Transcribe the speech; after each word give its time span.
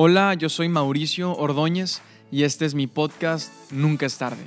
Hola, 0.00 0.34
yo 0.34 0.48
soy 0.48 0.68
Mauricio 0.68 1.36
Ordóñez 1.36 2.02
y 2.30 2.44
este 2.44 2.64
es 2.64 2.76
mi 2.76 2.86
podcast 2.86 3.52
Nunca 3.72 4.06
es 4.06 4.16
tarde. 4.16 4.44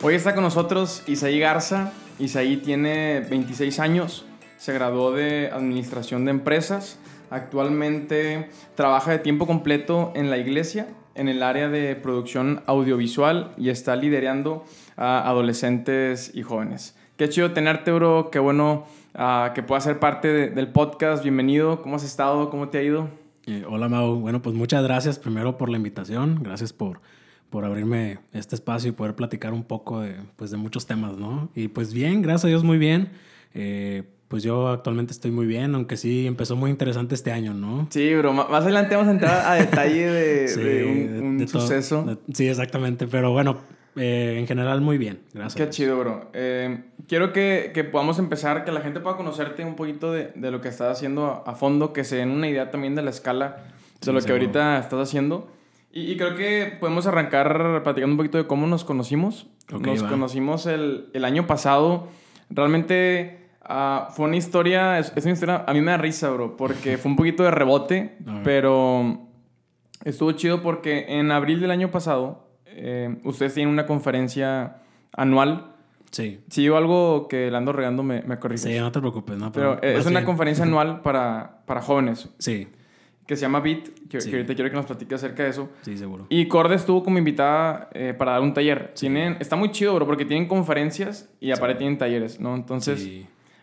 Hoy 0.00 0.14
está 0.14 0.34
con 0.34 0.44
nosotros 0.44 1.02
Isaí 1.06 1.38
Garza. 1.38 1.92
Isaí 2.18 2.56
tiene 2.56 3.20
26 3.28 3.80
años, 3.80 4.24
se 4.56 4.72
graduó 4.72 5.12
de 5.12 5.50
Administración 5.52 6.24
de 6.24 6.30
Empresas, 6.30 6.98
actualmente 7.28 8.48
trabaja 8.76 9.10
de 9.10 9.18
tiempo 9.18 9.46
completo 9.46 10.10
en 10.14 10.30
la 10.30 10.38
iglesia, 10.38 10.88
en 11.14 11.28
el 11.28 11.42
área 11.42 11.68
de 11.68 11.96
producción 11.96 12.62
audiovisual 12.64 13.52
y 13.58 13.68
está 13.68 13.94
liderando 13.94 14.64
a 14.96 15.28
adolescentes 15.28 16.30
y 16.32 16.42
jóvenes. 16.42 16.96
Qué 17.16 17.28
chido 17.28 17.52
tenerte, 17.52 17.92
bro. 17.92 18.28
Qué 18.32 18.40
bueno 18.40 18.86
ah, 19.14 19.52
que 19.54 19.62
puedas 19.62 19.84
ser 19.84 20.00
parte 20.00 20.50
del 20.50 20.68
podcast. 20.72 21.22
Bienvenido. 21.22 21.80
¿Cómo 21.80 21.94
has 21.94 22.02
estado? 22.02 22.50
¿Cómo 22.50 22.70
te 22.70 22.78
ha 22.78 22.82
ido? 22.82 23.08
Eh, 23.46 23.64
hola, 23.68 23.88
Mau. 23.88 24.16
Bueno, 24.16 24.42
pues 24.42 24.56
muchas 24.56 24.82
gracias 24.82 25.20
primero 25.20 25.56
por 25.56 25.68
la 25.68 25.76
invitación. 25.76 26.40
Gracias 26.42 26.72
por, 26.72 27.00
por 27.50 27.64
abrirme 27.64 28.18
este 28.32 28.56
espacio 28.56 28.88
y 28.88 28.92
poder 28.92 29.14
platicar 29.14 29.52
un 29.52 29.62
poco 29.62 30.00
de, 30.00 30.16
pues, 30.34 30.50
de 30.50 30.56
muchos 30.56 30.86
temas, 30.86 31.16
¿no? 31.16 31.50
Y 31.54 31.68
pues 31.68 31.94
bien, 31.94 32.20
gracias 32.20 32.46
a 32.46 32.48
Dios, 32.48 32.64
muy 32.64 32.78
bien. 32.78 33.10
Eh, 33.54 34.02
pues 34.26 34.42
yo 34.42 34.66
actualmente 34.66 35.12
estoy 35.12 35.30
muy 35.30 35.46
bien, 35.46 35.76
aunque 35.76 35.96
sí 35.96 36.26
empezó 36.26 36.56
muy 36.56 36.72
interesante 36.72 37.14
este 37.14 37.30
año, 37.30 37.54
¿no? 37.54 37.86
Sí, 37.90 38.12
bro. 38.16 38.32
Más 38.32 38.50
adelante 38.50 38.96
vamos 38.96 39.08
a 39.08 39.12
entrar 39.12 39.46
a 39.46 39.54
detalle 39.64 40.10
de, 40.10 41.20
un, 41.22 41.46
suceso. 41.46 42.18
sí, 42.32 42.48
exactamente. 42.48 43.06
Pero 43.06 43.30
bueno, 43.30 43.58
eh, 43.96 44.36
en 44.38 44.46
general, 44.46 44.80
muy 44.80 44.98
bien. 44.98 45.20
Gracias. 45.32 45.54
Qué 45.54 45.70
chido, 45.70 45.98
bro. 45.98 46.30
Eh, 46.32 46.84
quiero 47.06 47.32
que, 47.32 47.70
que, 47.72 47.84
podamos 47.84 48.18
empezar, 48.18 48.64
que 48.64 48.72
la 48.72 48.80
gente 48.80 49.00
pueda 49.00 49.16
conocerte 49.16 49.64
un 49.64 49.76
poquito 49.76 50.12
de, 50.12 50.32
de 50.34 50.50
lo 50.50 50.60
que 50.60 50.68
estás 50.68 50.96
haciendo 50.96 51.44
a, 51.46 51.54
fondo, 51.54 51.92
que 51.92 52.04
se 52.04 52.16
den 52.16 52.30
una 52.30 52.48
idea 52.48 52.70
también 52.70 52.94
de 52.94 53.02
la 53.02 53.10
escala 53.10 53.64
de 54.04 54.12
lo 54.12 54.20
que 54.20 54.32
ahorita 54.32 54.78
estás 54.78 55.08
haciendo. 55.08 55.48
Y, 55.92 56.10
y, 56.10 56.16
creo 56.16 56.34
que 56.34 56.76
podemos 56.80 57.06
arrancar 57.06 57.82
platicando 57.84 58.14
un 58.14 58.16
poquito 58.16 58.38
de 58.38 58.46
cómo 58.46 58.66
nos 58.66 58.84
conocimos. 58.84 59.46
nos 59.70 60.02
conocimos 60.02 60.66
el, 60.66 61.08
el, 61.12 61.24
año 61.24 61.46
pasado. 61.46 62.08
Realmente 62.50 63.48
uh, 63.62 64.12
fue 64.12 64.26
una 64.26 64.36
historia, 64.36 64.98
es, 64.98 65.12
es, 65.14 65.24
una 65.24 65.34
historia, 65.34 65.64
a 65.66 65.72
mí 65.72 65.80
me 65.80 65.92
da 65.92 65.98
risa, 65.98 66.30
bro, 66.30 66.56
porque 66.56 66.98
fue 66.98 67.12
un 67.12 67.16
poquito 67.16 67.44
de 67.44 67.52
rebote, 67.52 68.18
pero 68.44 69.28
estuvo 70.04 70.32
chido 70.32 70.62
porque 70.62 71.06
en 71.08 71.30
abril 71.30 71.60
del 71.60 71.70
año 71.70 71.92
pasado 71.92 72.43
eh, 72.76 73.16
ustedes 73.24 73.54
tienen 73.54 73.72
una 73.72 73.86
conferencia 73.86 74.78
anual. 75.12 75.72
Sí. 76.10 76.40
Si 76.48 76.62
digo 76.62 76.76
algo 76.76 77.28
que 77.28 77.50
le 77.50 77.56
ando 77.56 77.72
regando, 77.72 78.02
me, 78.02 78.22
me 78.22 78.38
corriges. 78.38 78.62
Sí, 78.62 78.78
no 78.78 78.92
te 78.92 79.00
preocupes. 79.00 79.36
No, 79.36 79.50
pero, 79.52 79.82
eh, 79.82 79.96
es 79.98 80.06
una 80.06 80.24
conferencia 80.24 80.64
anual 80.64 81.02
para, 81.02 81.62
para 81.66 81.80
jóvenes. 81.80 82.28
Sí. 82.38 82.68
Que 83.26 83.36
se 83.36 83.42
llama 83.42 83.60
BIT, 83.60 84.08
que, 84.08 84.18
que, 84.18 84.30
ahorita 84.30 84.54
quiero 84.54 84.70
que 84.70 84.76
nos 84.76 84.86
platique 84.86 85.14
acerca 85.14 85.44
de 85.44 85.50
eso. 85.50 85.70
Sí, 85.82 85.96
seguro. 85.96 86.26
Y 86.28 86.46
Corde 86.46 86.74
estuvo 86.74 87.02
como 87.02 87.18
invitada 87.18 87.88
eh, 87.94 88.14
para 88.16 88.32
dar 88.32 88.42
un 88.42 88.52
taller. 88.52 88.92
Tienen, 88.94 89.38
está 89.40 89.56
muy 89.56 89.70
chido, 89.70 89.94
bro, 89.94 90.06
porque 90.06 90.24
tienen 90.24 90.46
conferencias 90.46 91.30
y 91.40 91.50
aparte 91.50 91.76
tienen 91.76 91.96
talleres, 91.96 92.38
¿no? 92.38 92.54
Entonces, 92.54 93.08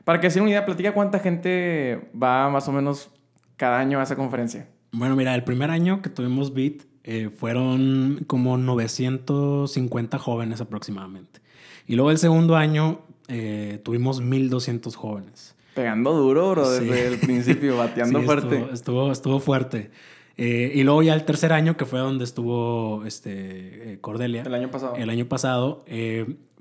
para 0.03 0.19
que 0.19 0.31
se 0.31 0.41
una 0.41 0.49
idea, 0.49 0.65
platica 0.65 0.93
cuánta 0.93 1.19
gente 1.19 2.09
va 2.21 2.49
más 2.49 2.67
o 2.67 2.71
menos 2.71 3.11
cada 3.55 3.77
año 3.77 3.99
a 3.99 4.03
esa 4.03 4.15
conferencia. 4.15 4.67
Bueno, 4.91 5.15
mira, 5.15 5.35
el 5.35 5.43
primer 5.43 5.69
año 5.69 6.01
que 6.01 6.09
tuvimos 6.09 6.53
BIT 6.53 6.90
eh, 7.03 7.29
fueron 7.35 8.23
como 8.27 8.57
950 8.57 10.19
jóvenes 10.19 10.61
aproximadamente. 10.61 11.41
Y 11.87 11.95
luego 11.95 12.11
el 12.11 12.17
segundo 12.17 12.55
año 12.55 13.01
eh, 13.27 13.79
tuvimos 13.83 14.21
1200 14.21 14.95
jóvenes. 14.95 15.55
Pegando 15.73 16.13
duro, 16.13 16.51
bro, 16.51 16.69
desde 16.69 17.07
el 17.07 17.19
principio, 17.19 17.77
bateando 17.77 18.21
fuerte. 18.21 18.67
Estuvo, 18.71 19.11
estuvo, 19.11 19.39
fuerte. 19.39 19.89
Eh, 20.37 20.71
y 20.75 20.83
luego 20.83 21.01
ya 21.01 21.13
el 21.13 21.23
tercer 21.23 21.53
año, 21.53 21.75
que 21.75 21.85
fue 21.85 21.99
donde 21.99 22.23
estuvo 22.23 23.03
este, 23.05 23.97
Cordelia. 24.01 24.43
El 24.43 24.53
año 24.53 24.69
pasado. 24.69 24.95
El 24.95 25.09
año 25.09 25.25
pasado, 25.27 25.83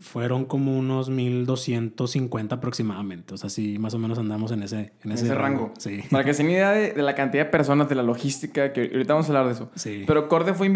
fueron 0.01 0.47
como 0.47 0.77
unos 0.77 1.11
1250 1.11 2.55
aproximadamente. 2.55 3.35
O 3.35 3.37
sea, 3.37 3.51
sí, 3.51 3.79
más 3.79 3.95
o 3.95 3.99
menos 3.99 4.19
andamos 4.19 4.51
en 4.51 4.63
ese, 4.63 4.93
en 5.05 5.13
ese, 5.13 5.35
rango. 5.35 5.73
Sí. 5.79 6.01
Para 6.11 6.25
que 6.25 6.33
se 6.33 6.43
den 6.43 6.53
idea 6.53 6.73
de, 6.73 7.01
la 7.03 7.15
cantidad 7.15 7.45
de 7.45 7.51
personas, 7.51 7.89
de 7.89 7.95
la 7.95 8.03
logística, 8.03 8.73
que 8.73 8.91
ahorita 8.93 9.13
vamos 9.13 9.27
a 9.27 9.29
hablar 9.29 9.47
de 9.47 9.53
eso. 9.53 9.71
Sí. 9.75 10.05
Pero 10.07 10.29
Corde 10.29 10.55
fue 10.55 10.71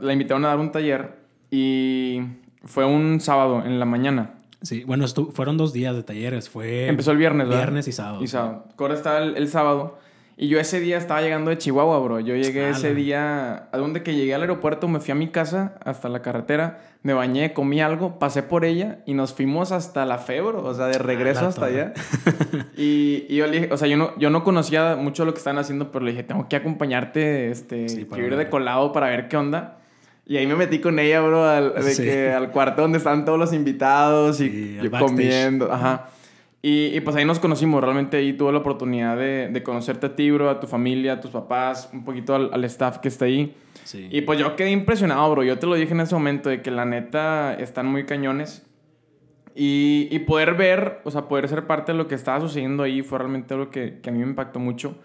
la 0.00 0.12
invitaron 0.12 0.44
a 0.44 0.48
dar 0.48 0.58
un 0.58 0.72
taller 0.72 1.16
y 1.50 2.20
fue 2.64 2.84
un 2.84 3.20
sábado 3.20 3.62
en 3.64 3.78
la 3.78 3.84
mañana. 3.84 4.34
Sí, 4.60 4.82
bueno, 4.84 5.06
fueron 5.06 5.56
dos 5.56 5.72
días 5.72 5.94
de 5.94 6.02
talleres. 6.02 6.48
Fue 6.48 6.88
Empezó 6.88 7.12
el 7.12 7.18
viernes, 7.18 7.46
¿verdad? 7.46 7.62
Viernes 7.62 7.86
y 7.86 7.92
sábado. 7.92 8.24
Y 8.24 8.26
sábado. 8.26 8.66
Corde 8.76 8.96
estaba 8.96 9.18
el 9.18 9.48
sábado 9.48 9.98
y 10.36 10.48
yo 10.48 10.58
ese 10.58 10.80
día 10.80 10.98
estaba 10.98 11.22
llegando 11.22 11.50
de 11.50 11.58
Chihuahua, 11.58 11.98
bro. 12.00 12.18
Yo 12.18 12.34
llegué 12.34 12.68
ese 12.68 12.92
día, 12.92 13.68
a 13.70 13.78
donde 13.78 14.02
que 14.02 14.16
llegué 14.16 14.34
al 14.34 14.40
aeropuerto, 14.40 14.88
me 14.88 14.98
fui 14.98 15.12
a 15.12 15.14
mi 15.14 15.28
casa 15.28 15.76
hasta 15.84 16.08
la 16.08 16.22
carretera, 16.22 16.80
me 17.02 17.12
bañé, 17.12 17.52
comí 17.52 17.80
algo, 17.80 18.18
pasé 18.18 18.42
por 18.42 18.64
ella 18.64 18.98
y 19.06 19.14
nos 19.14 19.32
fuimos 19.32 19.70
hasta 19.70 20.04
la 20.04 20.18
fe, 20.18 20.40
bro. 20.40 20.64
O 20.64 20.74
sea, 20.74 20.86
de 20.86 20.98
regreso 20.98 21.46
hasta 21.46 21.66
allá. 21.66 21.92
y, 22.76 23.26
y, 23.28 23.36
yo 23.36 23.46
le 23.46 23.60
dije, 23.60 23.72
o 23.72 23.76
sea, 23.76 23.86
yo 23.86 23.96
no, 23.96 24.18
yo 24.18 24.28
no 24.30 24.42
conocía 24.42 24.96
mucho 24.96 25.24
lo 25.24 25.34
que 25.34 25.38
estaban 25.38 25.58
haciendo, 25.58 25.92
pero 25.92 26.04
le 26.04 26.10
dije, 26.10 26.24
tengo 26.24 26.48
que 26.48 26.56
acompañarte, 26.56 27.50
este, 27.50 27.86
ir 27.86 28.36
de 28.36 28.48
colado 28.48 28.92
para 28.92 29.08
ver 29.08 29.28
qué 29.28 29.36
onda. 29.36 29.78
Y 30.26 30.38
ahí 30.38 30.46
me 30.48 30.56
metí 30.56 30.80
con 30.80 30.98
ella, 30.98 31.20
bro, 31.20 31.48
al, 31.48 31.74
de 31.74 31.96
que, 31.96 32.32
al 32.32 32.50
cuarto 32.50 32.82
donde 32.82 32.98
están 32.98 33.24
todos 33.24 33.38
los 33.38 33.52
invitados 33.52 34.40
y 34.40 34.78
yo 34.82 34.90
comiendo. 34.90 35.70
Ajá. 35.70 36.08
Y, 36.66 36.98
pues 37.00 37.14
ahí 37.14 37.26
nos 37.26 37.40
conocimos, 37.40 37.84
realmente 37.84 38.16
ahí 38.16 38.32
tuve 38.32 38.50
la 38.50 38.60
oportunidad 38.60 39.18
de, 39.18 39.50
de 39.50 39.62
conocerte 39.62 40.06
a 40.06 40.16
ti, 40.16 40.30
bro, 40.30 40.48
a 40.48 40.60
tu 40.60 40.66
familia, 40.66 41.12
a 41.12 41.20
tus 41.20 41.30
papás, 41.30 41.90
un 41.92 42.06
poquito 42.06 42.34
al, 42.34 42.64
staff 42.64 43.00
que 43.00 43.08
está 43.08 43.26
ahí. 43.26 43.54
Sí. 43.82 44.08
Y 44.10 44.22
pues 44.22 44.38
yo 44.38 44.56
quedé 44.56 44.70
impresionado, 44.70 45.30
bro. 45.30 45.42
Yo 45.42 45.58
te 45.58 45.66
lo 45.66 45.74
dije 45.74 45.92
en 45.92 46.00
ese 46.00 46.14
momento 46.14 46.48
de 46.48 46.62
que 46.62 46.70
la 46.70 46.86
neta 46.86 47.52
están 47.52 47.84
muy 47.84 48.06
cañones. 48.06 48.66
Y, 49.54 50.08
y 50.10 50.20
poder 50.20 50.54
ver, 50.54 51.02
o 51.04 51.10
sea, 51.10 51.28
poder 51.28 51.50
ser 51.50 51.66
parte 51.66 51.92
de 51.92 51.98
lo 51.98 52.08
que 52.08 52.14
estaba 52.14 52.40
sucediendo 52.40 52.82
ahí 52.82 53.02
fue 53.02 53.18
realmente 53.18 53.52
algo 53.52 53.68
que, 53.68 54.00
que 54.00 54.08
a 54.08 54.12
mí 54.14 54.20
me 54.20 54.30
impactó 54.30 54.58
mucho. 54.58 54.96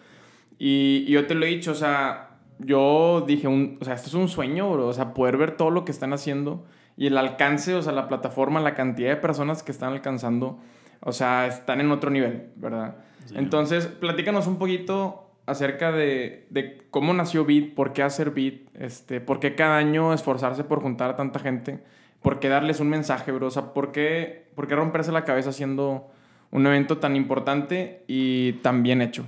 Y, 0.59 1.03
y, 1.07 1.11
yo 1.11 1.27
te 1.27 1.35
lo 1.35 1.45
he 1.45 1.49
dicho, 1.49 1.71
o 1.71 1.75
sea, 1.75 2.37
yo 2.59 3.25
dije, 3.27 3.49
un, 3.49 3.77
o 3.81 3.83
sea, 3.83 3.95
esto 3.95 4.07
es 4.07 4.13
un 4.13 4.29
sueño, 4.29 4.71
bro. 4.71 4.87
O 4.87 4.93
sea, 4.93 5.13
poder 5.13 5.35
ver 5.35 5.57
todo 5.57 5.71
lo 5.71 5.83
que 5.83 5.91
están 5.91 6.13
haciendo 6.13 6.63
y 6.95 7.07
el 7.07 7.17
alcance, 7.17 7.75
o 7.75 7.81
sea, 7.81 7.91
la 7.91 8.07
plataforma, 8.07 8.61
la 8.61 8.75
cantidad 8.75 9.09
de 9.09 9.17
personas 9.17 9.61
que 9.61 9.73
están 9.73 9.91
alcanzando 9.91 10.57
o 11.01 11.11
sea, 11.11 11.47
están 11.47 11.81
en 11.81 11.91
otro 11.91 12.09
nivel, 12.09 12.49
¿verdad? 12.55 12.95
Entonces, 13.33 13.87
platícanos 13.87 14.47
un 14.47 14.57
poquito 14.57 15.29
acerca 15.45 15.91
de, 15.91 16.47
de, 16.49 16.83
cómo 16.91 17.13
nació 17.13 17.45
Beat, 17.45 17.73
por 17.73 17.93
qué 17.93 18.03
hacer 18.03 18.31
Beat, 18.31 18.55
este, 18.75 19.21
por 19.21 19.39
qué 19.39 19.55
cada 19.55 19.77
año 19.77 20.13
esforzarse 20.13 20.63
por 20.63 20.81
juntar 20.81 21.11
a 21.11 21.15
tanta 21.15 21.39
gente, 21.39 21.79
por 22.21 22.39
qué 22.39 22.49
darles 22.49 22.79
un 22.79 22.89
mensaje, 22.89 23.31
bro. 23.31 23.47
O 23.47 23.51
sea, 23.51 23.73
por 23.73 23.91
qué, 23.91 24.47
por 24.55 24.67
qué 24.67 24.75
romperse 24.75 25.11
la 25.11 25.25
cabeza 25.25 25.49
haciendo 25.49 26.07
un 26.51 26.65
evento 26.65 26.97
tan 26.97 27.15
importante 27.15 28.03
y 28.07 28.53
tan 28.53 28.83
bien 28.83 29.01
hecho. 29.01 29.25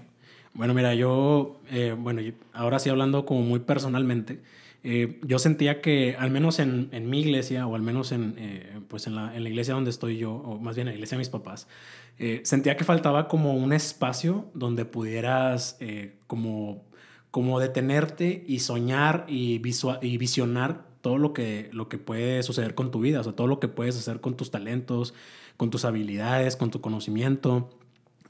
Bueno, 0.54 0.74
mira, 0.74 0.94
yo, 0.94 1.60
eh, 1.72 1.96
bueno, 1.98 2.22
ahora 2.54 2.80
sí 2.80 2.90
hablando 2.90 3.26
como 3.26 3.42
muy 3.42 3.60
personalmente, 3.60 4.40
eh, 4.84 5.20
yo 5.24 5.38
sentía 5.38 5.80
que, 5.80 6.16
al 6.18 6.32
menos 6.32 6.60
en, 6.60 6.90
en, 6.92 7.10
mi 7.10 7.20
iglesia, 7.20 7.68
o 7.68 7.76
al 7.76 7.84
menos 7.84 8.12
en, 8.12 8.34
eh, 8.38 8.80
pues 8.88 9.06
en, 9.06 9.16
la, 9.16 9.36
en, 9.36 9.44
la, 9.44 9.50
iglesia 9.50 9.76
donde 9.76 9.92
estoy 9.92 10.18
yo, 10.18 10.34
o 10.34 10.58
más 10.60 10.76
bien 10.76 10.88
en 10.88 10.94
la 10.94 10.96
iglesia 10.96 11.18
de 11.18 11.20
mis 11.20 11.30
papás, 11.30 11.68
eh, 12.18 12.42
sentía 12.44 12.76
que 12.78 12.84
faltaba 12.84 13.28
como 13.28 13.54
un 13.54 13.74
espacio 13.74 14.50
donde 14.54 14.86
pudieras 14.86 15.78
como, 16.28 16.84
como 17.30 17.60
detenerte 17.60 18.44
y 18.48 18.60
soñar 18.60 19.26
y, 19.28 19.62
y 20.02 20.18
visionar 20.18 20.86
todo 21.02 21.18
lo 21.18 21.34
que, 21.34 21.70
lo 21.74 21.88
que 21.88 21.98
puede 21.98 22.42
suceder 22.44 22.76
con 22.76 22.92
tu 22.92 23.00
vida, 23.02 23.20
o 23.20 23.24
sea, 23.24 23.34
todo 23.34 23.48
lo 23.48 23.60
que 23.60 23.68
puedes 23.68 23.98
hacer 23.98 24.20
con 24.20 24.36
tus 24.36 24.52
talentos, 24.52 25.14
con 25.58 25.70
tus 25.70 25.86
habilidades, 25.86 26.56
con 26.56 26.72
tu 26.72 26.82
conocimiento. 26.82 27.70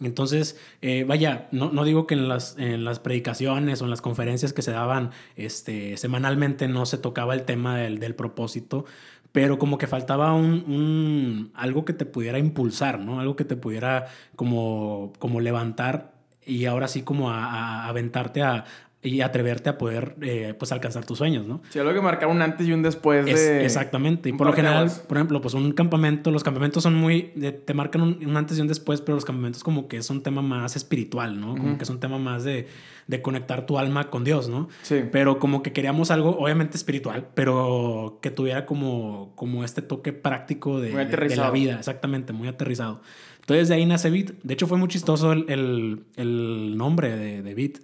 Entonces, 0.02 0.60
eh, 0.82 1.06
vaya, 1.08 1.48
no, 1.52 1.72
no, 1.72 1.84
digo 1.84 2.08
que 2.08 2.16
en 2.16 2.28
las, 2.28 2.58
en 2.58 2.84
las 2.84 3.00
predicaciones 3.00 3.82
o 3.82 3.86
en 3.86 3.92
las 3.92 4.02
conferencias 4.02 4.54
que 4.54 4.62
se 4.62 4.72
daban 4.72 5.12
este, 5.36 5.98
semanalmente 5.98 6.68
no 6.68 6.86
se 6.86 6.98
tocaba 6.98 7.34
el 7.34 7.44
tema 7.44 7.78
del, 7.78 8.00
del 8.00 8.16
propósito, 8.16 8.86
pero 9.32 9.58
como 9.60 9.78
que 9.78 9.88
faltaba 9.88 10.34
un, 10.34 10.64
un, 10.68 11.52
algo 11.54 11.86
que 11.86 11.94
te 11.94 12.06
pudiera 12.06 12.40
impulsar, 12.40 13.00
¿no? 13.00 13.20
Algo 13.20 13.36
que 13.36 13.46
te 13.46 13.56
pudiera 13.56 14.08
como, 14.36 15.14
como 15.20 15.40
levantar 15.40 16.14
y 16.46 16.66
ahora 16.66 16.88
sí 16.88 17.04
como 17.04 17.30
a, 17.30 17.46
a 17.46 17.88
aventarte 17.88 18.42
a, 18.42 18.66
y 19.04 19.22
atreverte 19.22 19.70
a 19.70 19.78
poder 19.80 20.16
eh, 20.22 20.54
pues 20.58 20.72
alcanzar 20.72 21.06
tus 21.06 21.18
sueños, 21.18 21.48
¿no? 21.48 21.62
Sí, 21.70 21.80
algo 21.80 21.92
que 21.92 22.02
marcar 22.02 22.30
un 22.30 22.40
antes 22.42 22.68
y 22.68 22.72
un 22.72 22.84
después 22.84 23.26
de... 23.26 23.66
exactamente. 23.66 24.30
Y 24.30 24.34
por 24.34 24.46
lo 24.46 24.54
general, 24.54 24.92
por 25.08 25.18
ejemplo, 25.18 25.42
pues 25.42 25.56
un 25.56 25.72
campamento, 25.72 26.30
los 26.30 26.44
campamentos 26.44 26.84
son 26.84 26.94
muy... 26.94 27.34
te 27.66 27.74
marcan 27.74 28.02
un, 28.02 28.38
antes 28.38 28.60
y 28.60 28.62
un 28.62 28.68
después, 28.68 29.02
pero 29.02 29.16
los 29.16 29.26
campamentos 29.26 29.64
como 29.64 29.88
que 29.88 29.98
es 29.98 30.10
un 30.12 30.22
tema 30.22 30.44
más 30.44 30.76
espiritual, 30.76 31.40
¿no? 31.40 31.56
Como 31.56 31.78
que 31.78 31.84
es 31.84 31.90
un 31.90 32.00
tema 32.00 32.20
más 32.20 32.44
de, 32.44 32.68
de, 33.08 33.22
conectar 33.24 33.66
tu 33.66 33.80
alma 33.80 34.12
con 34.12 34.24
Dios, 34.24 34.50
¿no? 34.50 34.70
Sí. 34.84 35.02
Pero 35.12 35.40
como 35.40 35.64
que 35.64 35.74
queríamos 35.74 36.12
algo, 36.12 36.38
obviamente 36.38 36.78
espiritual, 36.78 37.30
pero 37.34 38.20
que 38.22 38.30
tuviera 38.30 38.68
como, 38.68 39.34
como 39.36 39.64
este 39.64 39.82
toque 39.82 40.14
práctico 40.14 40.80
de, 40.80 40.92
de, 41.06 41.36
la 41.36 41.50
vida, 41.50 41.74
exactamente, 41.80 42.34
muy 42.34 42.48
aterrizado. 42.48 43.02
Entonces 43.40 43.68
de 43.68 43.76
ahí 43.76 43.86
nace 43.88 44.12
Beat. 44.12 44.34
De 44.44 44.54
hecho 44.54 44.68
fue 44.68 44.78
muy 44.78 44.90
chistoso 44.90 45.32
el, 45.32 45.46
el, 45.50 46.04
el 46.18 46.78
nombre 46.78 47.16
de, 47.18 47.42
de 47.42 47.56
Beat 47.56 47.80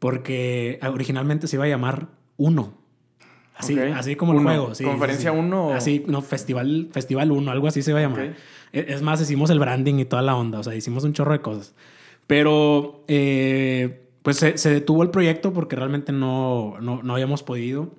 porque 0.00 0.80
originalmente 0.82 1.46
se 1.46 1.54
iba 1.54 1.66
a 1.66 1.68
llamar 1.68 2.08
Uno. 2.36 2.74
Así, 3.54 3.78
así 3.78 4.16
como 4.16 4.32
el 4.32 4.40
juego. 4.40 4.72
¿Conferencia 4.82 5.32
1? 5.32 5.74
Así, 5.74 6.02
no, 6.06 6.22
Festival, 6.22 6.88
Festival 6.90 7.30
1, 7.30 7.50
algo 7.50 7.68
así 7.68 7.82
se 7.82 7.90
iba 7.90 8.00
a 8.00 8.02
llamar. 8.02 8.34
E, 8.72 8.86
es 8.88 9.02
más, 9.02 9.20
hicimos 9.20 9.50
el 9.50 9.58
branding 9.58 9.96
y 9.96 10.06
toda 10.06 10.22
la 10.22 10.34
onda, 10.34 10.60
o 10.60 10.64
sea, 10.64 10.74
hicimos 10.74 11.04
un 11.04 11.12
chorro 11.12 11.32
de 11.32 11.42
cosas. 11.42 11.74
Pero, 12.26 13.04
eh, 13.06 14.06
pues 14.22 14.38
se, 14.38 14.70
detuvo 14.70 15.02
el 15.02 15.10
proyecto 15.10 15.52
porque 15.52 15.76
realmente 15.76 16.10
no, 16.12 16.76
no, 16.80 17.02
no 17.02 17.12
habíamos 17.12 17.42
podido. 17.42 17.90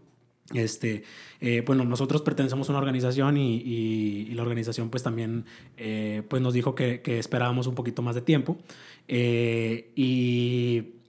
Este, 0.54 1.04
eh, 1.40 1.64
bueno, 1.66 1.86
nosotros 1.86 2.24
pertenecemos 2.24 2.68
a 2.68 2.72
una 2.72 2.80
organización 2.80 3.38
y, 3.38 3.58
y, 3.58 4.34
la 4.34 4.42
organización 4.42 4.90
pues 4.90 5.04
también 5.04 5.46
eh, 5.78 6.24
pues 6.28 6.42
nos 6.42 6.54
dijo 6.54 6.74
que, 6.74 7.02
que, 7.02 7.20
esperábamos 7.20 7.68
un 7.68 7.76
poquito 7.76 8.02
más 8.02 8.16
de 8.16 8.22
tiempo. 8.22 8.58
y 9.08 11.01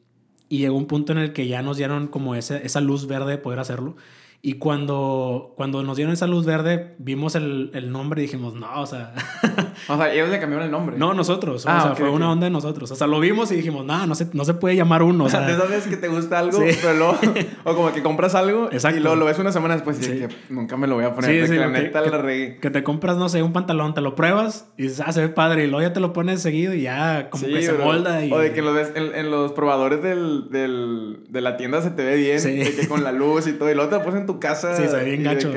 y 0.52 0.58
llegó 0.58 0.76
un 0.76 0.84
punto 0.84 1.12
en 1.12 1.18
el 1.18 1.32
que 1.32 1.48
ya 1.48 1.62
nos 1.62 1.78
dieron 1.78 2.08
como 2.08 2.34
esa, 2.34 2.58
esa 2.58 2.82
luz 2.82 3.06
verde 3.06 3.30
de 3.30 3.38
poder 3.38 3.58
hacerlo. 3.58 3.96
Y 4.42 4.54
cuando, 4.54 5.54
cuando 5.56 5.82
nos 5.82 5.96
dieron 5.96 6.12
esa 6.12 6.26
luz 6.26 6.44
verde, 6.44 6.94
vimos 6.98 7.36
el, 7.36 7.70
el 7.72 7.90
nombre 7.90 8.20
y 8.20 8.26
dijimos, 8.26 8.52
no, 8.52 8.82
o 8.82 8.84
sea. 8.84 9.14
o 9.88 9.96
sea, 9.96 10.12
ellos 10.12 10.28
le 10.28 10.38
cambiaron 10.38 10.66
el 10.66 10.70
nombre. 10.70 10.96
No, 10.96 11.14
nosotros. 11.14 11.64
Ah, 11.66 11.78
o 11.78 11.82
sea, 11.82 11.94
fue 11.96 12.10
una 12.10 12.30
onda 12.30 12.44
de 12.44 12.50
nosotros. 12.50 12.90
O 12.90 12.96
sea, 12.96 13.06
lo 13.06 13.20
vimos 13.20 13.50
y 13.52 13.56
dijimos, 13.56 13.84
no, 13.84 14.06
no 14.06 14.14
se, 14.14 14.28
no 14.32 14.44
se 14.44 14.54
puede 14.54 14.76
llamar 14.76 15.02
uno. 15.02 15.24
O 15.24 15.28
sea, 15.28 15.40
de 15.40 15.56
sabes 15.56 15.86
que 15.86 15.96
te 15.96 16.08
gusta 16.08 16.38
algo, 16.38 16.58
pero 16.58 16.94
luego. 16.94 17.18
o 17.64 17.74
como 17.74 17.92
que 17.92 18.02
compras 18.02 18.34
algo 18.34 18.70
y 18.72 19.00
luego 19.00 19.16
lo 19.16 19.24
ves 19.24 19.38
una 19.38 19.52
semana 19.52 19.74
después 19.74 19.96
y 19.98 20.00
dices 20.00 20.28
que 20.28 20.52
nunca 20.52 20.76
me 20.76 20.86
lo 20.86 20.96
voy 20.96 21.04
a 21.04 21.14
poner. 21.14 21.46
Sí, 21.46 21.52
que 21.52 21.58
la 21.58 21.68
neta 21.68 22.02
que, 22.02 22.10
la 22.10 22.18
regué. 22.18 22.58
Que 22.58 22.70
te 22.70 22.82
compras, 22.82 23.16
no 23.16 23.28
sé, 23.28 23.42
un 23.42 23.52
pantalón, 23.52 23.94
te 23.94 24.00
lo 24.00 24.14
pruebas 24.14 24.66
y 24.76 24.84
dices, 24.84 25.02
ah, 25.04 25.12
se 25.12 25.20
ve 25.20 25.28
padre. 25.28 25.64
Y 25.64 25.66
luego 25.66 25.82
ya 25.82 25.92
te 25.92 26.00
lo 26.00 26.12
pones 26.12 26.42
seguido 26.42 26.74
y 26.74 26.82
ya 26.82 27.30
como 27.30 27.44
que 27.44 27.62
se 27.62 27.72
molda. 27.72 28.24
Y... 28.24 28.32
O 28.32 28.38
de 28.38 28.52
que 28.52 28.62
lo 28.62 28.72
ves 28.72 28.92
en, 28.94 29.14
en 29.14 29.30
los 29.30 29.52
probadores 29.52 30.02
del, 30.02 30.50
del, 30.50 31.20
de 31.28 31.40
la 31.40 31.56
tienda 31.56 31.82
se 31.82 31.90
te 31.90 32.04
ve 32.04 32.16
bien. 32.16 32.42
De 32.42 32.74
que 32.74 32.88
con 32.88 33.04
la 33.04 33.12
luz 33.12 33.46
y 33.46 33.52
todo. 33.52 33.70
Y 33.70 33.74
luego 33.74 33.90
te 33.90 33.96
lo 33.96 34.04
pones 34.04 34.20
en 34.20 34.26
tu 34.26 34.38
casa. 34.38 34.76
Sí, 34.76 34.84
se 34.88 35.16
gacho. 35.16 35.52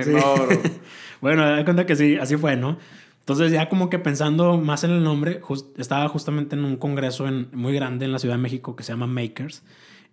bueno, 1.21 1.45
da 1.45 1.63
cuenta 1.63 1.85
que 1.85 1.95
sí, 1.95 2.17
así 2.17 2.37
fue, 2.37 2.55
¿no? 2.55 2.77
Entonces 3.25 3.51
ya 3.51 3.69
como 3.69 3.89
que 3.89 3.97
pensando 3.97 4.59
más 4.59 4.83
en 4.83 4.91
el 4.91 5.03
nombre, 5.03 5.41
estaba 5.77 6.07
justamente 6.09 6.55
en 6.55 6.63
un 6.63 6.77
congreso 6.77 7.27
en, 7.27 7.49
muy 7.53 7.73
grande 7.73 8.05
en 8.05 8.11
la 8.11 8.19
Ciudad 8.19 8.35
de 8.35 8.41
México 8.41 8.75
que 8.75 8.83
se 8.83 8.91
llama 8.91 9.07
Makers, 9.07 9.63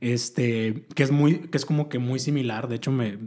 este, 0.00 0.86
que 0.94 1.02
es, 1.02 1.10
muy, 1.10 1.40
que 1.40 1.58
es 1.58 1.66
como 1.66 1.90
que 1.90 1.98
muy 1.98 2.18
similar, 2.18 2.68
de 2.68 2.76
hecho 2.76 2.90
me, 2.90 3.18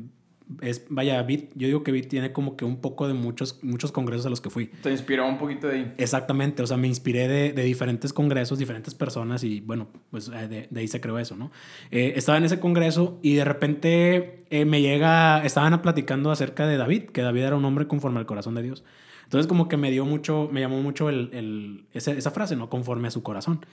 es, 0.61 0.87
vaya, 0.89 1.21
Bit, 1.21 1.51
yo 1.53 1.67
digo 1.67 1.83
que 1.83 1.91
Bit 1.91 2.07
tiene 2.07 2.33
como 2.33 2.57
que 2.57 2.65
un 2.65 2.77
poco 2.77 3.07
de 3.07 3.13
muchos, 3.13 3.63
muchos 3.63 3.91
congresos 3.91 4.25
a 4.25 4.31
los 4.31 4.41
que 4.41 4.49
fui. 4.49 4.71
¿Te 4.81 4.89
inspiró 4.89 5.27
un 5.27 5.37
poquito 5.37 5.67
de 5.67 5.75
ahí? 5.75 5.93
Exactamente, 5.99 6.63
o 6.63 6.67
sea, 6.67 6.77
me 6.77 6.87
inspiré 6.87 7.27
de, 7.27 7.53
de 7.53 7.63
diferentes 7.63 8.11
congresos, 8.11 8.57
diferentes 8.57 8.95
personas 8.95 9.43
y 9.43 9.61
bueno, 9.61 9.89
pues 10.09 10.29
eh, 10.29 10.47
de, 10.47 10.67
de 10.67 10.79
ahí 10.79 10.87
se 10.87 10.99
creó 10.99 11.19
eso, 11.19 11.35
¿no? 11.35 11.51
Eh, 11.91 12.13
estaba 12.15 12.39
en 12.39 12.45
ese 12.45 12.59
congreso 12.59 13.19
y 13.21 13.35
de 13.35 13.45
repente 13.45 14.45
eh, 14.49 14.65
me 14.65 14.81
llega, 14.81 15.45
estaban 15.45 15.79
platicando 15.83 16.31
acerca 16.31 16.65
de 16.65 16.77
David, 16.77 17.03
que 17.11 17.21
David 17.21 17.41
era 17.41 17.55
un 17.55 17.65
hombre 17.65 17.87
conforme 17.87 18.19
al 18.19 18.25
corazón 18.25 18.55
de 18.55 18.63
Dios. 18.63 18.83
Entonces 19.25 19.47
como 19.47 19.67
que 19.67 19.77
me 19.77 19.91
dio 19.91 20.05
mucho, 20.05 20.49
me 20.51 20.61
llamó 20.61 20.81
mucho 20.81 21.09
el, 21.09 21.29
el, 21.33 21.85
esa, 21.91 22.13
esa 22.13 22.31
frase, 22.31 22.55
¿no? 22.55 22.69
Conforme 22.69 23.09
a 23.09 23.11
su 23.11 23.21
corazón. 23.21 23.65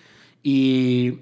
Y 0.42 1.20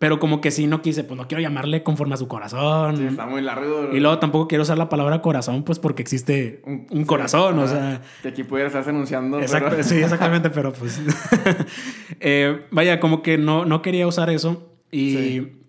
pero 0.00 0.18
como 0.18 0.40
que 0.40 0.50
sí 0.50 0.66
no 0.66 0.80
quise, 0.80 1.04
pues 1.04 1.18
no 1.18 1.28
quiero 1.28 1.42
llamarle 1.42 1.82
conforme 1.82 2.14
a 2.14 2.16
su 2.16 2.26
corazón. 2.26 2.96
Sí, 2.96 3.04
está 3.04 3.26
muy 3.26 3.42
largo. 3.42 3.90
Y 3.92 4.00
luego 4.00 4.18
tampoco 4.18 4.48
quiero 4.48 4.62
usar 4.62 4.78
la 4.78 4.88
palabra 4.88 5.20
corazón, 5.20 5.62
pues 5.62 5.78
porque 5.78 6.00
existe 6.00 6.62
un, 6.64 7.04
corazón, 7.04 7.58
o 7.58 7.68
sea... 7.68 8.00
Que 8.22 8.28
aquí 8.28 8.42
pudieras 8.42 8.74
estar 8.74 8.94
anunciando. 8.94 9.38
Exacto, 9.38 9.82
Sí, 9.82 9.96
exactamente, 10.02 10.48
pero 10.48 10.72
pues... 10.72 10.98
Eh, 12.22 12.66
vaya, 12.70 12.98
como 12.98 13.22
que 13.22 13.36
no, 13.36 13.66
no 13.66 13.82
quería 13.82 14.06
usar 14.06 14.30
eso 14.30 14.72
y... 14.90 15.60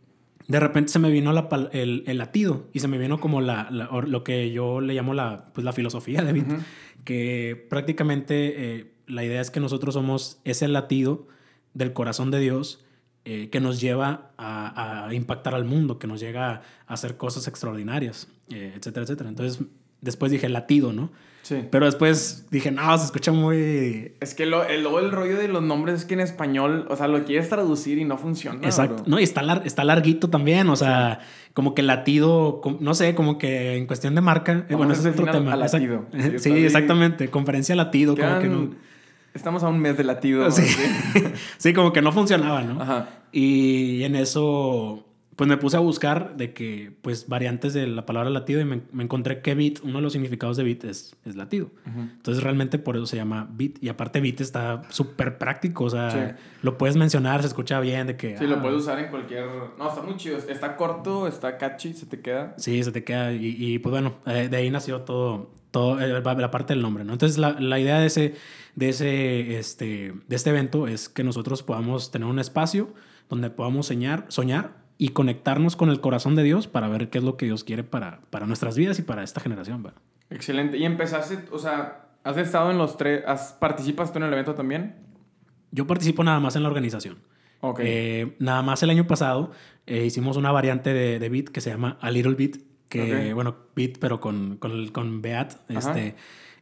De 0.47 0.59
repente 0.59 0.91
se 0.91 0.99
me 0.99 1.09
vino 1.11 1.31
el, 1.71 2.03
el, 2.05 2.17
latido 2.17 2.67
y 2.73 2.79
se 2.79 2.89
me 2.89 2.97
vino 2.97 3.21
como 3.21 3.39
la, 3.39 3.69
lo 3.71 4.23
que 4.25 4.51
yo 4.51 4.81
le 4.81 4.93
llamo 4.93 5.13
la, 5.13 5.45
pues 5.53 5.63
la 5.63 5.71
filosofía 5.71 6.19
de 6.19 6.25
David, 6.25 6.43
que 7.03 7.67
prácticamente 7.69 8.79
eh, 8.79 8.91
la 9.07 9.23
idea 9.23 9.41
es 9.41 9.51
que 9.51 9.59
nosotros 9.59 9.93
somos 9.93 10.39
ese 10.43 10.67
latido 10.67 11.27
del 11.73 11.93
corazón 11.93 12.31
de 12.31 12.39
Dios 12.39 12.83
eh, 13.23 13.49
que 13.51 13.59
nos 13.59 13.79
lleva 13.79 14.31
a, 14.37 15.09
impactar 15.11 15.53
al 15.53 15.65
mundo, 15.65 15.99
que 15.99 16.07
nos 16.07 16.19
llega 16.19 16.63
a 16.87 16.93
hacer 16.93 17.17
cosas 17.17 17.47
extraordinarias, 17.47 18.27
eh, 18.49 18.73
etcétera, 18.75 19.03
etcétera. 19.03 19.29
Entonces, 19.29 19.63
después 20.01 20.31
dije 20.31 20.49
latido, 20.49 20.91
¿no? 20.91 21.11
Sí. 21.43 21.67
Pero 21.69 21.85
después 21.85 22.47
dije, 22.49 22.71
no, 22.71 22.97
se 22.97 23.05
escucha 23.05 23.31
muy... 23.31 24.13
Es 24.19 24.33
que 24.33 24.45
lo, 24.45 24.63
el, 24.63 24.85
el 24.85 25.11
rollo 25.11 25.37
de 25.37 25.47
los 25.47 25.61
nombres 25.61 26.01
es 26.01 26.05
que 26.05 26.15
en 26.15 26.19
español, 26.19 26.87
o 26.89 26.95
sea, 26.95 27.07
lo 27.07 27.23
quieres 27.23 27.49
traducir 27.49 27.99
y 27.99 28.05
no 28.05 28.17
funciona. 28.17 28.59
Exacto. 28.63 29.03
No, 29.05 29.19
y 29.19 29.23
está, 29.23 29.41
está 29.65 29.83
larguito 29.83 30.29
también, 30.29 30.69
o 30.69 30.75
sea, 30.75 31.19
como 31.53 31.75
que 31.75 31.81
latido, 31.81 32.61
no 32.79 32.93
sé, 32.93 33.15
como 33.15 33.37
que 33.37 33.75
en 33.77 33.87
cuestión 33.87 34.15
de 34.15 34.21
marca. 34.21 34.65
Eh, 34.69 34.75
bueno, 34.75 34.93
ese 34.93 35.09
es 35.09 35.15
otro 35.19 35.31
tema. 35.31 35.55
latido. 35.55 36.05
Sí, 36.37 36.51
exactamente. 36.51 37.29
Conferencia 37.29 37.75
latido, 37.75 38.15
como 38.15 38.39
que 38.39 38.47
no 38.47 38.69
Estamos 39.33 39.63
a 39.63 39.69
un 39.69 39.79
mes 39.79 39.97
de 39.97 40.03
latido. 40.03 40.49
Sí. 40.51 40.63
sí, 41.57 41.73
como 41.73 41.93
que 41.93 42.01
no 42.01 42.11
funcionaba, 42.11 42.61
¿no? 42.63 42.81
Ajá. 42.81 43.09
Y 43.31 44.03
en 44.03 44.15
eso, 44.15 45.05
pues 45.41 45.49
me 45.49 45.57
puse 45.57 45.75
a 45.75 45.79
buscar 45.79 46.37
de 46.37 46.53
que, 46.53 46.93
pues, 47.01 47.27
variantes 47.27 47.73
de 47.73 47.87
la 47.87 48.05
palabra 48.05 48.29
latido 48.29 48.61
y 48.61 48.63
me, 48.63 48.83
encontré 48.99 49.41
que 49.41 49.55
beat, 49.55 49.79
uno 49.81 49.95
de 49.95 50.03
los 50.03 50.13
significados 50.13 50.55
de 50.55 50.63
beat 50.63 50.83
es, 50.83 51.15
es 51.25 51.35
latido. 51.35 51.71
Entonces, 51.83 52.43
realmente 52.43 52.77
por 52.77 52.95
eso 52.95 53.07
se 53.07 53.15
llama 53.15 53.47
beat. 53.51 53.81
Y 53.81 53.89
aparte, 53.89 54.21
beat 54.21 54.39
está 54.39 54.83
súper 54.89 55.39
práctico, 55.39 55.85
o 55.85 55.89
sea, 55.89 56.37
lo 56.61 56.77
puedes 56.77 56.95
mencionar, 56.95 57.41
se 57.41 57.47
escucha 57.47 57.79
bien, 57.79 58.05
de 58.05 58.17
que... 58.17 58.37
Sí, 58.37 58.45
lo 58.45 58.57
ah, 58.57 58.61
puedes 58.61 58.81
usar 58.81 58.99
en 58.99 59.09
cualquier... 59.09 59.47
No, 59.79 59.89
está 59.89 60.03
muy 60.03 60.15
chido. 60.17 60.37
Está 60.37 60.77
corto, 60.77 61.25
está 61.25 61.57
catchy, 61.57 61.95
se 61.95 62.05
te 62.05 62.21
queda. 62.21 62.53
Sí, 62.57 62.83
se 62.83 62.91
te 62.91 63.03
queda. 63.03 63.33
Y, 63.33 63.55
y 63.57 63.79
pues 63.79 63.89
bueno, 63.89 64.17
eh, 64.27 64.47
de 64.47 64.57
ahí 64.57 64.69
nació 64.69 65.01
todo, 65.01 65.49
todo 65.71 65.99
eh, 65.99 66.21
la 66.21 66.51
parte 66.51 66.75
del 66.75 66.83
nombre, 66.83 67.03
¿no? 67.03 67.13
Entonces, 67.13 67.39
la, 67.39 67.59
la 67.59 67.79
idea 67.79 67.97
de 67.97 68.05
ese 68.05 68.35
de, 68.75 68.89
ese, 68.89 69.57
este, 69.57 70.13
de 70.27 70.35
este 70.35 70.51
evento 70.51 70.87
es 70.87 71.09
que 71.09 71.23
nosotros 71.23 71.63
podamos 71.63 72.11
tener 72.11 72.27
un 72.27 72.37
espacio 72.37 72.93
donde 73.27 73.49
podamos 73.49 73.87
soñar, 73.87 74.25
soñar 74.27 74.80
y 75.01 75.09
conectarnos 75.09 75.75
con 75.75 75.89
el 75.89 75.99
corazón 75.99 76.35
de 76.35 76.43
Dios 76.43 76.67
para 76.67 76.87
ver 76.87 77.09
qué 77.09 77.17
es 77.17 77.23
lo 77.23 77.35
que 77.35 77.47
Dios 77.47 77.63
quiere 77.63 77.83
para, 77.83 78.21
para 78.29 78.45
nuestras 78.45 78.77
vidas 78.77 78.99
y 78.99 79.01
para 79.01 79.23
esta 79.23 79.41
generación. 79.41 79.91
Excelente. 80.29 80.77
¿Y 80.77 80.85
empezaste, 80.85 81.39
o 81.51 81.57
sea, 81.57 82.05
has 82.23 82.37
estado 82.37 82.69
en 82.69 82.77
los 82.77 82.97
tres, 82.97 83.23
participas 83.59 84.13
tú 84.13 84.19
en 84.19 84.25
el 84.25 84.33
evento 84.33 84.53
también? 84.53 84.97
Yo 85.71 85.87
participo 85.87 86.23
nada 86.23 86.39
más 86.39 86.55
en 86.55 86.61
la 86.61 86.69
organización. 86.69 87.17
Okay. 87.61 87.85
Eh, 87.89 88.35
nada 88.37 88.61
más 88.61 88.83
el 88.83 88.91
año 88.91 89.07
pasado 89.07 89.49
eh, 89.87 90.05
hicimos 90.05 90.37
una 90.37 90.51
variante 90.51 90.93
de, 90.93 91.17
de 91.17 91.29
beat 91.29 91.45
que 91.45 91.61
se 91.61 91.71
llama 91.71 91.97
A 91.99 92.11
Little 92.11 92.35
Beat, 92.35 92.57
que, 92.87 93.33
bueno, 93.33 93.55
beat, 93.75 93.97
pero 93.99 94.19
con, 94.19 94.57
con, 94.57 94.89
con 94.89 95.23
Beat. 95.23 95.67
Este, 95.67 96.13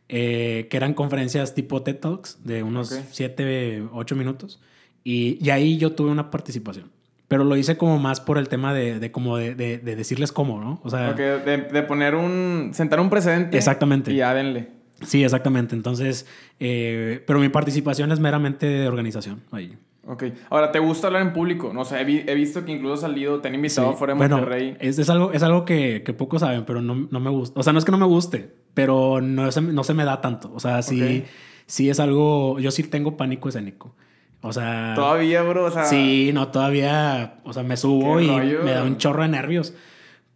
eh, 0.07 0.67
que 0.69 0.77
eran 0.77 0.93
conferencias 0.93 1.55
tipo 1.55 1.83
TED 1.83 1.97
Talks 1.97 2.41
de 2.45 2.63
unos 2.63 2.97
7, 3.11 3.89
8 3.91 4.15
minutos. 4.15 4.61
Y, 5.03 5.37
y, 5.45 5.49
ahí 5.49 5.77
yo 5.77 5.91
tuve 5.91 6.09
una 6.09 6.31
participación. 6.31 6.89
Pero 7.29 7.45
lo 7.45 7.55
hice 7.55 7.77
como 7.77 7.99
más 7.99 8.19
por 8.19 8.37
el 8.37 8.49
tema 8.49 8.73
de, 8.73 8.99
de 8.99 9.11
como 9.11 9.37
de, 9.37 9.55
de, 9.55 9.77
decirles 9.77 10.31
cómo, 10.31 10.59
¿no? 10.59 10.81
O 10.83 10.89
sea... 10.89 11.13
de, 11.13 11.83
poner 11.83 12.15
un... 12.15 12.71
Sentar 12.73 12.99
un 12.99 13.09
precedente. 13.09 13.55
Exactamente. 13.55 14.11
Y 14.11 14.17
ya 14.17 14.33
denle. 14.33 14.69
Sí, 15.05 15.23
exactamente. 15.23 15.75
Entonces, 15.75 16.25
eh, 16.59 17.23
pero 17.27 17.39
mi 17.39 17.49
participación 17.49 18.11
es 18.11 18.19
meramente 18.19 18.65
de 18.65 18.87
organización 18.87 19.41
ahí. 19.51 19.77
Ok. 20.07 20.23
Ahora, 20.49 20.71
¿te 20.71 20.79
gusta 20.79 21.05
hablar 21.05 21.21
en 21.21 21.33
público? 21.33 21.71
No 21.71 21.85
sé, 21.85 22.01
he, 22.01 22.35
visto 22.35 22.65
que 22.65 22.71
incluso 22.71 22.95
has 22.95 23.01
salido, 23.01 23.41
te 23.41 23.47
han 23.47 23.53
invitado 23.53 23.93
fuera 23.93 24.15
de 24.15 24.27
Monterrey. 24.27 24.75
es, 24.79 24.97
es, 24.97 25.07
algo, 25.11 25.31
es 25.31 25.43
algo 25.43 25.65
que, 25.65 26.01
que 26.03 26.13
pocos 26.13 26.41
saben, 26.41 26.65
pero 26.65 26.81
no, 26.81 27.07
no, 27.11 27.19
me 27.19 27.29
gusta. 27.29 27.59
O 27.59 27.63
sea, 27.63 27.73
no 27.73 27.79
es 27.79 27.85
que 27.85 27.91
no 27.91 27.99
me 27.99 28.07
guste, 28.07 28.55
pero 28.73 29.21
no 29.21 29.51
se, 29.51 29.61
no 29.61 29.83
se 29.83 29.93
me 29.93 30.05
da 30.05 30.19
tanto. 30.19 30.51
O 30.55 30.59
sea, 30.59 30.81
sí, 30.81 31.25
sí 31.67 31.91
es 31.91 31.99
algo... 31.99 32.59
Yo 32.59 32.71
sí 32.71 32.81
tengo 32.81 33.17
pánico 33.17 33.49
escénico. 33.49 33.93
O 34.41 34.53
sea... 34.53 34.93
Todavía, 34.95 35.41
bro, 35.43 35.65
o 35.65 35.71
sea... 35.71 35.85
Sí, 35.85 36.31
no, 36.33 36.47
todavía... 36.49 37.39
O 37.43 37.53
sea, 37.53 37.63
me 37.63 37.75
subo 37.77 38.21
y 38.21 38.27
me 38.27 38.71
da 38.71 38.83
un 38.83 38.97
chorro 38.97 39.23
de 39.23 39.29
nervios. 39.29 39.73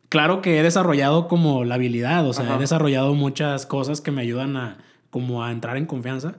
Claro 0.09 0.41
que 0.41 0.59
he 0.59 0.63
desarrollado 0.63 1.27
como 1.27 1.63
la 1.63 1.75
habilidad, 1.75 2.27
o 2.27 2.33
sea, 2.33 2.55
he 2.55 2.59
desarrollado 2.59 3.13
muchas 3.15 3.65
cosas 3.65 4.01
que 4.01 4.11
me 4.11 4.21
ayudan 4.21 4.57
a 4.57 4.77
como 5.09 5.43
a 5.43 5.51
entrar 5.51 5.77
en 5.77 5.85
confianza 5.85 6.35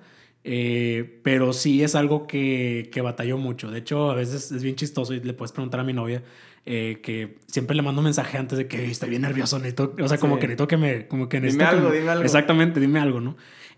eh, 0.47 1.21
pero 1.23 1.54
sí 1.54 1.83
es 1.83 1.94
algo 1.94 2.26
que, 2.26 2.90
que 2.92 3.00
batalló 3.00 3.38
mucho. 3.38 3.71
De 3.71 3.78
hecho, 3.78 4.11
a 4.11 4.14
veces 4.14 4.52
es 4.52 4.62
bien 4.62 4.76
chistoso 4.76 5.14
y 5.14 5.21
le 5.21 5.33
puedes 5.33 5.52
preguntar 5.52 5.80
a 5.80 5.85
mi 5.85 5.94
novia. 5.94 6.23
eh, 6.66 7.00
que 7.02 7.38
siempre 7.47 7.75
le 7.75 7.83
mando 7.83 8.00
un 8.00 8.04
mensaje 8.04 8.37
antes 8.38 8.59
de 8.59 8.66
que 8.68 8.85
estoy 8.90 9.09
bien 9.11 9.23
nervioso, 9.23 9.59
necesito, 9.59 9.94
o 9.99 10.09
sea, 10.09 10.18
como 10.18 10.38
que 10.38 10.47
necesito 10.47 10.68
que 10.68 10.76
me, 10.76 11.09
como 11.09 11.28
que 11.30 11.40
necesito 11.40 11.64
Dime 11.64 11.76
algo, 11.78 11.88
me- 11.90 11.97
dime 11.97 12.11
algo. 12.11 12.25
Exactamente, 12.25 12.78
dime 12.80 13.00
algo, 13.00 13.21
¿no? 13.23 13.37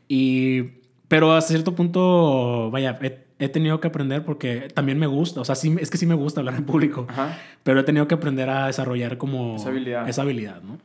Y, 0.09 0.63
pero 1.09 1.33
a 1.35 1.41
cierto 1.41 1.75
punto, 1.77 2.71
vaya, 2.73 2.99
he, 3.01 3.26
he 3.39 3.49
tenido 3.49 3.81
que 3.81 3.89
aprender 3.89 4.25
porque 4.25 4.69
también 4.75 4.99
me 4.99 5.07
gusta, 5.07 5.41
o 5.41 5.45
sea, 5.45 5.55
sí, 5.55 5.75
es 5.81 5.91
que 5.91 5.99
sí 5.99 6.07
me 6.07 6.15
gusta 6.15 6.41
hablar 6.41 6.55
en 6.57 6.65
público, 6.65 7.07
Ajá. 7.09 7.39
pero 7.63 7.81
he 7.81 7.85
tenido 7.85 8.09
que 8.09 8.15
aprender 8.15 8.49
a 8.49 8.67
desarrollar 8.67 9.19
como 9.19 9.57
Esa 9.57 9.69
habilidad. 9.69 10.09
esa 10.09 10.23
habilidad, 10.23 10.63
¿no? 10.63 10.79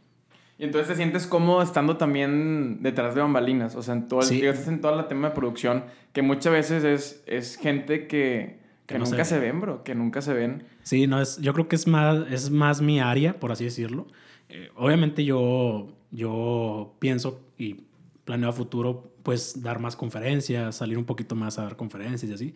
Y 0.58 0.65
entonces 0.65 0.89
te 0.89 0.96
sientes 0.96 1.25
cómodo 1.25 1.63
estando 1.63 1.98
también 1.98 2.84
detrás 2.84 3.15
de 3.15 3.22
bambalinas, 3.22 3.75
o 3.75 3.81
sea, 3.81 3.96
en 3.96 4.08
todo 4.08 4.20
el, 4.20 4.25
Sí. 4.27 4.43
en 4.46 4.79
todo 4.81 5.00
el 5.00 5.08
tema 5.08 5.29
de 5.29 5.36
producción, 5.36 5.86
que 6.13 6.22
muchas 6.22 6.53
veces 6.53 6.84
es, 6.84 7.24
es 7.25 7.55
gente 7.58 8.05
que, 8.05 8.60
que 8.86 8.93
Que 8.96 9.00
no 9.00 9.05
nunca 9.05 9.24
se 9.25 9.36
se, 9.36 9.39
ve. 9.39 9.48
ven, 9.48 9.62
bro, 9.62 9.84
que 9.84 9.96
nunca 9.96 10.22
se 10.22 10.34
ven. 10.34 10.63
Sí, 10.84 11.08
no 11.08 11.20
es, 11.20 11.38
yo 11.38 11.53
creo 11.53 11.67
que 11.67 11.75
es 11.77 11.88
más, 11.88 12.25
es 12.31 12.51
más 12.51 12.81
mi 12.81 13.00
área, 13.00 13.39
por 13.39 13.51
así 13.51 13.63
decirlo. 13.63 14.05
Eh, 14.50 14.70
obviamente 14.75 15.24
yo, 15.25 15.93
yo 16.12 16.93
pienso 17.00 17.41
y 17.58 17.86
planeo 18.25 18.50
a 18.50 18.53
futuro, 18.53 19.10
pues, 19.23 19.61
dar 19.61 19.79
más 19.79 19.95
conferencias, 19.95 20.75
salir 20.75 20.97
un 20.97 21.05
poquito 21.05 21.35
más 21.35 21.57
a 21.59 21.63
dar 21.63 21.75
conferencias 21.75 22.29
y 22.31 22.33
así. 22.33 22.55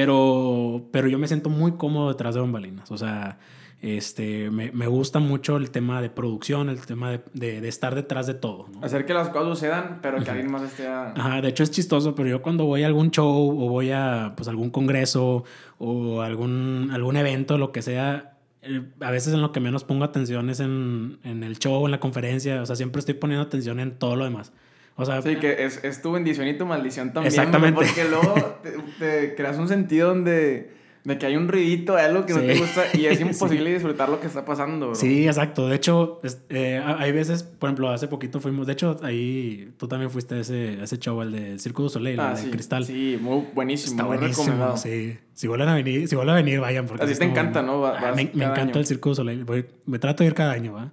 Pero, 0.00 0.82
pero 0.92 1.08
yo 1.08 1.18
me 1.18 1.26
siento 1.28 1.48
muy 1.48 1.72
cómodo 1.72 2.08
detrás 2.08 2.34
de 2.34 2.40
bambalinas. 2.40 2.90
O 2.90 2.98
sea, 2.98 3.38
este, 3.80 4.50
me, 4.50 4.72
me 4.72 4.86
gusta 4.86 5.20
mucho 5.20 5.56
el 5.56 5.70
tema 5.70 6.02
de 6.02 6.10
producción, 6.10 6.68
el 6.68 6.84
tema 6.84 7.10
de, 7.12 7.20
de- 7.34 7.60
de 7.60 7.68
estar 7.68 7.94
detrás 7.94 8.26
de 8.26 8.34
todo. 8.34 8.66
¿no? 8.72 8.82
Hacer 8.84 9.06
que 9.06 9.14
las 9.14 9.28
cosas 9.30 9.58
sucedan, 9.58 10.00
pero 10.02 10.22
que 10.22 10.30
alguien 10.30 10.50
más 10.50 10.62
esté... 10.62 10.86
a- 10.86 11.12
Ajá, 11.16 11.40
de 11.40 11.48
hecho 11.48 11.62
es 11.62 11.70
chistoso, 11.70 12.14
pero 12.14 12.28
yo 12.28 12.42
cuando 12.42 12.64
voy 12.66 12.82
a 12.82 12.86
algún 12.86 13.10
show 13.10 13.48
o 13.50 13.68
voy 13.68 13.90
a 13.90 14.34
pues, 14.36 14.48
algún 14.48 14.70
congreso 14.70 15.44
o 15.78 16.20
algún, 16.22 16.90
algún 16.92 17.16
evento, 17.16 17.56
lo 17.58 17.70
que 17.72 17.80
sea, 17.82 18.36
eh, 18.62 18.82
a 19.00 19.10
veces 19.10 19.34
en 19.34 19.40
lo 19.40 19.52
que 19.52 19.60
menos 19.60 19.84
pongo 19.84 20.04
atención 20.04 20.50
es 20.50 20.60
en, 20.60 21.18
en 21.22 21.44
el 21.44 21.58
show, 21.58 21.84
en 21.86 21.92
la 21.92 22.00
conferencia, 22.00 22.60
o 22.62 22.66
sea, 22.66 22.76
siempre 22.76 23.00
estoy 23.00 23.14
poniendo 23.14 23.44
atención 23.46 23.78
en 23.80 23.98
todo 23.98 24.16
lo 24.16 24.24
demás. 24.24 24.52
O 24.96 25.04
sea, 25.04 25.20
Sí, 25.22 25.36
que 25.36 25.64
es, 25.64 25.84
es 25.84 26.00
tu 26.02 26.12
bendición 26.12 26.48
y 26.48 26.54
tu 26.56 26.64
maldición 26.66 27.12
también. 27.12 27.32
Exactamente. 27.32 27.74
Porque 27.84 28.04
luego 28.08 28.34
te, 28.62 28.72
te 28.98 29.34
creas 29.34 29.58
un 29.58 29.68
sentido 29.68 30.08
donde... 30.08 30.74
De 31.06 31.18
que 31.18 31.26
hay 31.26 31.36
un 31.36 31.46
ruidito, 31.46 31.94
hay 31.94 32.06
algo 32.06 32.26
que 32.26 32.32
no 32.34 32.40
te 32.40 32.56
gusta 32.58 32.82
y 32.92 33.06
es 33.06 33.18
Sí. 33.18 33.22
imposible 33.22 33.72
disfrutar 33.72 34.08
lo 34.08 34.18
que 34.18 34.26
está 34.26 34.44
pasando, 34.44 34.86
bro. 34.86 34.94
Sí, 34.96 35.24
exacto. 35.28 35.68
De 35.68 35.76
hecho, 35.76 36.18
es- 36.24 36.40
eh, 36.48 36.82
ha- 36.84 36.98
hay 37.00 37.12
veces, 37.12 37.44
por 37.44 37.68
ejemplo, 37.68 37.90
hace 37.90 38.08
poquito 38.08 38.40
fuimos, 38.40 38.66
de 38.66 38.72
hecho, 38.72 38.96
ahí 39.04 39.70
tú 39.76 39.86
también 39.86 40.10
fuiste 40.10 40.34
a 40.34 40.40
ese, 40.40 40.78
a 40.80 40.82
ese 40.82 40.98
show, 40.98 41.22
el 41.22 41.30
de 41.30 41.58
Circo 41.60 41.84
du 41.84 41.90
Soleil, 41.90 42.18
Ah, 42.18 42.30
el 42.30 42.36
de 42.38 42.42
sí. 42.42 42.50
Cristal. 42.50 42.84
Sí, 42.86 43.18
muy 43.22 43.44
buenísimo, 43.54 43.92
Está 43.92 44.02
muy 44.02 44.16
buenísimo, 44.16 44.46
recomendado. 44.46 44.76
sí. 44.78 45.16
Si 45.32 45.46
vuelven 45.46 45.68
a 45.68 45.74
venir, 45.76 46.08
si 46.08 46.16
vuelven 46.16 46.32
a 46.32 46.36
venir, 46.38 46.58
vayan. 46.58 46.86
Porque 46.86 47.04
A 47.04 47.06
ti 47.06 47.12
sí 47.12 47.20
te 47.20 47.26
encanta, 47.26 47.60
bueno. 47.60 47.74
¿no? 47.74 47.80
Va- 47.82 47.98
Ah, 48.00 48.12
me, 48.16 48.22
encanta 48.22 48.62
año. 48.62 48.72
el 48.74 48.86
Circo 48.86 49.10
du 49.10 49.14
Soleil. 49.14 49.44
Voy- 49.44 49.64
me 49.84 50.00
trato 50.00 50.24
de 50.24 50.28
ir 50.30 50.34
cada 50.34 50.50
año, 50.54 50.72
¿va? 50.72 50.86
Eh, 50.86 50.90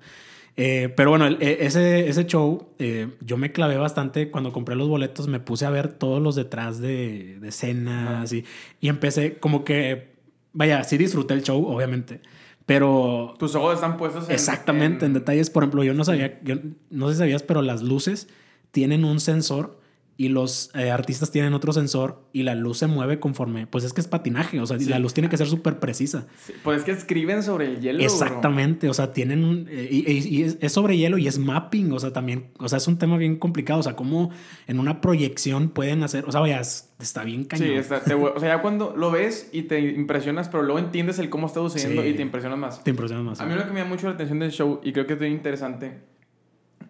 pero 0.55 1.09
bueno, 1.09 1.25
el- 1.25 1.41
e- 1.41 1.65
ese, 1.65 2.07
ese 2.07 2.25
show, 2.25 2.67
eh, 2.79 3.07
yo 3.21 3.37
me 3.37 3.51
clavé 3.51 3.77
bastante. 3.77 4.29
Cuando 4.29 4.51
compré 4.53 4.75
los 4.75 4.87
boletos, 4.87 5.27
me 5.27 5.39
puse 5.39 5.65
a 5.65 5.69
ver 5.71 5.87
todos 5.93 6.21
los 6.21 6.35
detrás 6.35 6.79
de, 6.79 7.39
de 7.39 7.47
escenas 7.49 8.31
y, 8.33 8.45
y 8.79 8.89
empecé 8.89 9.37
como 9.37 9.63
que, 9.63 10.13
vaya, 10.53 10.83
sí 10.83 10.97
disfruté 10.97 11.33
el 11.33 11.43
show, 11.43 11.65
obviamente. 11.65 12.21
Pero 12.65 13.35
Tus 13.39 13.55
ojos 13.55 13.75
están 13.75 13.97
puestos 13.97 14.27
en... 14.29 14.35
Exactamente, 14.35 15.05
en, 15.05 15.13
detalles. 15.13 15.49
Por 15.49 15.63
ejemplo, 15.63 15.83
yo 15.83 15.93
no 15.93 16.05
sabía, 16.05 16.39
yo 16.43 16.55
no 16.89 17.07
sé 17.07 17.13
si 17.15 17.19
sabías, 17.19 17.43
pero 17.43 17.61
las 17.61 17.81
luces 17.81 18.29
tienen 18.71 19.03
un 19.05 19.19
sensor 19.19 19.79
y 20.23 20.29
los 20.29 20.69
eh, 20.75 20.91
artistas 20.91 21.31
tienen 21.31 21.53
otro 21.53 21.73
sensor 21.73 22.23
y 22.33 22.43
la 22.43 22.55
luz 22.55 22.77
se 22.79 22.87
mueve 22.87 23.19
conforme. 23.19 23.67
Pues 23.67 23.83
es 23.83 23.93
que 23.93 24.01
es 24.01 24.07
patinaje, 24.07 24.59
o 24.59 24.65
sea, 24.65 24.79
Sí. 24.79 24.85
la 24.85 24.99
luz 24.99 25.13
tiene 25.13 25.29
que 25.29 25.37
ser 25.37 25.47
súper 25.47 25.79
precisa. 25.79 26.27
Sí, 26.45 26.53
Pues 26.63 26.79
es 26.79 26.83
que 26.83 26.91
escriben 26.91 27.43
sobre 27.43 27.65
el 27.65 27.81
hielo, 27.81 27.97
bro. 27.99 28.05
Exactamente, 28.05 28.89
o 28.89 28.93
sea, 28.93 29.11
tienen 29.13 29.43
un. 29.43 29.67
eh, 29.69 29.87
y, 29.91 30.11
y- 30.11 30.39
y 30.41 30.55
es, 30.61 30.71
sobre 30.71 30.97
hielo 30.97 31.17
y 31.17 31.27
es 31.27 31.37
mapping, 31.39 31.91
o 31.91 31.99
sea, 31.99 32.11
también. 32.13 32.47
O 32.59 32.69
sea, 32.69 32.77
es 32.77 32.87
un 32.87 32.97
tema 32.97 33.17
bien 33.17 33.37
complicado, 33.37 33.79
o 33.79 33.83
sea, 33.83 33.95
cómo 33.95 34.31
en 34.67 34.79
una 34.79 35.01
proyección 35.01 35.69
pueden 35.69 36.03
hacer. 36.03 36.25
O 36.27 36.31
sea, 36.31 36.41
vaya, 36.41 36.59
es- 36.59 36.89
está 36.99 37.23
bien 37.23 37.45
cañón. 37.45 37.67
Sí, 37.67 37.73
está, 37.73 38.01
te- 38.01 38.13
o 38.13 38.39
sea, 38.39 38.55
ya 38.55 38.61
cuando 38.61 38.95
lo 38.95 39.11
ves 39.11 39.49
y 39.51 39.63
te 39.63 39.79
impresionas, 39.81 40.47
pero 40.49 40.63
luego 40.63 40.79
entiendes 40.79 41.19
el 41.19 41.29
cómo 41.29 41.47
está 41.47 41.59
sucediendo 41.59 42.01
Sí. 42.01 42.07
y 42.09 42.13
te 42.13 42.21
impresionas 42.21 42.57
más. 42.59 42.83
Te 42.83 42.91
impresiona 42.91 43.21
más. 43.23 43.41
A 43.41 43.45
mí 43.45 43.53
lo 43.55 43.65
que 43.65 43.71
me 43.71 43.79
llama 43.79 43.89
mucho 43.95 44.07
la 44.07 44.13
atención 44.13 44.39
del 44.39 44.51
show, 44.51 44.79
y 44.83 44.93
creo 44.93 45.05
que 45.05 45.13
es 45.13 45.19
muy 45.19 45.27
interesante, 45.29 45.99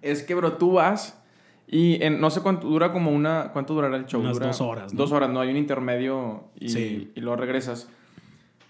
es 0.01 0.21
que, 0.23 0.35
bro, 0.35 0.53
tú 0.53 0.73
vas 0.73 1.19
y 1.67 2.03
en, 2.03 2.19
no 2.21 2.29
sé 2.29 2.41
cuánto 2.41 2.67
dura 2.67 2.91
como 2.91 3.11
una... 3.11 3.49
¿Cuánto 3.53 3.73
durará 3.73 3.97
el 3.97 4.05
show? 4.05 4.21
Unas 4.21 4.33
Dura 4.33 4.47
dos 4.47 4.61
horas, 4.61 4.93
¿no? 4.93 4.97
Dos 4.97 5.11
horas, 5.11 5.29
¿no? 5.29 5.39
Hay 5.41 5.49
un 5.49 5.57
intermedio 5.57 6.43
y, 6.59 6.69
Sí. 6.69 7.11
y 7.15 7.19
luego 7.21 7.37
regresas. 7.37 7.89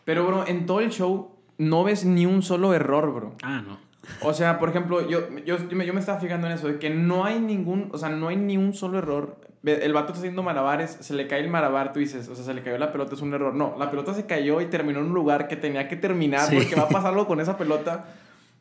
Pero, 0.05 0.25
bro, 0.25 0.47
en 0.47 0.65
todo 0.65 0.79
el 0.79 0.89
show 0.91 1.31
no 1.57 1.83
ves 1.83 2.05
ni 2.05 2.25
un 2.25 2.41
solo 2.43 2.73
error, 2.73 3.13
bro. 3.13 3.35
Ah, 3.43 3.61
no. 3.65 3.77
O 4.21 4.33
sea, 4.33 4.59
por 4.59 4.69
ejemplo, 4.69 5.07
yo, 5.07 5.21
yo, 5.45 5.57
yo, 5.57 5.75
me, 5.75 5.85
yo 5.85 5.93
me 5.93 5.99
estaba 6.01 6.19
fijando 6.19 6.47
en 6.47 6.53
eso, 6.53 6.67
de 6.67 6.77
que 6.77 6.89
no 6.89 7.23
hay 7.25 7.39
ningún, 7.39 7.89
o 7.93 7.97
sea, 7.97 8.09
no 8.09 8.27
hay 8.27 8.35
ni 8.35 8.57
un 8.57 8.73
solo 8.73 8.97
error. 8.97 9.37
El 9.63 9.93
vato 9.93 10.07
está 10.07 10.19
haciendo 10.19 10.43
malabares, 10.43 10.97
se 10.99 11.13
le 11.13 11.25
cae 11.27 11.39
el 11.39 11.49
malabar, 11.49 11.93
tú 11.93 11.99
dices, 12.01 12.27
o 12.27 12.35
sea, 12.35 12.43
se 12.43 12.53
le 12.53 12.61
cayó 12.63 12.77
la 12.77 12.91
pelota, 12.91 13.15
es 13.15 13.21
un 13.21 13.33
error. 13.33 13.53
No, 13.55 13.75
la 13.79 13.89
pelota 13.89 14.13
se 14.13 14.25
cayó 14.25 14.59
y 14.59 14.65
terminó 14.65 14.99
en 14.99 15.05
un 15.05 15.13
lugar 15.13 15.47
que 15.47 15.55
tenía 15.55 15.87
que 15.87 15.95
terminar 15.95 16.49
Sí. 16.49 16.55
porque 16.57 16.75
va 16.75 16.83
a 16.83 16.89
pasarlo 16.89 17.25
con 17.27 17.39
esa 17.39 17.57
pelota. 17.57 18.05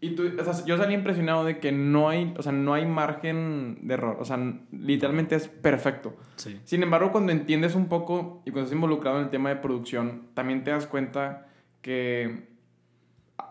Y 0.04 0.16
tú, 0.16 0.24
o 0.36 0.44
sea, 0.44 0.64
yo 0.64 0.76
salí 0.76 0.94
impresionado 0.94 1.44
de 1.44 1.60
que 1.60 1.70
no 1.70 2.08
hay, 2.08 2.34
o 2.36 2.42
sea, 2.42 2.50
no 2.50 2.74
hay 2.74 2.84
margen 2.84 3.78
de 3.82 3.94
error. 3.94 4.16
O 4.18 4.24
sea, 4.24 4.36
literalmente 4.72 5.36
es 5.36 5.46
perfecto. 5.46 6.16
Sí. 6.34 6.60
Sin 6.64 6.82
embargo, 6.82 7.12
cuando 7.12 7.30
entiendes 7.30 7.76
un 7.76 7.86
poco 7.86 8.42
y 8.44 8.50
cuando 8.50 8.64
estás 8.64 8.74
involucrado 8.74 9.18
en 9.18 9.24
el 9.26 9.30
tema 9.30 9.50
de 9.50 9.56
producción, 9.56 10.26
también 10.34 10.64
te 10.64 10.72
das 10.72 10.88
cuenta 10.88 11.46
que 11.82 12.48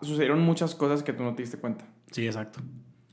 sucedieron 0.02 0.42
muchas 0.42 0.74
cosas 0.74 1.02
que 1.02 1.14
tú 1.14 1.22
no 1.22 1.34
te 1.34 1.40
diste 1.40 1.56
cuenta. 1.56 1.86
Sí, 2.10 2.26
exacto. 2.26 2.60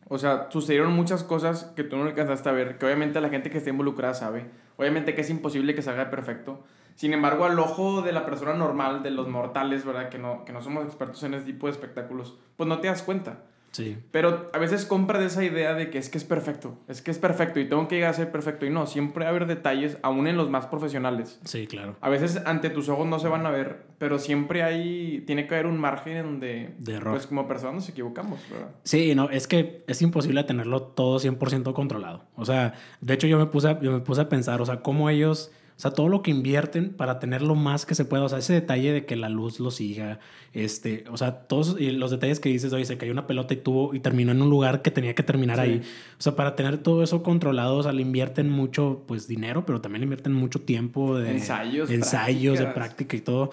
O 0.09 0.17
sea, 0.17 0.47
sucedieron 0.49 0.91
muchas 0.91 1.23
cosas 1.23 1.63
que 1.77 1.85
tú 1.85 1.95
no 1.95 2.03
alcanzaste 2.03 2.49
a 2.49 2.51
ver, 2.51 2.77
que 2.77 2.87
obviamente 2.87 3.21
la 3.21 3.29
gente 3.29 3.49
que 3.49 3.59
está 3.59 3.69
involucrada 3.69 4.15
sabe. 4.15 4.47
Obviamente 4.75 5.15
que 5.15 5.21
es 5.21 5.29
imposible 5.29 5.73
que 5.73 5.81
se 5.81 5.89
haga 5.89 6.09
perfecto. 6.09 6.65
Sin 6.99 7.13
embargo, 7.13 7.45
al 7.45 7.57
ojo 7.57 8.01
de 8.01 8.11
la 8.11 8.25
persona 8.25 8.53
normal, 8.55 9.03
de 9.03 9.11
los 9.11 9.29
mortales, 9.29 9.85
¿verdad? 9.85 10.09
Que 10.09 10.17
no, 10.17 10.43
que 10.43 10.51
no 10.51 10.61
somos 10.61 10.83
expertos 10.83 11.23
en 11.23 11.33
ese 11.33 11.45
tipo 11.45 11.67
de 11.67 11.71
espectáculos, 11.71 12.37
pues 12.57 12.67
no 12.67 12.79
te 12.79 12.87
das 12.89 13.03
cuenta. 13.03 13.45
Sí. 13.71 13.95
Pero 14.11 14.49
a 14.51 14.57
veces 14.57 14.85
compras 14.85 15.23
esa 15.23 15.41
idea 15.45 15.75
de 15.75 15.89
que 15.91 15.97
es 15.97 16.09
que 16.09 16.17
es 16.17 16.25
perfecto, 16.25 16.77
es 16.89 17.01
que 17.01 17.11
es 17.11 17.17
perfecto 17.19 17.61
y 17.61 17.69
tengo 17.69 17.87
que 17.87 17.95
llegar 17.95 18.09
a 18.09 18.13
ser 18.15 18.33
perfecto. 18.33 18.65
Y 18.65 18.69
no, 18.69 18.85
siempre 18.85 19.23
va 19.23 19.29
a 19.29 19.29
haber 19.29 19.47
detalles, 19.47 19.97
aún 20.01 20.27
en 20.27 20.35
los 20.35 20.49
más 20.49 20.65
profesionales. 20.65 21.39
Sí, 21.45 21.67
claro. 21.67 21.95
A 22.01 22.09
veces 22.09 22.41
ante 22.45 22.69
tus 22.69 22.89
ojos 22.89 23.07
no 23.07 23.17
se 23.19 23.29
van 23.29 23.45
a 23.45 23.51
ver, 23.51 23.85
pero 23.97 24.19
siempre 24.19 24.63
hay, 24.63 25.23
tiene 25.25 25.47
que 25.47 25.53
haber 25.53 25.67
un 25.67 25.77
margen 25.77 26.17
en 26.17 26.25
donde, 26.25 26.75
De 26.79 26.95
error. 26.95 27.13
pues 27.13 27.27
como 27.27 27.47
personas 27.47 27.75
nos 27.75 27.87
equivocamos, 27.87 28.41
¿verdad? 28.51 28.71
Sí, 28.83 29.15
no, 29.15 29.29
es 29.29 29.47
que 29.47 29.85
es 29.87 30.01
imposible 30.01 30.43
tenerlo 30.43 30.81
todo 30.81 31.17
100% 31.17 31.71
controlado. 31.71 32.25
O 32.35 32.43
sea, 32.43 32.73
de 32.99 33.13
hecho 33.13 33.25
yo 33.27 33.37
me 33.37 33.45
puse 33.45 33.69
a, 33.69 33.79
yo 33.79 33.93
me 33.93 33.99
puse 34.01 34.19
a 34.19 34.27
pensar, 34.27 34.61
o 34.61 34.65
sea, 34.65 34.81
cómo 34.81 35.09
ellos, 35.09 35.51
o 35.79 35.81
sea, 35.81 35.91
todo 35.91 36.09
lo 36.09 36.21
que 36.21 36.29
invierten 36.29 36.89
para 36.89 37.19
tener 37.19 37.41
lo 37.41 37.55
más 37.55 37.85
que 37.85 37.95
se 37.95 38.03
pueda, 38.03 38.25
o 38.25 38.27
sea, 38.27 38.39
ese 38.39 38.51
detalle 38.51 38.91
de 38.91 39.05
que 39.05 39.15
la 39.15 39.29
luz 39.29 39.61
lo 39.61 39.71
siga, 39.71 40.19
este, 40.51 41.05
o 41.09 41.15
sea, 41.15 41.43
todos 41.47 41.77
y 41.79 41.91
los 41.91 42.11
detalles 42.11 42.41
que 42.41 42.49
dices, 42.49 42.73
oye, 42.73 42.83
se 42.83 42.97
cayó 42.97 43.13
una 43.13 43.27
pelota 43.27 43.53
y 43.53 43.57
tuvo 43.57 43.93
y 43.95 44.01
terminó 44.01 44.33
en 44.33 44.41
un 44.41 44.49
lugar 44.49 44.81
que 44.81 44.91
tenía 44.91 45.15
que 45.15 45.23
terminar 45.23 45.55
Sí. 45.55 45.61
ahí. 45.61 45.81
O 46.17 46.21
sea, 46.21 46.35
para 46.35 46.57
tener 46.57 46.79
todo 46.79 47.01
eso 47.01 47.23
controlado, 47.23 47.77
o 47.77 47.83
sea, 47.83 47.93
le 47.93 48.01
invierten 48.01 48.49
mucho, 48.49 49.05
pues, 49.07 49.25
dinero, 49.25 49.65
pero 49.65 49.79
también 49.79 50.01
le 50.01 50.03
invierten 50.07 50.33
mucho 50.33 50.59
tiempo 50.59 51.17
de 51.17 51.31
Ensayos, 51.31 51.89
ensayos, 51.89 52.59
de 52.59 52.65
práctica 52.65 53.15
y 53.15 53.21
todo. 53.21 53.51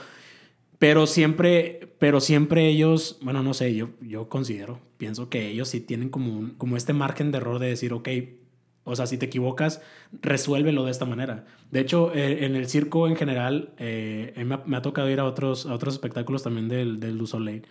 Pero 0.80 1.06
siempre, 1.06 1.90
pero 2.00 2.20
siempre 2.20 2.66
ellos, 2.66 3.18
bueno, 3.22 3.44
no 3.44 3.54
sé, 3.54 3.72
yo, 3.76 3.90
yo 4.00 4.28
considero, 4.28 4.80
pienso 4.98 5.30
que 5.30 5.46
ellos 5.48 5.68
sí 5.68 5.78
tienen 5.80 6.08
como, 6.08 6.36
un, 6.36 6.50
como 6.58 6.76
este 6.76 6.92
margen 6.92 7.30
de 7.30 7.38
error 7.38 7.60
de 7.60 7.68
decir, 7.68 7.92
ok, 7.92 8.08
o 8.86 8.96
sea, 8.96 9.06
si 9.06 9.18
te 9.18 9.26
equivocas, 9.26 9.82
resuélvelo 10.22 10.84
de 10.86 10.90
esta 10.92 11.04
manera. 11.04 11.44
De 11.70 11.80
hecho, 11.80 12.14
eh, 12.14 12.44
en 12.46 12.56
el 12.56 12.68
circo 12.68 13.06
en 13.08 13.16
general, 13.16 13.70
eh, 13.78 14.32
me, 14.46 14.54
ha, 14.54 14.62
me 14.64 14.76
ha 14.78 14.82
tocado 14.82 15.10
ir 15.10 15.20
a 15.20 15.24
otros, 15.24 15.66
a 15.66 15.74
otros 15.74 15.92
espectáculos 15.94 16.42
también 16.42 16.68
del, 16.68 16.98
del 17.00 17.18
Du 17.18 17.26
Soleil. 17.26 17.66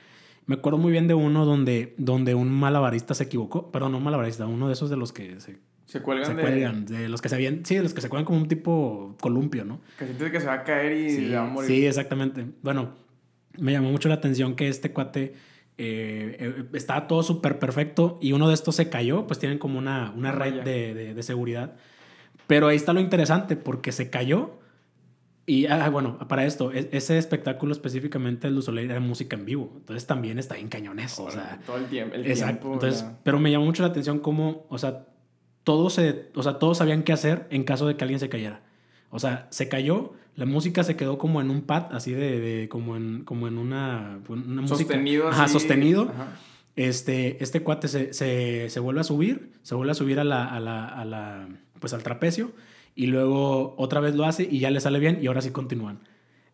Me 0.46 0.56
acuerdo 0.56 0.78
muy 0.78 0.92
bien 0.92 1.08
de 1.08 1.16
uno 1.16 1.44
donde, 1.46 1.96
donde 1.98 2.36
un 2.36 2.52
malabarista 2.52 3.16
se 3.16 3.24
equivocó, 3.24 3.72
perdón, 3.72 3.94
no 3.94 3.98
un 3.98 4.04
malabarista, 4.04 4.46
uno 4.46 4.68
de 4.68 4.74
esos 4.74 4.92
de 4.92 4.98
los 4.98 5.12
que 5.12 5.40
se, 5.40 5.58
Se 5.88 6.02
cuelgan 6.04 6.28
se 6.28 6.36
de... 6.36 6.42
cuelgan, 6.42 6.86
de 6.86 7.10
los 7.10 7.20
que 7.22 7.30
se 7.30 7.36
habían, 7.36 7.66
sí, 7.66 7.76
de 7.76 7.82
los 7.82 7.94
que 7.96 8.02
se 8.02 8.10
cuelgan 8.10 8.26
como 8.26 8.38
un 8.40 8.48
tipo 8.48 9.16
columpio, 9.20 9.66
¿no? 9.66 9.80
Que 9.98 10.06
sientes 10.06 10.32
que 10.32 10.40
se 10.40 10.46
va 10.46 10.54
a 10.54 10.64
caer 10.64 10.92
y 10.98 11.10
Sí, 11.10 11.30
se 11.30 11.36
va 11.36 11.46
a 11.46 11.50
morir. 11.50 11.68
sí, 11.68 11.86
exactamente. 11.88 12.46
Bueno, 12.62 12.90
me 13.58 13.72
llamó 13.72 13.90
mucho 13.90 14.08
la 14.10 14.16
atención 14.16 14.56
que 14.56 14.68
este 14.68 14.92
cuate 14.92 15.34
eh, 15.78 16.66
estaba 16.74 17.08
todo 17.08 17.22
súper 17.24 17.60
perfecto 17.60 18.18
y 18.22 18.32
uno 18.32 18.48
de 18.48 18.54
estos 18.54 18.76
se 18.76 18.90
cayó, 18.90 19.28
pues 19.28 19.40
tienen 19.40 19.58
como 19.58 19.78
una, 19.80 20.12
una 20.16 20.30
Una 20.30 20.32
red 20.32 20.62
de, 20.64 20.94
de- 20.94 21.14
de 21.14 21.24
seguridad. 21.24 21.76
Pero 22.48 22.68
ahí 22.68 22.76
está 22.76 22.94
lo 22.94 23.00
interesante, 23.00 23.56
porque 23.56 23.92
se 23.92 24.10
cayó 24.10 24.60
y, 25.48 25.68
ah, 25.68 25.90
bueno, 25.90 26.18
para 26.28 26.46
esto, 26.46 26.72
e- 26.72 26.90
ese 26.92 27.18
espectáculo 27.18 27.72
específicamente, 27.72 28.48
el 28.48 28.62
Soleil, 28.64 28.90
era 28.90 29.00
música 29.00 29.36
en 29.36 29.46
vivo. 29.46 29.74
Entonces 29.78 30.08
también 30.08 30.40
está 30.40 30.58
en 30.58 30.70
cañones. 30.70 31.20
O 31.20 31.30
sea, 31.30 31.60
todo 31.66 31.78
el 31.78 31.86
tiempo. 31.86 32.16
El 32.16 32.26
Exacto. 32.26 32.54
tiempo, 32.62 32.74
Entonces, 32.76 33.02
ya. 33.02 33.20
pero 33.24 33.40
me 33.40 33.52
llamó 33.52 33.66
mucho 33.66 33.84
la 33.84 33.90
atención 33.90 34.20
cómo, 34.20 34.66
o 34.70 34.78
sea, 34.78 35.06
todos 35.64 35.94
se, 35.94 36.30
o 36.36 36.42
sea, 36.44 36.58
todos 36.60 36.78
sabían 36.80 37.04
qué 37.04 37.14
hacer 37.14 37.48
en 37.50 37.64
caso 37.64 37.88
de 37.88 37.96
que 37.98 38.04
alguien 38.04 38.20
se 38.20 38.30
cayera. 38.30 38.62
O 39.10 39.20
sea, 39.20 39.48
se 39.52 39.68
cayó, 39.70 40.14
la 40.36 40.46
música 40.46 40.84
se 40.84 40.96
quedó 40.96 41.18
como 41.18 41.42
en 41.42 41.50
un 41.50 41.62
pad, 41.62 41.94
así 41.94 42.12
de, 42.12 42.40
de 42.40 42.70
como, 42.70 42.96
en, 42.96 43.24
como 43.24 43.48
en 43.48 43.58
una, 43.58 44.20
una 44.28 44.68
sostenido 44.68 45.30
Ajá, 45.30 45.48
sostenido. 45.48 46.12
Este, 46.76 47.42
este 47.42 47.62
cuate 47.62 47.88
se, 47.88 48.14
se, 48.14 48.70
se, 48.70 48.80
vuelve 48.82 49.00
a 49.00 49.06
subir, 49.06 49.54
se 49.62 49.76
vuelve 49.76 49.92
a 49.92 49.96
subir 49.96 50.20
a 50.20 50.26
la, 50.26 50.46
a 50.46 50.60
la, 50.60 50.86
a 50.86 51.06
la, 51.06 51.48
pues 51.80 51.94
al 51.94 52.04
trapecio 52.04 52.52
y 52.96 53.08
luego 53.08 53.76
otra 53.78 54.02
vez 54.02 54.16
lo 54.16 54.26
hace 54.26 54.44
y 54.50 54.60
ya 54.60 54.72
le 54.72 54.82
sale 54.82 55.00
bien 55.00 55.20
y 55.22 55.28
ahora 55.28 55.42
sí 55.42 55.52
continúan. 55.52 56.00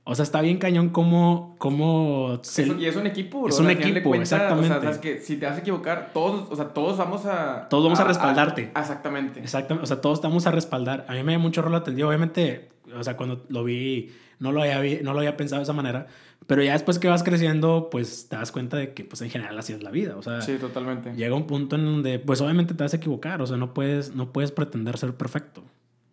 O 0.04 0.16
sea, 0.16 0.24
está 0.24 0.42
bien 0.42 0.58
cañón 0.58 0.90
como... 0.90 1.56
como 1.60 2.42
y 2.80 2.86
es 2.86 2.96
un 2.96 3.06
equipo, 3.06 3.48
Es 3.48 3.60
un 3.60 3.70
equipo, 3.70 4.16
exactamente. 4.16 4.76
O 4.76 4.82
sea, 4.82 5.00
que 5.00 5.20
si 5.20 5.38
te 5.38 5.46
vas 5.46 5.58
a 5.58 5.60
equivocar, 5.60 6.10
todos, 6.12 6.52
o 6.52 6.56
sea, 6.56 6.70
todos 6.70 6.98
vamos 6.98 7.26
a... 7.28 7.70
Todos 7.70 7.84
vamos 7.84 8.00
a, 8.00 8.06
respaldarte. 8.06 8.72
exactamente. 8.76 9.40
Exactamente. 9.40 9.84
O 9.84 9.88
sea, 9.88 10.02
todos 10.02 10.18
estamos 10.18 10.48
a 10.48 10.52
respaldar. 10.52 11.06
A 11.08 11.14
mí 11.14 11.22
me 11.24 11.34
dio 11.34 11.40
mucho 11.40 11.62
rol 11.62 11.76
atendido. 11.76 12.08
Obviamente, 12.08 12.71
o 12.96 13.04
sea, 13.04 13.18
cuando 13.18 13.46
lo 13.50 13.64
vi, 13.64 14.12
no 14.40 14.52
lo 14.52 14.62
había, 14.62 15.02
no 15.02 15.14
lo 15.14 15.20
había 15.20 15.38
pensado 15.38 15.60
de 15.60 15.64
esa 15.64 15.74
manera. 15.74 16.08
Pero 16.48 16.64
ya 16.64 16.74
después 16.74 17.00
que 17.00 17.08
vas 17.08 17.24
creciendo, 17.24 17.90
pues 17.92 18.28
te 18.28 18.36
das 18.36 18.52
cuenta 18.52 18.78
de 18.78 18.94
que, 18.94 19.06
pues 19.06 19.22
en 19.22 19.30
general 19.30 19.58
así 19.58 19.74
es 19.74 19.84
la 19.84 19.92
vida. 19.92 20.18
O 20.18 20.22
sea, 20.22 20.42
sí, 20.42 20.58
totalmente. 20.58 21.14
Llega 21.14 21.36
un 21.36 21.48
punto 21.48 21.76
en 21.76 21.86
donde, 21.86 22.20
pues 22.20 22.42
obviamente 22.42 22.74
te 22.74 22.84
vas 22.84 22.94
a 22.94 22.98
equivocar. 22.98 23.42
O 23.42 23.48
sea, 23.48 23.58
no 23.58 23.74
puedes, 23.74 24.16
no 24.16 24.32
puedes 24.32 24.52
pretender 24.52 24.98
ser 24.98 25.14
perfecto. 25.14 25.64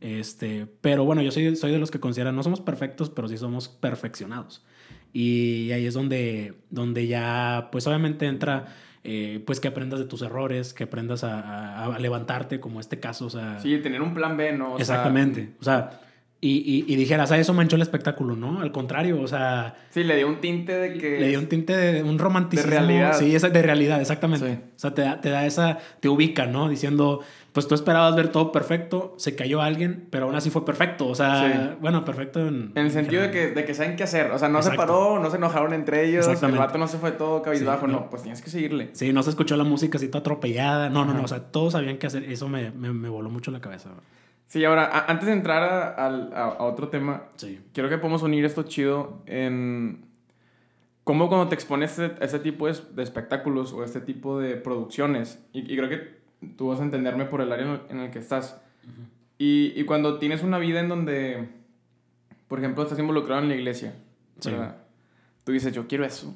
Este, 0.00 0.66
pero 0.80 1.04
bueno, 1.04 1.22
yo 1.22 1.30
soy, 1.30 1.56
soy 1.56 1.72
de 1.72 1.78
los 1.78 1.90
que 1.90 1.98
consideran, 1.98 2.36
no 2.36 2.42
somos 2.42 2.60
perfectos, 2.60 3.10
pero 3.10 3.28
sí 3.28 3.36
somos 3.36 3.68
perfeccionados. 3.68 4.64
Y 5.12 5.72
ahí 5.72 5.86
es 5.86 5.94
donde, 5.94 6.54
donde 6.70 7.06
ya, 7.06 7.68
pues 7.72 7.86
obviamente 7.86 8.26
entra, 8.26 8.66
eh, 9.02 9.42
pues 9.44 9.58
que 9.58 9.68
aprendas 9.68 9.98
de 9.98 10.04
tus 10.04 10.22
errores, 10.22 10.74
que 10.74 10.84
aprendas 10.84 11.24
a, 11.24 11.86
a, 11.86 11.98
levantarte, 11.98 12.60
como 12.60 12.78
este 12.78 13.00
caso, 13.00 13.26
o 13.26 13.30
sea... 13.30 13.58
Sí, 13.58 13.78
tener 13.78 14.02
un 14.02 14.14
plan 14.14 14.36
B, 14.36 14.52
¿no? 14.52 14.78
exactamente, 14.78 15.54
o 15.60 15.64
sea... 15.64 16.02
Y, 16.40 16.84
y, 16.86 16.94
dijeras, 16.94 17.32
ah, 17.32 17.38
eso 17.38 17.52
manchó 17.52 17.74
el 17.74 17.82
espectáculo, 17.82 18.36
¿no? 18.36 18.60
Al 18.60 18.70
contrario, 18.70 19.20
o 19.20 19.26
sea... 19.26 19.74
Sí, 19.90 20.04
le 20.04 20.14
dio 20.14 20.28
un 20.28 20.40
tinte 20.40 20.72
de 20.72 20.96
que... 20.96 21.18
Le 21.18 21.28
dio 21.30 21.40
un 21.40 21.48
tinte 21.48 21.76
de 21.76 22.04
un 22.04 22.16
romanticismo. 22.16 22.70
De 22.70 22.76
realidad. 22.76 23.18
Sí, 23.18 23.34
esa, 23.34 23.48
de 23.48 23.60
realidad, 23.60 24.00
exactamente. 24.00 24.60
O 24.76 24.78
sea, 24.78 24.94
te 24.94 25.02
da, 25.02 25.20
te 25.20 25.30
da 25.30 25.46
esa... 25.46 25.78
Te 25.98 26.08
ubica, 26.08 26.46
¿no? 26.46 26.68
Diciendo, 26.68 27.22
pues 27.52 27.66
tú 27.66 27.74
esperabas 27.74 28.14
ver 28.14 28.28
todo 28.28 28.52
perfecto, 28.52 29.16
se 29.18 29.34
cayó 29.34 29.62
alguien, 29.62 30.06
pero 30.10 30.26
aún 30.26 30.36
así 30.36 30.48
fue 30.50 30.64
perfecto. 30.64 31.08
O 31.08 31.16
sea, 31.16 31.76
bueno, 31.80 32.04
perfecto 32.04 32.46
en... 32.46 32.70
En 32.76 32.84
el 32.84 32.92
sentido 32.92 33.22
de 33.22 33.32
que, 33.32 33.48
de 33.48 33.64
que 33.64 33.74
saben 33.74 33.96
qué 33.96 34.04
hacer. 34.04 34.30
O 34.30 34.38
sea, 34.38 34.48
no 34.48 34.62
se 34.62 34.70
paró, 34.70 35.18
no 35.18 35.30
se 35.30 35.38
enojaron 35.38 35.72
entre 35.72 36.06
ellos, 36.06 36.28
el 36.28 36.52
vato 36.52 36.78
no 36.78 36.86
se 36.86 36.98
fue 36.98 37.10
todo 37.10 37.42
cabizbajo, 37.42 37.88
no. 37.88 38.08
pues 38.10 38.22
tienes 38.22 38.42
que 38.42 38.50
seguirle. 38.50 38.90
Sí, 38.92 39.12
no 39.12 39.24
se 39.24 39.30
escuchó 39.30 39.56
la 39.56 39.64
música 39.64 39.98
así 39.98 40.06
toda 40.06 40.20
atropellada. 40.20 40.88
No, 40.88 41.04
no, 41.04 41.14
no, 41.14 41.24
o 41.24 41.28
sea, 41.28 41.40
todos 41.40 41.72
sabían 41.72 41.98
qué 41.98 42.06
hacer. 42.06 42.30
Eso 42.30 42.48
me, 42.48 42.70
me, 42.70 42.92
me 42.92 43.08
voló 43.08 43.28
mucho 43.28 43.50
la 43.50 43.60
cabeza. 43.60 43.90
Sí, 44.48 44.64
ahora, 44.64 45.04
antes 45.06 45.26
de 45.26 45.32
entrar 45.32 45.62
a, 45.62 46.06
a, 46.06 46.64
otro 46.64 46.88
tema, 46.88 47.24
quiero 47.74 47.90
que 47.90 47.98
podamos 47.98 48.22
unir 48.22 48.46
esto 48.46 48.62
chido 48.62 49.22
en 49.26 50.06
cómo 51.04 51.28
cuando 51.28 51.48
te 51.48 51.54
expones 51.54 51.98
a 51.98 52.06
este, 52.20 52.38
tipo 52.38 52.66
de, 52.66 53.02
espectáculos 53.02 53.74
o 53.74 53.84
este 53.84 54.00
tipo 54.00 54.40
de 54.40 54.56
producciones, 54.56 55.38
y, 55.52 55.76
creo 55.76 55.90
que 55.90 56.18
tú 56.56 56.68
vas 56.68 56.80
a 56.80 56.84
entenderme 56.84 57.26
por 57.26 57.42
el 57.42 57.52
área 57.52 57.82
en 57.90 58.00
el 58.00 58.10
que 58.10 58.18
estás, 58.18 58.58
y, 59.36 59.74
y, 59.76 59.84
cuando 59.84 60.18
tienes 60.18 60.42
una 60.42 60.58
vida 60.58 60.80
en 60.80 60.88
donde, 60.88 61.48
por 62.48 62.58
ejemplo, 62.58 62.82
estás 62.82 62.98
involucrado 62.98 63.42
en 63.42 63.48
la 63.48 63.54
iglesia, 63.54 63.94
Tú 65.44 65.52
dices, 65.52 65.72
yo 65.72 65.88
quiero 65.88 66.04
eso. 66.04 66.34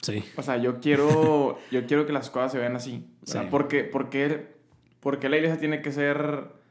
Sí. 0.00 0.22
O 0.36 0.42
sea, 0.42 0.56
yo 0.56 0.80
quiero, 0.80 1.58
yo 1.70 1.86
quiero 1.86 2.06
que 2.06 2.12
las 2.12 2.30
cosas 2.30 2.52
se 2.52 2.58
vean 2.58 2.76
así. 2.76 3.06
Sí. 3.24 3.38
¿Por 3.50 3.68
qué, 3.68 3.84
por, 3.84 4.10
qué, 4.10 4.54
¿Por 5.00 5.18
qué 5.18 5.28
la 5.28 5.36
iglesia 5.36 5.58
tiene 5.58 5.80
que 5.80 5.92
ser 5.92 6.61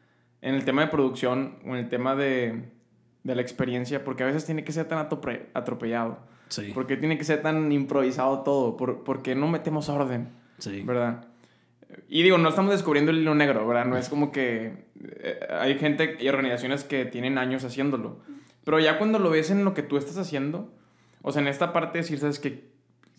en 0.41 0.55
el 0.55 0.65
tema 0.65 0.81
de 0.81 0.87
producción 0.87 1.55
o 1.65 1.69
en 1.69 1.77
el 1.77 1.89
tema 1.89 2.15
de, 2.15 2.65
de 3.23 3.35
la 3.35 3.41
experiencia, 3.41 4.03
porque 4.03 4.23
a 4.23 4.25
veces 4.25 4.45
tiene 4.45 4.63
que 4.63 4.71
ser 4.71 4.87
tan 4.87 4.99
atropellado. 5.53 6.19
Sí. 6.49 6.71
Porque 6.73 6.97
tiene 6.97 7.17
que 7.17 7.23
ser 7.23 7.41
tan 7.41 7.71
improvisado 7.71 8.41
todo, 8.41 8.75
por, 8.75 9.03
porque 9.03 9.35
no 9.35 9.47
metemos 9.47 9.87
orden. 9.89 10.29
Sí. 10.57 10.81
¿Verdad? 10.81 11.25
Y 12.09 12.23
digo, 12.23 12.37
no 12.37 12.49
estamos 12.49 12.71
descubriendo 12.71 13.11
el 13.11 13.19
hilo 13.19 13.35
negro, 13.35 13.67
¿verdad? 13.67 13.85
No 13.85 13.97
es 13.97 14.09
como 14.09 14.31
que 14.31 14.85
eh, 15.03 15.39
hay 15.49 15.77
gente 15.77 16.17
y 16.19 16.27
organizaciones 16.27 16.83
que 16.83 17.05
tienen 17.05 17.37
años 17.37 17.63
haciéndolo. 17.63 18.19
Pero 18.63 18.79
ya 18.79 18.97
cuando 18.97 19.19
lo 19.19 19.29
ves 19.29 19.49
en 19.49 19.63
lo 19.65 19.73
que 19.73 19.83
tú 19.83 19.97
estás 19.97 20.17
haciendo, 20.17 20.71
o 21.21 21.31
sea, 21.31 21.41
en 21.41 21.47
esta 21.47 21.73
parte 21.73 21.97
de 21.97 22.03
decir, 22.03 22.19
¿sabes 22.19 22.39
qué? 22.39 22.70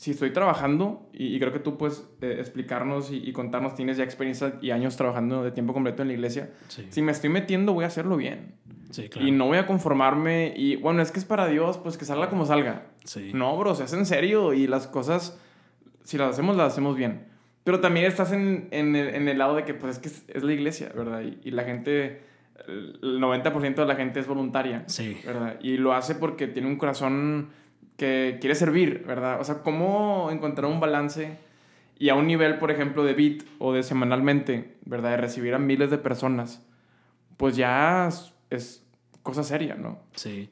Si 0.03 0.11
estoy 0.11 0.33
trabajando, 0.33 1.09
y, 1.13 1.39
creo 1.39 1.53
que 1.53 1.61
tú 1.61 1.79
puedes 1.79 2.05
eh, 2.23 2.35
explicarnos 2.41 3.13
y, 3.13 3.31
contarnos, 3.31 3.77
tienes 3.77 3.99
ya 3.99 4.03
experiencia 4.03 4.59
y 4.61 4.73
años 4.73 4.97
trabajando 4.97 5.45
de 5.45 5.53
tiempo 5.53 5.73
completo 5.73 6.03
en 6.03 6.09
la 6.09 6.15
iglesia, 6.15 6.51
si 6.67 7.03
me 7.03 7.13
estoy 7.13 7.31
metiendo 7.31 7.73
voy 7.73 7.85
a 7.85 7.87
hacerlo 7.87 8.17
bien. 8.17 8.57
Sí, 8.91 9.09
claro. 9.09 9.29
Y 9.29 9.31
no 9.31 9.47
voy 9.47 9.59
a 9.59 9.67
conformarme 9.69 10.55
y 10.57 10.75
bueno, 10.75 11.03
es 11.03 11.13
que 11.13 11.21
es 11.21 11.25
para 11.25 11.47
Dios, 11.47 11.79
pues 11.79 11.99
que 11.99 12.05
salga 12.05 12.31
como 12.31 12.47
salga. 12.47 12.87
Sí. 13.05 13.31
No, 13.33 13.57
bro, 13.57 13.77
se 13.77 13.85
hace 13.85 13.97
en 13.97 14.05
serio 14.05 14.55
y 14.55 14.67
las 14.67 14.89
cosas, 14.89 15.41
si 16.03 16.19
las 16.19 16.31
hacemos, 16.31 16.57
las 16.57 16.73
hacemos 16.73 16.97
bien. 16.97 17.29
Pero 17.63 17.79
también 17.79 18.07
estás 18.07 18.33
en, 18.33 18.67
en, 18.73 18.97
el, 18.97 19.15
en 19.15 19.29
el, 19.29 19.39
lado 19.39 19.55
de 19.55 19.65
que 19.65 19.73
pues 19.73 19.99
es 19.99 19.99
que 20.01 20.37
es, 20.37 20.43
la 20.43 20.53
iglesia, 20.53 20.91
¿verdad? 20.97 21.23
Y, 21.23 21.39
y, 21.45 21.53
la 21.53 21.63
gente, 21.63 22.23
el 22.67 23.21
90% 23.21 23.77
de 23.77 23.87
la 23.87 23.95
gente 23.95 24.19
es 24.19 24.27
voluntaria, 24.27 24.83
sí. 24.89 25.17
¿verdad? 25.25 25.61
Y 25.63 25.77
lo 25.77 25.95
hace 25.95 26.17
porque 26.17 26.49
tiene 26.49 26.67
un 26.67 26.77
corazón 26.77 27.51
que 28.03 28.39
quiere 28.41 28.57
servir, 28.57 29.05
¿verdad? 29.07 29.41
O 29.41 29.45
sea, 29.45 29.63
¿cómo 29.63 30.29
encontrar 30.33 30.69
un 30.69 30.81
balance 30.81 31.39
y 32.01 32.09
a 32.09 32.17
un 32.17 32.27
nivel, 32.27 32.59
por 32.59 32.73
ejemplo, 32.73 33.05
de 33.05 33.15
bit 33.15 33.45
o 33.61 33.73
de 33.73 33.85
semanalmente, 33.85 34.75
¿verdad? 34.85 35.11
De 35.11 35.19
recibir 35.19 35.55
a 35.55 35.61
miles 35.61 35.89
de 35.89 35.99
personas, 35.99 36.67
pues 37.37 37.55
ya 37.55 38.09
es, 38.51 38.85
cosa 39.23 39.45
seria, 39.45 39.77
¿no? 39.77 40.01
Sí. 40.17 40.51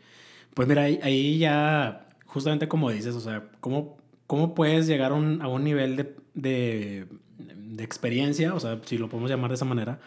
Pues 0.54 0.68
mira, 0.68 0.82
ahí, 0.82 1.38
ya, 1.40 2.06
justamente 2.24 2.68
como 2.68 2.88
dices, 2.88 3.16
o 3.16 3.20
sea, 3.20 3.48
¿cómo, 3.58 3.96
cómo 4.28 4.54
puedes 4.54 4.86
llegar 4.86 5.10
a 5.10 5.14
un, 5.16 5.42
a 5.42 5.48
un 5.48 5.64
nivel 5.64 5.96
de, 5.96 6.14
de, 6.34 7.06
de, 7.36 7.82
experiencia, 7.82 8.54
o 8.54 8.60
sea, 8.60 8.78
si 8.84 8.96
lo 8.96 9.08
podemos 9.08 9.28
llamar 9.28 9.50
de 9.50 9.56
esa 9.56 9.64
manera, 9.64 9.98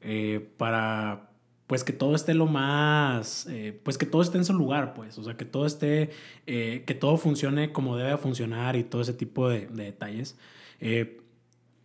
eh, 0.00 0.48
para 0.56 1.28
pues 1.66 1.82
que 1.84 1.92
todo 1.92 2.14
esté 2.14 2.34
lo 2.34 2.46
más, 2.46 3.46
eh, 3.50 3.78
pues 3.82 3.98
que 3.98 4.06
todo 4.06 4.22
esté 4.22 4.38
en 4.38 4.44
su 4.44 4.54
lugar, 4.54 4.94
pues, 4.94 5.18
o 5.18 5.24
sea, 5.24 5.36
que 5.36 5.44
todo 5.44 5.66
esté, 5.66 6.10
eh, 6.46 6.84
que 6.86 6.94
todo 6.94 7.16
funcione 7.16 7.72
como 7.72 7.96
debe 7.96 8.16
funcionar 8.18 8.76
y 8.76 8.84
todo 8.84 9.02
ese 9.02 9.14
tipo 9.14 9.48
de, 9.48 9.66
detalles. 9.66 10.36
Eh, 10.80 11.20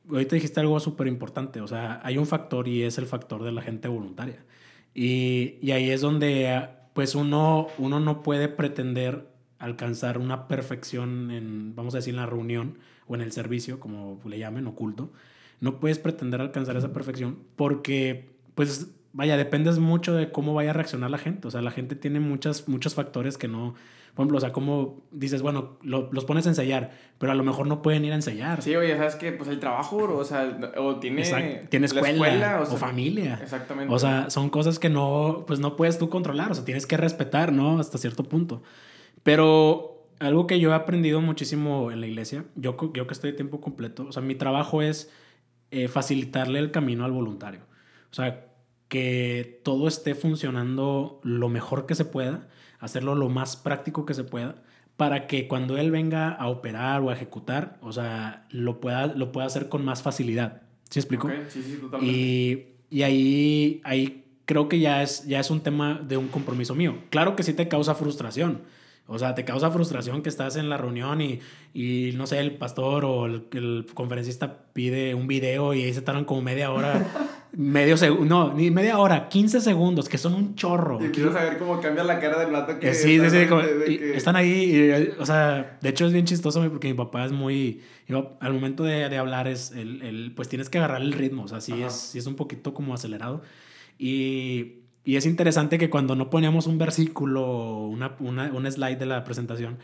ahorita 0.09 0.35
dijiste 0.35 0.59
algo 0.59 0.79
súper 0.79 1.07
importante, 1.07 1.61
o 1.61 1.67
sea, 1.67 1.99
hay 2.03 2.17
un 2.17 2.27
factor 2.27 2.67
y 2.67 2.83
es 2.83 2.97
el 2.97 3.07
factor 3.07 3.43
de 3.43 3.51
la 3.51 3.61
gente 3.63 3.87
voluntaria. 3.87 4.45
Y, 4.93 5.57
y, 5.61 5.71
ahí 5.71 5.89
es 5.89 6.01
donde, 6.01 6.67
pues, 6.93 7.15
uno, 7.15 7.67
uno 7.77 7.99
no 7.99 8.23
puede 8.23 8.49
pretender 8.49 9.29
alcanzar 9.57 10.17
una 10.17 10.47
perfección 10.47 11.31
en, 11.31 11.75
vamos 11.75 11.93
a 11.95 11.99
decir, 11.99 12.13
en 12.13 12.19
la 12.19 12.25
reunión 12.25 12.79
o 13.07 13.15
en 13.15 13.21
el 13.21 13.31
servicio, 13.31 13.79
como 13.79 14.19
le 14.25 14.37
llamen, 14.39 14.67
oculto. 14.67 15.11
No 15.59 15.79
puedes 15.79 15.99
pretender 15.99 16.41
alcanzar 16.41 16.75
esa 16.77 16.93
perfección 16.93 17.39
porque, 17.55 18.29
pues, 18.55 18.91
vaya, 19.13 19.37
dependes 19.37 19.79
mucho 19.79 20.13
de 20.13 20.31
cómo 20.31 20.53
vaya 20.53 20.71
a 20.71 20.73
reaccionar 20.73 21.09
la 21.09 21.17
gente. 21.17 21.47
O 21.47 21.51
sea, 21.51 21.61
la 21.61 21.71
gente 21.71 21.95
tiene 21.95 22.19
muchas, 22.19 22.67
muchos 22.67 22.95
factores 22.95 23.37
que 23.37 23.47
no. 23.47 23.75
Por 24.13 24.23
ejemplo, 24.23 24.37
o 24.39 24.41
sea, 24.41 24.51
como 24.51 25.03
dices, 25.11 25.41
bueno, 25.41 25.77
los 25.83 26.25
pones 26.25 26.45
a 26.45 26.49
ensayar, 26.49 26.91
pero 27.17 27.31
a 27.31 27.35
lo 27.35 27.43
mejor 27.43 27.67
no 27.67 27.81
pueden 27.81 28.03
ir 28.03 28.11
a 28.11 28.15
ensayar. 28.15 28.61
Sí, 28.61 28.75
oye, 28.75 28.97
sabes 28.97 29.15
que 29.15 29.31
pues 29.31 29.49
el 29.49 29.59
trabajo, 29.59 29.97
o 30.17 30.25
sea, 30.25 30.59
o 30.77 30.97
tiene, 30.97 31.23
tiene 31.69 31.85
escuela, 31.85 32.61
o, 32.61 32.75
familia. 32.75 33.39
Exactamente. 33.41 33.93
O 33.93 33.97
sea, 33.99 34.29
son 34.29 34.49
cosas 34.49 34.79
que 34.79 34.89
no, 34.89 35.45
pues 35.47 35.61
no 35.61 35.77
puedes 35.77 35.97
tú 35.97 36.09
controlar, 36.09 36.51
o 36.51 36.55
sea, 36.55 36.65
tienes 36.65 36.85
que 36.85 36.97
respetar, 36.97 37.53
¿no? 37.53 37.79
Hasta 37.79 37.97
cierto 37.97 38.25
punto. 38.25 38.63
Pero 39.23 40.09
algo 40.19 40.45
que 40.45 40.59
yo 40.59 40.71
he 40.71 40.75
aprendido 40.75 41.21
muchísimo 41.21 41.89
en 41.89 42.01
la 42.01 42.07
iglesia, 42.07 42.43
yo, 42.55 42.75
yo 42.93 43.07
que 43.07 43.13
estoy 43.13 43.31
de 43.31 43.37
tiempo 43.37 43.61
completo, 43.61 44.07
o 44.09 44.11
sea, 44.11 44.21
mi 44.21 44.35
trabajo 44.35 44.81
es 44.81 45.09
eh, 45.71 45.87
facilitarle 45.87 46.59
el 46.59 46.71
camino 46.71 47.05
al 47.05 47.13
voluntario. 47.13 47.61
O 48.11 48.13
sea, 48.13 48.50
que 48.91 49.61
todo 49.63 49.87
esté 49.87 50.15
funcionando 50.15 51.21
lo 51.23 51.47
mejor 51.47 51.85
que 51.85 51.95
se 51.95 52.03
pueda, 52.03 52.49
hacerlo 52.77 53.15
lo 53.15 53.29
más 53.29 53.55
práctico 53.55 54.05
que 54.05 54.13
se 54.13 54.25
pueda, 54.25 54.55
para 54.97 55.27
que 55.27 55.47
cuando 55.47 55.77
él 55.77 55.91
venga 55.91 56.29
a 56.29 56.49
operar 56.49 56.99
o 56.99 57.09
a 57.09 57.13
ejecutar, 57.13 57.77
o 57.81 57.93
sea, 57.93 58.45
lo 58.49 58.81
pueda, 58.81 59.07
lo 59.07 59.31
pueda 59.31 59.47
hacer 59.47 59.69
con 59.69 59.85
más 59.85 60.03
facilidad. 60.03 60.63
¿Sí 60.89 60.99
explico? 60.99 61.29
Sí, 61.47 61.63
sí, 61.63 61.77
totalmente. 61.79 62.17
Y, 62.17 62.67
y, 62.89 63.03
ahí, 63.03 63.81
ahí 63.85 64.25
creo 64.43 64.67
que 64.67 64.81
ya 64.81 65.01
es, 65.01 65.25
ya 65.25 65.39
es 65.39 65.49
un 65.51 65.61
tema 65.61 66.01
de 66.05 66.17
un 66.17 66.27
compromiso 66.27 66.75
mío. 66.75 66.97
Claro 67.11 67.37
que 67.37 67.43
sí 67.43 67.53
te 67.53 67.69
causa 67.69 67.95
frustración. 67.95 68.63
O 69.07 69.17
sea, 69.17 69.35
te 69.35 69.45
causa 69.45 69.71
frustración 69.71 70.21
que 70.21 70.27
estás 70.27 70.57
en 70.57 70.69
la 70.69 70.75
reunión 70.75 71.21
y, 71.21 71.39
y 71.73 72.11
no 72.17 72.27
sé, 72.27 72.39
el 72.39 72.57
pastor 72.57 73.05
o 73.05 73.25
el, 73.25 73.45
el, 73.53 73.85
conferencista 73.93 74.65
pide 74.73 75.15
un 75.15 75.27
video 75.27 75.73
y 75.73 75.83
ahí 75.83 75.93
se 75.93 76.01
tardan 76.01 76.25
como 76.25 76.41
media 76.41 76.71
hora 76.71 77.29
medio 77.53 77.97
segundo, 77.97 78.25
no, 78.25 78.53
ni 78.53 78.71
media 78.71 78.97
hora, 78.97 79.27
15 79.27 79.59
segundos, 79.59 80.07
que 80.07 80.17
son 80.17 80.33
un 80.33 80.55
chorro. 80.55 81.03
Y 81.03 81.09
quiero 81.09 81.33
saber 81.33 81.57
cómo 81.57 81.81
cambia 81.81 82.03
la 82.03 82.19
cara 82.19 82.39
del 82.39 82.49
plato 82.49 82.79
que... 82.79 82.89
Eh, 82.89 82.93
sí, 82.93 83.19
sí, 83.19 83.29
sí, 83.29 83.99
están 84.13 84.35
ahí, 84.35 85.13
o 85.19 85.25
sea, 85.25 85.77
de 85.81 85.89
hecho 85.89 86.05
es 86.05 86.13
bien 86.13 86.25
chistoso 86.25 86.61
porque 86.69 86.87
mi 86.87 86.93
papá 86.93 87.25
es 87.25 87.31
muy, 87.31 87.81
al 88.39 88.53
momento 88.53 88.83
de, 88.83 89.09
de 89.09 89.17
hablar 89.17 89.47
es, 89.47 89.71
el, 89.71 90.01
el, 90.01 90.33
pues 90.33 90.47
tienes 90.47 90.69
que 90.69 90.77
agarrar 90.77 91.01
el 91.01 91.11
ritmo, 91.11 91.43
o 91.43 91.47
sea, 91.47 91.59
sí 91.59 91.81
es, 91.81 91.93
sí 91.93 92.19
es 92.19 92.25
un 92.25 92.35
poquito 92.35 92.73
como 92.73 92.93
acelerado. 92.93 93.41
Y, 93.97 94.81
y 95.03 95.15
es 95.15 95.25
interesante 95.25 95.77
que 95.77 95.89
cuando 95.89 96.15
no 96.15 96.29
poníamos 96.29 96.67
un 96.67 96.77
versículo, 96.77 97.79
una, 97.79 98.15
una, 98.19 98.51
un 98.53 98.71
slide 98.71 98.97
de 98.97 99.05
la 99.05 99.23
presentación, 99.23 99.77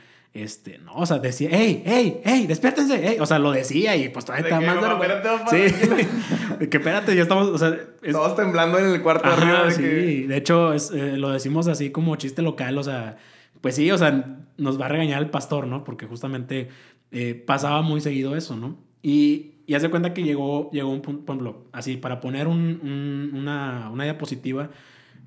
este, 0.43 0.78
no, 0.80 0.93
o 0.95 1.06
sea, 1.06 1.19
decía, 1.19 1.50
hey, 1.52 1.84
hey, 1.86 2.21
hey, 2.23 2.45
despiértense, 2.47 3.02
hey. 3.04 3.17
o 3.19 3.26
sea, 3.26 3.39
lo 3.39 3.52
decía 3.52 3.95
y 3.95 4.10
pues 4.10 4.26
todavía 4.26 4.47
está 4.47 4.62
más 4.62 5.52
de 5.52 5.69
Sí, 5.69 6.67
que 6.69 6.78
espérate, 6.78 7.15
ya 7.15 7.23
estamos, 7.23 7.47
o 7.47 7.58
sea, 7.58 7.78
estamos 8.02 8.36
temblando 8.36 8.80
en 8.80 8.86
el 8.88 9.02
cuarto 9.02 9.28
arriba. 9.28 9.65
De 9.65 9.71
sí, 9.71 10.28
de 10.28 10.38
hecho, 10.38 10.73
es, 10.73 10.91
eh, 10.91 11.17
lo 11.17 11.30
decimos 11.30 11.67
así 11.67 11.91
como 11.91 12.15
chiste 12.15 12.41
local, 12.41 12.78
o 12.78 12.84
sea, 12.84 13.17
pues 13.62 13.76
sí, 13.76 13.89
o 13.91 13.97
sea, 13.97 14.38
nos 14.58 14.80
va 14.80 14.86
a 14.86 14.89
regañar 14.89 15.21
el 15.21 15.30
pastor, 15.30 15.67
¿no? 15.67 15.84
Porque 15.84 16.06
justamente 16.06 16.69
eh, 17.12 17.34
pasaba 17.34 17.82
muy 17.82 18.02
seguido 18.02 18.36
eso, 18.36 18.56
¿no? 18.56 18.78
Y, 19.02 19.56
y 19.65 19.76
hace 19.76 19.89
cuenta 19.89 20.13
que 20.13 20.23
llegó, 20.23 20.69
llegó 20.71 20.89
un 20.89 21.02
punto, 21.02 21.26
por 21.26 21.36
ejemplo, 21.36 21.65
así, 21.71 21.97
para 21.97 22.19
poner 22.19 22.47
un, 22.47 23.32
una, 23.34 23.89
una 23.91 24.04
diapositiva, 24.04 24.69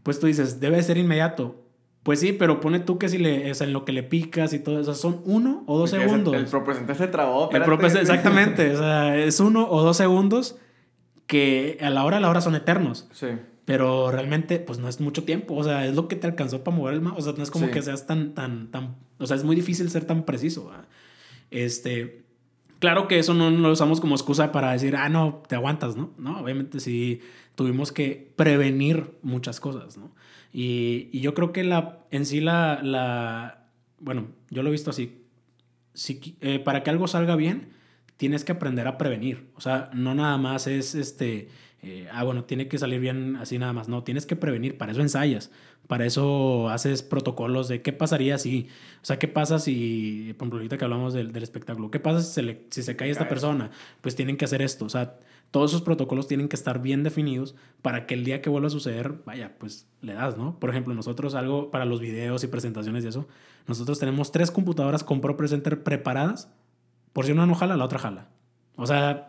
pues 0.03 0.19
tú 0.19 0.27
dices, 0.27 0.61
debe 0.61 0.83
ser 0.83 0.97
inmediato. 0.97 1.60
Pues 2.03 2.21
sí, 2.21 2.33
pero 2.33 2.61
pone 2.61 2.81
tú 2.81 2.99
que 2.99 3.09
si 3.09 3.19
le, 3.19 3.51
es 3.51 3.61
en 3.61 3.73
lo 3.73 3.85
que 3.85 3.93
le 3.93 4.03
picas 4.03 4.55
y 4.55 4.59
todo 4.59 4.81
eso, 4.81 4.95
son 4.95 5.21
uno 5.25 5.65
o 5.67 5.79
dos 5.79 5.91
segundos. 5.91 6.35
El, 6.35 6.89
el 6.89 6.97
se 6.97 7.09
trabó. 7.09 7.51
El 7.53 7.63
exactamente, 7.63 8.75
o 8.75 8.79
sea, 8.79 9.17
es 9.19 9.39
uno 9.39 9.69
o 9.71 9.83
dos 9.83 9.99
segundos 9.99 10.57
que 11.27 11.79
a 11.81 11.91
la 11.91 12.05
hora 12.05 12.17
a 12.17 12.21
la 12.21 12.31
hora 12.31 12.41
son 12.41 12.55
eternos. 12.55 13.07
Sí. 13.13 13.29
Pero 13.67 14.11
realmente, 14.11 14.59
pues 14.59 14.79
no 14.79 14.89
es 14.89 15.01
mucho 15.01 15.23
tiempo. 15.23 15.55
O 15.55 15.63
sea, 15.63 15.87
es 15.87 15.95
lo 15.95 16.09
que 16.09 16.17
te 16.17 16.27
alcanzó 16.27 16.65
para 16.65 16.77
mover 16.77 16.95
el 16.95 17.03
mouse. 17.03 17.19
O 17.19 17.23
sea, 17.23 17.33
no 17.37 17.43
es 17.43 17.53
como 17.53 17.71
que 17.71 17.83
seas 17.83 18.07
tan, 18.07 18.35
tan, 18.35 18.71
tan. 18.73 18.97
O 19.19 19.27
sea, 19.27 19.37
es 19.37 19.45
muy 19.45 19.55
difícil 19.55 19.91
ser 19.91 20.05
tan 20.07 20.25
preciso. 20.25 20.73
Este. 21.53 22.25
Claro 22.81 23.07
que 23.07 23.19
eso 23.19 23.35
no, 23.35 23.51
no, 23.51 23.59
lo 23.59 23.73
usamos 23.73 24.01
como 24.01 24.17
excusa 24.17 24.51
para 24.51 24.73
decir, 24.73 24.97
ah, 24.97 25.11
no, 25.11 25.43
te 25.47 25.55
aguantas, 25.55 25.95
¿no? 25.97 26.11
No, 26.17 26.41
obviamente 26.41 26.81
sí 26.81 27.21
tuvimos 27.55 27.93
que 27.93 28.33
prevenir 28.37 29.19
muchas 29.23 29.61
cosas, 29.61 29.99
¿no? 29.99 30.11
Y, 30.53 31.09
y 31.13 31.21
yo 31.21 31.35
creo 31.35 31.53
que 31.53 31.65
la, 31.65 32.01
en 32.11 32.27
sí 32.27 32.41
la, 32.41 32.81
la, 32.83 33.69
bueno, 33.99 34.29
yo 34.51 34.63
lo 34.63 34.69
he 34.69 34.73
visto 34.73 34.91
así, 34.91 35.23
si, 35.95 36.37
eh, 36.41 36.59
para 36.59 36.83
que 36.83 36.91
algo 36.91 37.07
salga 37.07 37.37
bien, 37.37 37.69
tienes 38.17 38.45
que 38.45 38.53
aprender 38.53 38.87
a 38.87 38.99
prevenir, 38.99 39.49
o 39.55 39.61
sea, 39.61 39.91
no 39.95 40.15
nada 40.15 40.37
más 40.39 40.67
es, 40.67 40.95
este, 40.95 41.49
eh, 41.83 42.09
ah, 42.13 42.25
bueno, 42.25 42.45
tiene 42.45 42.69
que 42.69 42.79
salir 42.79 43.01
bien 43.01 43.37
así 43.37 43.59
nada 43.59 43.73
más, 43.73 43.89
no, 43.89 44.03
tienes 44.05 44.27
que 44.27 44.37
prevenir, 44.37 44.77
para 44.77 44.93
eso 44.93 45.01
ensayas, 45.01 45.51
para 45.87 46.05
eso 46.05 46.69
haces 46.69 47.03
protocolos 47.03 47.69
de 47.69 47.81
qué 47.81 47.93
pasaría 47.93 48.37
si, 48.37 48.69
o 49.03 49.05
sea, 49.05 49.19
qué 49.19 49.29
pasa 49.29 49.59
si, 49.59 50.35
por 50.37 50.45
ejemplo, 50.45 50.59
ahorita 50.59 50.77
que 50.77 50.85
hablamos 50.85 51.15
del, 51.15 51.33
del 51.33 51.43
espectáculo, 51.43 51.91
qué 51.91 51.99
pasa 51.99 52.21
si 52.21 52.33
se, 52.33 52.43
le, 52.43 52.67
si 52.71 52.83
se 52.83 52.97
cae 52.97 53.11
esta 53.11 53.29
persona, 53.29 53.71
pues 54.03 54.15
tienen 54.15 54.37
que 54.37 54.45
hacer 54.45 54.61
esto, 54.61 54.85
o 54.85 54.91
sea, 54.91 55.17
todos 55.51 55.73
esos 55.73 55.83
protocolos 55.83 56.29
tienen 56.29 56.49
que 56.49 56.57
estar 56.57 56.81
bien 56.81 57.03
definidos 57.03 57.57
para 57.83 58.07
que 58.07 58.15
el 58.15 58.25
día 58.25 58.41
que 58.41 58.51
vuelva 58.51 58.69
a 58.69 58.71
suceder, 58.71 59.15
vaya, 59.25 59.57
pues 59.59 59.89
le 60.01 60.13
das, 60.13 60.37
¿no? 60.37 60.59
Por 60.61 60.71
ejemplo, 60.71 60.95
nosotros 60.95 61.35
algo 61.35 61.71
para 61.71 61.85
los 61.85 62.01
videos 62.01 62.45
y 62.45 62.47
presentaciones 62.47 63.05
y 63.05 63.09
eso, 63.09 63.27
nosotros 63.67 63.99
tenemos 63.99 64.33
tres 64.33 64.51
computadoras 64.51 65.03
con 65.03 65.21
Pro 65.21 65.37
Presenter 65.37 65.83
preparadas, 65.83 66.53
por 67.13 67.25
si 67.25 67.33
una 67.33 67.47
no 67.47 67.55
jala, 67.55 67.77
la 67.77 67.85
otra 67.85 67.99
jala. 67.99 68.29
O 68.77 68.87
sea, 68.87 69.29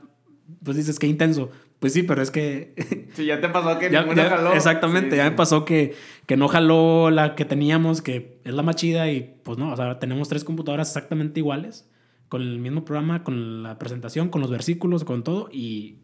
pues 0.63 0.77
dices, 0.77 0.99
qué 0.99 1.07
intenso. 1.07 1.49
Pues 1.79 1.93
sí, 1.93 2.03
pero 2.03 2.21
es 2.21 2.29
que... 2.31 2.75
Sí, 3.13 3.25
ya 3.25 3.41
te 3.41 3.49
pasó 3.49 3.77
que 3.79 3.89
ninguna 3.89 4.29
jaló. 4.29 4.53
Exactamente, 4.53 5.17
ya 5.17 5.25
me 5.25 5.35
pasó 5.35 5.65
que, 5.65 5.95
que 6.27 6.37
no 6.37 6.47
jaló 6.47 7.09
la 7.09 7.35
que 7.35 7.43
teníamos, 7.43 8.01
que 8.01 8.39
es 8.43 8.53
la 8.53 8.63
más 8.63 8.75
chida 8.77 9.09
y 9.11 9.35
pues 9.43 9.57
no, 9.57 9.73
o 9.73 9.75
sea, 9.75 9.99
tenemos 9.99 10.29
tres 10.29 10.43
computadoras 10.43 10.89
exactamente 10.89 11.39
iguales, 11.39 11.89
con 12.29 12.41
el 12.41 12.59
mismo 12.59 12.85
programa, 12.85 13.23
con 13.23 13.63
la 13.63 13.77
presentación, 13.79 14.29
con 14.29 14.41
los 14.41 14.51
versículos, 14.51 15.03
con 15.03 15.23
todo 15.23 15.49
y... 15.51 15.97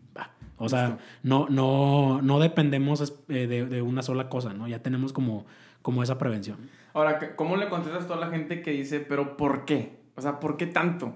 o 0.57 0.67
sea, 0.67 0.97
no, 1.23 1.47
no, 1.49 2.21
no 2.21 2.39
dependemos 2.39 3.13
eh, 3.29 3.47
de, 3.47 3.65
de, 3.67 3.81
una 3.81 4.01
sola 4.01 4.27
cosa, 4.29 4.53
¿no? 4.53 4.67
Ya 4.67 4.81
tenemos 4.81 5.13
como, 5.13 5.45
como 5.81 6.03
esa 6.03 6.17
prevención. 6.17 6.57
Ahora, 6.93 7.35
¿cómo 7.35 7.55
le 7.55 7.69
contestas 7.69 8.05
a 8.05 8.07
toda 8.07 8.19
la 8.19 8.29
gente 8.29 8.63
que 8.63 8.71
dice, 8.71 8.99
pero 8.99 9.37
¿por 9.37 9.65
qué? 9.65 9.99
O 10.15 10.21
sea, 10.21 10.39
¿por 10.39 10.57
qué 10.57 10.65
tanto? 10.65 11.13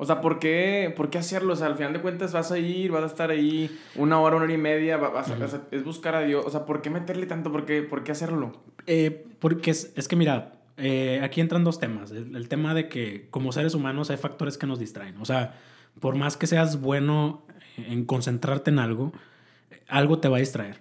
O 0.00 0.04
sea, 0.04 0.20
¿por 0.20 0.38
qué, 0.38 0.94
¿por 0.96 1.10
qué 1.10 1.18
hacerlo? 1.18 1.54
O 1.54 1.56
sea, 1.56 1.66
al 1.66 1.74
final 1.74 1.92
de 1.92 2.00
cuentas 2.00 2.32
vas 2.32 2.52
a 2.52 2.58
ir, 2.58 2.92
vas 2.92 3.02
a 3.02 3.06
estar 3.06 3.30
ahí 3.32 3.76
una 3.96 4.20
hora, 4.20 4.36
una 4.36 4.44
hora 4.44 4.54
y 4.54 4.58
media, 4.58 4.96
vas 4.96 5.28
a, 5.28 5.62
es 5.72 5.82
buscar 5.82 6.14
a 6.14 6.20
Dios. 6.20 6.44
O 6.46 6.50
sea, 6.50 6.66
¿por 6.66 6.82
qué 6.82 6.88
meterle 6.88 7.26
tanto? 7.26 7.50
¿Por 7.50 7.66
qué, 7.66 7.82
por 7.82 8.04
qué 8.04 8.12
hacerlo? 8.12 8.62
Eh, 8.86 9.26
porque 9.40 9.72
es, 9.72 9.92
es, 9.96 10.06
que 10.06 10.14
mira, 10.14 10.52
eh, 10.76 11.20
aquí 11.24 11.40
entran 11.40 11.64
dos 11.64 11.80
temas. 11.80 12.12
El, 12.12 12.48
tema 12.48 12.74
de 12.74 12.88
que 12.88 13.26
como 13.30 13.50
seres 13.50 13.74
humanos 13.74 14.10
hay 14.10 14.18
factores 14.18 14.56
que 14.56 14.68
nos 14.68 14.78
distraen. 14.78 15.16
O 15.18 15.24
sea, 15.24 15.58
por 15.98 16.14
más 16.14 16.36
que 16.36 16.46
seas 16.46 16.80
bueno 16.80 17.44
en 17.76 18.04
concentrarte 18.04 18.70
en 18.70 18.78
algo, 18.78 19.12
algo 19.88 20.20
te 20.20 20.28
va 20.28 20.36
a 20.36 20.40
distraer. 20.40 20.80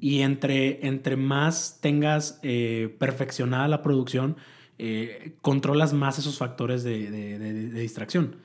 Y 0.00 0.22
entre, 0.22 0.86
entre 0.86 1.16
más 1.16 1.78
tengas 1.82 2.40
eh, 2.42 2.96
perfeccionada 2.98 3.68
la 3.68 3.82
producción, 3.82 4.38
eh, 4.82 5.32
controlas 5.42 5.92
más 5.92 6.18
esos 6.18 6.38
factores 6.38 6.82
de, 6.82 7.70
distracción. 7.74 8.36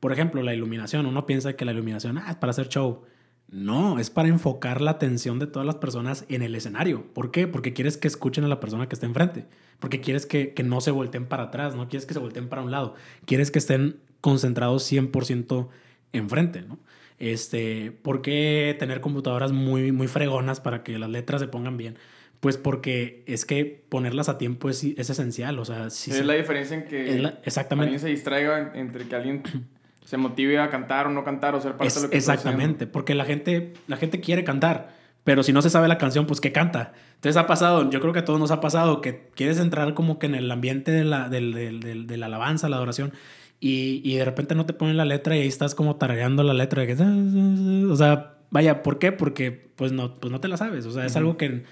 Por 0.00 0.12
ejemplo, 0.12 0.42
la 0.42 0.54
iluminación. 0.54 1.04
Uno 1.04 1.26
piensa 1.26 1.56
que 1.56 1.66
la 1.66 1.72
iluminación 1.72 2.16
ah, 2.16 2.30
es 2.30 2.36
para 2.36 2.52
hacer 2.52 2.70
show. 2.70 3.02
No, 3.48 3.98
es 3.98 4.08
para 4.08 4.28
enfocar 4.28 4.80
la 4.80 4.92
atención 4.92 5.38
de 5.38 5.46
todas 5.46 5.66
las 5.66 5.74
personas 5.74 6.24
en 6.30 6.40
el 6.40 6.54
escenario. 6.54 7.12
¿Por 7.12 7.30
qué? 7.30 7.46
Porque 7.46 7.74
quieres 7.74 7.98
que 7.98 8.08
escuchen 8.08 8.44
a 8.44 8.48
la 8.48 8.60
persona 8.60 8.88
que 8.88 8.94
está 8.94 9.04
enfrente. 9.04 9.44
Porque 9.78 10.00
quieres 10.00 10.24
que, 10.24 10.54
que 10.54 10.62
no 10.62 10.80
se 10.80 10.90
volteen 10.90 11.26
para 11.26 11.44
atrás, 11.44 11.76
no 11.76 11.86
quieres 11.86 12.06
que 12.06 12.14
se 12.14 12.20
volteen 12.20 12.48
para 12.48 12.62
un 12.62 12.70
lado. 12.70 12.94
Quieres 13.26 13.50
que 13.50 13.58
estén 13.58 14.00
concentrados 14.22 14.90
100% 14.90 15.68
enfrente, 16.14 16.62
¿no? 16.62 16.78
Este, 17.18 17.92
¿Por 17.92 18.22
qué 18.22 18.74
tener 18.78 19.02
computadoras 19.02 19.52
muy, 19.52 19.92
muy 19.92 20.08
fregonas 20.08 20.60
para 20.60 20.82
que 20.82 20.98
las 20.98 21.10
letras 21.10 21.42
se 21.42 21.48
pongan 21.48 21.76
bien? 21.76 21.98
Pues 22.44 22.58
porque 22.58 23.24
es 23.26 23.46
que 23.46 23.86
ponerlas 23.88 24.28
a 24.28 24.36
tiempo 24.36 24.68
es, 24.68 24.84
es 24.84 25.08
esencial, 25.08 25.58
o 25.58 25.64
sea... 25.64 25.88
Si 25.88 26.10
es 26.10 26.26
la 26.26 26.34
diferencia 26.34 26.76
en 26.76 26.84
que 26.84 27.32
exactamente. 27.42 27.84
alguien 27.88 28.00
se 28.00 28.08
distraiga 28.08 28.72
entre 28.74 29.08
que 29.08 29.16
alguien 29.16 29.42
se 30.04 30.18
motive 30.18 30.58
a 30.58 30.68
cantar 30.68 31.06
o 31.06 31.10
no 31.10 31.24
cantar 31.24 31.54
o 31.54 31.60
ser 31.62 31.72
parte 31.78 31.94
de 31.94 32.02
lo 32.02 32.10
que 32.10 32.18
Exactamente, 32.18 32.86
porque 32.86 33.14
la 33.14 33.24
gente, 33.24 33.72
la 33.86 33.96
gente 33.96 34.20
quiere 34.20 34.44
cantar, 34.44 34.94
pero 35.24 35.42
si 35.42 35.54
no 35.54 35.62
se 35.62 35.70
sabe 35.70 35.88
la 35.88 35.96
canción, 35.96 36.26
pues 36.26 36.42
¿qué 36.42 36.52
canta? 36.52 36.92
Entonces 37.14 37.38
ha 37.38 37.46
pasado, 37.46 37.88
yo 37.88 37.98
creo 38.02 38.12
que 38.12 38.18
a 38.18 38.26
todos 38.26 38.38
nos 38.38 38.50
ha 38.50 38.60
pasado 38.60 39.00
que 39.00 39.30
quieres 39.34 39.58
entrar 39.58 39.94
como 39.94 40.18
que 40.18 40.26
en 40.26 40.34
el 40.34 40.50
ambiente 40.50 40.90
de 40.90 41.04
la, 41.04 41.30
del, 41.30 41.54
del, 41.54 42.06
de 42.06 42.16
la 42.18 42.26
alabanza, 42.26 42.68
la 42.68 42.76
adoración, 42.76 43.14
y, 43.58 44.02
y, 44.04 44.16
de 44.16 44.24
repente 44.26 44.54
no 44.54 44.66
te 44.66 44.74
ponen 44.74 44.98
la 44.98 45.06
letra 45.06 45.34
y 45.34 45.40
ahí 45.40 45.48
estás 45.48 45.74
como 45.74 45.96
tarareando 45.96 46.42
la 46.42 46.52
letra. 46.52 46.84
De 46.84 46.94
que, 46.94 47.90
o 47.90 47.96
sea, 47.96 48.34
vaya, 48.50 48.82
¿por 48.82 48.98
qué? 48.98 49.12
Porque 49.12 49.50
pues 49.50 49.92
no, 49.92 50.20
pues 50.20 50.30
no 50.30 50.40
te 50.40 50.48
la 50.48 50.58
sabes, 50.58 50.84
o 50.84 50.90
sea, 50.90 51.06
es 51.06 51.16
algo 51.16 51.38
que 51.38 51.64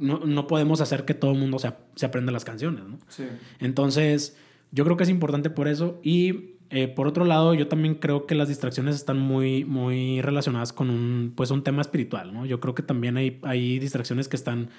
no, 0.00 0.18
no 0.24 0.46
podemos 0.46 0.80
hacer 0.80 1.04
que 1.04 1.14
todo 1.14 1.30
el 1.30 1.38
mundo 1.38 1.58
se, 1.58 1.72
se, 1.94 2.06
aprenda 2.06 2.32
las 2.32 2.44
canciones, 2.44 2.84
¿no? 2.84 2.98
Sí. 3.08 3.24
Entonces, 3.60 4.36
yo 4.72 4.84
creo 4.84 4.96
que 4.96 5.04
es 5.04 5.10
importante 5.10 5.50
por 5.50 5.68
eso. 5.68 6.00
Y 6.02 6.56
eh, 6.70 6.88
por 6.88 7.06
otro 7.06 7.24
lado, 7.24 7.52
yo 7.52 7.68
también 7.68 7.96
creo 7.96 8.26
que 8.26 8.34
las 8.34 8.48
distracciones 8.48 8.94
están 8.94 9.18
muy, 9.18 9.64
muy 9.64 10.22
relacionadas 10.22 10.72
con 10.72 10.88
un, 10.88 11.32
pues, 11.36 11.50
un 11.50 11.62
tema 11.62 11.82
espiritual, 11.82 12.32
¿no? 12.32 12.46
Yo 12.46 12.60
creo 12.60 12.74
que 12.74 12.82
también 12.82 13.16
hay, 13.16 13.38
hay 13.42 13.78
distracciones 13.78 14.28
que 14.28 14.36
están... 14.36 14.70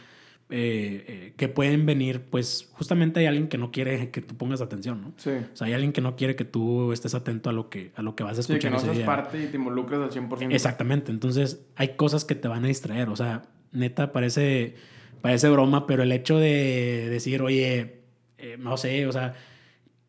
Eh, 0.54 1.06
eh, 1.08 1.34
que 1.38 1.48
pueden 1.48 1.86
venir, 1.86 2.24
pues 2.30 2.70
justamente 2.74 3.22
hay 3.22 3.26
alguien 3.26 3.48
que 3.48 3.58
no 3.58 3.72
quiere 3.72 4.12
que 4.12 4.20
tú 4.20 4.36
pongas 4.36 4.60
atención, 4.60 5.02
¿no? 5.02 5.14
Sí. 5.16 5.30
O 5.30 5.56
sea, 5.56 5.68
hay 5.68 5.72
alguien 5.72 5.94
que 5.94 6.02
no 6.02 6.18
quiere 6.18 6.36
que 6.36 6.44
tú 6.44 6.92
estés 6.92 7.16
atento 7.16 7.50
a 7.50 7.54
lo 7.54 7.70
que, 7.70 7.94
a 7.96 8.02
lo 8.02 8.18
que 8.18 8.24
vas 8.26 8.36
a 8.36 8.42
escuchar. 8.42 8.62
Sí, 8.62 8.68
que 8.68 8.88
no 8.88 8.94
seas 8.94 9.06
parte 9.06 9.42
y 9.42 9.48
te 9.48 9.56
involucres 9.56 10.02
al 10.02 10.12
100%. 10.12 10.54
Exactamente. 10.54 11.10
Entonces, 11.10 11.62
hay 11.78 11.96
cosas 11.96 12.26
que 12.26 12.36
te 12.36 12.50
van 12.50 12.66
a 12.66 12.68
distraer. 12.68 13.08
O 13.08 13.16
sea, 13.16 13.44
neta, 13.72 14.12
parece 14.12 14.76
parece 15.22 15.50
broma, 15.50 15.88
pero 15.88 16.04
el 16.04 16.12
hecho 16.12 16.38
de 16.38 17.08
decir, 17.10 17.42
oye, 17.42 18.02
eh, 18.38 18.58
no 18.60 18.78
sé, 18.78 19.06
o 19.08 19.12
sea, 19.12 19.34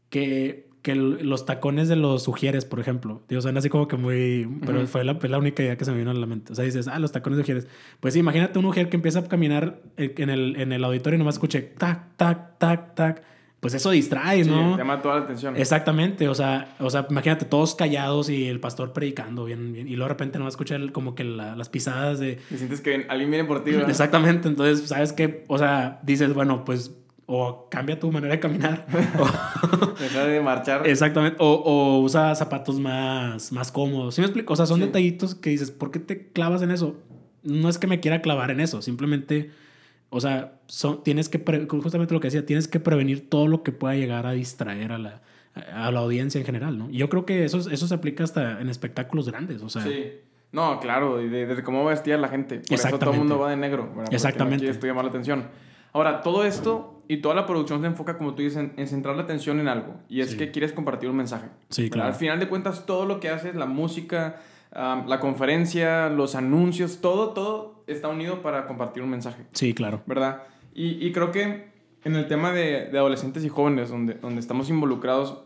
que, 0.08 0.68
que 0.82 0.94
los 0.94 1.46
tacones 1.46 1.88
de 1.88 1.96
los 1.96 2.22
sugieres, 2.24 2.64
por 2.64 2.80
ejemplo, 2.80 3.22
digo, 3.28 3.40
suena 3.42 3.60
así 3.60 3.68
como 3.68 3.88
que 3.88 3.96
muy, 3.96 4.48
pero 4.66 4.86
fue 4.86 5.04
la, 5.04 5.18
la, 5.20 5.38
única 5.38 5.62
idea 5.62 5.76
que 5.76 5.84
se 5.84 5.92
me 5.92 5.98
vino 5.98 6.10
a 6.10 6.14
la 6.14 6.26
mente. 6.26 6.52
O 6.52 6.56
sea, 6.56 6.64
dices, 6.64 6.88
ah, 6.88 6.98
los 6.98 7.12
tacones 7.12 7.36
de 7.36 7.42
sugieres. 7.44 7.68
Pues 8.00 8.16
imagínate 8.16 8.58
un 8.58 8.64
mujer 8.64 8.88
que 8.88 8.96
empieza 8.96 9.20
a 9.20 9.28
caminar 9.28 9.80
en 9.96 10.30
el, 10.30 10.56
en 10.56 10.72
el 10.72 10.84
auditorio 10.84 11.16
y 11.16 11.18
nomás 11.18 11.36
escuche 11.36 11.62
tac, 11.62 12.16
tac, 12.16 12.58
tac, 12.58 12.94
tac 12.94 13.31
pues 13.62 13.74
eso 13.74 13.92
distrae, 13.92 14.42
¿no? 14.42 14.72
Sí, 14.72 14.78
llama 14.78 15.00
toda 15.00 15.18
la 15.18 15.22
atención. 15.22 15.56
Exactamente, 15.56 16.28
o 16.28 16.34
sea, 16.34 16.74
o 16.80 16.90
sea, 16.90 17.06
imagínate 17.08 17.44
todos 17.44 17.76
callados 17.76 18.28
y 18.28 18.48
el 18.48 18.58
pastor 18.58 18.92
predicando 18.92 19.44
bien, 19.44 19.72
bien 19.72 19.86
y 19.86 19.92
luego 19.92 20.06
de 20.06 20.14
repente 20.14 20.38
no 20.40 20.46
va 20.46 20.48
a 20.48 20.50
escuchar 20.50 20.90
como 20.90 21.14
que 21.14 21.22
las 21.22 21.68
pisadas 21.68 22.18
de... 22.18 22.40
Y 22.50 22.56
sientes 22.56 22.80
que 22.80 23.06
alguien 23.08 23.30
viene 23.30 23.44
por 23.44 23.62
ti, 23.62 23.70
¿verdad? 23.70 23.88
Exactamente, 23.88 24.48
entonces, 24.48 24.88
¿sabes 24.88 25.12
qué? 25.12 25.44
O 25.46 25.58
sea, 25.58 26.00
dices, 26.02 26.34
bueno, 26.34 26.64
pues 26.64 26.90
o 27.26 27.68
cambia 27.70 28.00
tu 28.00 28.10
manera 28.10 28.34
de 28.34 28.40
caminar. 28.40 28.84
o... 29.20 29.96
Deja 29.96 30.24
de 30.24 30.40
marchar. 30.40 30.84
Exactamente, 30.84 31.36
o, 31.38 31.52
o, 31.52 32.00
usa 32.00 32.34
zapatos 32.34 32.80
más, 32.80 33.52
más 33.52 33.70
cómodos. 33.70 34.16
¿Sí 34.16 34.22
me 34.22 34.26
explico? 34.26 34.54
O 34.54 34.56
sea, 34.56 34.66
son 34.66 34.80
detallitos 34.80 35.36
que 35.36 35.50
dices, 35.50 35.70
¿por 35.70 35.92
qué 35.92 36.00
te 36.00 36.32
clavas 36.32 36.62
en 36.62 36.72
eso? 36.72 36.96
No 37.44 37.68
es 37.68 37.78
que 37.78 37.86
me 37.86 38.00
quiera 38.00 38.22
clavar 38.22 38.50
en 38.50 38.58
eso, 38.58 38.82
simplemente 38.82 39.52
o 40.14 40.20
sea, 40.20 40.52
son, 40.66 41.02
tienes 41.02 41.28
que, 41.30 41.38
justamente 41.68 42.12
lo 42.12 42.20
que 42.20 42.26
decía, 42.28 42.44
tienes 42.44 42.68
que 42.68 42.78
prevenir 42.80 43.30
todo 43.30 43.48
lo 43.48 43.62
que 43.62 43.72
pueda 43.72 43.94
llegar 43.94 44.26
a 44.26 44.32
distraer 44.32 44.92
a 44.92 44.98
la, 44.98 45.22
a 45.74 45.90
la 45.90 46.00
audiencia 46.00 46.38
en 46.38 46.44
general, 46.44 46.78
¿no? 46.78 46.90
Y 46.90 46.98
yo 46.98 47.08
creo 47.08 47.24
que 47.24 47.44
eso, 47.44 47.58
eso 47.70 47.86
se 47.86 47.94
aplica 47.94 48.22
hasta 48.22 48.60
en 48.60 48.68
espectáculos 48.68 49.26
grandes, 49.28 49.62
o 49.62 49.68
sea. 49.70 49.82
Sí. 49.82 50.12
No, 50.52 50.78
claro, 50.80 51.22
y 51.22 51.30
de, 51.30 51.46
desde 51.46 51.62
cómo 51.62 51.82
vestir 51.86 52.18
la 52.18 52.28
gente. 52.28 52.58
Por 52.60 52.74
eso 52.78 52.98
todo 52.98 53.12
el 53.12 53.18
mundo 53.18 53.38
va 53.38 53.48
de 53.48 53.56
negro. 53.56 53.88
¿verdad? 53.96 54.12
Exactamente. 54.12 54.70
Llamar 54.86 55.04
la 55.04 55.10
atención. 55.10 55.46
Ahora, 55.94 56.20
todo 56.20 56.44
esto 56.44 57.02
y 57.08 57.18
toda 57.18 57.34
la 57.34 57.46
producción 57.46 57.80
se 57.80 57.86
enfoca, 57.86 58.18
como 58.18 58.34
tú 58.34 58.42
dices, 58.42 58.58
en, 58.58 58.74
en 58.76 58.86
centrar 58.86 59.16
la 59.16 59.22
atención 59.22 59.60
en 59.60 59.68
algo. 59.68 59.94
Y 60.10 60.20
es 60.20 60.32
Sí. 60.32 60.36
que 60.36 60.50
quieres 60.50 60.74
compartir 60.74 61.08
un 61.08 61.16
mensaje. 61.16 61.46
Sí, 61.70 61.84
¿verdad? 61.84 61.94
claro. 61.94 62.08
Al 62.10 62.14
final 62.14 62.38
de 62.38 62.48
cuentas, 62.48 62.84
todo 62.84 63.06
lo 63.06 63.18
que 63.18 63.30
haces, 63.30 63.54
la 63.54 63.64
música, 63.66 64.40
la 64.74 65.18
conferencia, 65.20 66.08
los 66.10 66.34
anuncios, 66.34 67.00
todo, 67.00 67.30
todo 67.30 67.71
está 67.86 68.08
unido 68.08 68.42
para 68.42 68.66
compartir 68.66 69.02
un 69.02 69.10
mensaje. 69.10 69.44
Sí, 69.52 69.74
claro. 69.74 70.02
¿verdad? 70.06 70.42
Y, 70.74 71.04
y 71.06 71.12
creo 71.12 71.30
que 71.32 71.70
en 72.04 72.16
el 72.16 72.26
tema 72.28 72.52
de, 72.52 72.88
de 72.90 72.98
adolescentes 72.98 73.44
y 73.44 73.48
jóvenes, 73.48 73.90
donde, 73.90 74.14
donde 74.14 74.40
estamos 74.40 74.68
involucrados, 74.70 75.38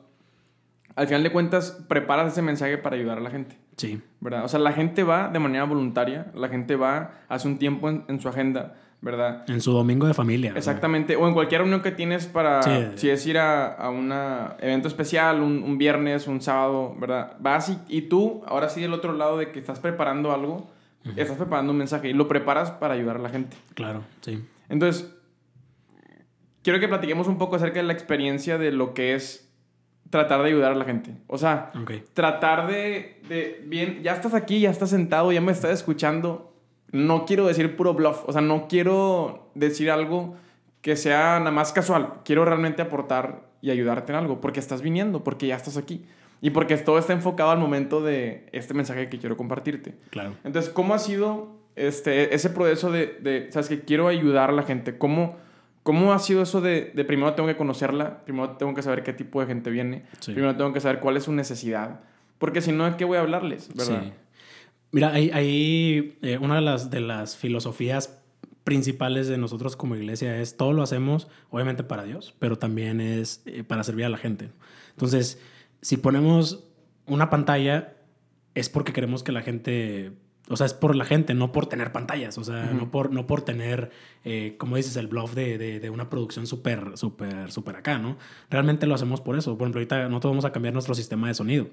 al 0.94 1.07
final 1.07 1.22
de 1.22 1.31
cuentas, 1.33 1.85
preparas 1.88 2.33
ese 2.33 2.40
mensaje 2.42 2.79
para 2.79 2.96
ayudar 2.96 3.18
a 3.18 3.20
la 3.20 3.31
gente, 3.31 3.59
Sí. 3.77 4.01
¿verdad? 4.20 4.44
O 4.44 4.49
sea, 4.49 4.59
la 4.61 4.72
gente 4.72 5.03
va 5.03 5.29
de 5.29 5.38
manera 5.38 5.64
voluntaria, 5.64 6.27
la 6.35 6.49
gente 6.49 6.77
va, 6.77 7.11
hace 7.29 7.46
un 7.49 7.59
tiempo 7.59 7.90
en, 7.90 8.05
en 8.09 8.18
su 8.18 8.29
agenda, 8.31 8.77
¿verdad? 9.03 9.44
En 9.51 9.61
su 9.61 9.72
domingo 9.72 10.07
de 10.07 10.14
familia. 10.14 10.55
Exactamente, 10.57 11.14
o 11.16 11.29
en 11.29 11.35
cualquier 11.35 11.61
reunión 11.61 11.83
que 11.83 11.90
tienes 11.92 12.27
para, 12.27 12.62
Sí. 12.62 12.70
si 12.94 13.11
es 13.11 13.27
ir 13.27 13.37
a, 13.37 13.75
a 13.75 13.90
un 13.90 14.11
evento 14.59 14.88
especial, 14.88 15.42
un, 15.42 15.62
un 15.62 15.77
viernes, 15.77 16.27
un 16.27 16.40
sábado, 16.40 16.96
¿verdad? 16.99 17.35
Vas 17.40 17.68
y, 17.68 17.79
y 17.88 18.03
tú, 18.03 18.42
ahora 18.46 18.70
sí 18.70 18.81
del 18.81 18.94
otro 18.94 19.12
lado 19.12 19.37
de 19.37 19.51
que 19.51 19.59
estás 19.59 19.81
preparando 19.81 20.33
algo, 20.33 20.70
estás 21.16 21.37
preparando 21.37 21.73
un 21.73 21.79
mensaje 21.79 22.09
y 22.09 22.12
lo 22.12 22.27
preparas 22.29 22.71
para 22.73 22.95
ayudar 22.95 23.16
a 23.16 23.21
la 23.21 23.29
gente. 23.29 23.57
Claro, 23.75 24.03
sí. 24.23 24.45
Entonces, 24.69 25.12
quiero 26.62 26.81
que 26.81 26.88
platiquemos 26.88 27.27
un 27.29 27.38
poco 27.38 27.57
acerca 27.57 27.81
de 27.81 27.85
la 27.87 27.92
experiencia 27.92 28.59
de 28.59 28.73
lo 28.73 28.95
que 28.95 29.14
es 29.14 29.49
tratar 30.11 30.42
de 30.42 30.49
ayudar 30.49 30.73
a 30.73 30.75
la 30.75 30.85
gente. 30.85 31.12
O 31.27 31.38
sea, 31.38 31.73
Ok. 31.83 31.92
tratar 32.14 32.66
de, 32.69 33.21
de, 33.29 33.62
bien, 33.66 34.03
ya 34.03 34.12
estás 34.12 34.35
aquí, 34.35 34.61
ya 34.61 34.71
estás 34.71 34.90
sentado, 34.90 35.33
ya 35.33 35.40
me 35.40 35.53
estás 35.53 35.71
escuchando. 35.73 36.53
No 36.92 37.25
quiero 37.27 37.47
decir 37.47 37.77
puro 37.77 37.95
bluff, 37.95 38.23
o 38.27 38.33
sea, 38.33 38.40
no 38.40 38.69
quiero 38.69 39.51
decir 39.55 39.90
algo 39.90 40.37
que 40.81 40.95
sea 40.97 41.38
nada 41.40 41.51
más 41.51 41.73
casual. 41.73 42.14
Quiero 42.25 42.45
realmente 42.45 42.83
aportar 42.83 43.42
y 43.61 43.71
ayudarte 43.71 44.12
en 44.12 44.19
algo, 44.19 44.40
porque 44.40 44.61
estás 44.61 44.83
viniendo, 44.83 45.25
porque 45.25 45.49
ya 45.49 45.57
estás 45.57 45.77
aquí. 45.77 46.05
Y 46.40 46.51
porque 46.51 46.77
todo 46.77 46.99
está 46.99 47.12
enfocado 47.12 47.51
al 47.51 47.59
momento 47.59 48.03
de 48.03 48.49
este 48.53 48.75
mensaje 48.75 49.09
que 49.09 49.18
quiero 49.18 49.37
compartirte. 49.37 49.94
Claro. 50.11 50.35
Entonces, 50.44 50.70
¿cómo 50.70 50.94
ha 50.94 50.99
sido 50.99 51.57
este, 51.77 52.35
ese 52.35 52.51
proceso 52.51 52.90
de, 52.92 53.18
de, 53.20 53.51
sabes, 53.51 53.68
que 53.68 53.81
quiero 53.81 54.09
ayudar 54.09 54.51
a 54.51 54.53
la 54.53 54.62
gente? 54.62 54.99
¿Cómo, 54.99 55.37
cómo 55.83 56.12
ha 56.12 56.18
sido 56.18 56.42
eso 56.42 56.61
de, 56.61 56.92
de 56.94 57.05
primero 57.05 57.33
tengo 57.35 57.49
que 57.49 57.57
conocerla, 57.57 58.25
primero 58.25 58.51
tengo 58.57 58.75
que 58.75 58.83
saber 58.83 59.03
qué 59.03 59.12
tipo 59.12 59.40
de 59.40 59.46
gente 59.46 59.70
viene, 59.70 60.05
Sí. 60.20 60.33
primero 60.33 60.55
tengo 60.57 60.72
que 60.72 60.81
saber 60.81 61.01
cuál 61.01 61.16
es 61.16 61.25
su 61.25 61.33
necesidad? 61.33 62.01
Porque 62.38 62.61
si 62.61 62.70
no, 62.72 62.85
¿de 62.85 62.96
qué 62.96 63.05
voy 63.05 63.16
a 63.16 63.20
hablarles? 63.20 63.68
¿Verdad? 63.75 64.03
Sí. 64.05 64.12
Mira, 64.92 65.12
hay, 65.12 65.31
hay, 65.31 66.18
eh, 66.22 66.38
una 66.38 66.57
de 66.57 66.61
las, 66.61 66.90
de 66.90 67.01
las 67.01 67.37
filosofías 67.37 68.22
principales 68.64 69.29
de 69.29 69.38
nosotros 69.38 69.77
como 69.77 69.94
iglesia 69.94 70.40
es 70.40 70.57
todo 70.57 70.72
lo 70.72 70.83
hacemos 70.83 71.29
obviamente 71.51 71.83
para 71.85 72.03
Dios, 72.05 72.35
pero 72.38 72.59
también 72.59 73.01
es 73.01 73.42
eh, 73.46 73.62
para 73.62 73.85
servir 73.85 74.05
a 74.05 74.09
la 74.09 74.18
gente. 74.18 74.51
Entonces, 74.90 75.40
si 75.81 75.97
ponemos 75.97 76.65
una 77.07 77.31
pantalla 77.31 77.95
es 78.55 78.69
porque 78.69 78.93
queremos 78.93 79.23
que 79.23 79.33
la 79.33 79.43
gente, 79.43 80.12
o 80.49 80.57
sea, 80.57 80.67
es 80.67 80.75
por 80.75 80.97
la 80.97 81.05
gente, 81.05 81.35
no 81.35 81.53
por 81.53 81.67
tener 81.67 81.93
pantallas, 81.93 82.39
o 82.39 82.45
sea, 82.45 82.73
no, 82.73 82.91
por, 82.91 83.12
no 83.12 83.27
por 83.27 83.43
tener, 83.43 83.91
eh, 84.25 84.57
como 84.59 84.77
dices, 84.77 84.97
el 84.97 85.07
bluff 85.09 85.35
de, 85.35 85.59
de, 85.59 85.79
de 85.79 85.91
una 85.91 86.09
producción 86.09 86.47
súper, 86.47 86.93
súper, 86.97 87.53
súper 87.53 87.77
acá, 87.77 87.99
¿no? 87.99 88.17
Realmente 88.49 88.87
lo 88.87 88.95
hacemos 88.95 89.21
por 89.21 89.37
eso. 89.37 89.57
Por 89.59 89.67
ejemplo, 89.67 89.81
ahorita 89.81 90.09
nosotros 90.09 90.33
vamos 90.33 90.45
a 90.47 90.53
cambiar 90.53 90.73
nuestro 90.73 90.95
sistema 90.95 91.29
de 91.29 91.35
sonido. 91.35 91.69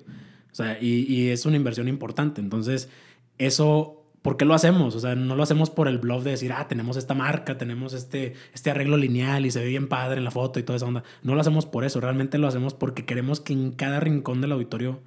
O 0.52 0.56
sea, 0.56 0.78
y, 0.80 1.06
y 1.12 1.30
es 1.30 1.46
una 1.46 1.56
inversión 1.56 1.88
importante. 1.88 2.42
Entonces, 2.42 2.90
eso, 3.38 4.03
¿por 4.24 4.36
qué 4.38 4.46
lo 4.46 4.56
hacemos? 4.56 4.96
O 4.96 5.00
sea, 5.00 5.14
no 5.14 5.36
lo 5.36 5.44
hacemos 5.44 5.70
por 5.70 5.88
el 5.88 6.00
bluff 6.00 6.24
de 6.24 6.32
decir, 6.32 6.52
ah, 6.54 6.68
tenemos 6.68 6.98
esta 6.98 7.14
marca, 7.14 7.58
tenemos 7.60 7.94
este, 7.94 8.34
este 8.56 8.72
arreglo 8.72 8.98
lineal 8.98 9.46
y 9.46 9.52
se 9.52 9.60
ve 9.60 9.68
bien 9.68 9.88
padre 9.88 10.18
en 10.18 10.24
la 10.24 10.32
foto 10.32 10.60
y 10.60 10.64
toda 10.64 10.78
esa 10.78 10.88
onda. 10.88 11.04
No 11.22 11.36
lo 11.36 11.42
hacemos 11.42 11.68
por 11.68 11.84
eso, 11.86 12.02
realmente 12.02 12.40
lo 12.40 12.48
hacemos 12.48 12.74
porque 12.74 13.06
queremos 13.06 13.40
que 13.40 13.54
en 13.54 13.72
cada 13.74 14.00
rincón 14.00 14.42
del 14.42 14.54
auditorio 14.54 15.02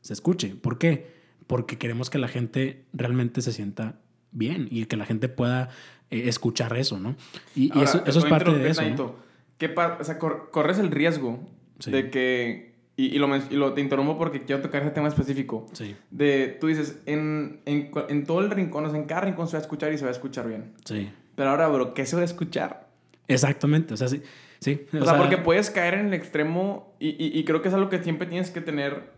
se 0.00 0.12
escuche. 0.14 0.56
¿Por 0.56 0.78
qué? 0.78 1.06
Porque 1.46 1.78
queremos 1.78 2.10
que 2.10 2.18
la 2.18 2.26
gente 2.26 2.84
realmente 2.92 3.40
se 3.42 3.52
sienta 3.52 4.00
bien 4.32 4.66
y 4.70 4.86
que 4.86 4.96
la 4.96 5.04
gente 5.06 5.28
pueda 5.28 5.68
eh, 6.10 6.24
escuchar 6.28 6.76
eso, 6.76 6.98
¿no? 6.98 7.14
Y, 7.54 7.70
eso, 7.78 8.02
es 8.06 8.24
parte 8.24 8.50
de 8.52 8.68
eso. 8.70 8.82
¿no? 8.96 9.14
¿Qué 9.58 9.68
pa- 9.68 9.98
o 10.00 10.04
sea, 10.04 10.18
cor- 10.18 10.48
corres 10.50 10.78
el 10.78 10.90
riesgo 10.90 11.40
Sí. 11.78 11.90
de 11.90 12.10
que, 12.10 12.71
y, 13.06 13.16
y 13.16 13.18
lo, 13.18 13.34
y 13.36 13.54
lo 13.56 13.72
te 13.74 13.80
interrumpo 13.80 14.16
porque 14.18 14.42
quiero 14.42 14.62
tocar 14.62 14.82
ese 14.82 14.90
tema 14.92 15.08
específico, 15.08 15.66
Sí, 15.72 15.96
de, 16.10 16.56
tú 16.60 16.66
dices, 16.68 17.00
en, 17.06 17.60
en, 17.66 17.90
en 18.08 18.24
todo 18.24 18.40
el 18.40 18.50
rincón, 18.50 18.84
o 18.86 18.90
sea, 18.90 18.98
en 18.98 19.06
cada 19.06 19.22
rincón 19.22 19.46
se 19.48 19.52
va 19.52 19.58
a 19.58 19.62
escuchar 19.62 19.92
y 19.92 19.98
se 19.98 20.04
va 20.04 20.08
a 20.10 20.12
escuchar 20.12 20.46
bien. 20.48 20.72
sí. 20.84 21.10
Pero 21.34 21.48
ahora, 21.48 21.66
bro, 21.68 21.94
¿qué 21.94 22.04
se 22.04 22.14
va 22.14 22.20
a 22.22 22.26
escuchar? 22.26 22.88
Exactamente. 23.26 23.94
O 23.94 23.96
sea, 23.96 24.06
sí. 24.08 24.20
sí. 24.60 24.84
O, 25.00 25.02
sea, 25.04 25.16
porque 25.16 25.38
puedes 25.38 25.70
caer 25.70 25.94
en 25.94 26.08
el 26.08 26.14
extremo 26.14 26.94
y, 27.00 27.08
y, 27.10 27.38
y 27.38 27.44
creo 27.44 27.62
que 27.62 27.68
es 27.68 27.74
algo 27.74 27.88
que 27.88 28.02
siempre 28.02 28.26
tienes 28.26 28.50
que 28.50 28.60
tener 28.60 29.10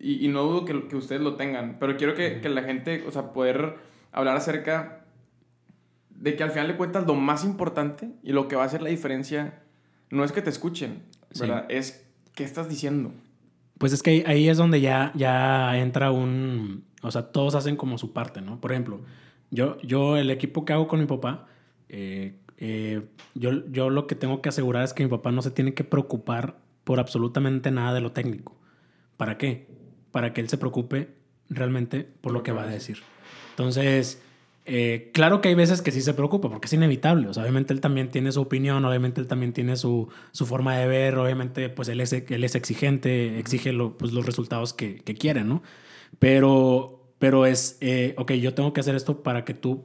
y, 0.00 0.24
y 0.24 0.28
no 0.28 0.42
dudo 0.42 0.64
que, 0.64 0.88
que 0.88 0.96
ustedes 0.96 1.22
lo 1.22 1.36
tengan, 1.36 1.76
pero 1.78 1.96
quiero 1.96 2.14
que, 2.16 2.40
que 2.40 2.48
la 2.48 2.64
gente, 2.64 3.04
o 3.06 3.12
sea, 3.12 3.32
poder 3.32 3.76
hablar 4.10 4.36
acerca 4.36 5.04
de 6.10 6.34
que 6.34 6.42
al 6.42 6.50
final 6.50 6.66
de 6.68 6.76
cuentas 6.76 7.06
lo 7.06 7.14
más 7.14 7.44
importante 7.44 8.10
y 8.24 8.32
lo 8.32 8.48
que 8.48 8.56
va 8.56 8.64
a 8.64 8.66
hacer 8.66 8.82
la 8.82 8.88
diferencia 8.90 9.62
no 10.10 10.24
es 10.24 10.32
que 10.32 10.42
te 10.42 10.50
escuchen, 10.50 11.02
Sí. 11.30 11.40
¿verdad? 11.40 11.66
Es 11.68 12.03
qué 12.34 12.44
estás 12.44 12.68
diciendo. 12.68 13.12
Pues 13.78 13.92
es 13.92 14.02
que 14.02 14.24
ahí, 14.26 14.48
es 14.48 14.56
donde 14.56 14.80
ya, 14.80 15.12
ya 15.14 15.78
entra 15.78 16.10
un... 16.10 16.84
O 17.02 17.10
sea, 17.10 17.32
todos 17.32 17.54
hacen 17.54 17.76
como 17.76 17.98
su 17.98 18.12
parte, 18.12 18.40
¿no? 18.40 18.60
Por 18.60 18.72
ejemplo, 18.72 19.00
yo, 19.50 19.80
yo 19.82 20.16
el 20.16 20.30
equipo 20.30 20.64
que 20.64 20.72
hago 20.72 20.88
con 20.88 21.00
mi 21.00 21.06
papá, 21.06 21.46
eh, 21.88 22.34
eh, 22.58 23.02
yo, 23.34 23.66
yo 23.70 23.90
lo 23.90 24.06
que 24.06 24.14
tengo 24.14 24.40
que 24.40 24.48
asegurar 24.48 24.84
es 24.84 24.94
que 24.94 25.02
mi 25.02 25.10
papá 25.10 25.32
no 25.32 25.42
se 25.42 25.50
tiene 25.50 25.74
que 25.74 25.84
preocupar 25.84 26.56
por 26.84 27.00
absolutamente 27.00 27.70
nada 27.70 27.94
de 27.94 28.00
lo 28.00 28.12
técnico. 28.12 28.56
¿Para 29.16 29.38
qué? 29.38 29.66
Para 30.12 30.32
que 30.32 30.40
él 30.40 30.48
se 30.48 30.58
preocupe 30.58 31.14
realmente 31.48 32.04
por 32.04 32.32
lo 32.32 32.42
que 32.42 32.52
va 32.52 32.62
a 32.62 32.66
decir. 32.66 32.98
Entonces, 33.50 34.22
eh, 34.66 35.10
claro 35.12 35.40
que 35.40 35.48
hay 35.48 35.54
veces 35.54 35.82
que 35.82 35.90
sí 35.92 36.00
se 36.00 36.14
preocupa 36.14 36.48
porque 36.48 36.66
es 36.66 36.72
inevitable. 36.72 37.28
O 37.28 37.34
sea, 37.34 37.42
obviamente 37.42 37.72
él 37.74 37.80
también 37.80 38.08
tiene 38.10 38.32
su 38.32 38.40
opinión, 38.40 38.84
obviamente 38.84 39.20
él 39.20 39.26
también 39.26 39.52
tiene 39.52 39.76
su, 39.76 40.08
su 40.32 40.46
forma 40.46 40.76
de 40.78 40.86
ver, 40.86 41.16
obviamente 41.18 41.68
pues 41.68 41.88
él 41.88 42.00
es, 42.00 42.12
él 42.12 42.44
es 42.44 42.54
exigente, 42.54 43.38
exige 43.38 43.72
lo- 43.72 43.96
pues, 43.98 44.12
los 44.12 44.24
resultados 44.26 44.72
que, 44.72 44.96
que 44.96 45.14
quiere, 45.14 45.44
¿no? 45.44 45.62
Pero, 46.18 47.12
pero 47.18 47.46
es, 47.46 47.78
eh, 47.80 48.14
ok, 48.18 48.32
yo 48.32 48.54
tengo 48.54 48.72
que 48.72 48.80
hacer 48.80 48.94
esto 48.94 49.22
para 49.22 49.44
que 49.44 49.54
tú 49.54 49.84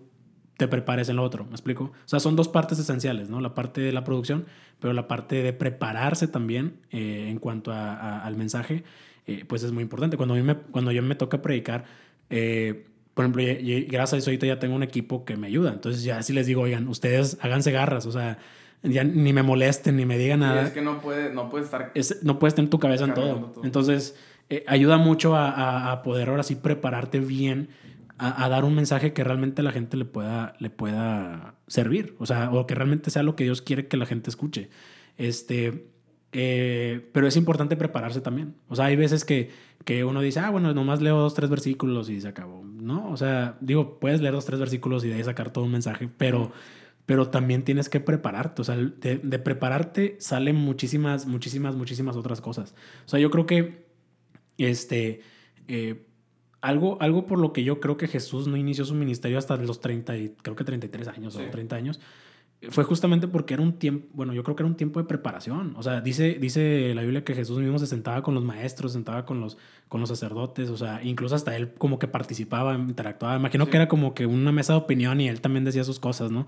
te 0.58 0.68
prepares 0.68 1.08
en 1.10 1.16
lo 1.16 1.24
otro, 1.24 1.46
¿me 1.46 1.52
explico? 1.52 1.86
O 1.86 1.94
sea, 2.08 2.20
son 2.20 2.36
dos 2.36 2.50
partes 2.50 2.80
esenciales, 2.80 3.30
¿no? 3.30 3.40
La 3.42 3.54
parte 3.54 3.82
de 3.82 3.94
la 3.94 4.04
producción, 4.04 4.46
pero 4.80 4.94
la 4.94 5.08
parte 5.08 5.42
de 5.42 5.54
prepararse 5.54 6.28
también 6.28 6.82
eh, 6.92 7.28
en 7.30 7.40
cuanto 7.40 7.72
a- 7.72 7.94
a- 7.96 8.26
al 8.26 8.36
mensaje, 8.36 8.84
eh, 9.26 9.46
pues 9.48 9.64
es 9.64 9.72
muy 9.72 9.84
importante. 9.84 10.18
Cuando, 10.18 10.34
a 10.36 10.38
mí 10.38 10.44
me, 10.44 10.56
cuando 10.58 10.92
yo 10.92 11.02
me 11.02 11.16
toca 11.16 11.42
predicar, 11.42 11.86
eh, 12.30 12.86
por 13.20 13.26
ejemplo, 13.26 13.42
y- 13.44 13.82
gracias 13.84 14.14
a 14.14 14.18
eso 14.20 14.30
ahorita 14.30 14.48
ya 14.48 14.60
tengo 14.60 14.76
un 14.78 14.84
equipo 14.84 15.26
que 15.26 15.36
me 15.36 15.48
ayuda. 15.48 15.74
Entonces 15.74 16.04
ya 16.04 16.24
sí 16.24 16.32
les 16.32 16.48
digo, 16.48 16.62
oigan, 16.62 16.88
ustedes 16.88 17.38
háganse 17.42 17.70
garras, 17.74 18.06
o 18.06 18.14
sea, 18.14 18.38
ya 18.82 19.04
ni 19.04 19.34
me 19.34 19.44
molesten, 19.44 19.98
ni 19.98 20.06
me 20.06 20.18
digan 20.18 20.40
nada. 20.40 20.62
Y 20.62 20.66
es 20.68 20.72
que 20.72 20.82
no 20.82 21.02
puede, 21.02 21.34
no 21.34 21.50
puede 21.50 21.66
estar... 21.66 21.92
Es- 21.96 22.24
no 22.24 22.40
puedes 22.40 22.56
tener 22.56 22.70
tu 22.70 22.80
cabeza 22.80 23.04
en 23.04 23.14
todo. 23.14 23.36
todo. 23.52 23.62
Entonces, 23.66 24.16
eh, 24.50 24.64
ayuda 24.68 24.98
mucho 24.98 25.36
a, 25.36 25.50
a- 25.50 25.92
a 25.92 26.02
poder 26.02 26.30
ahora 26.30 26.44
sí 26.44 26.56
prepararte 26.56 27.20
bien, 27.20 27.68
a, 28.18 28.46
a 28.46 28.48
dar 28.48 28.64
un 28.64 28.74
mensaje 28.74 29.12
que 29.12 29.26
realmente 29.26 29.64
la 29.64 29.74
gente 29.74 29.98
le 29.98 30.06
pueda, 30.06 30.54
le 30.60 30.70
pueda 30.70 31.56
servir. 31.68 32.16
O 32.20 32.26
sea, 32.26 32.52
o 32.54 32.66
que 32.68 32.74
realmente 32.74 33.10
sea 33.12 33.24
lo 33.24 33.36
que 33.36 33.44
Dios 33.44 33.62
quiere 33.62 33.88
que 33.90 33.98
la 33.98 34.06
gente 34.06 34.30
escuche. 34.30 34.70
Este, 35.18 35.88
eh, 36.32 37.10
pero 37.12 37.28
es 37.28 37.36
importante 37.38 37.76
prepararse 37.76 38.22
también. 38.22 38.56
O 38.68 38.76
sea, 38.76 38.86
hay 38.86 38.96
veces 38.96 39.26
que, 39.26 39.50
que 39.86 40.04
uno 40.04 40.22
dice, 40.22 40.40
ah, 40.40 40.50
bueno, 40.50 40.74
nomás 40.74 41.02
leo 41.02 41.18
dos, 41.18 41.34
tres 41.34 41.50
versículos 41.50 42.10
y 42.10 42.22
se 42.22 42.28
acabó. 42.28 42.64
No, 42.64 43.10
o 43.12 43.18
sea, 43.18 43.58
digo, 43.62 44.00
puedes 44.00 44.22
leer 44.22 44.34
dos, 44.34 44.46
tres 44.46 44.60
versículos 44.60 45.04
y 45.06 45.10
de 45.10 45.16
ahí 45.16 45.24
sacar 45.24 45.52
todo 45.52 45.66
un 45.66 45.72
mensaje, 45.72 46.10
pero 46.18 46.52
pero 47.06 47.28
también 47.30 47.64
tienes 47.64 47.90
que 47.90 48.00
prepararte. 48.00 48.62
O 48.62 48.64
sea, 48.64 48.76
de, 48.76 49.18
de 49.18 49.40
prepararte 49.40 50.16
salen 50.20 50.56
muchísimas, 50.56 51.26
muchísimas, 51.26 51.76
muchísimas 51.76 52.16
otras 52.16 52.40
cosas. 52.40 52.76
O 53.08 53.10
sea, 53.10 53.20
yo 53.20 53.32
creo 53.32 53.48
que 53.48 53.88
este, 54.60 55.22
eh, 55.68 56.06
algo, 56.62 57.02
algo 57.02 57.26
por 57.26 57.40
lo 57.40 57.54
que 57.54 57.64
yo 57.64 57.80
creo 57.80 57.98
que 57.98 58.08
Jesús 58.08 58.48
no 58.48 58.58
inició 58.58 58.86
su 58.86 58.94
ministerio 58.94 59.38
hasta 59.38 59.56
los 59.58 59.80
30, 59.80 60.18
y, 60.18 60.30
creo 60.42 60.56
que 60.56 60.64
33 60.64 61.08
años 61.08 61.34
Sí. 61.34 61.42
o 61.42 61.50
30 61.50 61.76
años, 61.76 62.00
fue 62.70 62.84
justamente 62.84 63.28
porque 63.30 63.54
era 63.54 63.64
un 63.64 63.80
tiempo, 63.80 64.08
bueno, 64.14 64.34
yo 64.34 64.44
creo 64.44 64.56
que 64.56 64.64
era 64.64 64.68
un 64.68 64.76
tiempo 64.76 65.00
de 65.00 65.08
preparación. 65.08 65.74
O 65.78 65.84
sea, 65.84 66.02
dice, 66.02 66.38
dice 66.42 66.94
la 66.94 67.02
Biblia 67.04 67.24
que 67.24 67.34
Jesús 67.34 67.58
mismo 67.60 67.80
se 67.80 67.88
sentaba 67.88 68.22
con 68.22 68.36
los 68.36 68.44
maestros, 68.44 68.92
se 68.92 68.98
sentaba 68.98 69.26
con 69.26 69.40
los, 69.40 69.58
con 69.88 70.02
los 70.02 70.10
sacerdotes, 70.10 70.70
o 70.70 70.76
sea, 70.78 71.02
incluso 71.04 71.36
hasta 71.36 71.56
él 71.56 71.74
como 71.78 72.00
que 72.00 72.08
participaba, 72.10 72.76
interactuaba. 72.76 73.38
Imagino 73.38 73.66
Sí. 73.66 73.72
que 73.72 73.78
era 73.78 73.88
como 73.88 74.14
que 74.14 74.26
una 74.26 74.52
mesa 74.52 74.74
de 74.74 74.80
opinión 74.80 75.22
y 75.22 75.30
él 75.30 75.40
también 75.40 75.64
decía 75.64 75.84
sus 75.86 76.00
cosas, 76.00 76.32
¿no? 76.32 76.48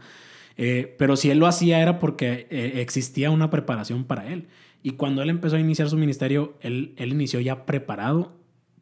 Eh, 0.58 0.96
pero 1.00 1.16
si 1.16 1.30
él 1.30 1.40
lo 1.40 1.48
hacía 1.48 1.82
era 1.82 1.98
porque 1.98 2.46
eh, 2.50 2.74
existía 2.82 3.32
una 3.32 3.50
preparación 3.50 4.04
para 4.04 4.28
él. 4.28 4.48
Y 4.84 4.92
cuando 4.92 5.22
él 5.22 5.30
empezó 5.30 5.56
a 5.56 5.60
iniciar 5.60 5.90
su 5.90 5.96
ministerio, 5.98 6.58
él, 6.60 6.94
él 6.98 7.12
inició 7.14 7.40
ya 7.40 7.66
preparado 7.66 8.34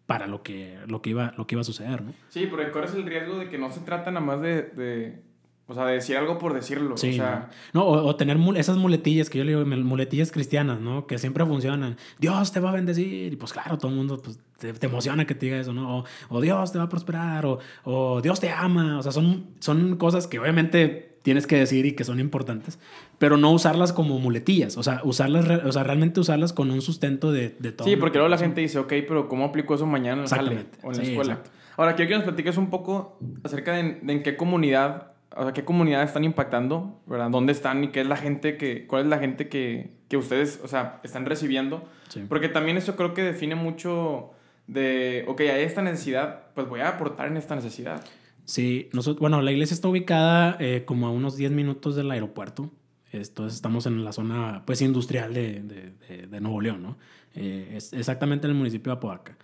para 0.08 0.26
lo 0.26 0.42
que, 0.42 0.80
lo 0.88 1.04
que, 1.04 1.12
iba, 1.12 1.34
lo 1.38 1.46
que 1.46 1.54
iba 1.54 1.62
a 1.62 1.66
suceder, 1.66 2.04
¿no? 2.04 2.14
Sí, 2.30 2.48
porque 2.50 2.72
corres 2.72 2.96
el 2.96 3.06
riesgo 3.06 3.38
de 3.38 3.50
que 3.50 3.60
no 3.60 3.70
se 3.72 3.82
trata 3.82 4.10
nada 4.10 4.26
más 4.26 4.42
de, 4.42 4.64
de 4.64 5.22
o 5.70 5.74
sea, 5.76 5.86
de 5.86 5.94
decir 5.94 6.18
algo 6.18 6.38
por 6.40 6.54
decirlo. 6.54 6.98
Sí, 6.98 7.12
o 7.12 7.14
sea, 7.14 7.50
no, 7.74 7.84
o, 7.84 8.06
o 8.08 8.16
tener 8.18 8.38
mul- 8.38 8.58
esas 8.58 8.76
muletillas 8.76 9.30
que 9.30 9.38
yo 9.38 9.44
le 9.46 9.52
digo, 9.52 9.64
mul- 9.64 9.84
muletillas 9.84 10.32
cristianas, 10.32 10.82
¿no? 10.82 11.06
Que 11.08 11.18
siempre 11.18 11.46
funcionan. 11.46 11.96
Dios 12.20 12.52
te 12.52 12.60
va 12.60 12.72
a 12.72 12.74
bendecir. 12.74 13.32
Y 13.34 13.36
pues 13.36 13.54
claro, 13.54 13.78
todo 13.78 13.90
el 13.92 13.96
mundo 13.98 14.20
pues, 14.22 14.40
te, 14.58 14.74
te 14.74 14.88
emociona 14.88 15.26
que 15.26 15.36
te 15.36 15.46
diga 15.46 15.60
eso, 15.60 15.72
¿no? 15.72 16.00
O, 16.00 16.04
o 16.30 16.42
Dios 16.42 16.72
te 16.72 16.78
va 16.80 16.86
a 16.86 16.90
prosperar, 16.90 17.46
o, 17.46 17.60
o 17.86 18.20
Dios 18.22 18.40
te 18.40 18.50
ama. 18.50 18.98
O 19.00 19.04
sea, 19.04 19.12
son, 19.12 19.46
son 19.60 19.96
cosas 19.98 20.28
que 20.28 20.40
obviamente 20.40 21.06
tienes 21.22 21.46
que 21.46 21.58
decir 21.58 21.86
y 21.86 21.92
que 21.92 22.04
son 22.06 22.20
importantes, 22.22 22.80
pero 23.20 23.36
no 23.38 23.52
usarlas 23.52 23.94
como 23.94 24.18
muletillas. 24.20 24.78
O 24.78 24.84
sea, 24.84 25.02
usarlas, 25.04 25.48
o 25.66 25.72
sea 25.72 25.84
realmente 25.84 26.20
usarlas 26.20 26.52
con 26.54 26.72
un 26.72 26.82
sustento 26.82 27.32
de, 27.32 27.56
de 27.60 27.72
todo. 27.74 27.88
sí, 27.88 27.96
porque 27.98 28.18
luego 28.18 28.30
la 28.30 28.38
gente 28.38 28.62
dice, 28.62 28.80
ok, 28.80 28.94
pero 29.08 29.28
¿cómo 29.30 29.46
aplico 29.46 29.76
eso 29.76 29.86
mañana 29.86 30.20
en 30.20 30.24
el 30.24 30.30
jale 30.30 30.66
o 30.82 30.92
en 30.92 30.98
la 30.98 31.04
Sí, 31.04 31.12
escuela? 31.12 31.34
exacto. 31.34 31.52
Ahora, 31.78 31.96
quiero 31.96 32.10
que 32.10 32.16
nos 32.16 32.24
platiques 32.26 32.58
un 32.58 32.70
poco 32.70 33.18
acerca 33.44 33.72
de, 33.74 34.00
de 34.02 34.12
en 34.14 34.22
qué 34.24 34.36
comunidad, 34.36 35.12
o 35.40 35.44
sea, 35.44 35.54
qué 35.54 35.64
comunidad 35.64 36.04
están 36.04 36.24
impactando, 36.24 37.02
¿verdad? 37.08 37.30
¿Dónde 37.30 37.52
están 37.54 37.84
y 37.84 37.88
qué 37.90 38.02
es 38.02 38.08
la 38.08 38.18
gente 38.18 38.58
que, 38.58 38.86
cuál 38.88 39.04
es 39.04 39.08
la 39.10 39.20
gente 39.20 39.48
que, 39.50 39.92
que 40.08 40.18
ustedes, 40.18 40.60
o 40.64 40.68
sea, 40.68 41.00
están 41.04 41.26
recibiendo? 41.26 41.88
Sí. 42.10 42.24
Porque 42.28 42.50
también 42.50 42.78
eso 42.78 42.96
creo 42.96 43.14
que 43.14 43.24
define 43.24 43.56
mucho 43.56 44.32
de, 44.68 45.26
ok, 45.28 45.42
hay 45.42 45.64
esta 45.64 45.82
necesidad, 45.82 46.48
pues 46.54 46.68
voy 46.68 46.82
a 46.82 46.90
aportar 46.90 47.28
en 47.28 47.38
esta 47.38 47.56
necesidad. 47.56 48.04
Sí, 48.46 48.90
nosotros, 48.94 49.20
bueno, 49.20 49.42
la 49.42 49.52
iglesia 49.52 49.74
está 49.76 49.88
ubicada 49.88 50.58
eh, 50.60 50.84
como 50.86 51.08
a 51.08 51.12
unos 51.12 51.36
10 51.38 51.52
minutos 51.52 51.96
del 51.96 52.10
aeropuerto. 52.12 52.70
Entonces 53.12 53.56
estamos 53.56 53.86
en 53.88 54.04
la 54.04 54.12
zona 54.12 54.62
pues 54.66 54.82
industrial 54.84 55.34
de, 55.34 55.62
de- 55.62 55.94
de- 56.08 56.28
de 56.28 56.42
Nuevo 56.42 56.62
León, 56.62 56.84
¿no? 56.84 56.98
Eh, 57.34 57.74
es 57.76 57.92
exactamente 57.94 58.46
en 58.46 58.52
el 58.52 58.58
municipio 58.58 58.92
de 58.92 58.98
Apodaca. 58.98 59.36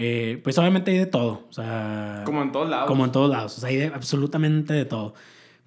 Eh, 0.00 0.40
pues 0.44 0.56
obviamente 0.58 0.92
hay 0.92 0.98
de 0.98 1.06
todo, 1.06 1.46
o 1.50 1.52
sea... 1.52 2.22
Como 2.24 2.40
en 2.42 2.52
todos 2.52 2.68
lados. 2.68 2.86
Como 2.86 3.04
en 3.04 3.10
todos 3.10 3.28
lados, 3.28 3.58
o 3.58 3.60
sea, 3.60 3.68
hay 3.70 3.76
de- 3.76 3.86
absolutamente 3.88 4.72
de 4.72 4.84
todo. 4.84 5.14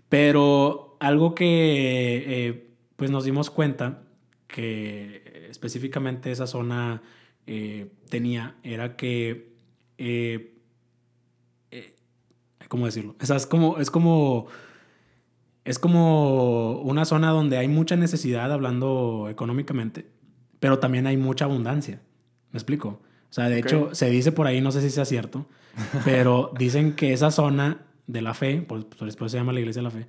Pero 0.08 0.96
algo 1.02 1.36
que 1.36 2.24
eh, 2.28 2.70
pues 2.96 3.12
nos 3.12 3.26
dimos 3.26 3.50
cuenta 3.50 4.04
que 4.48 5.48
específicamente 5.50 6.32
esa 6.32 6.48
zona 6.48 7.02
eh, 7.46 7.92
tenía 8.10 8.56
era 8.64 8.96
que, 8.96 9.54
eh, 9.98 10.54
eh, 11.72 11.96
¿cómo 12.70 12.86
decirlo? 12.86 13.16
O 13.22 13.26
sea, 13.26 13.36
es 13.36 13.46
como, 13.46 13.80
es 13.80 13.92
como, 13.92 14.48
es 15.66 15.78
como 15.78 16.80
una 16.84 17.04
zona 17.04 17.32
donde 17.32 17.58
hay 17.58 17.68
mucha 17.68 17.98
necesidad 17.98 18.50
hablando 18.52 19.28
económicamente, 19.30 20.08
pero 20.62 20.80
también 20.80 21.06
hay 21.06 21.18
mucha 21.18 21.44
abundancia. 21.46 22.02
¿Me 22.52 22.58
explico? 22.58 23.02
O 23.32 23.34
sea, 23.34 23.48
de 23.50 23.60
hecho, 23.60 23.90
se 23.94 24.10
dice 24.10 24.32
por 24.32 24.46
ahí, 24.46 24.62
no 24.62 24.72
sé 24.72 24.82
si 24.82 24.90
sea 24.90 25.06
cierto, 25.06 25.46
pero 26.06 26.52
dicen 26.60 26.94
que 26.94 27.14
esa 27.14 27.32
zona 27.32 27.78
de 28.08 28.22
la 28.22 28.34
fe, 28.34 28.62
por, 28.62 28.86
por 28.88 29.08
eso 29.08 29.30
se 29.30 29.38
llama 29.38 29.54
la 29.54 29.62
iglesia 29.62 29.80
de 29.80 29.84
la 29.86 29.92
fe, 29.92 30.06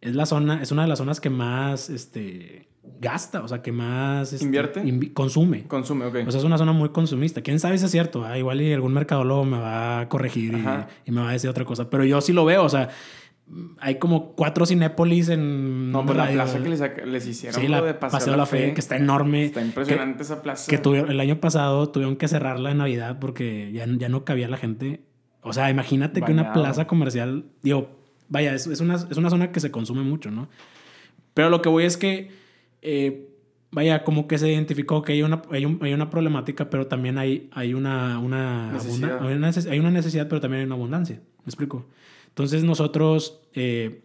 es 0.00 0.14
la 0.14 0.26
zona, 0.26 0.60
es 0.60 0.70
una 0.72 0.82
de 0.82 0.88
las 0.88 0.98
zonas 0.98 1.20
que 1.20 1.30
más 1.30 1.88
este, 1.88 2.66
gasta, 3.00 3.42
o 3.42 3.48
sea, 3.48 3.62
que 3.62 3.72
más 3.72 4.32
este, 4.32 4.44
¿Invierte? 4.44 4.82
invi- 4.82 5.12
consume. 5.14 5.62
Consume, 5.68 6.04
ok. 6.06 6.16
O 6.26 6.30
sea, 6.30 6.40
es 6.40 6.44
una 6.44 6.58
zona 6.58 6.72
muy 6.72 6.90
consumista. 6.90 7.40
¿Quién 7.42 7.58
sabe 7.60 7.78
si 7.78 7.84
es 7.86 7.90
cierto? 7.90 8.24
ah? 8.24 8.36
Igual 8.36 8.60
y 8.60 8.72
algún 8.72 8.92
mercadólogo 8.92 9.44
me 9.44 9.58
va 9.58 10.00
a 10.00 10.08
corregir 10.08 10.52
y, 10.54 10.64
y 11.08 11.10
me 11.12 11.22
va 11.22 11.30
a 11.30 11.32
decir 11.32 11.48
otra 11.48 11.64
cosa. 11.64 11.88
Pero 11.88 12.04
yo 12.04 12.20
sí 12.20 12.32
lo 12.34 12.44
veo. 12.44 12.64
O 12.64 12.68
sea, 12.68 12.90
hay 13.78 13.96
como 13.98 14.32
cuatro 14.32 14.64
Cinépolis 14.66 15.28
en... 15.28 15.92
no, 15.92 16.04
pues 16.04 16.16
la 16.16 16.28
plaza 16.28 16.62
que 16.94 17.04
les, 17.06 17.26
hicieron 17.26 17.60
Sí, 17.60 17.68
la 17.68 17.82
de 17.82 17.94
Paseo, 17.94 18.32
de 18.32 18.36
la 18.38 18.46
Fe, 18.46 18.72
que 18.72 18.80
está 18.80 18.96
enorme. 18.96 19.44
Está 19.44 19.60
impresionante 19.62 20.22
esa 20.22 20.40
plaza. 20.42 20.70
Que 20.70 20.78
tuvieron, 20.78 21.10
el 21.10 21.20
año 21.20 21.40
pasado 21.40 21.88
tuvieron 21.90 22.16
que 22.16 22.26
cerrarla 22.26 22.70
en 22.70 22.78
Navidad 22.78 23.18
porque 23.20 23.70
ya, 23.72 23.86
ya 23.86 24.08
no 24.08 24.24
cabía 24.24 24.48
la 24.48 24.56
gente. 24.56 25.02
O 25.42 25.52
sea, 25.52 25.68
imagínate 25.70 26.22
que 26.22 26.32
una 26.32 26.54
plaza 26.54 26.86
comercial, 26.86 27.44
digo, 27.62 27.90
vaya, 28.30 28.54
es, 28.54 28.66
es, 28.66 28.80
una, 28.80 28.94
es 28.94 29.16
una 29.18 29.28
zona 29.28 29.52
que 29.52 29.60
se 29.60 29.70
consume 29.70 30.02
mucho, 30.02 30.30
¿no? 30.30 30.48
Pero 31.34 31.50
lo 31.50 31.60
que 31.60 31.68
voy 31.68 31.84
es 31.84 31.98
que, 31.98 32.30
eh, 32.80 33.28
vaya, 33.70 34.04
como 34.04 34.26
que 34.26 34.38
se 34.38 34.50
identificó 34.50 35.02
que 35.02 35.12
hay 35.12 35.22
una, 35.22 35.42
hay, 35.50 35.66
un- 35.66 35.78
hay 35.82 35.92
una 35.92 36.08
problemática, 36.08 36.70
pero 36.70 36.86
también 36.86 37.18
hay, 37.18 37.50
hay, 37.52 37.74
una, 37.74 38.18
una, 38.20 38.72
Necesidad. 38.72 39.18
hay, 39.26 39.34
una, 39.34 39.50
hay 39.70 39.78
una 39.80 39.90
necesidad, 39.90 40.28
pero 40.28 40.40
también 40.40 40.60
hay 40.60 40.66
una 40.66 40.76
abundancia. 40.76 41.16
¿Me 41.16 41.44
explico? 41.50 41.86
Entonces 42.34 42.64
nosotros 42.64 43.40
eh, 43.54 44.02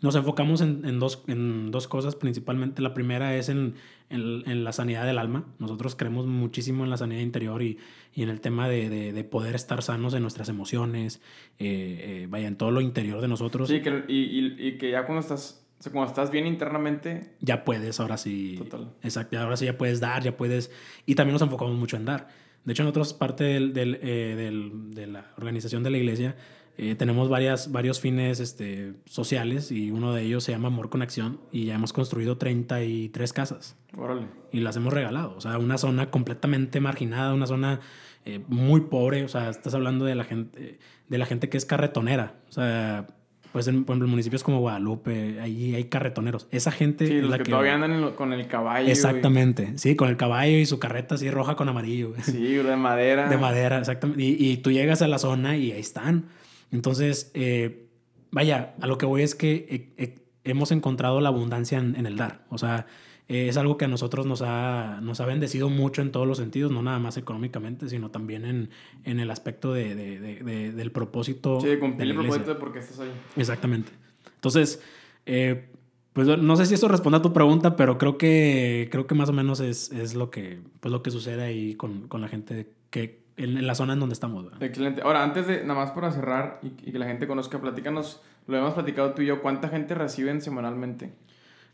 nos 0.00 0.14
enfocamos 0.14 0.60
en, 0.62 0.84
en 0.86 0.98
dos, 0.98 1.22
en 1.26 1.70
dos 1.70 1.86
cosas 1.88 2.14
principalmente. 2.16 2.80
La 2.80 2.94
primera 2.94 3.36
es 3.36 3.48
en, 3.50 3.74
en- 4.08 4.64
la 4.64 4.72
sanidad 4.72 5.04
del 5.04 5.18
alma. 5.18 5.44
Nosotros 5.58 5.94
creemos 5.94 6.26
muchísimo 6.26 6.84
en 6.84 6.90
la 6.90 6.96
sanidad 6.96 7.20
interior 7.20 7.62
y, 7.62 7.78
y 8.14 8.22
en 8.22 8.30
el 8.30 8.40
tema 8.40 8.68
de, 8.68 8.88
de- 8.88 9.12
de 9.12 9.24
poder 9.24 9.54
estar 9.54 9.82
sanos 9.82 10.14
en 10.14 10.22
nuestras 10.22 10.48
emociones, 10.48 11.20
eh, 11.58 12.22
eh, 12.22 12.26
vaya, 12.30 12.48
en 12.48 12.56
todo 12.56 12.70
lo 12.70 12.80
interior 12.80 13.20
de 13.20 13.28
nosotros. 13.28 13.68
Sí, 13.68 13.80
que, 13.82 14.04
y, 14.08 14.16
y, 14.16 14.56
y 14.68 14.78
que 14.78 14.90
ya 14.92 15.04
cuando 15.04 15.20
estás, 15.20 15.66
o 15.78 15.82
sea, 15.82 15.92
cuando 15.92 16.08
estás 16.10 16.30
bien 16.30 16.46
internamente, 16.46 17.34
Ya 17.40 17.64
puedes, 17.64 18.00
ahora 18.00 18.16
sí. 18.16 18.54
Total. 18.56 18.92
Exacto, 19.02 19.38
ahora 19.38 19.56
sí 19.58 19.66
ya 19.66 19.76
puedes 19.76 20.00
dar, 20.00 20.22
ya 20.22 20.36
puedes. 20.36 20.70
Y 21.06 21.16
también 21.16 21.34
nos 21.34 21.42
enfocamos 21.42 21.74
mucho 21.76 21.96
en 21.98 22.06
dar. 22.06 22.28
De 22.64 22.72
hecho, 22.72 22.82
nosotros, 22.82 23.14
parte 23.14 23.44
del, 23.44 23.72
del, 23.72 23.98
eh, 24.02 24.34
del- 24.36 24.90
de 24.94 25.06
la 25.06 25.32
organización 25.36 25.82
de 25.82 25.90
la 25.90 25.98
iglesia, 25.98 26.36
eh, 26.80 26.94
tenemos 26.94 27.28
varias, 27.28 27.72
varios 27.72 28.00
fines 28.00 28.38
este, 28.40 28.94
sociales 29.04 29.70
y 29.72 29.90
uno 29.90 30.14
de 30.14 30.22
ellos 30.22 30.44
se 30.44 30.52
llama 30.52 30.68
Amor 30.68 30.88
con 30.90 31.02
Acción 31.02 31.40
y 31.52 31.64
ya 31.66 31.74
hemos 31.74 31.92
construido 31.92 32.38
33 32.38 33.32
casas 33.32 33.76
órale. 33.96 34.22
y 34.52 34.60
las 34.60 34.76
hemos 34.76 34.92
regalado. 34.92 35.34
O 35.36 35.40
sea, 35.40 35.58
una 35.58 35.76
zona 35.76 36.10
completamente 36.10 36.80
marginada, 36.80 37.34
una 37.34 37.46
zona 37.48 37.80
eh, 38.24 38.40
muy 38.48 38.82
pobre. 38.82 39.24
O 39.24 39.28
sea, 39.28 39.50
estás 39.50 39.74
hablando 39.74 40.04
de 40.04 40.14
la 40.14 40.24
gente, 40.24 40.78
de 41.08 41.18
la 41.18 41.26
gente 41.26 41.48
que 41.48 41.56
es 41.56 41.64
carretonera. 41.66 42.34
O 42.48 42.52
sea, 42.52 43.06
pues 43.52 43.66
en, 43.66 43.84
por 43.84 43.94
ejemplo, 43.94 44.04
en 44.06 44.10
municipios 44.12 44.44
como 44.44 44.60
Guadalupe, 44.60 45.40
ahí 45.40 45.74
hay 45.74 45.84
carretoneros. 45.84 46.46
Esa 46.52 46.70
gente 46.70 47.06
Sí, 47.08 47.14
es 47.16 47.22
los 47.22 47.30
la 47.30 47.38
que, 47.38 47.44
que 47.44 47.50
todavía 47.50 47.74
andan 47.74 48.00
lo- 48.00 48.14
con 48.14 48.32
el 48.32 48.46
caballo. 48.46 48.86
y- 48.86 48.90
Exactamente, 48.92 49.72
sí, 49.78 49.96
con 49.96 50.10
el 50.10 50.16
caballo 50.16 50.58
y 50.58 50.66
su 50.66 50.78
carreta 50.78 51.16
así 51.16 51.28
roja 51.30 51.56
con 51.56 51.68
amarillo. 51.68 52.12
sí, 52.22 52.54
de 52.54 52.76
madera. 52.76 53.28
De 53.28 53.36
madera, 53.38 53.78
exactamente. 53.78 54.22
Y, 54.22 54.36
y 54.52 54.56
tú 54.58 54.70
llegas 54.70 55.02
a 55.02 55.08
la 55.08 55.18
zona 55.18 55.56
y 55.56 55.72
ahí 55.72 55.80
están. 55.80 56.26
Entonces, 56.70 57.30
eh, 57.34 57.86
vaya, 58.30 58.74
a 58.80 58.86
lo 58.86 58.98
que 58.98 59.06
voy 59.06 59.22
es 59.22 59.34
que 59.34 59.66
eh, 59.68 59.92
eh, 59.96 60.14
hemos 60.44 60.70
encontrado 60.72 61.20
la 61.20 61.28
abundancia 61.30 61.78
en, 61.78 61.96
en 61.96 62.06
el 62.06 62.16
dar. 62.16 62.44
O 62.50 62.58
sea, 62.58 62.86
eh, 63.28 63.48
es 63.48 63.56
algo 63.56 63.76
que 63.76 63.84
a 63.84 63.88
nosotros 63.88 64.26
nos 64.26 64.42
ha, 64.42 65.00
nos 65.02 65.20
ha 65.20 65.26
bendecido 65.26 65.68
mucho 65.68 66.00
en 66.02 66.12
todos 66.12 66.26
los 66.26 66.38
sentidos, 66.38 66.72
no 66.72 66.82
nada 66.82 66.98
más 66.98 67.16
económicamente, 67.16 67.88
sino 67.88 68.10
también 68.10 68.44
en, 68.44 68.70
en 69.04 69.20
el 69.20 69.30
aspecto 69.30 69.72
de, 69.72 69.94
de- 69.94 70.18
de- 70.20 70.42
de- 70.42 70.72
del 70.72 70.92
propósito. 70.92 71.60
Sí, 71.60 71.66
de 71.68 71.78
cumplir 71.78 72.10
el 72.10 72.16
propósito 72.16 72.54
de 72.54 72.60
por 72.60 72.72
qué 72.72 72.78
estás 72.78 73.00
ahí. 73.00 73.10
Exactamente. 73.36 73.92
Entonces, 74.34 74.80
eh, 75.26 75.68
pues 76.14 76.26
no 76.26 76.56
sé 76.56 76.66
si 76.66 76.74
eso 76.74 76.88
responde 76.88 77.18
a 77.18 77.22
tu 77.22 77.32
pregunta, 77.32 77.76
pero 77.76 77.96
creo 77.98 78.16
que, 78.18 78.88
creo 78.90 79.06
que 79.06 79.14
más 79.14 79.28
o 79.28 79.32
menos 79.32 79.60
es, 79.60 79.92
es 79.92 80.14
lo, 80.14 80.30
que, 80.30 80.60
pues, 80.80 80.90
lo 80.90 81.02
que 81.02 81.10
sucede 81.10 81.42
ahí 81.42 81.74
con, 81.74 82.08
con 82.08 82.20
la 82.22 82.28
gente 82.28 82.72
que 82.90 83.20
en, 83.38 83.56
en 83.56 83.66
la 83.66 83.74
zona 83.74 83.94
en 83.94 84.00
donde 84.00 84.12
estamos. 84.12 84.44
¿verdad? 84.44 84.62
Excelente. 84.62 85.02
Ahora, 85.02 85.22
antes 85.22 85.46
de, 85.46 85.62
nada 85.64 85.74
más 85.80 85.92
para 85.92 86.10
cerrar 86.12 86.60
y, 86.62 86.68
y 86.88 86.92
que 86.92 86.98
la 86.98 87.06
gente 87.06 87.26
conozca, 87.26 87.60
platícanos, 87.60 88.20
lo 88.46 88.56
hemos 88.58 88.74
platicado 88.74 89.12
tú 89.14 89.22
y 89.22 89.26
yo, 89.26 89.40
¿cuánta 89.42 89.68
gente 89.68 89.94
reciben 89.94 90.40
semanalmente? 90.42 91.12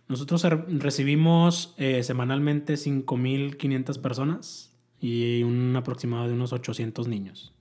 Nosotros 0.08 0.42
re- 0.44 0.64
recibimos 0.68 1.74
eh, 1.78 2.02
semanalmente 2.02 2.74
5.500 2.74 4.00
personas 4.00 4.70
y 5.00 5.42
un 5.42 5.74
aproximado 5.76 6.28
de 6.28 6.34
unos 6.34 6.52
800 6.52 7.08
niños 7.08 7.52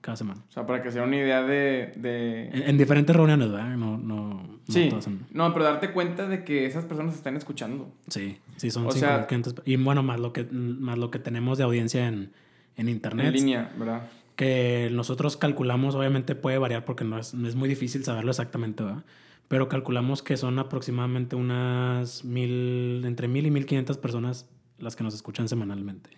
cada 0.00 0.16
semana. 0.16 0.42
O 0.48 0.52
sea, 0.52 0.64
para 0.66 0.82
que 0.82 0.90
sea 0.92 1.02
una 1.02 1.16
idea 1.16 1.42
de... 1.42 1.92
de... 1.96 2.48
En, 2.48 2.62
en 2.70 2.78
diferentes 2.78 3.14
reuniones, 3.14 3.50
¿verdad? 3.50 3.76
No, 3.76 3.98
no, 3.98 4.42
no 4.42 4.58
Sí, 4.68 4.88
todas 4.88 5.04
son- 5.04 5.26
no, 5.32 5.52
pero 5.52 5.64
darte 5.64 5.92
cuenta 5.92 6.26
de 6.28 6.44
que 6.44 6.66
esas 6.66 6.84
personas 6.84 7.14
están 7.14 7.36
escuchando. 7.36 7.92
Sí, 8.08 8.38
sí, 8.56 8.70
son 8.70 8.86
O 8.86 8.92
sea- 8.92 9.26
5.500. 9.28 9.62
Y 9.66 9.76
bueno, 9.76 10.02
más 10.02 10.20
lo 10.20 10.32
que, 10.32 10.44
más 10.44 10.96
lo 10.98 11.10
que 11.10 11.18
tenemos 11.18 11.58
de 11.58 11.64
audiencia 11.64 12.06
en, 12.06 12.32
en 12.78 12.88
internet. 12.88 13.26
En 13.26 13.32
línea, 13.34 13.72
¿verdad? 13.76 14.02
que 14.36 14.88
nosotros 14.92 15.36
calculamos, 15.36 15.96
obviamente 15.96 16.36
puede 16.36 16.58
variar 16.58 16.84
porque 16.84 17.02
no 17.04 17.18
es, 17.18 17.34
no 17.34 17.48
es 17.48 17.56
muy 17.56 17.68
difícil 17.68 18.04
saberlo 18.04 18.30
exactamente, 18.30 18.84
¿verdad? 18.84 19.02
Pero 19.48 19.68
calculamos 19.68 20.22
que 20.22 20.36
son 20.36 20.60
aproximadamente 20.60 21.34
unas 21.34 22.24
mil, 22.24 23.02
entre 23.04 23.26
mil 23.26 23.46
y 23.46 23.50
mil 23.50 23.66
quinientas 23.66 23.98
personas 23.98 24.48
las 24.78 24.94
que 24.94 25.02
nos 25.02 25.12
escuchan 25.14 25.48
semanalmente. 25.48 26.10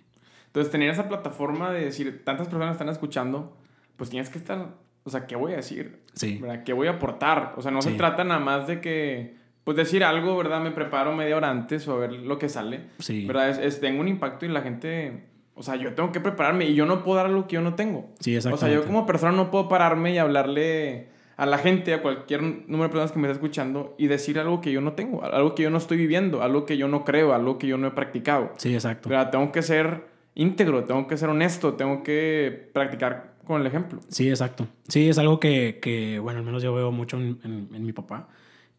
Entonces, 0.48 0.70
tener 0.70 0.90
esa 0.90 1.08
plataforma 1.08 1.70
de 1.72 1.86
decir, 1.86 2.22
tantas 2.22 2.48
personas 2.48 2.72
están 2.72 2.90
escuchando, 2.90 3.56
pues 3.96 4.10
tienes 4.10 4.28
que 4.28 4.36
estar, 4.36 4.74
o 5.04 5.08
sea, 5.08 5.26
¿qué 5.26 5.36
voy 5.36 5.54
a 5.54 5.56
decir? 5.56 6.00
Sí, 6.12 6.36
¿Verdad? 6.42 6.62
¿Qué 6.64 6.74
voy 6.74 6.88
a 6.88 6.92
aportar? 6.96 7.54
O 7.56 7.62
sea, 7.62 7.70
no 7.70 7.80
se 7.80 7.92
Sí. 7.92 7.96
trata 7.96 8.22
nada 8.24 8.40
más 8.40 8.66
de 8.66 8.82
que, 8.82 9.34
pues 9.64 9.78
decir 9.78 10.04
algo, 10.04 10.36
¿verdad? 10.36 10.60
Me 10.60 10.72
preparo 10.72 11.16
media 11.16 11.38
hora 11.38 11.48
antes 11.48 11.88
o 11.88 11.94
a 11.94 11.98
ver 11.98 12.12
lo 12.12 12.38
que 12.38 12.50
sale. 12.50 12.82
sí, 12.98 13.24
¿Verdad? 13.26 13.48
Es, 13.48 13.58
es- 13.58 13.80
tengo 13.80 14.02
un 14.02 14.08
impacto 14.08 14.44
y 14.44 14.48
la 14.50 14.60
gente, 14.60 15.24
o 15.54 15.62
sea, 15.62 15.76
yo 15.76 15.92
tengo 15.94 16.12
que 16.12 16.20
prepararme 16.20 16.66
y 16.66 16.74
yo 16.74 16.86
no 16.86 17.02
puedo 17.04 17.16
dar 17.18 17.26
algo 17.26 17.46
que 17.46 17.54
yo 17.54 17.60
no 17.62 17.74
tengo. 17.74 18.10
sí, 18.20 18.34
O 18.34 18.38
exactamente. 18.38 18.74
sea, 18.74 18.74
yo 18.74 18.86
como 18.86 19.06
persona 19.06 19.32
no 19.32 19.50
puedo 19.50 19.68
pararme 19.68 20.12
y 20.14 20.18
hablarle 20.18 21.08
a 21.36 21.46
la 21.46 21.58
gente, 21.58 21.94
a 21.94 22.02
cualquier 22.02 22.42
número 22.42 22.82
de 22.84 22.88
personas 22.90 23.12
que 23.12 23.18
me 23.18 23.26
está 23.28 23.34
escuchando 23.34 23.94
y 23.98 24.08
decir 24.08 24.38
algo 24.38 24.60
que 24.60 24.72
yo 24.72 24.80
no 24.82 24.92
tengo, 24.92 25.24
algo 25.24 25.54
que 25.54 25.62
yo 25.62 25.70
no 25.70 25.78
estoy 25.78 25.96
viviendo, 25.96 26.42
algo 26.42 26.66
que 26.66 26.76
yo 26.76 26.86
no 26.86 27.04
creo, 27.04 27.32
algo 27.32 27.56
que 27.56 27.66
yo 27.66 27.78
no 27.78 27.88
he 27.88 27.90
practicado. 27.92 28.52
Sí, 28.58 28.74
exacto. 28.74 29.08
¿Verdad? 29.08 29.30
Tengo 29.30 29.50
que 29.50 29.62
ser 29.62 30.06
íntegro, 30.34 30.84
tengo 30.84 31.06
que 31.06 31.16
ser 31.16 31.30
honesto, 31.30 31.74
tengo 31.74 32.02
que 32.02 32.70
practicar 32.74 33.34
con 33.46 33.60
el 33.60 33.66
ejemplo. 33.66 34.00
Sí, 34.08 34.28
exacto. 34.28 34.66
Sí, 34.88 35.08
es 35.08 35.18
algo 35.18 35.40
que, 35.40 35.78
que 35.80 36.18
bueno, 36.18 36.40
al 36.40 36.44
menos 36.44 36.62
yo 36.62 36.74
veo 36.74 36.92
mucho 36.92 37.16
en, 37.16 37.38
en, 37.42 37.84
mi 37.84 37.92
papá. 37.92 38.28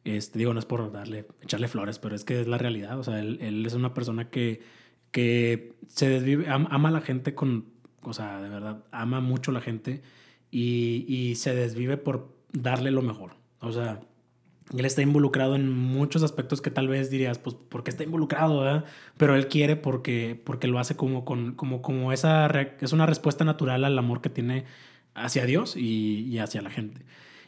Este, 0.03 0.39
digo, 0.39 0.53
no 0.53 0.59
es 0.59 0.65
por 0.65 0.91
darle, 0.91 1.25
echarle 1.41 1.67
flores, 1.67 1.99
pero 1.99 2.15
es 2.15 2.23
que 2.23 2.41
es 2.41 2.47
la 2.47 2.57
realidad. 2.57 2.99
O 2.99 3.03
sea, 3.03 3.19
él, 3.19 3.39
él 3.41 3.65
es 3.65 3.73
una 3.73 3.93
persona 3.93 4.29
que, 4.29 4.61
que 5.11 5.73
se 5.87 6.09
desvive, 6.09 6.49
ama, 6.49 6.89
a 6.89 6.91
la 6.91 7.01
gente 7.01 7.35
con, 7.35 7.65
o 8.01 8.13
sea, 8.13 8.41
de 8.41 8.49
verdad, 8.49 8.83
ama 8.91 9.21
mucho 9.21 9.51
a 9.51 9.53
la 9.53 9.61
gente 9.61 10.01
y, 10.49 11.05
y 11.07 11.35
se 11.35 11.53
desvive 11.55 11.97
por 11.97 12.35
darle 12.53 12.91
lo 12.91 13.01
mejor. 13.01 13.35
O 13.59 13.71
sea, 13.71 14.01
él 14.77 14.85
está 14.85 15.01
involucrado 15.01 15.55
en 15.55 15.69
muchos 15.69 16.23
aspectos 16.23 16.61
que 16.61 16.71
tal 16.71 16.87
vez 16.87 17.09
dirías, 17.09 17.39
pues, 17.39 17.55
¿por 17.55 17.83
qué 17.83 17.91
está 17.91 18.03
involucrado? 18.03 18.61
¿verdad? 18.61 18.85
Pero 19.17 19.35
él 19.35 19.47
quiere 19.47 19.75
porque, 19.75 20.39
porque 20.43 20.67
lo 20.67 20.79
hace 20.79 20.95
como, 20.95 21.25
con, 21.25 21.53
como, 21.53 21.81
como 21.81 22.11
esa, 22.11 22.47
es 22.79 22.93
una 22.93 23.05
respuesta 23.05 23.43
natural 23.43 23.83
al 23.83 23.97
amor 23.97 24.21
que 24.21 24.29
tiene 24.29 24.65
hacia 25.13 25.45
Dios 25.45 25.75
y, 25.75 26.27
y 26.27 26.39
hacia 26.39 26.61
la 26.61 26.69
gente. 26.69 27.01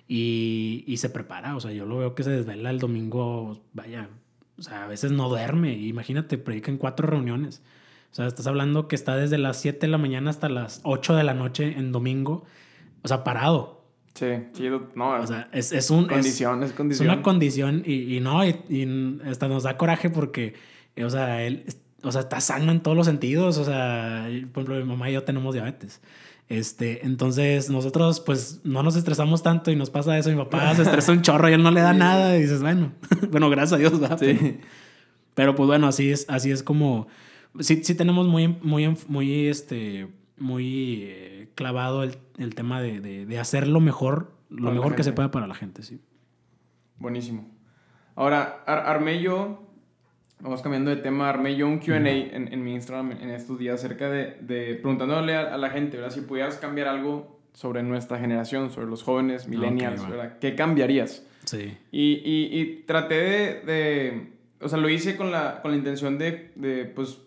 Y, 0.08 0.84
y, 0.86 0.98
se 0.98 1.10
prepara, 1.10 1.56
o 1.56 1.62
sea, 1.62 1.72
yo 1.72 1.86
lo 1.86 1.98
veo 1.98 2.14
que 2.14 2.24
se 2.24 2.30
desvela 2.30 2.70
el 2.70 2.80
domingo, 2.80 3.62
vaya, 3.72 4.10
o 4.58 4.62
sea, 4.62 4.86
a 4.86 4.88
veces 4.88 5.12
no 5.12 5.30
duerme, 5.30 5.74
imagínate, 5.74 6.38
predica 6.38 6.72
en 6.72 6.78
cuatro 6.78 7.08
reuniones. 7.08 7.62
O 8.12 8.16
sea, 8.16 8.28
estás 8.28 8.46
hablando 8.46 8.88
que 8.88 8.96
está 8.96 9.16
desde 9.16 9.38
las 9.38 9.60
7 9.60 9.80
de 9.80 9.88
la 9.88 9.98
mañana 9.98 10.30
hasta 10.30 10.48
las 10.48 10.82
8 10.84 11.16
de 11.16 11.24
la 11.24 11.34
noche 11.34 11.74
en 11.78 11.92
domingo, 11.92 12.46
o 13.02 13.08
sea, 13.08 13.24
parado. 13.24 13.84
Sí, 14.14 14.28
chido. 14.54 14.92
No, 14.94 15.14
o 15.16 15.26
sea, 15.26 15.50
es, 15.52 15.72
es 15.72 15.90
un. 15.90 16.06
Condición, 16.06 16.62
es, 16.62 16.72
condición. 16.74 17.08
Es 17.08 17.14
una 17.14 17.24
condición 17.24 17.82
y, 17.84 18.16
y 18.16 18.20
no, 18.20 18.46
y, 18.46 19.20
hasta 19.26 19.48
nos 19.48 19.64
da 19.64 19.78
coraje 19.78 20.12
porque, 20.12 20.54
o 21.04 21.10
sea, 21.10 21.44
él, 21.44 21.66
o 22.04 22.12
sea, 22.12 22.22
está 22.22 22.40
sano 22.40 22.72
en 22.72 22.82
todos 22.82 22.96
los 22.96 23.08
sentidos. 23.08 23.58
O 23.58 23.66
sea, 23.66 24.28
por 24.54 24.64
ejemplo, 24.64 24.76
mi 24.76 24.84
mamá 24.84 25.10
y 25.10 25.14
yo 25.14 25.24
tenemos 25.24 25.56
diabetes. 25.56 26.00
Este, 26.54 27.04
entonces 27.04 27.72
nosotros 27.72 28.20
pues 28.20 28.62
no 28.64 28.84
nos 28.84 28.96
estresamos 28.96 29.42
tanto 29.42 29.72
y 29.72 29.76
nos 29.76 29.90
pasa 29.90 30.18
eso. 30.20 30.30
Mi 30.30 30.36
papá 30.36 30.76
se 30.76 30.84
estresa 30.84 31.12
un 31.12 31.24
chorro 31.24 31.50
y 31.50 31.54
él 31.54 31.64
no 31.64 31.72
le 31.72 31.82
da 31.82 31.94
nada. 31.94 32.38
Y 32.38 32.44
dices, 32.44 32.62
bueno, 32.62 32.92
bueno, 33.32 33.50
gracias 33.50 33.74
a 33.74 33.78
Dios, 33.78 34.00
¿verdad? 34.00 34.20
Sí. 34.20 34.60
Pero, 35.34 35.56
pues 35.56 35.66
bueno, 35.66 35.88
así 35.88 36.12
es, 36.12 36.30
así 36.30 36.52
es 36.52 36.62
como. 36.62 37.08
Sí, 37.60 37.84
sí 37.84 37.96
tenemos 37.96 38.28
muy, 38.28 38.48
muy, 38.48 38.96
muy, 39.08 39.48
este, 39.48 40.08
muy 40.38 41.04
eh, 41.04 41.50
clavado 41.56 42.04
el, 42.04 42.18
el 42.38 42.54
tema 42.54 42.82
de, 42.82 43.00
de, 43.00 43.26
de, 43.26 43.40
hacer 43.40 43.68
lo 43.68 43.80
mejor, 43.80 44.32
lo 44.50 44.72
mejor 44.72 44.96
que 44.96 45.04
se 45.04 45.12
pueda 45.12 45.32
para 45.32 45.48
la 45.48 45.56
gente, 45.56 45.82
sí. 45.82 46.02
Buenísimo. 46.98 47.50
Ahora, 48.16 48.64
Ar 48.68 48.80
armé 48.80 49.22
yo, 49.22 49.64
vamos 50.44 50.62
cambiando 50.62 50.92
de 50.92 50.98
tema, 50.98 51.30
armé 51.30 51.56
yo 51.56 51.68
un 51.68 51.80
QA 51.80 51.96
en, 51.96 52.08
en, 52.52 52.64
mi 52.64 52.74
Instagram 52.76 53.14
en 53.14 53.30
estos 53.30 53.58
días 53.58 53.76
acerca 53.76 54.10
de, 54.10 54.38
de 54.42 54.76
preguntándole 54.76 55.36
a, 55.36 55.58
la 55.58 55.70
gente, 55.70 55.98
¿verdad? 55.98 56.14
Si 56.14 56.22
pudieras 56.22 56.58
cambiar 56.58 56.90
algo 56.90 57.40
sobre 57.54 57.82
nuestra 57.82 58.20
generación, 58.20 58.70
sobre 58.70 58.88
los 58.88 59.04
jóvenes, 59.04 59.48
millennials, 59.48 60.08
¿verdad? 60.08 60.38
¿Qué 60.40 60.54
cambiarías? 60.54 61.26
Sí. 61.46 61.78
Y, 61.92 62.22
y, 62.26 62.60
y 62.60 62.84
traté 62.86 63.16
de, 63.16 63.62
de, 63.62 64.28
o 64.60 64.68
sea, 64.68 64.78
lo 64.78 64.90
hice 64.90 65.16
con 65.16 65.32
la, 65.32 65.62
con 65.62 65.72
la 65.72 65.78
intención 65.78 66.18
de, 66.18 66.52
de, 66.56 66.86
pues, 66.86 67.20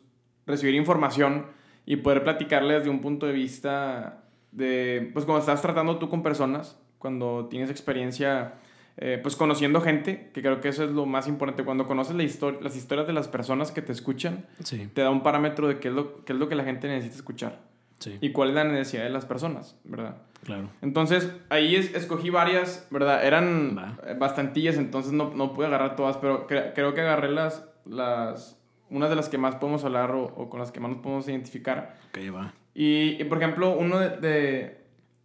recibir 0.47 0.75
información 0.75 1.47
y 1.87 1.97
poder 1.97 2.23
platicarles 2.23 2.85
de 2.85 2.91
un 2.91 3.01
punto 3.01 3.27
de 3.27 3.33
vista 3.33 4.25
de, 4.53 5.11
pues 5.13 5.25
cuando 5.25 5.41
estás 5.41 5.63
tratando 5.63 5.99
tú 5.99 6.11
con 6.11 6.23
personas, 6.23 6.79
cuando 6.99 7.47
tienes 7.49 7.71
experiencia, 7.71 8.55
eh, 8.99 9.19
pues 9.23 9.37
conociendo 9.37 9.83
gente, 9.83 10.31
que 10.33 10.41
creo 10.41 10.61
que 10.61 10.69
eso 10.69 10.85
es 10.85 10.91
lo 10.91 11.05
más 11.05 11.29
importante, 11.29 11.65
cuando 11.65 11.87
conoces 11.87 12.17
la 12.17 12.23
historia, 12.23 12.61
las 12.63 12.77
historias 12.77 13.07
de 13.07 13.13
las 13.13 13.29
personas 13.29 13.71
que 13.71 13.83
te 13.83 13.93
escuchan, 13.93 14.47
te 14.95 15.03
da 15.03 15.11
un 15.11 15.23
parámetro 15.23 15.69
de 15.69 15.79
qué 15.79 15.89
es 15.89 15.95
lo, 15.95 16.25
qué 16.25 16.33
es 16.33 16.39
lo 16.39 16.49
que 16.49 16.55
la 16.55 16.65
gente 16.65 16.89
necesita 16.89 17.17
escuchar. 17.17 17.61
Sí. 17.99 18.17
Y 18.21 18.33
cuál 18.33 18.51
es 18.51 18.55
la 18.55 18.65
necesidad 18.65 19.05
de 19.05 19.11
las 19.11 19.25
personas, 19.25 19.79
¿verdad? 19.85 20.17
Claro. 20.45 20.71
Entonces, 20.81 21.31
ahí 21.49 21.77
escogí 21.77 22.31
varias, 22.31 22.87
¿verdad? 22.91 23.25
Eran 23.27 23.97
bastantillas, 24.19 24.77
entonces 24.77 25.13
no, 25.13 25.33
no 25.35 25.53
pude 25.53 25.67
agarrar 25.67 25.97
todas, 25.97 26.17
pero 26.19 26.47
creo 26.47 26.95
que 26.95 27.01
agarré 27.01 27.31
las, 27.31 27.67
las, 27.85 28.59
una 28.89 29.09
de 29.09 29.17
las 29.17 29.29
que 29.29 29.39
más 29.39 29.57
podemos 29.57 29.85
hablar 29.85 30.13
o, 30.13 30.49
con 30.49 30.61
las 30.61 30.73
que 30.73 30.81
más 30.81 30.91
nos 30.91 31.01
podemos 31.01 31.29
identificar. 31.29 31.97
Ok, 32.09 32.35
va. 32.35 32.55
Y, 32.75 33.23
por 33.25 33.39
ejemplo, 33.39 33.77
uno 33.77 33.99
de, 33.99 34.79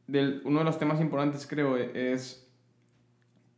de, 0.07 0.41
uno 0.43 0.59
de 0.59 0.65
los 0.65 0.79
temas 0.79 0.99
importantes, 1.01 1.45
creo, 1.47 1.77
es 1.77 2.50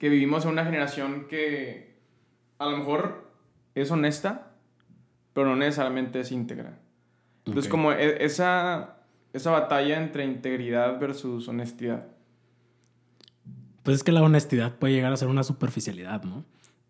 que 0.03 0.09
vivimos 0.09 0.43
en 0.43 0.51
una 0.51 0.65
generación 0.65 1.27
que 1.29 1.95
a 2.59 2.65
lo 2.65 2.75
mejor 2.75 3.31
es 3.73 3.89
honesta, 3.89 4.51
pero 5.31 5.47
no 5.47 5.55
necesariamente 5.55 6.19
es 6.19 6.29
íntegra. 6.33 6.77
Entonces, 7.45 7.71
como 7.71 7.93
e, 7.93 8.25
esa, 8.25 8.97
esa 9.31 9.51
batalla 9.51 9.97
entre 9.97 10.25
integridad 10.25 10.99
versus 10.99 11.47
honestidad. 11.47 12.07
Pues 13.83 13.95
es 13.95 14.03
que 14.03 14.11
la 14.11 14.21
honestidad 14.21 14.75
puede 14.75 14.93
llegar 14.93 15.13
a 15.13 15.15
ser 15.15 15.29
una 15.29 15.43
superficialidad, 15.43 16.21
¿no? 16.23 16.43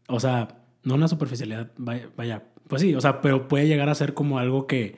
O 0.08 0.20
sea, 0.20 0.48
no 0.82 0.96
una 0.96 1.08
superficialidad, 1.08 1.70
vaya 1.78 2.42
pues 2.68 2.82
sí, 2.82 2.96
o 2.96 3.02
sea, 3.02 3.22
pero 3.22 3.48
puede 3.48 3.68
llegar 3.68 3.90
a 3.90 3.94
ser 3.94 4.16
como 4.16 4.40
algo 4.40 4.66
que, 4.66 4.98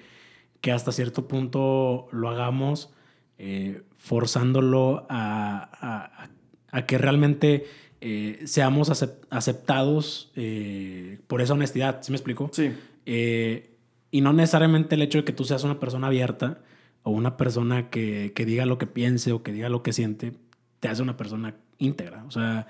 que 0.61 0.71
hasta 0.71 0.93
cierto 0.93 1.27
punto 1.27 2.07
lo 2.13 2.29
hagamos 2.29 2.93
eh, 3.39 3.81
forzándolo 3.97 5.05
a, 5.09 6.29
a, 6.71 6.85
que 6.85 6.97
realmente 6.97 7.65
eh, 8.07 8.41
seamos 8.45 8.91
aceptados 9.29 10.31
eh, 10.35 11.19
por 11.27 11.41
esa 11.41 11.53
honestidad, 11.53 12.03
¿sí 12.03 12.11
me 12.11 12.17
explico? 12.17 12.51
Sí. 12.53 12.71
y 14.11 14.21
no 14.21 14.31
necesariamente 14.31 14.93
el 14.93 15.01
hecho 15.01 15.17
de 15.17 15.23
que 15.23 15.33
tú 15.33 15.43
seas 15.43 15.63
una 15.63 15.79
persona 15.79 16.07
abierta 16.07 16.59
o 17.01 17.11
una 17.11 17.35
persona 17.35 17.89
que, 17.89 18.31
que 18.35 18.45
diga 18.45 18.65
lo 18.65 18.77
que 18.77 18.85
piense 18.85 19.31
o 19.31 19.41
que 19.41 19.51
diga 19.51 19.69
lo 19.69 19.81
que 19.81 19.93
siente, 19.93 20.33
te 20.79 20.87
hace 20.87 21.01
una 21.01 21.17
persona 21.17 21.55
íntegra. 21.77 22.23
O 22.25 22.31
sea, 22.31 22.67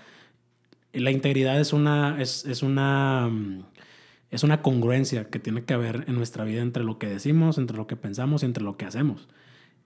la 0.93 1.11
integridad 1.11 1.59
es 1.59 1.73
una, 1.73 2.21
es, 2.21 2.45
es 2.45 2.63
una 2.63 3.27
mm, 3.29 3.63
es 4.31 4.43
una 4.43 4.61
congruencia 4.61 5.29
que 5.29 5.39
tiene 5.39 5.63
que 5.63 5.73
haber 5.73 6.05
en 6.07 6.15
nuestra 6.15 6.43
vida 6.43 6.61
entre 6.61 6.83
lo 6.83 6.99
que 6.99 7.07
decimos, 7.07 7.57
entre 7.57 7.77
lo 7.77 7.87
que 7.87 7.95
pensamos 7.95 8.43
y 8.43 8.45
entre 8.45 8.63
lo 8.63 8.77
que 8.77 8.85
hacemos. 8.85 9.27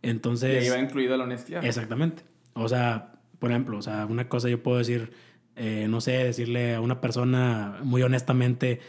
Entonces... 0.01 0.63
Y 0.63 0.67
ahí 0.67 0.69
va 0.69 0.79
incluida 0.79 1.17
la 1.17 1.25
honestidad. 1.25 1.63
Exactamente. 1.63 2.23
O 2.53 2.67
sea, 2.67 3.13
por 3.37 3.51
ejemplo, 3.51 3.77
o 3.77 3.81
sea, 3.81 4.05
una 4.05 4.27
cosa 4.27 4.49
yo 4.49 4.63
puedo 4.63 4.77
decir, 4.77 5.11
eh, 5.59 5.87
no 5.89 6.01
sé, 6.01 6.11
decirle 6.23 6.75
a 6.75 6.81
una 6.81 7.01
persona 7.01 7.79
muy 7.83 8.01
honestamente, 8.01 8.79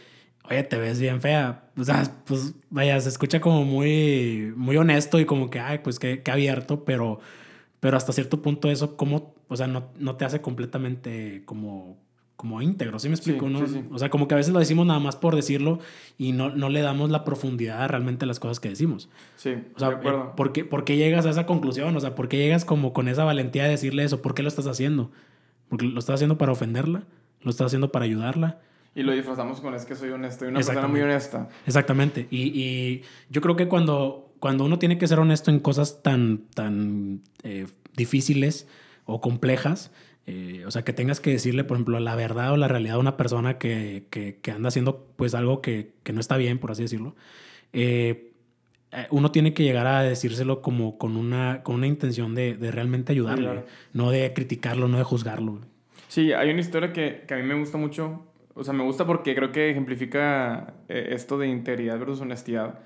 oye, 0.49 0.63
te 0.63 0.77
ves 0.77 0.99
bien 0.99 1.21
fea. 1.21 1.65
O 1.77 1.83
sea, 1.83 2.03
pues 2.25 2.55
vaya, 2.69 2.99
se 3.01 3.09
escucha 3.09 3.41
como 3.41 3.65
muy, 3.65 4.53
muy 4.55 4.77
honesto 4.77 5.19
y 5.19 5.25
como 5.25 5.49
que, 5.49 5.59
ay, 5.59 5.79
pues 5.79 5.99
qué, 5.99 6.23
qué 6.23 6.31
abierto, 6.31 6.85
pero, 6.85 7.19
pero 7.81 7.97
hasta 7.97 8.13
cierto 8.13 8.41
punto 8.41 8.71
eso, 8.71 8.95
como, 8.95 9.35
o 9.49 9.55
sea, 9.57 9.67
no, 9.67 9.91
no 9.99 10.15
te 10.15 10.25
hace 10.25 10.41
completamente 10.41 11.43
como 11.45 11.97
como 12.41 12.59
íntegro, 12.59 12.97
¿sí 12.97 13.07
me 13.07 13.13
explico? 13.13 13.47
¿no? 13.49 13.63
O 13.91 13.99
sea, 13.99 14.09
como 14.09 14.27
que 14.27 14.33
a 14.33 14.37
veces 14.37 14.51
lo 14.51 14.57
decimos 14.57 14.87
nada 14.87 14.99
más 14.99 15.15
por 15.15 15.35
decirlo 15.35 15.77
y 16.17 16.31
no, 16.31 16.49
no 16.49 16.69
le 16.69 16.81
damos 16.81 17.11
la 17.11 17.23
profundidad 17.23 17.87
realmente 17.87 18.25
a 18.25 18.27
las 18.27 18.39
cosas 18.39 18.59
que 18.59 18.67
decimos. 18.67 19.09
Sí, 19.35 19.53
o 19.75 19.77
sea, 19.79 19.89
de 19.89 19.95
acuerdo. 19.97 20.35
¿por 20.35 20.51
qué, 20.51 20.65
¿por 20.65 20.83
qué, 20.83 20.97
llegas 20.97 21.27
a 21.27 21.29
esa 21.29 21.45
conclusión? 21.45 21.95
O 21.95 21.99
sea, 21.99 22.15
¿por 22.15 22.29
qué 22.29 22.37
llegas 22.37 22.65
como 22.65 22.93
con 22.93 23.07
esa 23.07 23.25
valentía 23.25 23.65
de 23.65 23.69
decirle 23.69 24.03
eso? 24.03 24.23
¿Por 24.23 24.33
qué 24.33 24.41
lo 24.41 24.47
estás 24.47 24.65
haciendo? 24.65 25.11
¿Porque 25.71 25.85
lo 25.85 25.99
estás 25.99 26.15
haciendo 26.15 26.37
para 26.37 26.51
ofenderla? 26.51 27.03
¿Lo 27.43 27.49
estás 27.49 27.67
haciendo 27.67 27.93
para 27.93 28.03
ayudarla? 28.03 28.59
Y 28.93 29.03
lo 29.03 29.13
disfrazamos 29.13 29.61
con 29.61 29.73
es 29.73 29.85
que 29.85 29.95
soy 29.95 30.09
honesto, 30.09 30.39
soy 30.39 30.49
una 30.49 30.59
persona 30.59 30.85
muy 30.89 30.99
honesta. 30.99 31.47
Exactamente. 31.65 32.27
Y, 32.29 32.41
y, 32.61 33.03
yo 33.29 33.39
creo 33.39 33.55
que 33.55 33.69
cuando, 33.69 34.33
cuando 34.39 34.65
uno 34.65 34.79
tiene 34.79 34.97
que 34.97 35.07
ser 35.07 35.17
honesto 35.21 35.49
en 35.49 35.61
cosas 35.61 36.03
tan, 36.03 36.39
tan 36.53 37.21
eh, 37.43 37.67
difíciles 37.95 38.67
o 39.05 39.21
complejas, 39.21 39.91
eh, 40.27 40.65
o 40.67 40.71
sea, 40.71 40.83
que 40.83 40.91
tengas 40.91 41.21
que 41.21 41.29
decirle, 41.29 41.63
por 41.63 41.77
ejemplo, 41.77 42.01
la 42.01 42.15
verdad 42.15 42.51
o 42.51 42.57
la 42.57 42.67
realidad 42.67 42.95
a 42.95 42.99
una 42.99 43.15
persona 43.15 43.57
que, 43.57 44.07
que, 44.09 44.51
anda 44.51 44.67
haciendo 44.67 45.07
pues 45.15 45.35
algo 45.35 45.61
que, 45.61 45.93
que, 46.03 46.11
no 46.11 46.19
está 46.19 46.35
bien, 46.35 46.59
por 46.59 46.71
así 46.71 46.81
decirlo. 46.81 47.15
Eh, 47.71 48.30
uno 49.09 49.31
tiene 49.31 49.53
que 49.53 49.63
llegar 49.63 49.87
a 49.87 50.01
decírselo 50.03 50.61
como 50.61 50.97
con 50.97 51.17
una, 51.17 51.63
con 51.63 51.75
una 51.75 51.87
intención 51.87 52.35
de, 52.35 52.55
de 52.55 52.71
realmente 52.71 53.13
ayudarle, 53.13 53.63
no 53.93 54.11
de 54.11 54.33
criticarlo, 54.33 54.87
no 54.87 54.97
de 54.97 55.03
juzgarlo. 55.03 55.59
Sí, 56.07 56.33
hay 56.33 56.49
una 56.49 56.61
historia 56.61 56.91
que, 56.91 57.23
que, 57.27 57.33
a 57.33 57.37
mí 57.37 57.43
me 57.43 57.55
gusta 57.55 57.77
mucho. 57.77 58.25
O 58.53 58.63
sea, 58.63 58.73
me 58.73 58.83
gusta 58.83 59.05
porque 59.05 59.33
creo 59.33 59.51
que 59.51 59.69
ejemplifica 59.69 60.73
esto 60.89 61.37
de 61.37 61.47
integridad 61.47 61.97
versus 61.99 62.21
honestidad. 62.21 62.79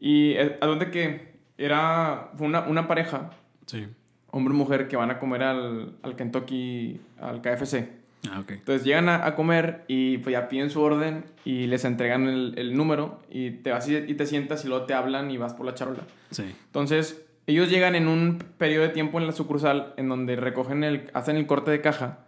Y 0.00 0.36
a 0.36 0.66
donde 0.66 0.90
que 0.90 1.34
era 1.58 2.30
fue 2.36 2.46
una, 2.46 2.60
una 2.62 2.88
pareja. 2.88 3.30
Sí 3.66 3.86
hombre 4.34 4.52
y 4.52 4.56
mujer 4.56 4.88
que 4.88 4.96
van 4.96 5.12
a 5.12 5.18
comer 5.20 5.44
al, 5.44 5.96
al 6.02 6.16
Kentucky, 6.16 7.00
al 7.20 7.40
KFC. 7.40 8.03
Ah, 8.30 8.40
ok. 8.40 8.52
Entonces 8.52 8.84
llegan 8.84 9.08
a, 9.08 9.26
a, 9.26 9.34
comer 9.34 9.84
y 9.86 10.18
pues 10.18 10.32
ya 10.32 10.48
piden 10.48 10.70
su 10.70 10.80
orden 10.80 11.24
y 11.44 11.66
les 11.66 11.84
entregan 11.84 12.26
el, 12.26 12.54
el, 12.56 12.76
número 12.76 13.20
y 13.30 13.50
te 13.50 13.70
vas 13.70 13.88
y, 13.88 14.00
te 14.14 14.26
sientas 14.26 14.64
y 14.64 14.68
luego 14.68 14.86
te 14.86 14.94
hablan 14.94 15.30
y 15.30 15.36
vas 15.36 15.54
por 15.54 15.66
la 15.66 15.74
charola. 15.74 16.02
Sí. 16.30 16.44
Entonces 16.66 17.24
ellos 17.46 17.68
llegan 17.68 17.94
en 17.94 18.08
un 18.08 18.38
periodo 18.58 18.84
de 18.84 18.90
tiempo 18.90 19.18
en 19.18 19.26
la 19.26 19.32
sucursal 19.32 19.92
en 19.96 20.08
donde 20.08 20.36
recogen 20.36 20.84
el, 20.84 21.10
hacen 21.12 21.36
el 21.36 21.46
corte 21.46 21.70
de 21.70 21.80
caja 21.80 22.20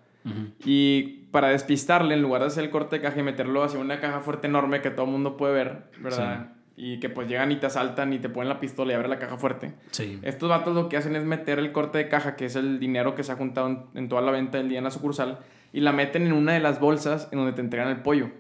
y 0.65 1.27
para 1.31 1.49
despistarle, 1.51 2.15
en 2.15 2.21
lugar 2.21 2.41
de 2.41 2.49
hacer 2.49 2.65
el 2.65 2.71
corte 2.71 2.97
de 2.97 3.03
caja 3.03 3.21
y 3.21 3.23
meterlo 3.23 3.63
hacia 3.63 3.79
una 3.79 4.01
caja 4.01 4.19
fuerte 4.21 4.49
enorme 4.49 4.83
que 4.83 4.91
todo 4.91 5.07
el 5.07 5.13
mundo 5.13 5.37
puede 5.37 5.55
ver, 5.55 5.85
¿verdad? 6.01 6.49
y 6.77 7.01
que 7.01 7.09
pues 7.09 7.27
llegan 7.27 7.51
y 7.53 7.57
te 7.57 7.67
asaltan 7.67 8.13
y 8.13 8.19
te 8.19 8.29
ponen 8.29 8.51
la 8.51 8.61
pistola 8.61 8.93
y 8.93 8.95
abren 8.97 9.11
la 9.11 9.19
caja 9.19 9.39
fuerte. 9.39 9.73
Sí. 9.93 10.19
Estos 10.23 10.51
vatos 10.51 10.75
lo 10.75 10.89
que 10.89 10.99
hacen 10.99 11.17
es 11.17 11.25
meter 11.25 11.59
el 11.59 11.73
corte 11.73 11.97
de 11.97 12.09
caja, 12.09 12.37
que 12.37 12.45
es 12.45 12.57
el 12.57 12.79
dinero 12.79 13.15
que 13.15 13.23
se 13.23 13.33
ha 13.33 13.37
juntado 13.37 13.69
en, 13.69 13.85
en 13.95 14.09
toda 14.09 14.21
la 14.21 14.31
venta 14.31 14.59
del 14.59 14.69
día 14.69 14.79
en 14.79 14.85
la 14.85 14.91
sucursal, 14.91 15.39
y 15.73 15.81
la 15.81 15.93
meten 15.93 16.27
en 16.27 16.33
una 16.33 16.53
de 16.53 16.61
las 16.61 16.81
bolsas 16.81 17.29
en 17.33 17.39
donde 17.39 17.53
te 17.53 17.61
entregan 17.61 17.89
el 17.89 18.03
pollo. 18.03 18.31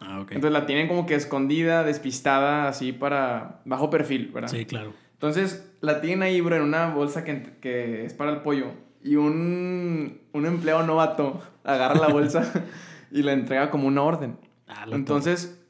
Ah, 0.00 0.20
ok. 0.20 0.32
Entonces 0.32 0.52
la 0.52 0.66
tienen 0.66 0.88
como 0.88 1.06
que 1.06 1.14
escondida, 1.14 1.82
despistada, 1.84 2.68
así 2.68 2.92
para 2.92 3.60
bajo 3.64 3.90
perfil, 3.90 4.30
¿verdad? 4.32 4.48
Sí, 4.48 4.64
claro. 4.66 4.92
Entonces 5.14 5.72
la 5.80 6.00
tienen 6.00 6.22
ahí, 6.22 6.40
bro, 6.40 6.56
en 6.56 6.62
una 6.62 6.88
bolsa 6.88 7.24
que, 7.24 7.54
que 7.60 8.04
es 8.04 8.14
para 8.14 8.30
el 8.30 8.42
pollo. 8.42 8.72
Y 9.02 9.16
un, 9.16 10.20
un 10.32 10.46
empleado 10.46 10.82
novato 10.86 11.40
agarra 11.64 11.94
la 11.94 12.08
bolsa 12.08 12.52
y 13.10 13.22
la 13.22 13.32
entrega 13.32 13.70
como 13.70 13.88
una 13.88 14.02
orden. 14.02 14.36
Ah, 14.68 14.84
Entonces, 14.90 15.64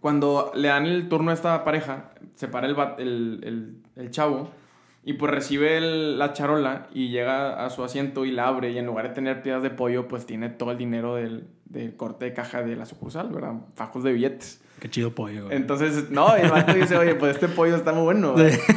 cuando 0.00 0.50
le 0.54 0.68
dan 0.68 0.86
el 0.86 1.08
turno 1.08 1.30
a 1.30 1.34
esta 1.34 1.62
pareja, 1.62 2.12
se 2.34 2.48
para 2.48 2.66
el, 2.66 2.76
el, 2.98 3.40
el, 3.44 3.82
el 3.96 4.10
chavo 4.10 4.50
y 5.04 5.14
pues 5.14 5.30
recibe 5.32 5.78
el- 5.78 6.18
la 6.18 6.32
charola 6.32 6.88
y 6.92 7.08
llega 7.08 7.64
a 7.64 7.70
su 7.70 7.82
asiento 7.84 8.24
y 8.24 8.30
la 8.32 8.48
abre 8.48 8.70
y 8.70 8.78
en 8.78 8.86
lugar 8.86 9.08
de 9.08 9.14
tener 9.14 9.42
piezas 9.42 9.62
de 9.62 9.70
pollo, 9.70 10.08
pues 10.08 10.26
tiene 10.26 10.48
todo 10.50 10.72
el 10.72 10.78
dinero 10.78 11.14
del, 11.14 11.48
del 11.64 11.96
corte 11.96 12.26
de 12.26 12.32
caja 12.34 12.62
de 12.62 12.76
la 12.76 12.84
sucursal, 12.86 13.28
¿verdad? 13.30 13.54
Fajos 13.74 14.02
de 14.04 14.12
billetes. 14.12 14.62
Qué 14.80 14.88
chido 14.90 15.14
pollo. 15.14 15.44
güey. 15.46 15.56
Entonces, 15.56 16.10
no, 16.10 16.34
el 16.36 16.50
vato 16.50 16.72
dice, 16.74 16.96
oye, 16.96 17.14
pues 17.14 17.34
este 17.34 17.48
pollo 17.48 17.76
está 17.76 17.92
muy 17.92 18.04
bueno. 18.04 18.34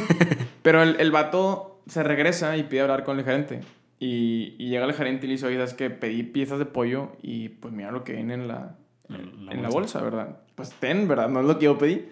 Pero 0.62 0.82
el, 0.82 0.96
el 1.00 1.10
vato 1.10 1.82
se 1.86 2.02
regresa 2.02 2.56
y 2.56 2.62
pide 2.64 2.80
hablar 2.82 3.04
con 3.04 3.18
el 3.18 3.24
gerente. 3.24 3.60
Y, 4.00 4.54
y 4.58 4.68
llega 4.68 4.84
el 4.84 4.92
gerente 4.92 5.24
y 5.26 5.28
le 5.28 5.34
dice, 5.34 5.46
oye, 5.46 5.62
es 5.62 5.74
que 5.74 5.88
pedí 5.90 6.22
piezas 6.22 6.58
de 6.58 6.66
pollo 6.66 7.12
y 7.22 7.48
pues 7.50 7.72
mira 7.72 7.90
lo 7.90 8.04
que 8.04 8.12
viene 8.14 8.34
en 8.34 8.48
la, 8.48 8.76
En 9.08 9.46
la 9.46 9.52
en 9.52 9.62
la 9.62 9.68
bolsa. 9.68 10.00
bolsa, 10.00 10.02
¿verdad? 10.02 10.38
Pues 10.54 10.72
ten, 10.72 11.08
¿verdad? 11.08 11.28
No 11.28 11.40
es 11.40 11.46
lo 11.46 11.58
que 11.58 11.64
yo 11.66 11.78
pedí. 11.78 12.06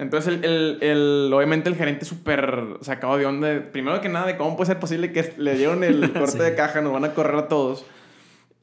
Entonces, 0.00 0.32
el, 0.34 0.44
el, 0.44 0.78
el- 0.82 1.32
obviamente 1.32 1.68
el 1.68 1.76
gerente 1.76 2.04
súper 2.04 2.78
sacado 2.80 3.16
de 3.18 3.26
onda. 3.26 3.66
Primero 3.70 4.00
que 4.00 4.08
nada, 4.08 4.26
de 4.26 4.36
cómo 4.36 4.56
puede 4.56 4.68
ser 4.68 4.78
posible 4.80 5.12
que 5.12 5.32
le 5.36 5.54
dieron 5.56 5.84
el 5.84 6.12
corte 6.14 6.32
Sí. 6.32 6.38
de 6.38 6.54
caja, 6.54 6.80
nos 6.80 6.92
van 6.92 7.04
a 7.04 7.14
correr 7.14 7.36
a 7.36 7.48
todos. 7.48 7.84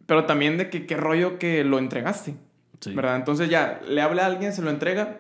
Pero 0.05 0.25
también 0.25 0.57
de 0.57 0.69
que 0.69 0.85
qué 0.85 0.97
rollo 0.97 1.38
que 1.39 1.63
lo 1.63 1.77
entregaste. 1.79 2.35
Sí. 2.79 2.93
¿verdad? 2.93 3.15
Entonces 3.15 3.49
ya, 3.49 3.79
le 3.88 4.01
habla 4.01 4.23
a 4.23 4.25
alguien, 4.27 4.53
se 4.53 4.61
lo 4.61 4.69
entrega 4.69 5.19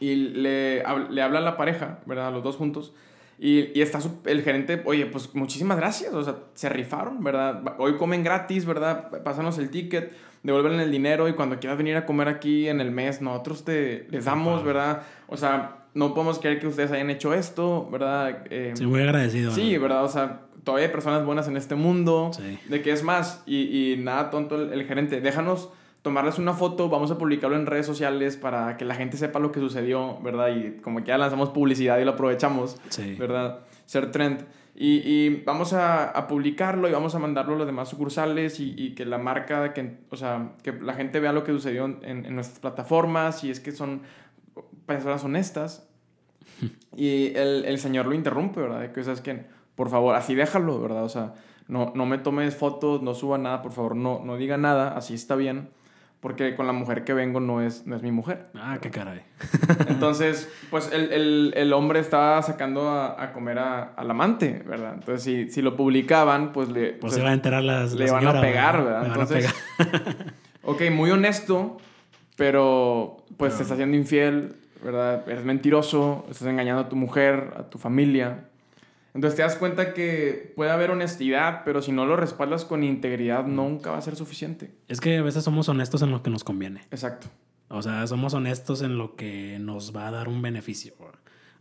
y 0.00 0.14
le, 0.16 0.82
le 1.10 1.22
habla 1.22 1.38
a 1.38 1.42
la 1.42 1.56
pareja, 1.56 2.00
¿verdad? 2.06 2.32
Los 2.32 2.42
dos 2.42 2.56
juntos. 2.56 2.92
Y, 3.38 3.76
y 3.78 3.82
está 3.82 3.98
el 4.26 4.42
gerente, 4.42 4.80
oye, 4.84 5.06
pues 5.06 5.34
muchísimas 5.34 5.76
gracias, 5.76 6.12
o 6.14 6.22
sea, 6.22 6.36
se 6.54 6.68
rifaron, 6.68 7.24
¿verdad? 7.24 7.62
Hoy 7.78 7.96
comen 7.96 8.22
gratis, 8.22 8.64
¿verdad? 8.66 9.10
Pásanos 9.24 9.58
el 9.58 9.70
ticket, 9.70 10.12
devuelven 10.44 10.78
el 10.78 10.90
dinero 10.90 11.28
y 11.28 11.32
cuando 11.32 11.58
quieras 11.58 11.76
venir 11.78 11.96
a 11.96 12.06
comer 12.06 12.28
aquí 12.28 12.68
en 12.68 12.80
el 12.80 12.90
mes, 12.92 13.20
nosotros 13.20 13.64
te 13.64 14.06
les 14.10 14.26
damos. 14.26 14.62
¿verdad? 14.62 15.02
O 15.26 15.36
sea, 15.36 15.78
no 15.94 16.14
podemos 16.14 16.38
creer 16.38 16.60
que 16.60 16.66
ustedes 16.68 16.92
hayan 16.92 17.10
hecho 17.10 17.34
esto, 17.34 17.88
¿verdad? 17.90 18.44
Eh, 18.50 18.72
Sí, 18.76 18.86
muy 18.86 19.00
agradecido. 19.02 19.50
Sí, 19.52 19.74
¿no? 19.74 19.82
¿verdad? 19.82 20.04
O 20.04 20.08
sea, 20.08 20.42
todavía 20.62 20.86
hay 20.86 20.92
personas 20.92 21.24
buenas 21.24 21.48
en 21.48 21.56
este 21.56 21.74
mundo. 21.74 22.30
Sí. 22.34 22.58
De 22.68 22.82
que 22.82 22.92
es 22.92 23.02
más, 23.02 23.42
y, 23.46 23.92
y 23.92 23.96
nada 23.96 24.30
tonto 24.30 24.60
el, 24.60 24.72
el 24.72 24.84
gerente, 24.86 25.20
déjanos 25.20 25.70
tomarles 26.04 26.38
una 26.38 26.52
foto, 26.52 26.90
vamos 26.90 27.10
a 27.10 27.16
publicarlo 27.16 27.56
en 27.56 27.64
redes 27.64 27.86
sociales 27.86 28.36
para 28.36 28.76
que 28.76 28.84
la 28.84 28.94
gente 28.94 29.16
sepa 29.16 29.38
lo 29.38 29.50
que 29.50 29.58
sucedió, 29.58 30.18
¿verdad? 30.20 30.54
Y 30.54 30.76
como 30.82 30.98
que 31.00 31.06
ya 31.06 31.16
lanzamos 31.16 31.48
publicidad 31.48 31.98
y 31.98 32.04
lo 32.04 32.10
aprovechamos, 32.10 32.76
Sí. 32.90 33.14
¿verdad? 33.18 33.60
Ser 33.86 34.12
trend. 34.12 34.44
Y, 34.76 34.96
y 34.98 35.42
vamos 35.46 35.72
a, 35.72 36.10
a 36.10 36.28
publicarlo 36.28 36.88
y 36.90 36.92
vamos 36.92 37.14
a 37.14 37.18
mandarlo 37.18 37.54
a 37.54 37.58
los 37.58 37.66
demás 37.66 37.88
sucursales 37.88 38.60
y, 38.60 38.74
y 38.76 38.94
que 38.94 39.06
la 39.06 39.16
marca, 39.16 39.72
que, 39.72 39.96
o 40.10 40.16
sea, 40.16 40.52
que 40.62 40.72
la 40.72 40.92
gente 40.92 41.20
vea 41.20 41.32
lo 41.32 41.42
que 41.42 41.52
sucedió 41.52 41.86
en, 41.86 42.26
en 42.26 42.34
nuestras 42.34 42.58
plataformas 42.58 43.42
y 43.42 43.50
es 43.50 43.60
que 43.60 43.72
son 43.72 44.02
personas 44.86 45.24
honestas. 45.24 45.88
Y 46.96 47.34
el, 47.34 47.64
el 47.64 47.78
señor 47.78 48.06
lo 48.06 48.14
interrumpe, 48.14 48.60
¿verdad? 48.60 48.80
De 48.80 48.92
que, 48.92 49.00
o 49.00 49.02
sea, 49.04 49.14
es 49.14 49.20
que, 49.20 49.46
por 49.74 49.88
favor, 49.88 50.14
así 50.14 50.34
déjalo, 50.36 50.80
¿verdad? 50.80 51.02
O 51.02 51.08
sea, 51.08 51.34
no, 51.66 51.90
no 51.96 52.06
me 52.06 52.18
tomes 52.18 52.54
fotos, 52.54 53.02
no 53.02 53.14
suba 53.14 53.36
nada, 53.38 53.62
por 53.62 53.72
favor, 53.72 53.96
no, 53.96 54.20
no 54.24 54.36
diga 54.36 54.56
nada, 54.58 54.96
así 54.96 55.14
está 55.14 55.34
bien. 55.34 55.70
Porque 56.24 56.56
con 56.56 56.66
la 56.66 56.72
mujer 56.72 57.04
que 57.04 57.12
vengo 57.12 57.38
no 57.38 57.60
es, 57.60 57.86
no 57.86 57.94
es 57.96 58.02
mi 58.02 58.10
mujer. 58.10 58.46
Ah, 58.54 58.78
qué 58.80 58.90
caray. 58.90 59.20
Entonces, 59.88 60.48
pues 60.70 60.90
el, 60.90 61.12
el, 61.12 61.52
el 61.54 61.72
hombre 61.74 62.00
estaba 62.00 62.40
sacando 62.40 62.88
a, 62.88 63.22
a 63.22 63.34
comer 63.34 63.58
a- 63.58 63.92
al 63.94 64.10
amante, 64.10 64.62
¿verdad? 64.66 64.94
Entonces, 64.94 65.22
si, 65.22 65.50
si 65.50 65.60
lo 65.60 65.76
publicaban, 65.76 66.52
pues 66.52 66.70
le, 66.70 66.92
Pues 66.92 67.00
pues, 67.00 67.14
se 67.16 67.22
va 67.22 67.28
a 67.28 67.34
enterar 67.34 67.62
las. 67.62 67.92
le 67.92 68.06
la 68.06 68.12
van 68.14 68.26
a 68.26 68.40
pegar, 68.40 68.82
¿verdad? 68.82 69.02
Le 69.02 69.08
van 69.10 69.20
a 69.20 69.22
Entonces, 69.22 69.52
pegar. 69.78 70.16
ok, 70.62 70.82
muy 70.92 71.10
honesto, 71.10 71.76
pero 72.36 73.18
pues 73.36 73.56
te 73.56 73.62
está 73.62 73.74
haciendo 73.74 73.96
infiel, 73.96 74.56
¿verdad? 74.82 75.28
Eres 75.28 75.44
mentiroso, 75.44 76.24
estás 76.30 76.48
engañando 76.48 76.82
a 76.82 76.88
tu 76.88 76.96
mujer, 76.96 77.52
a 77.58 77.64
tu 77.64 77.76
familia. 77.78 78.48
Entonces 79.14 79.36
te 79.36 79.42
das 79.42 79.56
cuenta 79.56 79.94
que 79.94 80.52
puede 80.56 80.72
haber 80.72 80.90
honestidad, 80.90 81.62
pero 81.64 81.80
si 81.80 81.92
no 81.92 82.04
lo 82.04 82.16
respaldas 82.16 82.64
con 82.64 82.82
integridad, 82.82 83.46
nunca 83.46 83.92
va 83.92 83.98
a 83.98 84.02
ser 84.02 84.16
suficiente. 84.16 84.74
Es 84.88 85.00
que 85.00 85.18
a 85.18 85.22
veces 85.22 85.44
somos 85.44 85.68
honestos 85.68 86.02
en 86.02 86.10
lo 86.10 86.22
que 86.22 86.30
nos 86.30 86.42
conviene. 86.42 86.82
Exacto. 86.90 87.28
O 87.68 87.80
sea, 87.80 88.06
somos 88.06 88.34
honestos 88.34 88.82
en 88.82 88.98
lo 88.98 89.14
que 89.14 89.58
nos 89.60 89.94
va 89.94 90.08
a 90.08 90.10
dar 90.10 90.28
un 90.28 90.42
beneficio. 90.42 90.94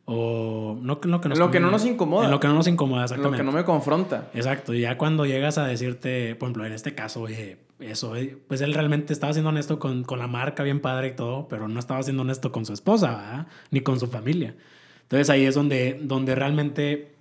O 0.06 0.78
no 0.82 1.00
en 1.02 1.12
lo 1.12 1.22
que 1.22 1.30
nos 1.30 1.38
En 1.38 1.40
lo 1.40 1.52
que 1.52 1.60
no 1.60 1.72
nos 1.72 1.86
incomoda. 1.86 2.26
En 2.26 2.32
lo 2.32 2.40
que 2.40 2.48
no 2.48 2.56
nos 2.56 2.68
incomoda, 2.68 3.02
Lo 3.02 3.06
exactamente. 3.06 3.38
que 3.38 3.44
no 3.44 3.52
me 3.52 3.64
confronta. 3.64 4.30
Exacto, 4.34 4.74
y 4.74 4.82
ya 4.82 4.98
cuando 4.98 5.26
llegas 5.26 5.58
a 5.58 5.66
decirte, 5.66 6.36
por 6.36 6.48
ejemplo, 6.48 6.66
en 6.66 6.74
este 6.74 6.94
caso, 6.94 7.22
oye, 7.22 7.60
eso, 7.80 8.16
eh, 8.16 8.38
pues 8.48 8.62
él 8.62 8.74
realmente 8.74 9.14
estaba 9.14 9.32
siendo 9.32 9.50
honesto 9.50 9.80
con, 9.80 10.04
con 10.04 10.20
la 10.20 10.28
marca 10.28 10.64
bien 10.64 10.82
padre 10.82 11.10
y 11.10 11.16
todo, 11.16 11.48
pero 11.48 11.68
no 11.68 11.80
estaba 11.80 12.04
siendo 12.04 12.24
honesto 12.24 12.52
con 12.52 12.66
su 12.66 12.74
esposa, 12.74 13.12
¿verdad? 13.12 13.48
Ni 13.72 13.80
con 13.82 14.00
su 14.00 14.08
familia. 14.08 14.56
Entonces 15.04 15.30
ahí 15.30 15.46
es 15.46 15.56
donde, 15.56 16.00
donde 16.02 16.36
realmente 16.36 17.13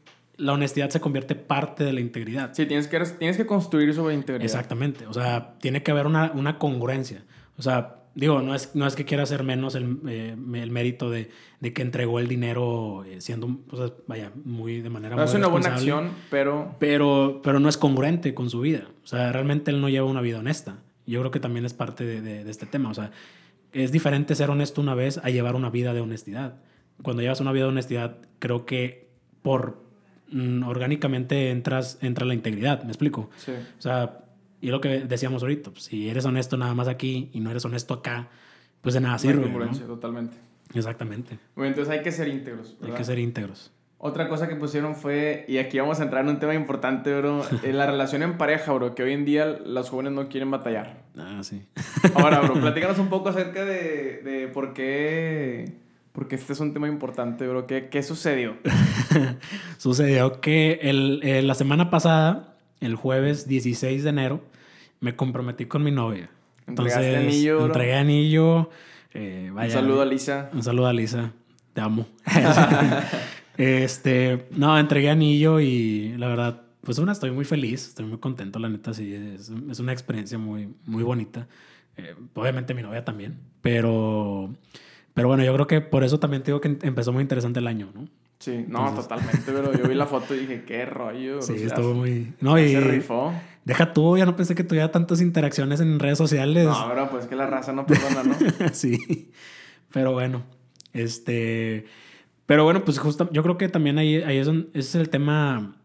la 0.43 0.53
honestidad 0.53 0.91
se 0.91 1.01
convierte 1.01 1.35
parte 1.35 1.85
de 1.85 1.93
la 1.93 2.01
integridad. 2.01 2.53
Sí, 2.55 2.67
tienes 2.67 2.89
que, 2.89 2.99
tienes 3.19 3.37
que 3.37 3.47
construir 3.47 3.95
sobre 3.95 4.15
integridad. 4.15 4.45
Exactamente, 4.45 5.07
o 5.07 5.13
sea, 5.15 5.55
tiene 5.61 5.83
que 5.83 5.91
haber 5.91 6.07
una, 6.07 6.33
una 6.35 6.59
congruencia. 6.59 7.25
O 7.57 7.63
sea, 7.63 7.97
digo, 8.15 8.43
no 8.43 8.55
es, 8.55 8.75
no 8.75 8.87
es 8.87 8.95
que 8.97 9.05
quiera 9.05 9.23
hacer 9.23 9.43
menos 9.45 9.75
el, 9.75 9.99
eh, 10.09 10.37
el 10.55 10.71
mérito 10.71 11.11
de, 11.11 11.31
de 11.61 11.73
que 11.73 11.83
entregó 11.83 12.19
el 12.19 12.29
dinero 12.29 13.05
eh, 13.05 13.21
siendo, 13.21 13.61
o 13.71 13.77
sea, 13.77 13.95
vaya, 14.07 14.33
muy 14.45 14.81
de 14.83 14.91
manera 14.91 15.17
No, 15.17 15.23
muy 15.23 15.29
es 15.31 15.35
una 15.35 15.47
buena 15.49 15.69
acción, 15.75 16.11
pero 16.31 16.75
Pero, 16.79 17.41
pero 17.43 17.61
no 17.61 17.69
es 17.69 17.77
congruente 17.79 18.35
con 18.35 18.51
su 18.51 18.61
vida. 18.61 18.89
O 19.05 19.07
sea, 19.07 19.33
realmente 19.33 19.71
él 19.71 19.81
no 19.81 19.89
lleva 19.89 20.07
una 20.07 20.21
vida 20.21 20.39
honesta. 20.41 20.79
Yo 21.07 21.21
creo 21.21 21.31
que 21.31 21.41
también 21.41 21.65
es 21.65 21.73
parte 21.75 22.05
de, 22.05 22.21
de- 22.21 22.45
de 22.45 22.51
este 22.51 22.67
tema. 22.67 22.91
O 22.91 22.95
sea, 22.95 23.11
es 23.73 23.93
diferente 23.93 24.35
ser 24.35 24.51
honesto 24.51 24.81
una 24.81 24.95
vez 24.95 25.19
a 25.19 25.31
llevar 25.31 25.55
una 25.55 25.71
vida 25.71 25.95
de 25.95 26.01
honestidad. 26.01 26.57
Cuando 27.03 27.23
llevas 27.23 27.41
una 27.41 27.53
vida 27.53 27.65
de 27.65 27.71
honestidad, 27.71 28.19
creo 28.39 28.67
que 28.67 29.09
por 29.43 29.83
mm, 30.33 30.65
orgánicamente 30.65 31.51
entras, 31.51 31.99
entra 32.03 32.27
la 32.27 32.35
integridad. 32.35 32.83
¿Me 32.83 32.91
explico? 32.91 33.31
sí. 33.37 33.53
O 33.79 33.83
sea, 33.83 34.19
y 34.63 34.69
lo 34.69 34.81
que 34.81 35.01
decíamos 35.01 35.43
ahorita, 35.43 35.73
pues, 35.73 35.85
si 35.85 36.09
eres 36.09 36.25
honesto 36.25 36.57
nada 36.57 36.73
más 36.73 36.87
aquí 36.87 37.31
y 37.33 37.41
no 37.41 37.51
eres 37.51 37.65
honesto 37.65 37.95
acá, 37.95 38.29
pues 38.81 38.95
de 38.95 39.01
nada 39.01 39.15
hay 39.15 39.21
sirve. 39.21 39.51
totalmente. 39.87 40.37
Exactamente. 40.73 41.39
Bueno, 41.57 41.71
entonces 41.71 41.93
hay 41.93 42.03
que 42.03 42.13
ser 42.13 42.29
íntegros. 42.29 42.77
Hay 42.81 42.87
¿verdad? 42.87 42.97
que 42.97 43.05
ser 43.05 43.19
íntegros. 43.19 43.73
Otra 43.99 44.29
cosa 44.29 44.49
que 44.49 44.55
pusieron 44.55 44.95
fue, 44.95 45.45
y 45.49 45.59
aquí 45.59 45.79
vamos 45.79 45.99
a 46.01 46.05
entrar 46.05 46.23
en 46.23 46.31
un 46.31 46.39
tema 46.39 46.55
importante, 46.55 47.13
bro, 47.19 47.43
en 47.65 47.77
la 47.77 47.87
relación 47.87 48.23
en 48.23 48.39
pareja, 48.39 48.73
bro, 48.73 48.95
que 48.95 49.03
hoy 49.03 49.13
en 49.13 49.25
día 49.25 49.47
los 49.47 49.91
jóvenes 49.91 50.13
no 50.13 50.29
quieren 50.29 50.51
batallar. 50.51 51.03
Ah, 51.19 51.41
sí. 51.43 51.67
Ahora, 52.15 52.41
bro, 52.41 52.55
platícanos 52.61 53.01
un 53.01 53.09
poco 53.09 53.31
acerca 53.31 53.65
de, 53.65 54.23
de 54.23 54.47
por 54.47 54.75
qué, 54.75 55.73
porque 56.13 56.37
este 56.37 56.53
es 56.53 56.61
un 56.61 56.73
tema 56.73 56.89
importante, 56.89 57.47
bro, 57.47 57.67
¿qué, 57.67 57.89
qué 57.89 58.03
sucedió? 58.03 58.57
Sucedió 59.79 60.41
que 60.41 60.79
el, 60.83 61.21
eh, 61.23 61.43
la 61.43 61.55
semana 61.55 61.91
pasada, 61.91 62.57
el 62.81 62.97
jueves 62.97 63.49
16 63.49 64.05
de 64.05 64.11
enero, 64.11 64.41
me 65.01 65.17
comprometí 65.17 65.67
con 65.67 65.83
mi 65.83 65.91
novia. 65.91 66.31
Entregaste 66.67 67.17
anillo, 67.17 67.57
bro. 67.57 67.67
Entregué 67.67 67.95
anillo. 67.95 68.71
eh, 69.15 69.51
vaya, 69.53 69.67
un 69.67 69.83
saludo 69.83 70.03
a 70.03 70.05
Lisa. 70.05 70.51
Un 70.53 70.63
saludo 70.63 70.87
a 70.87 70.93
Lisa. 70.93 71.33
Te 71.73 71.81
amo. 71.81 72.07
este, 73.57 74.47
no, 74.53 74.79
entregué 74.79 75.11
anillo 75.11 75.61
y 75.61 76.15
la 76.19 76.29
verdad, 76.29 76.63
pues 76.83 76.99
una, 76.99 77.13
estoy 77.13 77.31
muy 77.31 77.45
feliz, 77.45 77.89
estoy 77.89 78.07
muy 78.07 78.19
contento, 78.19 78.59
la 78.59 78.69
neta, 78.69 78.93
sí, 78.93 79.15
es, 79.15 79.51
es 79.71 79.79
una 79.81 79.93
experiencia 79.93 80.39
muy, 80.39 80.69
muy 80.85 81.03
bonita. 81.03 81.49
Eh, 81.97 82.15
obviamente 82.35 82.75
mi 82.75 82.83
novia 82.83 83.05
también, 83.05 83.39
pero, 83.61 84.55
pero 85.15 85.29
bueno, 85.29 85.45
yo 85.45 85.53
creo 85.55 85.67
que 85.67 85.81
por 85.81 86.05
eso 86.05 86.19
también 86.19 86.43
te 86.43 86.51
digo 86.53 86.61
que 86.61 86.79
empezó 86.83 87.13
muy 87.13 87.23
interesante 87.23 87.61
el 87.61 87.67
año, 87.67 87.91
¿no? 87.95 88.07
Sí, 88.39 88.65
no, 88.69 88.81
Entonces- 88.89 89.09
totalmente, 89.09 89.53
pero 89.53 89.73
yo 89.73 89.89
vi 89.89 89.95
la 89.95 90.07
foto 90.07 90.35
y 90.35 90.41
dije, 90.41 90.65
qué 90.65 90.85
rollo. 90.85 91.41
Sí, 91.43 91.53
o 91.53 91.59
sea, 91.59 91.67
estuvo 91.69 91.95
muy... 91.95 92.33
No, 92.41 92.59
y 92.59 92.73
Se 92.73 92.81
rifó. 92.81 93.33
deja 93.65 93.93
tú, 93.93 94.17
ya 94.17 94.27
no 94.27 94.35
pensé 94.35 94.55
que 94.55 94.65
tuviera 94.65 94.91
tantas 94.91 95.21
interacciones 95.21 95.81
en 95.81 96.01
redes 96.01 96.19
sociales. 96.19 96.65
No, 96.67 96.89
bro, 96.89 97.09
pues 97.11 97.27
que 97.27 97.37
la 97.37 97.47
raza 97.47 97.73
no 97.73 97.87
perdona, 97.87 98.23
¿no? 98.25 98.35
sí. 98.73 99.31
Pero 99.93 100.13
bueno, 100.13 100.43
este. 100.93 101.87
Pero 102.47 102.65
bueno, 102.65 102.85
pues 102.85 102.99
justo, 102.99 103.31
yo 103.33 103.43
creo 103.43 103.57
que 103.59 103.69
también 103.69 103.99
ahí, 103.99 104.17
ahí 104.17 104.39
es, 104.39 104.49
ese 104.49 104.65
es 104.75 104.95
el 104.97 105.09
tema, 105.09 105.77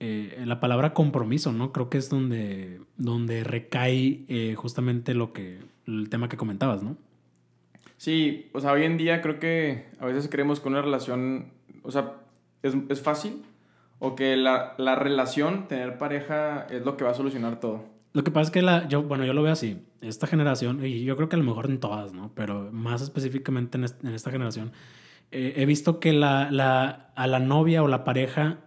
eh, 0.00 0.42
la 0.46 0.60
palabra 0.60 0.94
compromiso, 0.94 1.52
¿no? 1.52 1.72
Creo 1.72 1.90
que 1.90 1.98
es 1.98 2.08
donde, 2.08 2.80
donde 2.96 3.44
recae 3.44 4.24
eh, 4.28 4.54
justamente 4.56 5.14
lo 5.14 5.32
que, 5.32 5.58
el 5.86 6.08
tema 6.08 6.28
que 6.28 6.36
comentabas, 6.36 6.82
¿no? 6.82 6.96
Sí, 7.96 8.50
o 8.52 8.60
sea, 8.60 8.72
hoy 8.72 8.84
en 8.84 8.96
día 8.96 9.22
creo 9.22 9.38
que 9.38 9.86
a 9.98 10.06
veces 10.06 10.28
creemos 10.30 10.60
que 10.60 10.68
una 10.68 10.82
relación, 10.82 11.52
o 11.82 11.90
sea, 11.90 12.14
es, 12.62 12.74
es 12.88 13.00
fácil 13.00 13.44
o 13.98 14.14
que 14.14 14.36
la, 14.36 14.74
la, 14.76 14.94
relación, 14.94 15.68
tener 15.68 15.96
pareja, 15.98 16.66
es 16.70 16.84
lo 16.84 16.96
que 16.96 17.04
va 17.04 17.12
a 17.12 17.14
solucionar 17.14 17.60
todo. 17.60 17.84
Lo 18.12 18.24
que 18.24 18.30
pasa 18.30 18.48
es 18.48 18.50
que 18.50 18.62
la, 18.62 18.86
yo, 18.88 19.02
bueno, 19.02 19.24
yo 19.24 19.32
lo 19.32 19.42
veo 19.42 19.52
así. 19.52 19.82
Esta 20.00 20.26
generación, 20.26 20.84
y 20.84 21.04
yo 21.04 21.16
creo 21.16 21.28
que 21.28 21.36
a 21.36 21.38
lo 21.38 21.44
mejor 21.44 21.66
en 21.66 21.80
todas, 21.80 22.12
¿no? 22.12 22.32
Pero 22.34 22.70
más 22.72 23.00
específicamente 23.02 23.78
en, 23.78 23.86
en 24.02 24.14
esta 24.14 24.30
generación, 24.30 24.72
eh, 25.30 25.54
he 25.56 25.66
visto 25.66 25.98
que 25.98 26.12
la, 26.12 26.50
la, 26.50 27.10
a 27.14 27.26
la 27.26 27.38
novia 27.38 27.82
o 27.82 27.88
la 27.88 28.04
pareja 28.04 28.60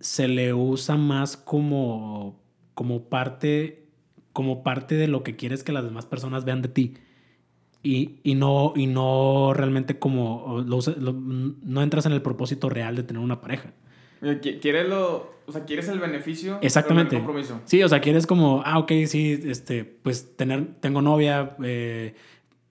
se 0.00 0.28
le 0.28 0.54
usa 0.54 0.96
más 0.96 1.36
como, 1.36 2.40
como, 2.74 3.08
parte, 3.08 3.88
como 4.32 4.62
parte 4.62 4.94
de 4.94 5.08
lo 5.08 5.22
que 5.22 5.36
quieres 5.36 5.64
que 5.64 5.72
las 5.72 5.84
demás 5.84 6.06
personas 6.06 6.44
vean 6.44 6.62
de 6.62 6.68
ti. 6.68 6.94
Y, 7.86 8.18
y 8.24 8.34
no, 8.34 8.72
y 8.74 8.88
no 8.88 9.52
realmente 9.54 9.98
como 9.98 10.64
no 10.66 11.82
entras 11.82 12.04
en 12.06 12.12
el 12.12 12.20
propósito 12.20 12.68
real 12.68 12.96
de 12.96 13.04
tener 13.04 13.22
una 13.22 13.40
pareja. 13.40 13.72
Quieres 14.60 14.88
lo, 14.88 15.36
o 15.46 15.52
sea, 15.52 15.64
quieres 15.64 15.88
el 15.88 16.00
beneficio, 16.00 16.58
Exactamente. 16.62 17.10
Pero 17.10 17.20
el 17.20 17.26
compromiso. 17.26 17.60
Sí, 17.64 17.82
o 17.84 17.88
sea, 17.88 18.00
quieres 18.00 18.26
como, 18.26 18.62
ah, 18.64 18.80
ok, 18.80 18.90
sí, 19.06 19.40
este, 19.44 19.84
pues 19.84 20.36
tener, 20.36 20.66
tengo 20.80 21.00
novia, 21.00 21.56
eh, 21.62 22.14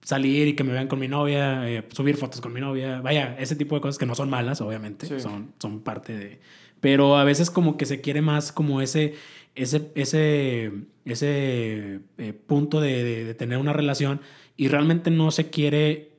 salir 0.02 0.48
y 0.48 0.54
que 0.54 0.64
me 0.64 0.72
vean 0.72 0.86
con 0.86 0.98
mi 0.98 1.08
novia, 1.08 1.66
eh, 1.66 1.82
subir 1.92 2.16
fotos 2.16 2.42
con 2.42 2.52
mi 2.52 2.60
novia, 2.60 3.00
vaya, 3.00 3.36
ese 3.38 3.56
tipo 3.56 3.74
de 3.74 3.80
cosas 3.80 3.96
que 3.96 4.04
no 4.04 4.14
son 4.14 4.28
malas, 4.28 4.60
obviamente, 4.60 5.18
son, 5.18 5.54
son 5.58 5.80
parte 5.80 6.14
de... 6.14 6.40
Pero 6.80 7.16
a 7.16 7.24
veces 7.24 7.50
como 7.50 7.78
que 7.78 7.86
se 7.86 8.02
quiere 8.02 8.20
más 8.20 8.52
como 8.52 8.82
ese, 8.82 9.14
ese, 9.54 9.90
ese, 9.94 10.72
ese 11.06 12.00
eh, 12.18 12.32
punto 12.46 12.80
de, 12.80 13.24
de, 13.24 13.34
tener 13.34 13.56
una 13.56 13.72
relación 13.72 14.20
y 14.56 14.68
realmente 14.68 15.10
no 15.10 15.30
se 15.30 15.50
quiere 15.50 16.12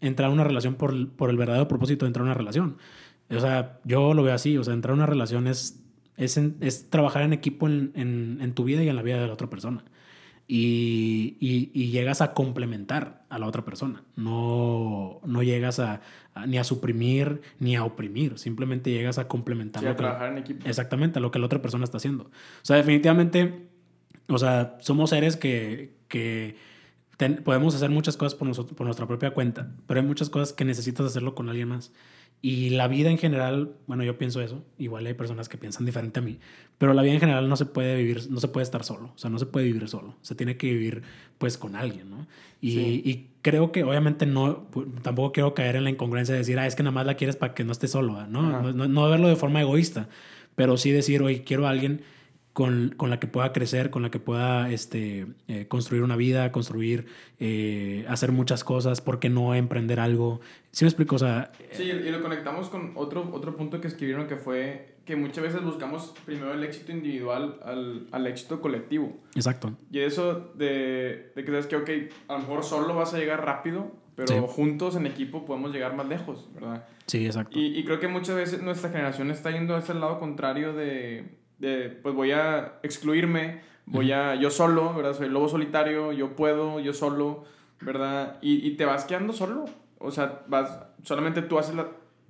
entrar 0.00 0.30
a 0.30 0.32
una 0.32 0.44
relación 0.44 0.74
por, 0.74 1.10
por 1.10 1.30
el 1.30 1.36
verdadero 1.36 1.68
propósito 1.68 2.04
de 2.04 2.08
entrar 2.08 2.22
a 2.22 2.26
una 2.26 2.34
relación. 2.34 2.76
O 3.30 3.40
sea, 3.40 3.78
yo 3.84 4.14
lo 4.14 4.22
veo 4.22 4.34
así, 4.34 4.58
o 4.58 4.64
sea, 4.64 4.74
entrar 4.74 4.92
a 4.92 4.96
una 4.96 5.06
relación 5.06 5.46
es, 5.46 5.82
es, 6.16 6.36
es 6.60 6.90
trabajar 6.90 7.22
en 7.22 7.32
equipo 7.32 7.66
en, 7.66 7.92
en, 7.94 8.38
en, 8.40 8.52
tu 8.52 8.64
vida 8.64 8.82
y 8.82 8.88
en 8.88 8.96
la 8.96 9.02
vida 9.02 9.20
de 9.20 9.26
la 9.26 9.32
otra 9.32 9.48
persona. 9.48 9.84
Y, 10.48 11.36
y, 11.40 11.70
y 11.72 11.92
llegas 11.92 12.20
a 12.20 12.34
complementar 12.34 13.24
a 13.30 13.38
la 13.38 13.46
otra 13.46 13.64
persona. 13.64 14.02
No, 14.16 15.20
no 15.24 15.42
llegas 15.42 15.78
a, 15.78 16.02
ni 16.46 16.58
a 16.58 16.64
suprimir 16.64 17.40
ni 17.58 17.76
a 17.76 17.84
oprimir. 17.84 18.38
Simplemente 18.38 18.90
llegas 18.90 19.18
a 19.18 19.28
complementar. 19.28 19.82
Sí, 19.82 19.88
a 19.88 19.96
trabajar 19.96 20.32
en 20.32 20.38
equipo. 20.38 20.68
Exactamente, 20.68 21.20
a 21.20 21.22
lo 21.22 21.30
que 21.30 21.38
la 21.38 21.46
otra 21.46 21.62
persona 21.62 21.84
está 21.84 21.98
haciendo. 21.98 22.24
O 22.24 22.64
sea, 22.64 22.76
definitivamente, 22.76 23.68
o 24.26 24.36
sea, 24.36 24.76
somos 24.80 25.10
seres 25.10 25.36
que, 25.36 25.94
que 26.08 26.56
podemos 27.30 27.74
hacer 27.74 27.90
muchas 27.90 28.16
cosas 28.16 28.34
por, 28.34 28.48
nosotros, 28.48 28.76
por 28.76 28.86
nuestra 28.86 29.06
propia 29.06 29.32
cuenta, 29.32 29.70
pero 29.86 30.00
hay 30.00 30.06
muchas 30.06 30.30
cosas 30.30 30.52
que 30.52 30.64
necesitas 30.64 31.06
hacerlo 31.06 31.34
con 31.34 31.48
alguien 31.48 31.68
más. 31.68 31.92
Y 32.44 32.70
la 32.70 32.88
vida 32.88 33.08
en 33.08 33.18
general, 33.18 33.76
bueno, 33.86 34.02
yo 34.02 34.18
pienso 34.18 34.40
eso, 34.40 34.64
igual 34.76 35.06
hay 35.06 35.14
personas 35.14 35.48
que 35.48 35.58
piensan 35.58 35.86
diferente 35.86 36.18
a 36.18 36.22
mí, 36.22 36.40
pero 36.76 36.92
la 36.92 37.02
vida 37.02 37.14
en 37.14 37.20
general 37.20 37.48
no 37.48 37.56
se 37.56 37.66
puede 37.66 37.96
vivir, 37.96 38.28
no 38.30 38.40
se 38.40 38.48
puede 38.48 38.64
estar 38.64 38.82
solo, 38.82 39.12
o 39.14 39.18
sea, 39.18 39.30
no 39.30 39.38
se 39.38 39.46
puede 39.46 39.66
vivir 39.66 39.88
solo, 39.88 40.16
se 40.22 40.34
tiene 40.34 40.56
que 40.56 40.66
vivir 40.66 41.02
pues 41.38 41.56
con 41.56 41.76
alguien, 41.76 42.10
¿no? 42.10 42.26
Y, 42.60 42.78
y 43.08 43.30
creo 43.42 43.70
que 43.70 43.84
obviamente 43.84 44.26
no, 44.26 44.68
tampoco 45.02 45.30
quiero 45.30 45.54
caer 45.54 45.76
en 45.76 45.84
la 45.84 45.90
incongruencia 45.90 46.32
de 46.32 46.40
decir, 46.40 46.58
ah, 46.58 46.66
es 46.66 46.74
que 46.74 46.82
nada 46.82 46.92
más 46.92 47.06
la 47.06 47.14
quieres 47.14 47.36
para 47.36 47.54
que 47.54 47.62
no 47.62 47.70
esté 47.70 47.86
solo, 47.86 48.26
¿no? 48.26 48.72
No, 48.72 48.88
no, 48.88 49.08
verlo 49.08 49.28
de 49.28 49.36
forma 49.36 49.60
egoísta, 49.60 50.08
pero 50.56 50.76
sí 50.76 50.90
decir, 50.90 51.22
oye, 51.22 51.44
quiero 51.44 51.68
a 51.68 51.70
alguien 51.70 52.02
con, 52.52 52.94
con, 52.96 53.10
la 53.10 53.18
que 53.18 53.26
pueda 53.26 53.52
crecer, 53.52 53.90
con 53.90 54.02
la 54.02 54.10
que 54.10 54.18
pueda 54.18 54.70
este, 54.70 55.26
eh, 55.48 55.66
construir 55.68 56.02
una 56.02 56.16
vida, 56.16 56.52
construir, 56.52 57.06
eh, 57.40 58.04
hacer 58.08 58.32
muchas 58.32 58.62
cosas, 58.62 59.00
¿por 59.00 59.18
qué 59.18 59.30
no 59.30 59.54
emprender 59.54 60.00
algo? 60.00 60.40
¿Sí 60.70 60.84
me 60.84 60.88
explico? 60.88 61.16
O 61.16 61.18
sea, 61.18 61.52
sí, 61.70 61.84
y 61.84 62.10
lo 62.10 62.20
conectamos 62.20 62.68
con 62.68 62.92
otro, 62.94 63.30
otro 63.32 63.56
punto 63.56 63.80
que 63.80 63.88
escribieron 63.88 64.26
que 64.26 64.36
fue 64.36 64.96
que 65.04 65.16
muchas 65.16 65.42
veces 65.42 65.62
buscamos 65.62 66.14
primero 66.24 66.52
el 66.52 66.62
éxito 66.62 66.92
individual 66.92 67.58
al, 67.64 68.06
al 68.12 68.26
éxito 68.26 68.60
colectivo. 68.60 69.16
Exacto. 69.34 69.72
Y 69.90 70.00
eso 70.00 70.52
de, 70.54 71.32
de 71.34 71.44
que 71.44 71.50
sabes 71.50 71.66
que, 71.66 71.76
ok, 71.76 71.90
a 72.28 72.34
lo 72.34 72.38
mejor 72.40 72.64
solo 72.64 72.94
vas 72.94 73.12
a 73.14 73.18
llegar 73.18 73.44
rápido, 73.44 73.90
pero 74.14 74.46
juntos 74.46 74.94
en 74.96 75.06
equipo 75.06 75.44
podemos 75.44 75.72
llegar 75.72 75.96
más 75.96 76.06
lejos, 76.06 76.48
¿verdad? 76.54 76.86
Sí, 77.06 77.26
exacto. 77.26 77.58
Y, 77.58 77.78
y 77.78 77.84
creo 77.84 77.98
que 77.98 78.08
muchas 78.08 78.36
veces 78.36 78.62
nuestra 78.62 78.90
generación 78.90 79.30
está 79.30 79.50
yendo 79.50 79.74
a 79.74 79.78
ese 79.78 79.94
lado 79.94 80.20
contrario 80.20 80.72
de 80.74 81.41
de, 81.62 81.88
pues 81.88 82.14
voy 82.14 82.32
a 82.32 82.80
excluirme, 82.82 83.60
voy 83.86 84.10
a, 84.10 84.34
yo 84.34 84.50
solo, 84.50 84.92
¿verdad? 84.94 85.14
Soy 85.14 85.28
lobo 85.28 85.48
solitario, 85.48 86.10
yo 86.12 86.34
puedo, 86.34 86.80
yo 86.80 86.92
solo, 86.92 87.44
¿verdad? 87.80 88.38
Y, 88.42 88.66
y 88.66 88.72
te 88.72 88.84
vas 88.84 89.04
quedando 89.04 89.32
solo. 89.32 89.66
O 89.98 90.10
sea, 90.10 90.42
vas, 90.48 90.86
solamente 91.04 91.40
tú 91.40 91.60
haces 91.60 91.76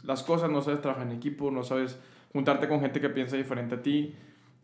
las 0.03 0.23
cosas, 0.23 0.51
no 0.51 0.61
sabes 0.61 0.83
trabajar 0.83 1.07
en 1.07 1.17
equipo, 1.17 1.51
no 1.51 1.63
sabes 1.63 1.99
juntarte 2.33 2.69
con 2.69 2.81
gente 2.81 3.01
que 3.01 3.09
piensa 3.09 3.37
diferente 3.37 3.77
a 3.77 3.83
ti 3.83 4.15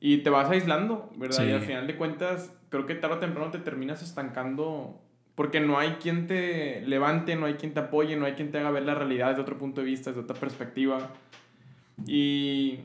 y 0.00 0.18
te 0.18 0.28
vas 0.28 0.50
aislando, 0.50 1.10
¿verdad? 1.16 1.46
Y 1.46 1.52
al 1.52 1.60
final 1.60 1.86
de 1.86 1.96
cuentas, 1.96 2.52
creo 2.68 2.84
que 2.84 2.94
tarde 2.94 3.16
o 3.16 3.18
temprano 3.18 3.50
te 3.50 3.58
terminas 3.58 4.02
estancando 4.02 5.00
porque 5.34 5.60
no 5.60 5.78
hay 5.78 5.92
quien 5.92 6.26
te 6.26 6.82
levante, 6.82 7.36
no 7.36 7.46
hay 7.46 7.54
quien 7.54 7.72
te 7.72 7.80
apoye, 7.80 8.16
no 8.16 8.26
hay 8.26 8.34
quien 8.34 8.50
te 8.50 8.58
haga 8.58 8.70
ver 8.70 8.84
la 8.84 8.94
realidad 8.94 9.30
desde 9.30 9.42
otro 9.42 9.56
punto 9.56 9.80
de 9.80 9.86
vista, 9.86 10.10
desde 10.10 10.22
otra 10.22 10.36
perspectiva. 10.36 11.10
Y 12.06 12.80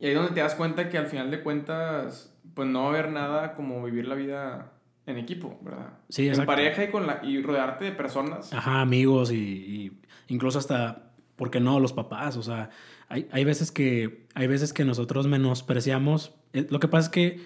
y 0.00 0.06
ahí 0.06 0.12
es 0.12 0.16
donde 0.16 0.32
te 0.32 0.40
das 0.40 0.54
cuenta 0.54 0.88
que 0.88 0.96
al 0.96 1.06
final 1.06 1.30
de 1.30 1.42
cuentas, 1.42 2.34
pues 2.54 2.66
no 2.66 2.80
va 2.80 2.86
a 2.86 2.88
haber 2.88 3.10
nada 3.10 3.54
como 3.54 3.84
vivir 3.84 4.08
la 4.08 4.14
vida 4.14 4.72
en 5.04 5.18
equipo, 5.18 5.58
¿verdad? 5.62 5.90
Sí, 6.08 6.28
En 6.28 6.46
pareja 6.46 6.84
y, 6.84 6.90
con 6.90 7.06
la, 7.06 7.20
y 7.22 7.42
rodearte 7.42 7.84
de 7.84 7.92
personas. 7.92 8.52
Ajá, 8.52 8.80
amigos 8.80 9.30
y, 9.30 9.92
incluso 10.28 10.58
hasta, 10.58 11.12
¿por 11.36 11.50
qué 11.50 11.60
no? 11.60 11.80
Los 11.80 11.92
papás, 11.92 12.38
o 12.38 12.42
sea, 12.42 12.70
hay, 13.08 13.28
hay, 13.30 13.44
veces, 13.44 13.70
que, 13.70 14.26
hay 14.34 14.46
veces 14.46 14.72
que 14.72 14.86
nosotros 14.86 15.26
menospreciamos. 15.26 16.34
Eh, 16.54 16.66
lo 16.70 16.80
que 16.80 16.88
pasa 16.88 17.06
es 17.06 17.10
que 17.10 17.40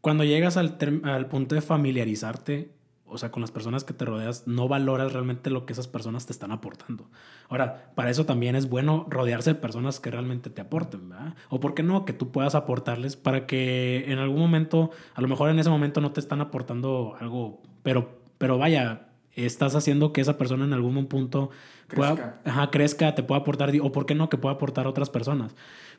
cuando 0.00 0.24
llegas 0.24 0.56
al, 0.56 0.78
al 1.04 1.26
punto 1.26 1.54
de 1.54 1.60
familiarizarte 1.60 2.70
o 3.08 3.18
sea, 3.18 3.30
con 3.30 3.40
las 3.40 3.50
personas 3.50 3.84
que 3.84 3.94
te 3.94 4.04
rodeas, 4.04 4.46
no 4.46 4.68
valoras 4.68 5.12
realmente 5.12 5.50
lo 5.50 5.66
que 5.66 5.72
esas 5.72 5.88
personas 5.88 6.26
te 6.26 6.32
están 6.32 6.52
aportando. 6.52 7.08
Ahora, 7.48 7.92
para 7.94 8.10
eso 8.10 8.26
también 8.26 8.56
es 8.56 8.68
bueno 8.68 9.06
rodearse 9.08 9.54
de 9.54 9.60
personas 9.60 10.00
que 10.00 10.10
realmente 10.10 10.50
te 10.50 10.60
aporten, 10.60 11.08
¿verdad? 11.08 11.34
O 11.48 11.60
por 11.60 11.74
qué 11.74 11.82
no, 11.82 12.04
que 12.04 12.12
tú 12.12 12.30
puedas 12.30 12.54
aportarles 12.54 13.16
para 13.16 13.46
que 13.46 14.04
en 14.08 14.18
algún 14.18 14.40
momento, 14.40 14.90
a 15.14 15.20
lo 15.20 15.28
mejor 15.28 15.50
en 15.50 15.58
ese 15.58 15.70
momento 15.70 16.00
no 16.00 16.12
te 16.12 16.20
están 16.20 16.40
aportando 16.40 17.16
algo, 17.20 17.62
pero, 17.82 18.20
pero 18.38 18.58
vaya, 18.58 19.08
estás 19.34 19.74
haciendo 19.74 20.12
que 20.12 20.20
esa 20.20 20.36
persona 20.36 20.64
en 20.64 20.72
algún 20.72 21.06
punto 21.06 21.50
crezca. 21.86 22.14
pueda, 22.14 22.40
ajá, 22.44 22.70
crezca, 22.70 23.14
te 23.14 23.22
pueda 23.22 23.40
aportar, 23.40 23.72
o 23.80 23.92
por 23.92 24.06
qué 24.06 24.14
no, 24.14 24.28
que 24.28 24.36
pueda 24.36 24.54
aportar 24.54 24.86
a 24.86 24.90
otras 24.90 25.10
personas. 25.10 25.54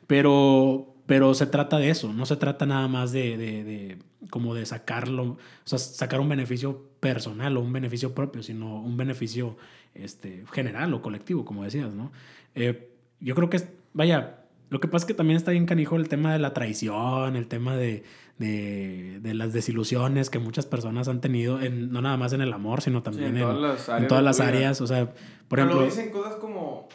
Pero, 0.06 0.89
pero 1.10 1.34
se 1.34 1.46
trata 1.46 1.78
de 1.78 1.90
eso, 1.90 2.12
no 2.12 2.24
se 2.24 2.36
trata 2.36 2.66
nada 2.66 2.86
más 2.86 3.10
de, 3.10 3.36
de, 3.36 3.64
de, 3.64 3.98
como 4.30 4.54
de 4.54 4.64
sacarlo, 4.64 5.24
o 5.24 5.38
sea, 5.64 5.76
sacar 5.76 6.20
un 6.20 6.28
beneficio 6.28 6.84
personal 7.00 7.56
o 7.56 7.60
un 7.60 7.72
beneficio 7.72 8.14
propio, 8.14 8.44
sino 8.44 8.80
un 8.80 8.96
beneficio 8.96 9.56
este, 9.92 10.44
general 10.52 10.94
o 10.94 11.02
colectivo, 11.02 11.44
como 11.44 11.64
decías, 11.64 11.92
¿no? 11.92 12.12
Eh, 12.54 12.92
yo 13.18 13.34
creo 13.34 13.50
que, 13.50 13.56
es, 13.56 13.68
vaya, 13.92 14.44
lo 14.68 14.78
que 14.78 14.86
pasa 14.86 15.02
es 15.02 15.08
que 15.08 15.14
también 15.14 15.36
está 15.36 15.50
bien 15.50 15.66
canijo 15.66 15.96
el 15.96 16.08
tema 16.08 16.32
de 16.32 16.38
la 16.38 16.54
traición, 16.54 17.34
el 17.34 17.48
tema 17.48 17.76
de, 17.76 18.04
de, 18.38 19.18
de 19.20 19.34
las 19.34 19.52
desilusiones 19.52 20.30
que 20.30 20.38
muchas 20.38 20.66
personas 20.66 21.08
han 21.08 21.20
tenido, 21.20 21.60
en, 21.60 21.90
no 21.90 22.02
nada 22.02 22.18
más 22.18 22.34
en 22.34 22.40
el 22.40 22.52
amor, 22.52 22.82
sino 22.82 23.02
también 23.02 23.36
en, 23.36 23.42
todas 23.42 23.60
las 23.60 23.88
áreas. 23.88 24.02
En 24.02 24.06
todas 24.06 24.22
las 24.22 24.38
áreas 24.38 24.80
o 24.80 24.86
sea, 24.86 25.12
por 25.48 25.58
ejemplo... 25.58 25.82
dicen 25.82 26.10
cosas 26.10 26.36
como 26.36 26.88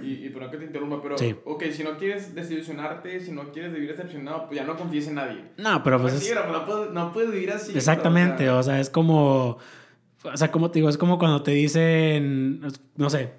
y, 0.00 0.26
y 0.26 0.30
perdón 0.30 0.50
que 0.50 0.56
te 0.56 0.64
interrumpa, 0.64 1.02
pero, 1.02 1.18
sí. 1.18 1.34
ok, 1.44 1.64
si 1.70 1.84
no 1.84 1.98
quieres 1.98 2.34
desilusionarte, 2.34 3.20
si 3.20 3.30
no 3.30 3.52
quieres 3.52 3.74
vivir 3.74 3.90
decepcionado, 3.90 4.46
pues 4.46 4.58
ya 4.58 4.64
no 4.64 4.76
confíes 4.76 5.08
en 5.08 5.16
nadie. 5.16 5.44
No, 5.58 5.82
pero 5.82 6.00
pues. 6.00 6.14
pues 6.14 6.24
sí, 6.24 6.32
no, 6.34 6.64
puedes, 6.64 6.92
no, 6.92 7.12
puedes, 7.12 7.30
vivir 7.30 7.50
así. 7.50 7.76
Exactamente, 7.76 8.48
o 8.48 8.62
sea, 8.62 8.80
es 8.80 8.88
como. 8.88 9.58
O 10.24 10.36
sea, 10.36 10.50
como 10.52 10.70
te 10.70 10.78
digo, 10.78 10.88
es 10.88 10.96
como 10.96 11.18
cuando 11.18 11.42
te 11.42 11.50
dicen, 11.50 12.62
no 12.96 13.10
sé, 13.10 13.32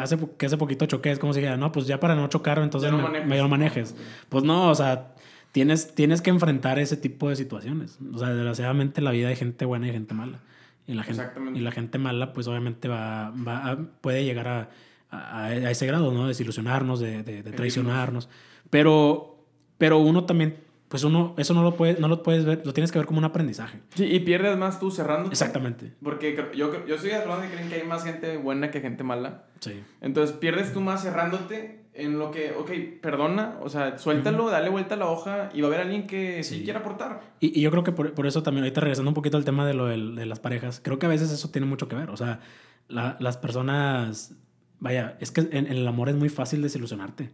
hace, 0.00 0.18
que 0.38 0.46
hace 0.46 0.56
poquito 0.56 0.86
choqué, 0.86 1.10
es 1.10 1.18
como 1.18 1.34
si 1.34 1.40
dijera, 1.40 1.58
no, 1.58 1.70
pues 1.70 1.86
ya 1.86 2.00
para 2.00 2.14
no 2.14 2.28
chocar, 2.28 2.58
entonces 2.58 2.90
no 2.90 2.96
me, 2.96 3.20
manejes. 3.20 3.48
manejes. 3.48 3.96
Pues 4.30 4.42
no, 4.42 4.70
o 4.70 4.74
sea, 4.74 5.14
tienes, 5.52 5.94
tienes 5.94 6.22
que 6.22 6.30
enfrentar 6.30 6.78
ese 6.78 6.96
tipo 6.96 7.28
de 7.28 7.36
situaciones. 7.36 7.98
O 8.12 8.18
sea, 8.18 8.30
desgraciadamente 8.30 9.02
la 9.02 9.10
vida 9.10 9.28
hay 9.28 9.36
gente 9.36 9.66
buena 9.66 9.86
y 9.86 9.92
gente 9.92 10.14
mala. 10.14 10.40
Y 10.86 10.94
la 10.94 11.02
gente, 11.02 11.22
y 11.54 11.60
la 11.60 11.72
gente 11.72 11.98
mala, 11.98 12.32
pues 12.32 12.48
obviamente 12.48 12.88
va, 12.88 13.30
va 13.30 13.78
puede 14.00 14.24
llegar 14.24 14.48
a 14.48 14.70
a, 15.14 15.70
ese 15.70 15.86
grado, 15.86 16.12
¿no? 16.12 16.28
Desilusionarnos, 16.28 17.00
de, 17.00 17.22
de, 17.22 17.42
de 17.42 17.52
traicionarnos. 17.52 18.28
Pero, 18.70 19.46
pero 19.78 19.98
uno 19.98 20.24
también 20.24 20.64
pues 20.94 21.02
uno, 21.02 21.34
eso 21.38 21.54
no 21.54 21.64
lo, 21.64 21.74
puede, 21.74 21.98
no 21.98 22.06
lo 22.06 22.22
puedes 22.22 22.44
ver, 22.44 22.62
lo 22.64 22.72
tienes 22.72 22.92
que 22.92 23.00
ver 23.00 23.06
como 23.06 23.18
un 23.18 23.24
aprendizaje. 23.24 23.80
Sí, 23.96 24.04
y 24.04 24.20
pierdes 24.20 24.56
más 24.56 24.78
tú 24.78 24.92
cerrando. 24.92 25.28
Exactamente. 25.28 25.92
Porque 26.00 26.36
yo, 26.54 26.86
yo 26.86 26.98
soy 26.98 27.10
de 27.10 27.26
los 27.26 27.40
que 27.40 27.48
creen 27.48 27.68
que 27.68 27.74
hay 27.74 27.82
más 27.82 28.04
gente 28.04 28.36
buena 28.36 28.70
que 28.70 28.80
gente 28.80 29.02
mala. 29.02 29.46
Sí. 29.58 29.82
Entonces 30.00 30.36
pierdes 30.36 30.72
tú 30.72 30.80
más 30.80 31.02
cerrándote 31.02 31.86
en 31.94 32.20
lo 32.20 32.30
que, 32.30 32.52
ok, 32.52 32.70
perdona, 33.00 33.56
o 33.60 33.68
sea, 33.68 33.98
suéltalo, 33.98 34.50
dale 34.50 34.68
vuelta 34.68 34.94
a 34.94 34.98
la 34.98 35.06
hoja 35.06 35.48
y 35.52 35.62
va 35.62 35.66
a 35.66 35.70
haber 35.70 35.80
alguien 35.80 36.06
que 36.06 36.44
sí, 36.44 36.62
quiera 36.62 36.78
aportar. 36.78 37.22
Y, 37.40 37.58
y, 37.58 37.62
yo 37.62 37.72
creo 37.72 37.82
que 37.82 37.90
por, 37.90 38.14
por, 38.14 38.28
eso 38.28 38.44
también, 38.44 38.62
ahorita 38.62 38.80
regresando 38.80 39.10
un 39.10 39.14
poquito 39.14 39.36
al 39.36 39.44
tema 39.44 39.66
de 39.66 39.74
lo 39.74 39.86
de, 39.86 39.96
de 39.96 40.26
las 40.26 40.38
parejas, 40.38 40.80
creo 40.80 41.00
que 41.00 41.06
a 41.06 41.08
veces 41.08 41.32
eso 41.32 41.50
tiene 41.50 41.66
mucho 41.66 41.88
que 41.88 41.96
ver. 41.96 42.10
O 42.10 42.16
sea, 42.16 42.38
la, 42.86 43.16
las 43.18 43.36
personas, 43.36 44.36
vaya, 44.84 45.16
es 45.18 45.30
que 45.30 45.40
en, 45.40 45.66
en 45.66 45.72
el 45.72 45.88
amor 45.88 46.10
es 46.10 46.14
muy 46.14 46.28
fácil 46.28 46.60
desilusionarte. 46.60 47.30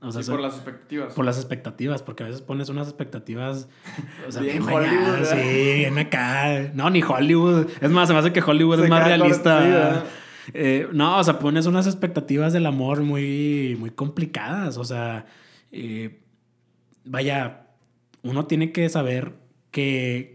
O 0.00 0.10
sea, 0.10 0.22
por 0.22 0.40
las 0.40 0.54
expectativas. 0.54 1.12
Por 1.12 1.24
las 1.26 1.36
expectativas, 1.36 2.02
porque 2.02 2.22
a 2.22 2.26
veces 2.26 2.40
pones 2.40 2.70
unas 2.70 2.88
expectativas. 2.88 3.68
O 4.26 4.32
sea, 4.32 4.40
bien, 4.42 4.62
Hollywood. 4.62 5.24
sí, 5.24 5.74
bien 5.76 5.98
acá. 5.98 6.70
No, 6.74 6.88
ni 6.88 7.02
Hollywood. 7.02 7.68
Es 7.82 7.90
más, 7.90 8.08
se 8.08 8.14
me 8.14 8.20
hace 8.20 8.32
que 8.32 8.40
Hollywood 8.40 8.82
es 8.82 8.88
más 8.88 9.04
realista. 9.04 10.04
Eh, 10.54 10.88
no, 10.92 11.18
o 11.18 11.24
sea, 11.24 11.38
pones 11.38 11.66
unas 11.66 11.86
expectativas 11.86 12.54
del 12.54 12.64
amor 12.64 13.02
muy, 13.02 13.76
muy 13.78 13.90
complicadas. 13.90 14.78
O 14.78 14.84
sea, 14.84 15.26
eh, 15.70 16.20
vaya, 17.04 17.66
uno 18.22 18.46
tiene 18.46 18.72
que 18.72 18.88
saber 18.88 19.34
que, 19.70 20.33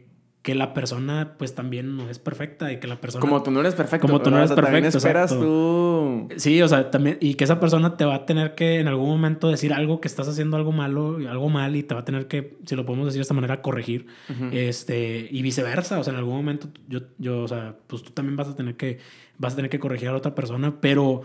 que 0.50 0.56
la 0.56 0.74
persona 0.74 1.36
pues 1.38 1.54
también 1.54 1.96
no 1.96 2.10
es 2.10 2.18
perfecta 2.18 2.72
y 2.72 2.80
que 2.80 2.88
la 2.88 3.00
persona... 3.00 3.22
Como 3.22 3.44
tú 3.44 3.52
no 3.52 3.60
eres 3.60 3.76
perfecto. 3.76 4.08
Como 4.08 4.20
tú 4.20 4.32
no 4.32 4.40
eres 4.40 4.52
perfecto. 4.52 4.98
esperas 4.98 5.30
tú... 5.30 6.28
Sí, 6.38 6.60
o 6.64 6.68
sea, 6.68 6.90
también... 6.90 7.20
Y 7.22 7.36
que 7.36 7.44
esa 7.44 7.60
persona 7.60 7.98
te 7.98 8.04
va 8.04 8.16
a 8.16 8.26
tener 8.26 8.56
que 8.56 8.80
en 8.80 8.88
algún 8.88 9.10
momento 9.10 9.48
decir 9.48 9.74
algo 9.74 10.02
que 10.02 10.08
estás 10.08 10.28
haciendo 10.28 10.58
algo 10.58 10.72
malo, 10.72 11.20
algo 11.30 11.50
mal 11.50 11.76
y 11.76 11.84
te 11.84 11.94
va 11.94 12.02
a 12.02 12.04
tener 12.04 12.28
que, 12.28 12.58
si 12.66 12.76
lo 12.76 12.84
podemos 12.84 13.06
decir 13.06 13.20
de 13.20 13.22
esta 13.22 13.36
manera, 13.36 13.62
corregir. 13.62 14.08
este 14.52 15.28
Y 15.30 15.44
viceversa. 15.44 16.00
O 16.00 16.04
sea, 16.04 16.14
en 16.14 16.18
algún 16.18 16.38
momento 16.38 16.70
yo, 16.88 17.02
yo, 17.20 17.42
o 17.42 17.48
sea, 17.48 17.76
pues 17.86 18.02
tú 18.02 18.10
también 18.10 18.36
vas 18.36 18.48
a 18.48 18.56
tener 18.56 18.74
que, 18.74 18.98
vas 19.38 19.54
a 19.54 19.56
tener 19.58 19.70
que 19.70 19.78
corregir 19.78 20.08
a 20.08 20.14
la 20.14 20.18
otra 20.18 20.34
persona, 20.34 20.82
pero... 20.82 21.22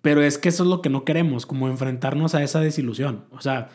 Pero 0.00 0.22
es 0.22 0.38
que 0.38 0.48
eso 0.48 0.62
es 0.62 0.70
lo 0.70 0.80
que 0.80 0.88
no 0.88 1.04
queremos, 1.04 1.44
como 1.44 1.68
enfrentarnos 1.68 2.34
a 2.34 2.42
esa 2.42 2.60
desilusión. 2.60 3.26
O 3.32 3.42
sea, 3.42 3.68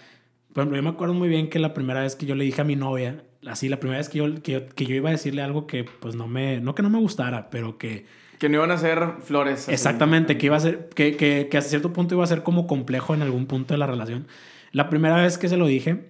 por 0.55 0.61
ejemplo, 0.61 0.77
yo 0.77 0.83
me 0.83 0.89
acuerdo 0.91 1.13
muy 1.13 1.27
bien 1.27 1.49
que 1.49 1.59
la 1.59 1.73
primera 1.73 1.99
vez 1.99 2.15
que 2.15 2.25
yo 2.25 2.33
le 2.33 2.45
dije 2.45 2.61
a 2.61 2.63
mi 2.63 2.77
novia, 2.77 3.25
así 3.45 3.67
la 3.67 3.77
primera 3.81 3.97
vez 3.97 4.07
que 4.07 4.19
yo, 4.19 4.41
que 4.41 4.85
yo, 4.85 4.95
iba 4.95 5.09
a 5.09 5.11
decirle 5.11 5.41
algo 5.41 5.67
que 5.67 5.83
pues 5.83 6.15
no 6.15 6.29
me, 6.29 6.61
no 6.61 6.73
que 6.75 6.81
no 6.81 6.89
me 6.89 6.97
gustara, 6.97 7.49
pero 7.49 7.77
que... 7.77 8.05
Que 8.39 8.47
no 8.47 8.55
iban 8.55 8.71
a 8.71 8.77
ser 8.77 9.15
flores. 9.21 9.67
Exactamente, 9.67 10.37
que 10.37 10.45
iba 10.45 10.55
a 10.55 10.61
ser, 10.61 10.87
que, 10.95 11.17
que, 11.17 11.49
que 11.51 11.61
cierto 11.61 11.91
punto 11.91 12.15
iba 12.15 12.23
a 12.23 12.27
ser 12.27 12.41
como 12.43 12.67
complejo 12.67 13.13
en 13.13 13.21
algún 13.21 13.47
punto 13.47 13.73
de 13.73 13.79
la 13.79 13.85
relación. 13.85 14.27
La 14.71 14.89
primera 14.89 15.17
vez 15.17 15.37
que 15.37 15.49
se 15.49 15.57
lo 15.57 15.67
dije, 15.67 16.05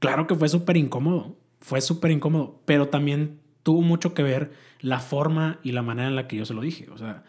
claro 0.00 0.26
que 0.26 0.34
fue 0.34 0.48
súper 0.48 0.76
incómodo, 0.76 1.36
fue 1.60 1.80
súper 1.80 2.10
incómodo, 2.10 2.60
pero 2.64 2.88
también 2.88 3.38
tuvo 3.62 3.82
mucho 3.82 4.14
que 4.14 4.24
ver 4.24 4.50
la 4.80 4.98
forma 4.98 5.60
y 5.62 5.70
la 5.70 5.82
manera 5.82 6.08
en 6.08 6.16
la 6.16 6.26
que 6.26 6.34
yo 6.34 6.44
se 6.44 6.54
lo 6.54 6.60
dije. 6.60 6.88
O 6.90 6.98
sea, 6.98 7.22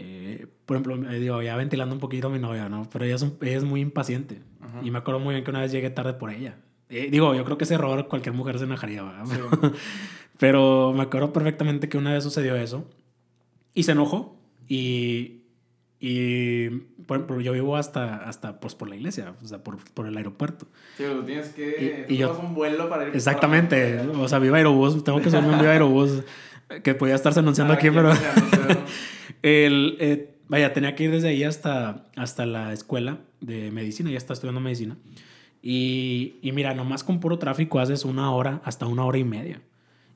eh, 0.00 0.46
por 0.64 0.76
ejemplo, 0.76 0.96
digo, 1.10 1.42
ya 1.42 1.56
ventilando 1.56 1.92
un 1.92 2.00
poquito 2.00 2.28
a 2.28 2.30
mi 2.30 2.38
novia, 2.38 2.68
¿no? 2.68 2.88
Pero 2.88 3.04
ella 3.04 3.16
es, 3.16 3.22
ella 3.22 3.56
es 3.56 3.64
muy 3.64 3.80
impaciente. 3.80 4.40
Y 4.82 4.92
me 4.92 4.98
acuerdo 4.98 5.18
muy 5.18 5.34
bien 5.34 5.42
que 5.42 5.50
una 5.50 5.60
vez 5.60 5.72
llegué 5.72 5.90
tarde 5.90 6.12
por 6.12 6.30
ella. 6.30 6.56
Eh, 6.88 7.08
digo, 7.10 7.34
yo 7.34 7.44
creo 7.44 7.58
que 7.58 7.64
ese 7.64 7.74
error 7.74 8.06
cualquier 8.06 8.32
mujer 8.32 8.58
se 8.58 8.64
enojaría, 8.64 9.02
¿verdad? 9.02 9.24
Pero 10.38 10.92
me 10.92 11.02
acuerdo 11.02 11.32
perfectamente 11.32 11.88
que 11.88 11.98
una 11.98 12.12
vez 12.12 12.22
sucedió 12.22 12.54
eso 12.54 12.88
y 13.74 13.82
se 13.82 13.92
enojó 13.92 14.38
y, 14.68 15.40
y 15.98 16.68
por 17.06 17.16
ejemplo, 17.16 17.40
yo 17.40 17.52
vivo 17.52 17.76
hasta, 17.76 18.28
hasta 18.28 18.60
pues, 18.60 18.76
por 18.76 18.88
la 18.88 18.94
iglesia, 18.94 19.34
o 19.42 19.48
sea, 19.48 19.64
por, 19.64 19.78
por 19.94 20.06
el 20.06 20.16
aeropuerto. 20.16 20.66
Sí, 20.96 21.04
pero 21.08 21.24
tienes 21.24 21.48
que... 21.48 22.06
Y, 22.08 22.16
yo, 22.16 22.38
un 22.38 22.54
vuelo 22.54 22.88
para 22.88 23.08
ir... 23.08 23.16
Exactamente, 23.16 23.98
o 23.98 24.28
sea, 24.28 24.38
viva 24.38 24.58
Aerobús, 24.58 25.02
tengo 25.02 25.20
que 25.20 25.28
subirme 25.28 25.54
un 25.54 25.58
viva 25.58 25.72
Aerobús, 25.72 26.22
que 26.84 26.94
podía 26.94 27.16
estarse 27.16 27.40
anunciando 27.40 27.74
aquí, 27.74 27.90
pero... 27.90 28.12
el, 29.42 29.96
eh, 30.00 30.34
vaya, 30.48 30.72
tenía 30.72 30.94
que 30.94 31.04
ir 31.04 31.10
desde 31.10 31.28
ahí 31.28 31.44
hasta, 31.44 32.06
hasta 32.16 32.46
la 32.46 32.72
escuela 32.72 33.20
de 33.40 33.70
medicina, 33.70 34.10
ya 34.10 34.18
está 34.18 34.32
estudiando 34.32 34.60
medicina. 34.60 34.96
Y, 35.62 36.36
y 36.42 36.52
mira, 36.52 36.74
nomás 36.74 37.04
con 37.04 37.20
puro 37.20 37.38
tráfico 37.38 37.80
haces 37.80 38.04
una 38.04 38.32
hora 38.32 38.60
hasta 38.64 38.86
una 38.86 39.04
hora 39.04 39.18
y 39.18 39.24
media. 39.24 39.60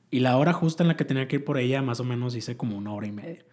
Y 0.09 0.19
la 0.19 0.37
hora 0.37 0.53
justa 0.53 0.83
en 0.83 0.89
la 0.89 0.95
que 0.95 1.05
tenía 1.05 1.27
que 1.27 1.37
ir 1.37 1.43
por 1.43 1.57
ella, 1.57 1.81
más 1.81 1.99
o 1.99 2.03
menos 2.03 2.35
hice 2.35 2.55
como 2.55 2.77
una 2.77 2.93
hora 2.93 3.07
y 3.07 3.11
media. 3.11 3.43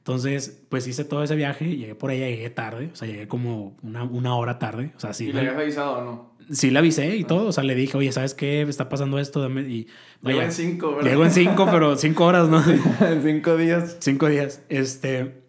Entonces, 0.00 0.62
pues 0.68 0.86
hice 0.86 1.04
todo 1.04 1.22
ese 1.22 1.36
viaje, 1.36 1.76
llegué 1.76 1.94
por 1.94 2.10
ella, 2.10 2.28
llegué 2.28 2.50
tarde, 2.50 2.90
o 2.92 2.96
sea, 2.96 3.06
llegué 3.06 3.28
como 3.28 3.76
una, 3.82 4.02
una 4.04 4.34
hora 4.34 4.58
tarde. 4.58 4.92
O 4.96 5.00
sea, 5.00 5.14
sí, 5.14 5.28
¿Y 5.28 5.32
le 5.32 5.40
habías 5.40 5.56
avisado 5.56 5.98
o 5.98 6.04
no? 6.04 6.30
Sí, 6.50 6.70
le 6.70 6.78
avisé 6.78 7.16
y 7.16 7.24
todo, 7.24 7.48
o 7.48 7.52
sea, 7.52 7.62
le 7.62 7.74
dije, 7.74 7.96
oye, 7.96 8.10
¿sabes 8.10 8.34
qué? 8.34 8.62
Está 8.62 8.88
pasando 8.88 9.18
esto, 9.18 9.48
y... 9.60 9.86
Llego 10.22 10.42
en 10.42 10.52
cinco, 10.52 10.96
¿verdad? 10.96 11.10
Llego 11.10 11.24
en 11.24 11.30
cinco, 11.30 11.68
pero 11.70 11.96
cinco 11.98 12.24
horas, 12.24 12.48
¿no? 12.48 12.62
en 13.06 13.22
cinco 13.22 13.56
días. 13.56 13.98
Cinco 14.00 14.28
días, 14.28 14.62
este... 14.68 15.44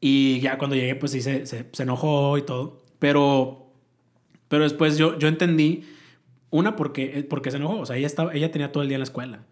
Y 0.00 0.40
ya 0.40 0.58
cuando 0.58 0.76
llegué, 0.76 0.94
pues 0.94 1.12
sí, 1.12 1.20
se, 1.20 1.46
se, 1.46 1.66
se 1.70 1.82
enojó 1.82 2.38
y 2.38 2.42
todo, 2.42 2.82
pero 2.98 3.60
pero 4.50 4.64
después 4.64 4.98
yo, 4.98 5.16
yo 5.16 5.28
entendí, 5.28 5.84
una, 6.50 6.74
porque, 6.74 7.24
porque 7.30 7.52
se 7.52 7.58
enojó. 7.58 7.78
O 7.78 7.86
sea, 7.86 7.96
ella, 7.96 8.08
estaba, 8.08 8.34
ella 8.34 8.50
tenía 8.50 8.72
todo 8.72 8.82
el 8.82 8.88
día 8.88 8.96
en 8.96 9.00
la 9.00 9.04
escuela. 9.04 9.46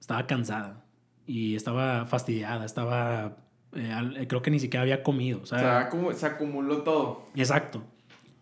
Estaba 0.00 0.26
cansada 0.26 0.86
y 1.26 1.54
estaba 1.54 2.06
fastidiada, 2.06 2.64
estaba... 2.64 3.36
Eh, 3.74 4.26
creo 4.28 4.42
que 4.42 4.50
ni 4.50 4.58
siquiera 4.60 4.82
había 4.82 5.02
comido. 5.02 5.40
O 5.42 5.46
sea, 5.46 5.88
como, 5.88 6.12
se 6.12 6.26
acumuló 6.26 6.78
todo. 6.78 7.26
Exacto. 7.34 7.82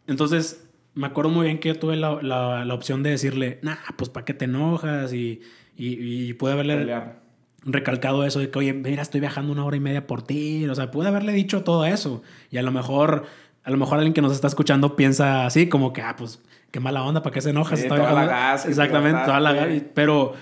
Entonces, 0.06 0.68
me 0.94 1.06
acuerdo 1.06 1.30
muy 1.30 1.46
bien 1.46 1.58
que 1.58 1.68
yo 1.68 1.78
tuve 1.78 1.96
la, 1.96 2.22
la, 2.22 2.64
la 2.64 2.74
opción 2.74 3.02
de 3.02 3.10
decirle, 3.10 3.58
nah, 3.62 3.76
pues 3.96 4.08
¿para 4.08 4.24
qué 4.24 4.34
te 4.34 4.44
enojas? 4.44 5.12
Y, 5.12 5.40
y, 5.76 6.28
y 6.28 6.32
pude 6.34 6.52
haberle 6.52 7.14
recalcado 7.62 8.24
eso 8.24 8.38
de 8.38 8.50
que, 8.50 8.58
oye, 8.58 8.72
mira, 8.72 9.02
estoy 9.02 9.20
viajando 9.20 9.52
una 9.52 9.64
hora 9.64 9.76
y 9.76 9.80
media 9.80 10.06
por 10.06 10.22
ti. 10.22 10.66
O 10.66 10.74
sea, 10.74 10.90
pude 10.90 11.08
haberle 11.08 11.32
dicho 11.32 11.64
todo 11.64 11.84
eso. 11.84 12.22
Y 12.50 12.58
a 12.58 12.62
lo 12.62 12.70
mejor 12.70 13.26
a 13.66 13.70
lo 13.70 13.78
mejor 13.78 13.98
alguien 13.98 14.14
que 14.14 14.22
nos 14.22 14.32
está 14.32 14.46
escuchando 14.46 14.94
piensa 14.94 15.44
así, 15.44 15.68
como 15.68 15.92
que, 15.92 16.00
ah, 16.00 16.14
pues, 16.16 16.40
qué 16.70 16.78
mala 16.78 17.02
onda, 17.02 17.20
¿para 17.24 17.34
qué 17.34 17.40
se 17.40 17.50
enoja? 17.50 17.74
toda 17.88 18.12
la 18.12 18.24
gas, 18.24 18.64
Exactamente, 18.64 19.22
toda 19.24 19.40
la 19.40 19.52
gas. 19.52 19.82
Pero, 19.92 20.34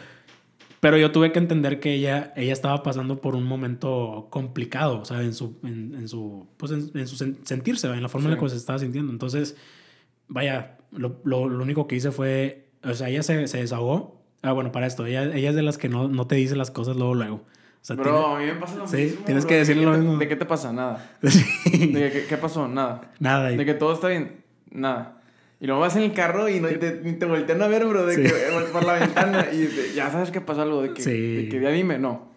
pero 0.84 0.98
yo 0.98 1.12
tuve 1.12 1.32
que 1.32 1.38
entender 1.38 1.80
que 1.80 1.94
ella, 1.94 2.34
ella 2.36 2.52
estaba 2.52 2.82
pasando 2.82 3.22
por 3.22 3.36
un 3.36 3.44
momento 3.44 4.26
complicado, 4.28 5.00
o 5.00 5.04
sea, 5.06 5.22
en 5.22 5.32
su, 5.32 5.56
en, 5.62 6.06
su, 6.08 6.46
pues 6.58 6.72
en, 6.72 7.08
su 7.08 7.16
sentirse, 7.16 7.86
en 7.86 8.02
la 8.02 8.10
forma 8.10 8.28
en 8.28 8.34
la 8.34 8.38
que 8.38 8.50
se 8.50 8.56
estaba 8.56 8.78
sintiendo. 8.78 9.10
Entonces, 9.10 9.56
vaya, 10.28 10.76
lo, 10.92 11.22
lo, 11.24 11.48
lo, 11.48 11.62
único 11.62 11.86
que 11.86 11.96
hice 11.96 12.10
fue, 12.10 12.68
o 12.82 12.92
sea, 12.92 13.08
ella 13.08 13.22
se, 13.22 13.48
se 13.48 13.56
desahogó. 13.56 14.20
Ah, 14.42 14.52
bueno, 14.52 14.72
para 14.72 14.86
esto, 14.86 15.06
ella, 15.06 15.34
ella 15.34 15.48
es 15.48 15.56
de 15.56 15.62
las 15.62 15.78
que 15.78 15.88
no, 15.88 16.08
no 16.08 16.26
te 16.26 16.34
dice 16.34 16.54
las 16.54 16.70
cosas 16.70 16.98
luego, 16.98 17.14
luego. 17.14 17.44
bro, 17.88 18.36
a 18.36 18.40
mí 18.40 18.44
me 18.44 18.56
pasa 18.56 18.76
lo 18.76 18.86
sí, 18.86 19.18
Tienes 19.24 19.46
que 19.46 19.54
decirle 19.54 19.84
lo 19.84 19.92
mismo. 19.92 20.18
¿De 20.18 20.28
qué 20.28 20.36
te 20.36 20.44
pasa? 20.44 20.70
Nada. 20.70 21.16
¿De 21.22 22.10
qué, 22.12 22.26
qué, 22.28 22.36
pasó? 22.36 22.68
Nada. 22.68 23.10
Nada. 23.18 23.48
De 23.48 23.64
que 23.64 23.72
todo 23.72 23.94
está 23.94 24.08
bien. 24.08 24.44
Nada. 24.70 25.13
Y 25.64 25.66
luego 25.66 25.80
vas 25.80 25.96
en 25.96 26.02
el 26.02 26.12
carro 26.12 26.46
y 26.50 26.60
no, 26.60 26.68
te, 26.68 27.00
ni 27.02 27.14
te 27.14 27.24
voltean 27.24 27.62
a 27.62 27.68
ver, 27.68 27.86
bro, 27.86 28.04
de 28.04 28.22
que 28.22 28.30
por 28.70 28.84
la 28.84 28.98
ventana 28.98 29.48
y 29.50 29.94
ya 29.94 30.10
sabes 30.10 30.30
que 30.30 30.42
pasa 30.42 30.60
algo, 30.60 30.82
de 30.82 30.92
que, 30.92 31.02
de 31.02 31.48
que 31.48 31.58
ya 31.58 31.70
dime, 31.70 31.98
no. 31.98 32.28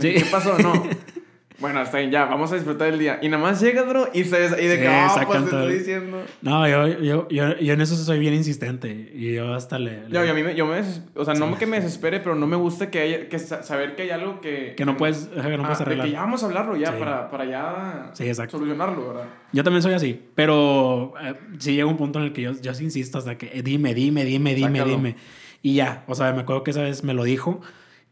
¿Qué 0.00 0.24
pasó? 0.30 0.56
No. 0.56 0.72
Bueno, 1.58 1.80
está 1.80 1.98
bien, 1.98 2.10
ya, 2.10 2.26
vamos 2.26 2.52
a 2.52 2.56
disfrutar 2.56 2.88
el 2.88 2.98
día. 2.98 3.18
Y 3.22 3.28
nada 3.28 3.42
más 3.42 3.60
llegas, 3.60 3.88
bro, 3.88 4.08
y, 4.12 4.24
se, 4.24 4.44
y 4.62 4.66
de 4.66 4.78
que, 4.78 4.88
ah, 4.88 5.24
pues 5.26 5.38
te 5.38 5.44
estoy 5.44 5.78
diciendo. 5.78 6.22
No, 6.42 6.68
yo, 6.68 6.86
yo, 7.00 7.28
yo, 7.28 7.58
yo, 7.58 7.72
en 7.72 7.80
eso 7.80 7.96
soy 7.96 8.18
bien 8.18 8.34
insistente. 8.34 9.10
Y 9.14 9.32
yo 9.32 9.54
hasta 9.54 9.78
le. 9.78 10.02
Yo, 10.10 10.20
a 10.20 10.34
mí 10.34 10.42
me, 10.42 10.54
yo 10.54 10.66
me. 10.66 10.82
O 11.14 11.24
sea, 11.24 11.32
no 11.32 11.56
que 11.56 11.64
me 11.66 11.76
desespere, 11.76 12.20
pero 12.20 12.34
no 12.34 12.46
me 12.46 12.56
gusta 12.56 12.90
que 12.90 13.00
haya. 13.00 13.28
Que 13.28 13.38
saber 13.38 13.96
que 13.96 14.02
hay 14.02 14.10
algo 14.10 14.40
que. 14.42 14.74
Que 14.76 14.84
no 14.84 14.98
puedes, 14.98 15.28
que 15.28 15.56
no 15.56 15.62
puedes 15.62 15.80
arreglar. 15.80 16.06
De 16.06 16.10
que 16.10 16.16
ya 16.16 16.20
vamos 16.20 16.42
a 16.42 16.46
hablarlo 16.46 16.76
ya 16.76 16.98
para, 16.98 17.30
para 17.30 17.44
ya. 17.46 18.10
Sí. 18.12 18.26
Solucionarlo, 18.34 19.08
¿verdad? 19.08 19.24
Yo 19.52 19.64
también 19.64 19.82
soy 19.82 19.94
así. 19.94 20.22
Pero 20.34 21.14
eh, 21.22 21.34
sí 21.58 21.74
llega 21.74 21.86
un 21.86 21.96
punto 21.96 22.18
en 22.18 22.26
el 22.26 22.32
que 22.34 22.42
yo, 22.42 22.52
yo 22.60 22.74
sí 22.74 22.84
insisto 22.84 23.16
hasta 23.16 23.38
que 23.38 23.46
eh, 23.46 23.62
dime, 23.62 23.94
dime, 23.94 24.24
dime, 24.24 24.54
dime, 24.54 24.84
dime. 24.84 25.16
Y 25.62 25.74
ya. 25.76 26.04
O 26.06 26.14
sea, 26.14 26.32
me 26.32 26.42
acuerdo 26.42 26.64
que 26.64 26.72
esa 26.72 26.82
vez 26.82 27.02
me 27.02 27.14
lo 27.14 27.24
dijo. 27.24 27.62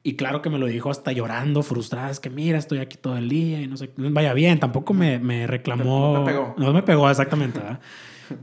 Y 0.07 0.17
claro 0.17 0.43
que 0.43 0.51
me 0.51 0.59
lo 0.59 0.67
dijo 0.67 0.91
hasta 0.91 1.13
llorando, 1.13 1.63
frustrada, 1.63 2.11
es 2.11 2.21
que 2.21 2.29
mira, 2.29 2.59
estoy 2.59 2.77
aquí 2.77 2.99
todo 2.99 3.17
el 3.17 3.27
día 3.27 3.63
y 3.63 3.67
no 3.67 3.79
sé, 3.79 3.89
vaya 3.97 4.35
bien, 4.35 4.61
tampoco 4.61 4.93
me, 4.93 5.19
me 5.19 5.47
reclamó. 5.47 6.13
No 6.13 6.21
me 6.21 6.27
pegó. 6.27 6.55
No 6.59 6.73
me 6.75 6.83
pegó 6.83 7.09
exactamente, 7.09 7.59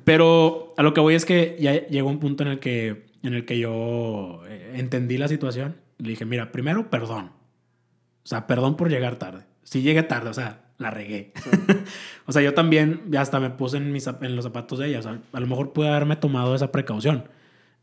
Pero 0.04 0.74
a 0.76 0.82
lo 0.82 0.96
que 0.96 1.02
voy 1.02 1.14
es 1.14 1.24
que 1.24 1.56
ya 1.60 1.86
llegó 1.88 2.10
un 2.10 2.20
punto 2.20 2.42
en 2.42 2.50
el 2.50 2.60
que, 2.60 3.06
en 3.22 3.36
el 3.36 3.46
que 3.46 3.60
yo 3.60 4.42
eh, 4.48 4.74
entendí 4.78 5.20
la 5.20 5.28
situación. 5.28 5.76
Le 6.00 6.10
dije, 6.10 6.26
mira, 6.26 6.52
primero, 6.52 6.90
perdón. 6.90 7.26
O 7.26 8.28
sea, 8.28 8.48
perdón 8.48 8.76
por 8.76 8.90
llegar 8.90 9.18
tarde. 9.18 9.44
Si 9.62 9.84
llegué 9.84 10.02
tarde, 10.02 10.32
o 10.32 10.34
sea, 10.34 10.62
la 10.80 10.90
regué. 10.90 11.32
o 12.26 12.32
sea, 12.32 12.42
yo 12.42 12.56
también 12.56 13.04
hasta 13.16 13.40
me 13.40 13.52
puse 13.52 13.78
en, 13.78 13.92
mis, 13.92 14.08
en 14.08 14.36
los 14.36 14.46
zapatos 14.46 14.80
de 14.80 14.88
ella. 14.88 14.98
O 14.98 15.04
sea, 15.04 15.20
a 15.32 15.40
lo 15.40 15.46
mejor 15.46 15.74
pude 15.74 15.90
haberme 15.90 16.16
tomado 16.16 16.56
esa 16.56 16.72
precaución. 16.72 17.26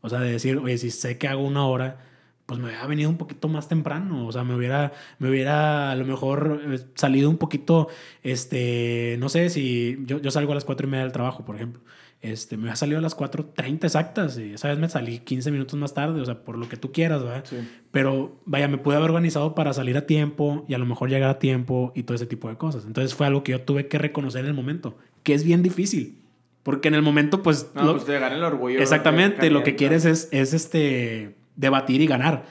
O 0.01 0.09
sea, 0.09 0.19
de 0.19 0.33
decir, 0.33 0.57
oye, 0.57 0.77
si 0.77 0.91
sé 0.91 1.17
que 1.17 1.29
hago 1.29 1.45
una 1.45 1.65
hora 1.65 2.08
pues 2.49 2.59
me 2.59 2.65
hubiera 2.65 2.87
venido 2.87 3.11
un 3.11 3.17
poquito 3.17 3.47
más 3.47 3.67
temprano, 3.67 4.25
o 4.25 4.31
sea, 4.31 4.43
me 4.43 4.55
hubiera, 4.55 4.91
me 5.19 5.29
hubiera 5.29 5.91
a 5.91 5.95
lo 5.95 6.03
mejor 6.03 6.59
eh, 6.67 6.79
salido 6.95 7.29
un 7.29 7.37
poquito, 7.37 7.89
este, 8.23 9.17
no 9.19 9.29
sé 9.29 9.49
si 9.51 9.99
yo, 10.05 10.19
yo 10.19 10.31
salgo 10.31 10.51
a 10.53 10.55
las 10.55 10.65
cuatro 10.65 10.87
y 10.87 10.89
media 10.89 11.03
del 11.03 11.11
trabajo, 11.13 11.45
por 11.45 11.55
ejemplo. 11.55 11.81
Este, 12.21 12.57
me 12.57 12.69
ha 12.69 12.75
salido 12.75 12.97
a 12.99 13.01
las 13.01 13.15
4.30 13.15 13.85
exactas 13.85 14.37
y 14.37 14.53
esa 14.53 14.67
vez 14.67 14.77
me 14.77 14.89
salí 14.89 15.19
15 15.19 15.51
minutos 15.51 15.79
más 15.79 15.93
tarde, 15.93 16.19
o 16.19 16.25
sea, 16.25 16.43
por 16.43 16.57
lo 16.57 16.67
que 16.67 16.75
tú 16.75 16.91
quieras, 16.91 17.23
¿verdad? 17.23 17.45
Sí. 17.47 17.55
Pero 17.91 18.41
vaya, 18.45 18.67
me 18.67 18.77
pude 18.77 18.97
haber 18.97 19.09
organizado 19.11 19.55
para 19.55 19.71
salir 19.71 19.95
a 19.95 20.05
tiempo 20.05 20.65
y 20.67 20.73
a 20.73 20.79
lo 20.79 20.85
mejor 20.85 21.09
llegar 21.09 21.29
a 21.29 21.39
tiempo 21.39 21.93
y 21.95 22.03
todo 22.03 22.15
ese 22.15 22.25
tipo 22.25 22.49
de 22.49 22.57
cosas. 22.57 22.83
Entonces 22.85 23.13
fue 23.15 23.25
algo 23.27 23.43
que 23.43 23.53
yo 23.53 23.61
tuve 23.61 23.87
que 23.87 23.97
reconocer 23.99 24.41
en 24.41 24.47
el 24.47 24.53
momento, 24.53 24.97
que 25.23 25.33
es 25.33 25.45
bien 25.45 25.61
difícil. 25.63 26.17
Porque 26.63 26.89
en 26.89 26.95
el 26.95 27.01
momento, 27.03 27.41
pues... 27.41 27.71
No, 27.73 27.83
lo- 27.85 27.91
pues 27.93 28.05
te 28.05 28.19
gana 28.19 28.35
el 28.35 28.43
orgullo. 28.43 28.81
exactamente, 28.81 29.49
lo 29.49 29.63
que 29.63 29.75
quieres 29.77 30.03
es, 30.03 30.27
es 30.33 30.53
este, 30.53 31.37
debatir 31.59 32.01
y 32.01 32.07
ganar. 32.07 32.45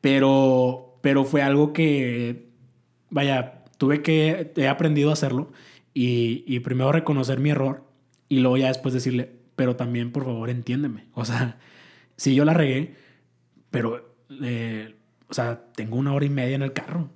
Pero, 0.00 0.98
pero 1.00 1.24
fue 1.24 1.42
algo 1.42 1.72
que, 1.72 2.48
vaya, 3.10 3.62
tuve 3.78 4.02
que, 4.02 4.52
he 4.56 4.68
aprendido 4.68 5.10
a 5.10 5.14
hacerlo 5.14 5.52
y, 5.92 6.44
y 6.46 6.60
primero 6.60 6.92
reconocer 6.92 7.38
mi 7.40 7.50
error 7.50 7.84
y 8.28 8.40
luego 8.40 8.56
ya 8.56 8.68
después 8.68 8.92
decirle, 8.94 9.32
pero 9.56 9.76
también 9.76 10.12
por 10.12 10.24
favor 10.24 10.50
entiéndeme. 10.50 11.06
O 11.14 11.24
sea, 11.24 11.58
si 12.16 12.34
yo 12.34 12.44
la 12.44 12.54
regué, 12.54 12.94
pero, 13.70 14.14
eh, 14.42 14.94
o 15.28 15.34
sea, 15.34 15.64
tengo 15.74 15.96
una 15.96 16.12
hora 16.12 16.24
y 16.24 16.30
media 16.30 16.54
en 16.56 16.62
el 16.62 16.72
carro. 16.72 17.08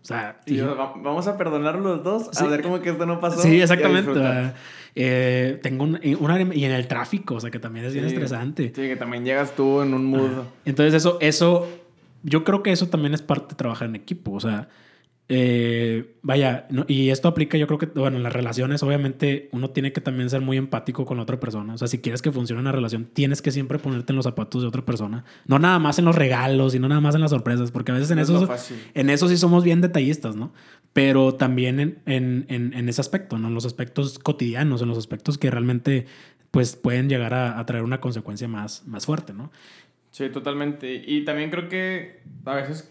O 0.00 0.04
sea, 0.04 0.40
y- 0.46 0.58
o 0.60 0.64
sea, 0.66 0.74
va- 0.74 0.94
vamos 0.96 1.26
a 1.28 1.36
perdonar 1.36 1.78
los 1.78 2.02
dos, 2.02 2.28
Sí. 2.32 2.44
a 2.44 2.48
ver 2.48 2.62
como 2.62 2.80
que 2.80 2.90
esto 2.90 3.06
no 3.06 3.20
pasó. 3.20 3.40
Sí, 3.40 3.60
exactamente. 3.60 4.10
Eh, 4.94 5.58
tengo 5.62 5.84
un- 5.84 5.98
y 6.02 6.14
una 6.14 6.40
y 6.54 6.64
en 6.64 6.72
el 6.72 6.86
tráfico, 6.86 7.36
o 7.36 7.40
sea, 7.40 7.50
que 7.50 7.58
también 7.58 7.86
es 7.86 7.94
bien 7.94 8.06
Sí. 8.08 8.12
estresante. 8.14 8.66
Sí, 8.74 8.82
que 8.82 8.96
también 8.96 9.24
llegas 9.24 9.56
tú 9.56 9.80
en 9.80 9.94
un 9.94 10.04
mood. 10.04 10.30
Entonces 10.64 10.92
eso, 10.94 11.16
eso, 11.20 11.66
yo 12.22 12.44
creo 12.44 12.62
que 12.62 12.72
eso 12.72 12.88
también 12.88 13.14
es 13.14 13.22
parte 13.22 13.50
de 13.50 13.56
trabajar 13.56 13.88
en 13.88 13.96
equipo. 13.96 14.32
O 14.32 14.40
sea, 14.40 14.68
eh, 15.28 16.16
vaya, 16.20 16.66
no- 16.68 16.84
y 16.88 17.08
esto 17.08 17.26
aplica, 17.28 17.56
yo 17.56 17.66
creo 17.66 17.78
que, 17.78 17.86
bueno, 17.86 18.18
en 18.18 18.22
las 18.22 18.32
relaciones, 18.34 18.82
obviamente, 18.82 19.48
uno 19.52 19.70
tiene 19.70 19.92
que 19.92 20.02
también 20.02 20.28
ser 20.28 20.42
muy 20.42 20.58
empático 20.58 21.06
con 21.06 21.16
la 21.16 21.22
otra 21.22 21.40
persona. 21.40 21.72
O 21.72 21.78
sea, 21.78 21.88
si 21.88 21.98
quieres 22.00 22.20
que 22.20 22.30
funcione 22.30 22.60
una 22.60 22.72
relación, 22.72 23.06
tienes 23.14 23.40
que 23.40 23.50
siempre 23.50 23.78
ponerte 23.78 24.12
en 24.12 24.16
los 24.16 24.24
zapatos 24.24 24.60
de 24.60 24.68
otra 24.68 24.84
persona. 24.84 25.24
No 25.46 25.58
nada 25.58 25.78
más 25.78 25.98
en 25.98 26.04
los 26.04 26.16
regalos 26.16 26.74
y 26.74 26.78
no 26.78 26.88
nada 26.88 27.00
más 27.00 27.14
en 27.14 27.22
las 27.22 27.30
sorpresas, 27.30 27.70
porque 27.70 27.92
a 27.92 27.94
veces 27.94 28.10
en 28.10 28.18
es 28.18 28.28
eso, 28.28 28.40
lo 28.42 28.46
fácil. 28.46 28.76
en 28.92 29.08
eso 29.08 29.26
sí 29.26 29.38
somos 29.38 29.64
bien 29.64 29.80
detallistas, 29.80 30.36
¿no? 30.36 30.52
Pero 30.92 31.34
también 31.34 31.80
en, 31.80 31.98
en, 32.06 32.44
en, 32.48 32.74
en 32.74 32.88
ese 32.88 33.00
aspecto, 33.00 33.38
¿no? 33.38 33.48
En 33.48 33.54
los 33.54 33.64
aspectos 33.64 34.18
cotidianos, 34.18 34.82
en 34.82 34.88
los 34.88 34.98
aspectos 34.98 35.38
que 35.38 35.50
realmente, 35.50 36.06
pues, 36.50 36.76
pueden 36.76 37.08
llegar 37.08 37.32
a, 37.32 37.58
a 37.58 37.64
traer 37.66 37.82
una 37.84 38.00
consecuencia 38.00 38.46
más, 38.46 38.86
más 38.86 39.06
fuerte, 39.06 39.32
¿no? 39.32 39.50
Sí, 40.10 40.28
totalmente. 40.28 41.02
Y 41.06 41.24
también 41.24 41.48
creo 41.50 41.70
que 41.70 42.20
a 42.44 42.54
veces, 42.54 42.90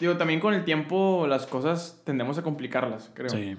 digo, 0.00 0.16
también 0.16 0.40
con 0.40 0.54
el 0.54 0.64
tiempo 0.64 1.26
las 1.28 1.46
cosas 1.46 2.02
tendemos 2.04 2.36
a 2.38 2.42
complicarlas, 2.42 3.10
creo. 3.14 3.30
Sí. 3.30 3.56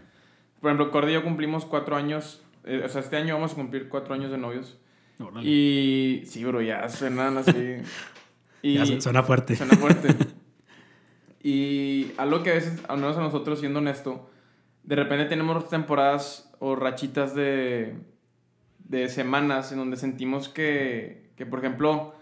Por 0.60 0.70
ejemplo, 0.72 0.91
Cordy 0.91 1.12
y 1.12 1.14
yo 1.14 1.24
cumplimos 1.24 1.64
cuatro 1.66 1.95
años, 1.95 2.41
eh, 2.66 2.82
o 2.84 2.89
sea, 2.89 2.99
este 2.99 3.16
año 3.16 3.36
vamos 3.36 3.53
a 3.53 3.55
cumplir 3.55 3.88
cuatro 3.88 4.14
años 4.16 4.32
de 4.32 4.38
novios. 4.38 4.78
Órale. 5.20 5.47
Y 5.49 6.24
sí, 6.26 6.43
bro, 6.43 6.62
ya 6.62 6.89
suenan 6.89 7.38
así. 7.38 7.78
y 8.62 8.74
Ya 8.74 8.86
su- 8.86 8.99
suena 8.99 9.24
fuerte. 9.24 9.55
Suena 9.55 9.76
fuerte. 9.78 10.10
y 11.50 12.12
algo 12.18 12.43
que 12.43 12.50
a 12.52 12.56
veces, 12.56 12.84
al 12.89 12.98
menos 12.98 13.16
a 13.16 13.22
nosotros, 13.22 13.62
siendo 13.62 13.80
honesto, 13.80 14.30
de 14.84 14.98
repente 14.98 15.24
tenemos 15.28 15.70
temporadas 15.70 16.54
o 16.60 16.76
rachitas 16.76 17.34
de, 17.36 17.95
de 18.80 19.08
semanas 19.08 19.72
en 19.72 19.78
donde 19.78 19.95
sentimos 19.95 20.50
que, 20.50 21.32
que, 21.38 21.45
por 21.45 21.60
ejemplo, 21.60 22.14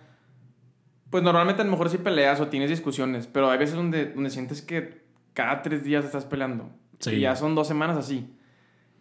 pues 1.09 1.23
normalmente 1.23 1.63
a 1.63 1.65
lo 1.65 1.71
mejor 1.71 1.89
sí 1.89 1.97
peleas 1.97 2.39
o 2.39 2.49
tienes 2.49 2.69
discusiones, 2.69 3.25
pero 3.25 3.49
hay 3.49 3.57
veces 3.57 3.75
donde, 3.75 4.11
donde 4.11 4.29
sientes 4.29 4.61
que 4.61 5.01
cada 5.33 5.63
tres 5.63 5.83
días 5.83 6.05
estás 6.05 6.25
peleando. 6.25 6.69
Sí. 6.99 7.15
Y 7.15 7.21
ya 7.21 7.35
son 7.35 7.55
dos 7.55 7.67
semanas 7.67 7.97
así. 7.97 8.31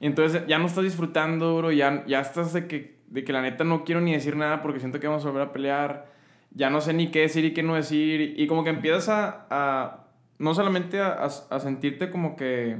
Entonces 0.00 0.46
ya 0.46 0.58
no 0.58 0.64
estás 0.64 0.84
disfrutando, 0.84 1.58
bro, 1.58 1.70
ya, 1.70 2.02
ya 2.06 2.20
estás 2.20 2.54
de 2.54 2.66
que, 2.66 2.98
de 3.08 3.24
que 3.24 3.32
la 3.34 3.42
neta 3.42 3.64
no 3.64 3.84
quiero 3.84 4.00
ni 4.00 4.14
decir 4.14 4.36
nada 4.36 4.62
porque 4.62 4.80
siento 4.80 5.00
que 5.00 5.06
vamos 5.06 5.22
a 5.26 5.28
volver 5.28 5.48
a 5.48 5.52
pelear. 5.52 6.14
Ya 6.50 6.70
no 6.70 6.80
sé 6.80 6.94
ni 6.94 7.10
qué 7.10 7.20
decir 7.20 7.44
y 7.44 7.52
qué 7.52 7.62
no 7.62 7.74
decir. 7.74 8.40
Y 8.40 8.46
como 8.46 8.64
que 8.64 8.70
empiezas 8.70 9.10
a, 9.10 9.46
a 9.50 10.03
no 10.38 10.54
solamente 10.54 11.00
a, 11.00 11.12
a, 11.12 11.26
a 11.26 11.60
sentirte 11.60 12.10
como 12.10 12.36
que 12.36 12.76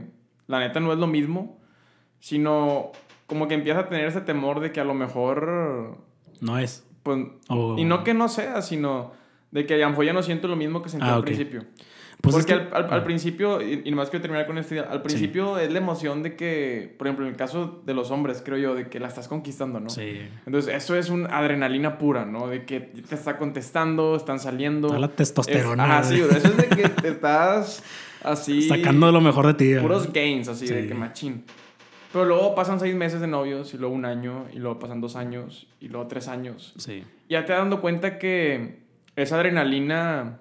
la 0.47 0.59
neta 0.61 0.81
no 0.81 0.93
es 0.93 0.99
lo 0.99 1.07
mismo, 1.07 1.59
sino 2.21 2.91
como 3.27 3.49
que 3.49 3.55
empiezas 3.55 3.85
a 3.85 3.89
tener 3.89 4.07
ese 4.07 4.21
temor 4.21 4.61
de 4.61 4.73
que 4.73 4.81
a 4.81 4.85
lo 4.85 4.95
mejor, 4.95 5.99
No 6.41 6.59
es. 6.59 6.87
pues, 7.03 7.19
y 7.77 7.85
no 7.85 8.05
que 8.05 8.15
no 8.15 8.29
sea, 8.29 8.63
sino 8.63 9.13
de 9.51 9.67
que 9.67 9.75
a 9.75 9.79
lo 9.79 9.91
mejor 9.91 10.05
ya 10.05 10.13
no 10.13 10.23
siento 10.23 10.49
lo 10.49 10.57
mismo 10.57 10.83
que 10.83 10.89
sentí 10.89 11.07
Ah, 11.07 11.15
al 11.15 11.25
principio. 11.25 11.65
Pues 12.25 12.35
Porque 12.37 12.53
es 12.55 12.59
que- 12.61 12.75
al, 12.75 12.85
al, 12.87 12.93
al 12.93 13.05
principio, 13.05 13.61
y, 13.63 13.83
y 13.85 13.91
nomás 13.91 14.11
quiero 14.11 14.23
terminar 14.23 14.47
con 14.47 14.57
idea, 14.59 14.83
al 14.91 15.03
principio 15.03 15.59
es 15.59 15.71
la 15.71 15.79
emoción 15.79 16.23
de 16.23 16.35
que, 16.37 16.95
por 16.99 17.07
ejemplo, 17.07 17.27
en 17.27 17.33
el 17.33 17.37
caso 17.37 17.83
de 17.85 17.95
los 17.95 18.11
hombres, 18.11 18.43
creo 18.45 18.57
yo, 18.59 18.75
de 18.75 18.89
que 18.89 18.99
la 18.99 19.09
estás 19.09 19.29
conquistando, 19.29 19.79
¿no? 19.79 19.91
Sí. 19.91 20.23
Entonces, 20.47 20.75
eso 20.75 20.97
es 20.97 21.11
un 21.11 21.27
adrenalina 21.31 21.99
pura, 21.99 22.25
¿no? 22.25 22.49
De 22.49 22.65
que 22.65 22.81
te 22.81 23.15
está 23.15 23.37
contestando, 23.37 24.17
están 24.17 24.41
saliendo. 24.41 24.89
Toda 24.89 25.01
la 25.01 25.07
Es- 25.07 25.17
testosterona. 25.17 25.85
Ajá, 25.85 26.09
güey. 26.09 26.19
sí, 26.19 26.25
eso 26.37 26.49
es 26.49 26.57
de 26.57 26.67
que 26.69 26.89
te 26.89 27.09
estás 27.09 27.83
así... 28.23 28.63
Sacando 28.69 29.13
lo 29.13 29.21
mejor 29.21 29.47
de 29.49 29.55
ti. 29.55 29.75
Puros 29.81 30.13
gains, 30.13 30.49
así, 30.49 30.67
de 30.67 30.83
Sí. 30.83 30.89
que 30.89 30.95
machín. 30.95 31.45
Pero 32.13 32.25
luego 32.27 32.55
pasan 32.55 32.79
seis 32.81 32.95
meses 32.95 33.21
de 33.21 33.27
novios, 33.27 33.75
y 33.75 33.77
luego 33.79 33.93
un 33.95 34.05
año, 34.05 34.47
y 34.53 34.59
luego 34.61 34.79
pasan 34.79 35.01
dos 35.01 35.17
años, 35.17 35.67
y 35.81 35.89
luego 35.89 36.07
tres 36.07 36.29
años. 36.29 36.73
Sí. 36.79 37.03
Ya 37.29 37.45
te 37.45 37.53
das 37.53 37.61
dando 37.63 37.81
cuenta 37.81 38.19
que 38.19 38.79
esa 39.17 39.35
adrenalina, 39.37 40.39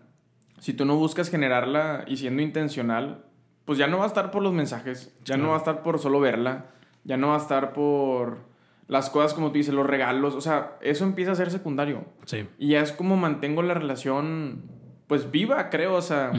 si 0.64 0.72
tú 0.72 0.86
no 0.86 0.96
buscas 0.96 1.30
generarla 1.30 2.06
y 2.08 2.16
siendo 2.16 2.42
intencional, 2.42 3.26
pues 3.66 3.78
ya 3.78 3.88
no 3.88 3.98
va 3.98 4.06
a 4.06 4.08
estar 4.08 4.32
por 4.32 4.42
los 4.42 4.54
mensajes, 4.54 5.14
ya 5.26 5.36
no 5.36 5.50
va 5.50 5.56
a 5.56 5.58
estar 5.58 5.82
por 5.82 6.00
solo 6.00 6.22
verla, 6.22 6.68
ya 7.04 7.18
no 7.18 7.28
va 7.28 7.36
a 7.36 7.40
estar 7.40 7.74
por 7.74 8.38
las 8.88 9.10
cosas 9.10 9.34
como 9.34 9.50
tú 9.50 9.56
dices, 9.56 9.74
los 9.74 9.86
regalos, 9.86 10.36
o 10.36 10.40
sea, 10.40 10.78
eso 10.80 11.04
empieza 11.04 11.34
a 11.34 11.36
ser 11.36 11.52
secundario. 11.52 12.06
Sí. 12.24 12.48
Y 12.58 12.70
ya 12.70 12.82
es 12.82 12.94
como 12.94 13.18
mantengo 13.18 13.62
la 13.62 13.74
relación, 13.74 14.62
pues 15.08 15.32
viva, 15.32 15.70
creo, 15.70 15.96
o 15.96 16.02
sea, 16.02 16.32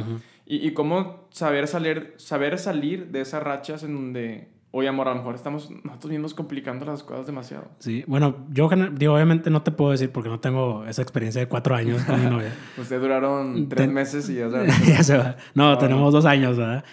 y, 0.47 0.67
y 0.67 0.73
cómo 0.73 1.29
saber 1.29 1.69
salir, 1.69 2.15
saber 2.17 2.59
salir 2.59 3.09
de 3.09 3.21
esas 3.21 3.43
rachas 3.43 3.83
en 3.83 3.95
donde, 3.95 4.49
oye, 4.77 4.89
amor, 4.89 5.07
a 5.07 5.13
lo 5.13 5.19
mejor 5.19 5.37
estamos 5.37 5.71
nosotros 5.85 6.11
mismos 6.11 6.35
complicando 6.35 6.85
las 6.85 7.05
cosas 7.05 7.27
demasiado. 7.27 7.69
Sí. 7.79 8.03
Bueno, 8.09 8.47
yo 8.51 8.69
digo, 8.93 9.15
obviamente 9.15 9.49
no 9.49 9.63
te 9.63 9.71
puedo 9.71 9.93
decir 9.93 10.11
porque 10.11 10.29
no 10.29 10.41
tengo 10.41 10.85
esa 10.87 11.01
experiencia 11.01 11.41
de 11.41 11.47
cuatro 11.47 11.77
años 11.77 12.03
con 12.03 12.23
mi 12.23 12.29
novia. 12.31 12.53
Ustedes 12.77 13.01
duraron 13.01 13.69
tres 13.69 13.83
Ten- 13.87 13.95
meses 13.95 14.29
y 14.29 14.35
ya 14.35 14.51
sabes. 14.51 14.87
ya 14.87 15.03
se 15.05 15.17
va. 15.17 15.37
No, 15.55 15.79
tenemos 15.79 16.13
dos 16.13 16.25
años, 16.25 16.57
¿verdad? 16.57 16.85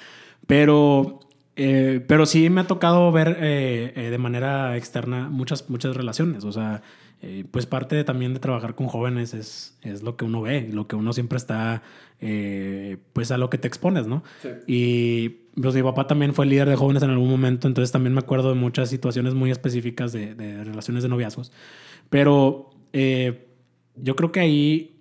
Pero, 0.47 1.19
eh, 1.55 2.03
pero 2.07 2.25
sí 2.27 2.49
me 2.51 2.61
ha 2.61 2.67
tocado 2.67 3.11
ver 3.11 3.37
eh, 3.39 3.93
eh, 3.95 4.09
de 4.11 4.17
manera 4.19 4.77
externa 4.77 5.29
muchas, 5.29 5.69
muchas 5.69 5.95
relaciones. 5.95 6.43
O 6.43 6.51
sea, 6.51 6.81
pues 7.51 7.65
parte 7.65 7.95
de- 7.95 8.03
también 8.03 8.33
de 8.33 8.39
trabajar 8.39 8.75
con 8.75 8.87
jóvenes 8.87 9.33
es, 9.33 9.77
es 9.81 10.01
lo 10.03 10.15
que 10.17 10.25
uno 10.25 10.41
ve, 10.41 10.69
lo 10.71 10.87
que 10.87 10.95
uno 10.95 11.13
siempre 11.13 11.37
está, 11.37 11.81
pues 13.13 13.31
a 13.31 13.37
lo 13.37 13.49
que 13.49 13.57
te 13.57 13.67
expones, 13.67 14.07
¿no? 14.07 14.23
Sí. 14.41 14.49
Y 14.67 15.29
pues 15.59 15.75
mi 15.75 15.83
papá 15.83 16.07
también 16.07 16.33
fue 16.33 16.45
líder 16.45 16.69
de 16.69 16.75
jóvenes 16.75 17.03
en 17.03 17.09
algún 17.09 17.29
momento, 17.29 17.67
entonces 17.67 17.91
también 17.91 18.13
me 18.13 18.19
acuerdo 18.19 18.49
de 18.49 18.55
muchas 18.55 18.89
situaciones 18.89 19.33
muy 19.33 19.51
específicas 19.51 20.11
de, 20.13 20.35
de 20.35 20.63
relaciones 20.63 21.03
de 21.03 21.09
noviazgos. 21.09 21.51
Pero 22.09 22.69
eh, 22.93 23.47
yo 23.95 24.15
creo 24.15 24.31
que 24.31 24.39
ahí, 24.39 24.99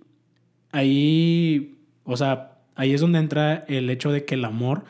ahí, 0.72 1.78
o 2.04 2.16
sea, 2.16 2.58
ahí 2.74 2.92
es 2.92 3.00
donde 3.00 3.18
entra 3.18 3.64
el 3.68 3.90
hecho 3.90 4.12
de 4.12 4.24
que 4.24 4.34
el 4.34 4.44
amor 4.44 4.84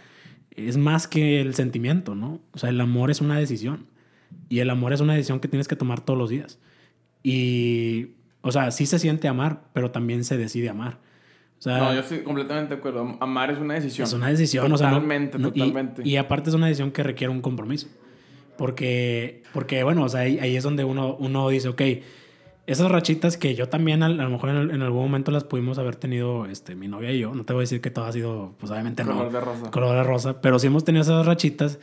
es 0.50 0.76
más 0.76 1.06
que 1.06 1.40
el 1.40 1.54
sentimiento, 1.54 2.14
¿no? 2.14 2.40
O 2.52 2.58
sea, 2.58 2.70
el 2.70 2.80
amor 2.80 3.10
es 3.10 3.20
una 3.20 3.38
decisión. 3.38 3.86
Y 4.48 4.60
el 4.60 4.70
amor 4.70 4.92
es 4.92 5.00
una 5.00 5.14
decisión 5.14 5.40
que 5.40 5.48
tienes 5.48 5.68
que 5.68 5.76
tomar 5.76 6.00
todos 6.00 6.18
los 6.18 6.30
días. 6.30 6.58
Y, 7.22 8.10
o 8.42 8.52
sea, 8.52 8.70
sí 8.70 8.86
se 8.86 8.98
siente 8.98 9.28
amar, 9.28 9.64
pero 9.72 9.90
también 9.90 10.24
se 10.24 10.36
decide 10.36 10.68
amar. 10.68 10.98
O 11.60 11.62
sea, 11.62 11.78
No, 11.78 11.92
yo 11.94 12.00
estoy 12.00 12.22
completamente 12.22 12.74
de 12.74 12.78
acuerdo. 12.78 13.16
Amar 13.20 13.50
es 13.50 13.58
una 13.58 13.74
decisión. 13.74 14.06
es 14.08 14.12
una 14.14 14.28
decisión, 14.28 14.72
o 14.72 14.78
sea, 14.78 14.88
no- 14.88 14.94
Totalmente, 14.96 15.36
y- 15.38 15.42
totalmente. 15.42 16.02
Y, 16.08 16.16
aparte 16.16 16.48
es 16.50 16.56
una 16.56 16.66
decisión 16.66 16.90
que 16.90 17.02
requiere 17.02 17.30
un 17.30 17.42
compromiso. 17.42 17.86
Porque, 18.56 19.42
porque 19.52 19.82
bueno, 19.84 20.04
o 20.04 20.08
sea, 20.08 20.20
ahí, 20.20 20.38
ahí 20.38 20.56
es 20.56 20.62
donde 20.64 20.84
uno, 20.84 21.16
uno 21.18 21.48
dice, 21.48 21.68
ok, 21.68 21.82
esas 22.66 22.90
rachitas 22.90 23.36
que 23.36 23.54
yo 23.54 23.68
también 23.68 24.02
a, 24.02 24.08
lo 24.08 24.28
mejor 24.30 24.50
en, 24.50 24.70
en 24.70 24.82
algún 24.82 25.02
momento 25.02 25.30
las 25.30 25.44
pudimos 25.44 25.78
haber 25.78 25.96
tenido 25.96 26.46
este, 26.46 26.74
mi 26.74 26.86
novia 26.88 27.10
y 27.10 27.18
yo, 27.20 27.34
no 27.34 27.44
te 27.44 27.52
voy 27.52 27.60
a 27.60 27.64
decir 27.64 27.80
que 27.80 27.90
todo 27.90 28.04
ha 28.04 28.12
sido, 28.12 28.54
pues 28.58 28.70
obviamente 28.70 29.02
Color 29.02 29.24
no, 29.26 29.30
de 29.30 29.40
rosa. 29.40 29.70
color 29.70 29.96
de 29.96 30.02
rosa, 30.04 30.40
pero 30.40 30.58
sí 30.58 30.66
hemos 30.66 30.84
tenido 30.84 31.02
esas 31.02 31.24
rachitas, 31.26 31.78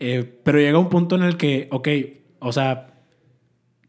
eh, 0.00 0.38
pero 0.44 0.58
llega 0.58 0.78
un 0.78 0.88
punto 0.88 1.14
en 1.16 1.22
el 1.22 1.36
que, 1.36 1.68
ok, 1.70 1.88
o 2.40 2.52
sea, 2.52 2.94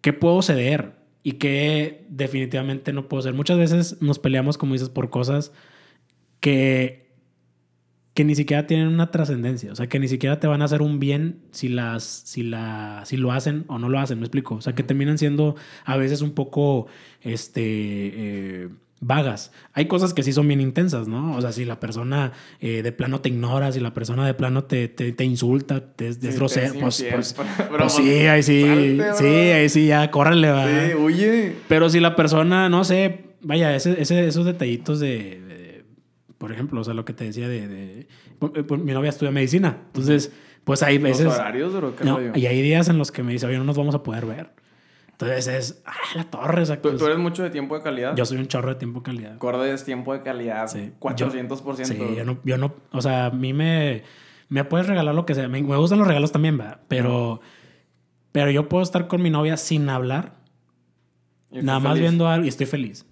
¿qué 0.02 0.14
puedo 0.14 0.42
ceder? 0.42 0.94
Y 1.28 1.34
qué 1.34 2.06
definitivamente 2.08 2.94
no 2.94 3.10
puedo 3.10 3.22
ceder. 3.22 3.36
Muchas 3.36 3.58
veces 3.58 4.02
nos 4.02 4.18
peleamos, 4.18 4.58
como 4.58 4.72
dices, 4.72 4.88
por 4.88 5.10
cosas 5.10 5.52
que, 6.40 7.12
que 8.14 8.24
ni 8.24 8.34
siquiera 8.34 8.66
tienen 8.66 8.88
una 8.88 9.12
trascendencia. 9.12 9.74
O 9.74 9.76
sea, 9.76 9.88
que 9.88 10.00
ni 10.00 10.08
siquiera 10.08 10.40
te 10.40 10.48
van 10.48 10.62
a 10.62 10.66
hacer 10.66 10.82
un 10.82 11.00
bien 11.00 11.42
si, 11.52 11.68
las, 11.68 12.06
si, 12.06 12.44
la, 12.44 13.02
si 13.04 13.18
lo 13.18 13.34
hacen 13.34 13.66
o 13.68 13.78
no 13.78 13.90
lo 13.90 14.00
hacen, 14.00 14.20
me 14.20 14.24
explico. 14.24 14.56
O 14.56 14.62
sea, 14.62 14.74
que 14.74 14.84
terminan 14.84 15.18
siendo 15.18 15.58
a 15.84 15.98
veces 15.98 16.22
un 16.22 16.32
poco, 16.32 16.88
este, 17.20 17.62
eh, 17.66 18.70
vagas. 19.00 19.52
Hay 19.74 19.86
cosas 19.88 20.14
que 20.14 20.24
sí 20.24 20.34
son 20.34 20.48
bien 20.48 20.60
intensas, 20.62 21.08
¿no? 21.08 21.36
O 21.36 21.42
sea, 21.42 21.52
si 21.52 21.66
la 21.66 21.80
persona 21.80 22.32
eh, 22.60 22.82
de 22.82 22.92
plano 22.92 23.22
te 23.22 23.30
ignora, 23.30 23.72
si 23.72 23.80
la 23.80 23.94
persona 23.94 24.26
de 24.26 24.34
plano 24.34 24.64
te, 24.64 24.88
te, 24.88 25.12
te 25.12 25.24
insulta, 25.24 25.82
te, 25.94 26.14
Sí, 26.14 26.20
te 26.20 26.32
pues, 26.40 26.58
es 26.58 26.74
pues, 26.74 27.00
infiel, 27.00 27.14
pues 27.16 27.36
pero, 27.72 27.90
sí, 27.90 28.10
ahí 28.28 28.42
sí, 28.44 29.00
sí, 29.18 29.26
ahí 29.26 29.70
sí, 29.70 29.88
ya, 29.88 30.10
córrele, 30.10 30.50
va. 30.50 30.66
Sí, 30.68 30.96
huye. 30.96 31.54
Pero 31.68 31.90
si 31.90 32.00
la 32.00 32.16
persona, 32.16 32.70
no 32.70 32.84
sé, 32.84 33.26
vaya, 33.42 33.76
ese, 33.76 34.02
ese- 34.02 34.28
esos 34.28 34.46
detallitos 34.46 35.00
de, 35.00 35.42
de- 35.42 35.86
por 36.40 36.52
ejemplo, 36.52 36.82
o 36.82 36.84
sea, 36.84 36.94
lo 36.96 37.06
que 37.06 37.14
te 37.14 37.24
decía 37.26 37.48
de, 37.48 37.68
de- 37.68 38.08
por- 38.40 38.66
por- 38.66 38.80
mi 38.80 38.94
novia 38.94 39.10
estudia 39.10 39.32
medicina, 39.32 39.78
entonces, 39.88 40.32
pues 40.64 40.82
hay 40.84 40.96
Los 40.98 41.04
veces, 41.04 41.28
horarios, 41.28 41.74
bro, 41.74 41.96
qué 41.96 42.04
no, 42.04 42.20
y 42.36 42.46
hay 42.48 42.62
días 42.64 42.90
en 42.90 42.98
los 42.98 43.12
que 43.12 43.22
me 43.24 43.32
dice, 43.34 43.46
oye, 43.46 43.58
no 43.60 43.64
nos 43.64 43.78
vamos 43.78 43.94
a 43.96 44.02
poder 44.04 44.26
ver. 44.26 44.50
Entonces 45.20 45.48
es, 45.48 45.82
ah, 45.84 45.94
la 46.14 46.26
torre, 46.26 46.62
o 46.62 46.66
sea, 46.68 46.76
¿Tú, 46.76 46.90
pues, 46.90 47.00
tú 47.00 47.08
eres 47.08 47.18
mucho 47.18 47.42
de 47.42 47.50
tiempo 47.50 47.76
de 47.76 47.82
calidad? 47.82 48.16
yo 48.16 48.24
soy 48.24 48.38
un 48.38 48.46
chorro 48.46 48.70
de 48.70 48.76
tiempo 48.76 49.00
de 49.00 49.06
calidad. 49.06 49.38
Corda 49.40 49.68
es 49.68 49.84
tiempo 49.84 50.14
de 50.14 50.22
calidad. 50.22 50.68
Sí. 50.68 50.92
400%. 51.00 51.86
Sí, 51.86 51.98
yo 52.16 52.24
no, 52.24 52.38
yo 52.44 52.60
no, 52.60 52.76
o 52.92 53.02
sea, 53.02 53.26
a 53.26 53.32
mí 53.32 53.52
me, 53.52 54.04
me 54.48 54.64
puedes 54.64 54.86
regalar 54.86 55.16
lo 55.16 55.26
que 55.26 55.34
sea. 55.34 55.48
Me, 55.48 55.64
me 55.64 55.76
gustan 55.76 55.98
los 55.98 56.08
regalos 56.08 56.32
también, 56.32 56.60
va, 56.60 56.82
pero, 56.88 57.42
pero 58.32 58.52
yo 58.52 58.70
puedo 58.70 58.84
estar 58.84 59.08
con 59.08 59.24
mi 59.24 59.32
novia 59.32 59.58
sin 59.58 59.90
hablar, 59.90 60.36
nada 61.50 61.80
más 61.80 61.98
viendo 61.98 62.28
algo 62.28 62.46
y 62.46 62.50
estoy 62.50 62.68
feliz. 62.68 63.08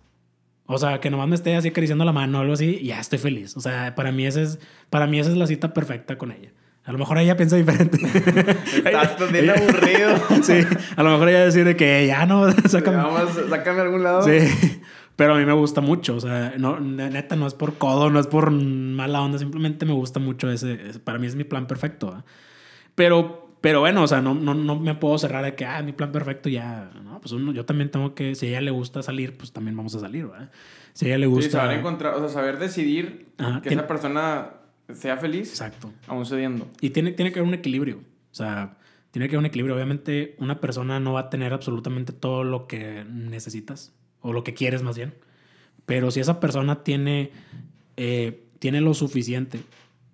O 0.68 0.78
sea, 0.78 1.00
que 1.00 1.10
nomás 1.10 1.28
me 1.28 1.36
esté 1.36 1.56
así 1.56 1.70
acariciando 1.70 2.06
la 2.06 2.12
mano 2.12 2.38
o 2.38 2.42
algo 2.42 2.54
así 2.54 2.78
y 2.82 2.88
ya 2.88 3.00
estoy 3.00 3.18
feliz. 3.18 3.58
O 3.58 3.62
sea, 3.62 3.96
para 3.96 4.12
mí 4.12 4.28
esa 4.28 4.42
es, 4.42 4.60
para 4.92 5.08
mí 5.08 5.20
esa 5.20 5.32
es 5.32 5.38
la 5.38 5.48
cita 5.48 5.74
perfecta 5.74 6.20
con 6.20 6.32
ella. 6.32 6.52
A 6.86 6.92
lo 6.92 6.98
mejor 7.00 7.18
ella 7.18 7.36
piensa 7.36 7.56
diferente. 7.56 7.98
Estás 8.06 9.32
bien 9.32 9.50
aburrido. 9.50 10.16
sí, 10.44 10.54
a 10.96 11.04
lo 11.04 11.10
mejor 11.12 11.30
ella 11.30 11.46
decide 11.46 11.76
que 11.76 12.06
ya 12.08 12.26
no, 12.26 12.52
sácame. 12.68 12.98
Vamos, 12.98 13.32
sácame 13.50 13.80
a 13.80 13.84
algún 13.84 14.04
lado. 14.04 14.22
Sí, 14.22 14.82
pero 15.16 15.34
a 15.34 15.38
mí 15.38 15.46
me 15.46 15.54
gusta 15.54 15.82
mucho, 15.82 16.16
o 16.16 16.20
sea, 16.20 16.54
no, 16.58 16.80
neta 16.80 17.36
no 17.36 17.48
es 17.48 17.54
por 17.56 17.76
codo, 17.80 18.10
no 18.10 18.20
es 18.20 18.28
por 18.28 18.52
mala 18.52 19.22
onda, 19.22 19.38
simplemente 19.40 19.86
me 19.86 19.94
gusta 19.94 20.20
mucho 20.20 20.52
ese, 20.52 20.74
ese- 20.90 21.00
para 21.00 21.18
mí 21.20 21.26
es 21.28 21.36
mi 21.36 21.44
plan 21.44 21.66
perfecto. 21.68 22.24
Pero, 22.96 23.56
pero 23.62 23.80
bueno, 23.80 24.04
o 24.04 24.08
sea, 24.08 24.22
no, 24.22 24.34
no, 24.36 24.54
no 24.54 24.80
me 24.80 24.94
puedo 24.96 25.18
cerrar 25.18 25.44
de 25.44 25.56
que, 25.56 25.66
ah, 25.66 25.82
mi 25.82 25.92
plan 25.94 26.12
perfecto 26.12 26.50
ya, 26.50 26.92
no, 27.04 27.20
pues 27.20 27.32
uno, 27.32 27.52
yo 27.52 27.66
también 27.66 27.90
tengo 27.92 28.14
que, 28.14 28.36
si 28.36 28.46
a 28.48 28.50
ella 28.50 28.62
le 28.62 28.72
gusta 28.72 29.02
salir, 29.04 29.38
pues 29.38 29.52
también 29.52 29.76
vamos 29.76 29.96
a 29.96 30.00
salir, 30.00 30.30
¿va? 30.30 30.50
Si 30.94 31.06
a 31.06 31.10
ella 31.10 31.18
le 31.18 31.26
Sí, 31.26 31.32
gusta... 31.32 31.62
saber 31.62 31.80
encontrar, 31.80 32.14
o 32.16 32.20
sea, 32.20 32.30
saber 32.30 32.60
decidir 32.60 33.30
Ajá, 33.38 33.62
que 33.62 33.70
esa 33.70 33.88
persona 33.88 34.50
sea 34.94 35.18
feliz 35.18 35.50
Exacto. 35.50 35.92
aún 36.08 36.26
cediendo. 36.26 36.68
Y 36.82 36.92
tiene, 36.92 37.12
tiene 37.12 37.32
que 37.32 37.40
haber 37.40 37.48
un 37.48 37.56
equilibrio. 37.56 37.98
O 37.98 38.36
sea, 38.36 38.78
tiene 39.12 39.28
que 39.28 39.36
haber 39.36 39.40
un 39.40 39.46
equilibrio. 39.46 39.76
Obviamente, 39.76 40.36
una 40.40 40.60
persona 40.60 41.00
no 41.00 41.14
va 41.14 41.22
a 41.22 41.30
tener 41.30 41.54
absolutamente 41.54 42.14
todo 42.14 42.44
lo 42.44 42.68
que 42.68 43.06
necesitas 43.10 43.94
o 44.22 44.34
lo 44.34 44.44
que 44.44 44.54
quieres 44.54 44.84
más 44.84 44.98
bien. 44.98 45.14
Pero 45.86 46.12
si 46.12 46.20
esa 46.20 46.40
persona 46.40 46.84
tiene, 46.84 47.32
eh, 47.98 48.44
tiene 48.60 48.82
lo 48.82 48.94
suficiente 48.94 49.60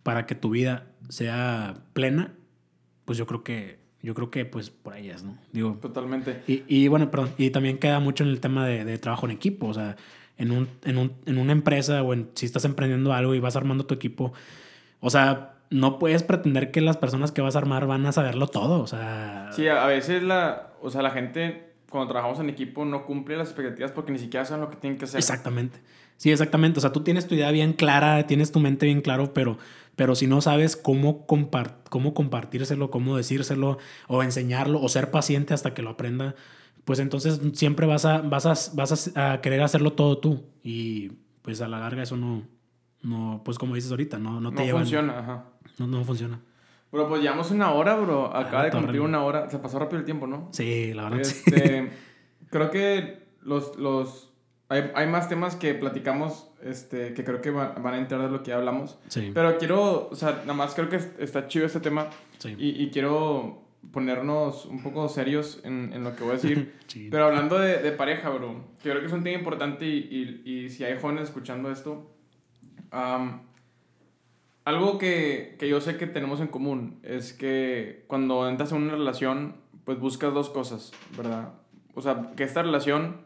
para 0.03 0.25
que 0.25 0.35
tu 0.35 0.49
vida 0.49 0.87
sea 1.09 1.75
plena, 1.93 2.33
pues 3.05 3.17
yo 3.17 3.25
creo 3.25 3.43
que, 3.43 3.79
yo 4.01 4.13
creo 4.13 4.31
que 4.31 4.45
pues 4.45 4.69
por 4.69 4.93
ahí 4.93 5.09
es, 5.09 5.23
¿no? 5.23 5.37
Digo, 5.51 5.77
Totalmente. 5.81 6.43
y, 6.47 6.63
y 6.67 6.87
bueno, 6.87 7.09
perdón, 7.11 7.31
y 7.37 7.49
también 7.51 7.77
queda 7.77 7.99
mucho 7.99 8.23
en 8.23 8.29
el 8.29 8.39
tema 8.39 8.65
de, 8.67 8.83
de 8.85 8.97
trabajo 8.97 9.25
en 9.25 9.31
equipo, 9.31 9.67
o 9.67 9.73
sea, 9.73 9.95
en, 10.37 10.51
un, 10.51 10.67
en, 10.83 10.97
un, 10.97 11.13
en 11.25 11.37
una 11.37 11.51
empresa 11.51 12.01
o 12.01 12.13
en, 12.13 12.29
si 12.35 12.45
estás 12.45 12.65
emprendiendo 12.65 13.13
algo 13.13 13.35
y 13.35 13.39
vas 13.39 13.55
armando 13.55 13.85
tu 13.85 13.93
equipo, 13.93 14.33
o 15.01 15.09
sea, 15.09 15.55
no 15.69 15.99
puedes 15.99 16.23
pretender 16.23 16.71
que 16.71 16.79
las 16.79 16.97
personas 16.97 17.31
que 17.31 17.41
vas 17.41 17.55
a 17.55 17.59
armar 17.59 17.87
van 17.87 18.05
a 18.05 18.11
saberlo 18.11 18.47
todo, 18.47 18.81
o 18.81 18.87
sea... 18.87 19.49
Sí, 19.51 19.67
a 19.67 19.85
veces 19.85 20.23
la, 20.23 20.71
o 20.81 20.89
sea, 20.89 21.01
la 21.01 21.11
gente 21.11 21.73
cuando 21.89 22.07
trabajamos 22.07 22.39
en 22.39 22.49
equipo 22.49 22.85
no 22.85 23.05
cumple 23.05 23.35
las 23.35 23.49
expectativas 23.49 23.91
porque 23.91 24.13
ni 24.13 24.19
siquiera 24.19 24.45
saben 24.45 24.61
lo 24.61 24.69
que 24.69 24.77
tienen 24.77 24.97
que 24.97 25.05
hacer. 25.05 25.19
Exactamente. 25.19 25.79
Sí, 26.17 26.31
exactamente. 26.31 26.79
O 26.79 26.81
sea, 26.81 26.91
tú 26.91 27.01
tienes 27.01 27.27
tu 27.27 27.35
idea 27.35 27.51
bien 27.51 27.73
clara, 27.73 28.25
tienes 28.27 28.51
tu 28.51 28.59
mente 28.59 28.85
bien 28.85 29.01
claro, 29.01 29.33
pero, 29.33 29.57
pero 29.95 30.15
si 30.15 30.25
no 30.25 30.39
sabes 30.41 30.77
cómo, 30.77 31.25
compar 31.25 31.79
cómo 31.89 32.13
compartírselo, 32.13 32.89
cómo 32.91 33.17
decírselo, 33.17 33.77
o 34.07 34.23
enseñarlo, 34.23 34.81
o 34.81 34.87
ser 34.87 35.11
paciente 35.11 35.53
hasta 35.53 35.73
que 35.73 35.81
lo 35.81 35.89
aprenda, 35.89 36.35
pues 36.85 36.99
entonces 36.99 37.41
siempre 37.53 37.85
vas 37.85 38.05
a, 38.05 38.21
vas 38.21 38.45
a, 38.45 38.53
vas 38.75 39.15
a, 39.15 39.33
a 39.33 39.41
querer 39.41 39.61
hacerlo 39.61 39.93
todo 39.93 40.17
tú. 40.19 40.45
Y 40.63 41.11
pues 41.41 41.59
a 41.61 41.67
la 41.67 41.79
larga 41.79 42.03
eso 42.03 42.15
no, 42.15 42.43
no 43.03 43.41
pues 43.43 43.57
como 43.57 43.75
dices 43.75 43.91
ahorita, 43.91 44.17
no, 44.19 44.39
no 44.41 44.49
te 44.51 44.55
No 44.57 44.63
lleva. 44.65 44.79
funciona, 44.79 45.19
ajá. 45.19 45.45
No, 45.79 45.87
no 45.87 46.03
funciona. 46.03 46.39
Bro, 46.91 47.07
pues 47.07 47.21
llevamos 47.21 47.49
una 47.51 47.71
hora, 47.71 47.95
bro. 47.95 48.35
Acaba 48.35 48.61
Ah, 48.61 48.65
de 48.65 48.71
cumplir 48.71 49.01
una 49.01 49.23
hora. 49.23 49.49
Se 49.49 49.59
pasó 49.59 49.79
rápido 49.79 49.99
el 49.99 50.05
tiempo, 50.05 50.27
¿no? 50.27 50.49
Sí, 50.51 50.93
la 50.93 51.03
verdad. 51.09 51.23
sí. 51.23 51.41
Este, 51.45 51.89
creo 52.49 52.69
que 52.69 53.23
los, 53.41 53.77
los 53.77 54.33
hay, 54.67 54.91
hay 54.95 55.07
más 55.07 55.29
temas 55.29 55.55
que 55.55 55.73
platicamos 55.73 56.49
este, 56.61 57.13
que 57.13 57.23
creo 57.23 57.41
que 57.41 57.49
va- 57.49 57.73
van 57.73 57.93
a 57.93 57.97
entrar 57.97 58.21
de 58.21 58.29
lo 58.29 58.43
que 58.43 58.49
ya 58.49 58.57
hablamos. 58.57 58.99
Sí. 59.07 59.31
Pero 59.33 59.57
quiero, 59.57 60.09
o 60.09 60.15
sea, 60.15 60.41
nada 60.41 60.53
más 60.53 60.73
creo 60.75 60.89
que 60.89 60.97
es- 60.97 61.11
está 61.17 61.47
chido 61.47 61.65
este 61.65 61.79
tema 61.79 62.07
sí. 62.39 62.55
y, 62.59 62.83
y 62.83 62.89
quiero 62.91 63.61
ponernos 63.91 64.65
un 64.65 64.83
poco 64.83 65.07
serios 65.09 65.59
en, 65.63 65.91
en 65.93 66.03
lo 66.03 66.15
que 66.15 66.23
voy 66.23 66.31
a 66.31 66.35
decir. 66.35 66.73
Sí. 66.91 67.07
Pero 67.09 67.27
hablando 67.27 67.57
de, 67.57 67.77
de 67.81 67.93
pareja, 67.93 68.29
bro, 68.31 68.65
que 68.83 68.89
creo 68.89 68.99
que 68.99 69.07
es 69.07 69.13
un 69.13 69.23
tema 69.23 69.37
importante 69.37 69.85
y, 69.87 70.41
y, 70.45 70.49
y 70.65 70.69
si 70.69 70.83
hay 70.83 70.99
jóvenes 70.99 71.23
escuchando 71.29 71.71
esto, 71.71 72.11
am, 72.91 73.41
algo 74.65 74.97
que, 74.97 75.55
que 75.59 75.67
yo 75.67 75.81
sé 75.81 75.97
que 75.97 76.07
tenemos 76.07 76.39
en 76.39 76.47
común 76.47 76.99
es 77.03 77.33
que 77.33 78.03
cuando 78.07 78.47
entras 78.47 78.71
en 78.71 78.83
una 78.83 78.93
relación, 78.93 79.55
pues 79.85 79.99
buscas 79.99 80.33
dos 80.33 80.49
cosas, 80.49 80.91
¿verdad? 81.17 81.53
O 81.95 82.01
sea, 82.01 82.31
que 82.35 82.43
esta 82.43 82.61
relación, 82.61 83.21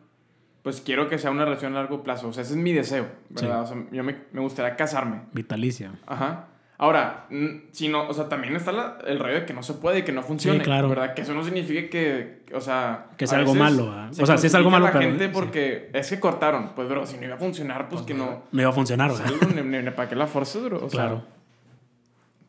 pues 0.64 0.82
quiero 0.82 1.10
que 1.10 1.18
sea 1.20 1.32
una 1.32 1.46
relación 1.46 1.74
a 1.74 1.82
largo 1.82 2.04
plazo. 2.04 2.30
O 2.30 2.34
sea, 2.34 2.44
ese 2.44 2.54
es 2.54 2.58
mi 2.58 2.72
deseo, 2.74 3.10
¿verdad? 3.30 3.64
O 3.64 3.68
sea, 3.68 3.86
yo 3.92 4.04
me, 4.04 4.16
me 4.32 4.42
gustaría 4.42 4.76
casarme. 4.76 5.24
Vitalicia. 5.34 5.94
Ajá. 6.08 6.48
Ahora, 6.78 7.26
si 7.72 7.88
no, 7.88 8.08
o 8.10 8.14
sea, 8.14 8.28
también 8.28 8.54
está 8.56 8.74
la- 8.74 8.98
el 9.08 9.18
rollo 9.18 9.36
de 9.36 9.46
que 9.46 9.54
no 9.54 9.64
se 9.64 9.76
puede, 9.76 10.04
que 10.04 10.12
no 10.12 10.24
funcione. 10.24 10.62
claro. 10.62 10.90
¿Verdad? 10.90 11.14
Que 11.14 11.22
eso 11.22 11.34
no 11.34 11.42
significa 11.44 11.90
que, 11.90 12.44
o 12.54 12.60
sea. 12.60 13.08
Que 13.18 13.28
sea 13.28 13.38
algo 13.40 13.56
malo, 13.56 13.94
O 14.20 14.26
sea, 14.26 14.38
sí 14.38 14.48
es 14.48 14.56
algo 14.56 14.70
malo, 14.70 14.86
la 14.86 14.92
pero- 14.92 15.06
gente 15.06 15.26
sí. 15.28 15.32
porque 15.34 15.90
es 15.94 16.10
que 16.10 16.20
cortaron. 16.20 16.72
Pues, 16.76 16.90
bro, 16.90 17.06
si 17.06 17.16
no 17.18 17.24
iba 17.26 17.36
a 17.36 17.40
funcionar, 17.40 17.88
pues, 17.88 18.02
que 18.02 18.14
no. 18.14 18.44
No 18.52 18.62
iba 18.62 18.70
a 18.70 18.74
funcionar, 18.74 19.10
¿verdad? 19.12 19.26
algo, 19.28 19.48
ni- 19.56 19.62
ni- 19.62 19.84
ni 19.84 19.92
¿Para 19.92 20.10
qué 20.10 20.16
la 20.18 20.28
fuerzas, 20.28 20.64
bro? 20.64 20.78
O 20.86 20.90
sea, 20.90 21.00
Claro. 21.06 21.24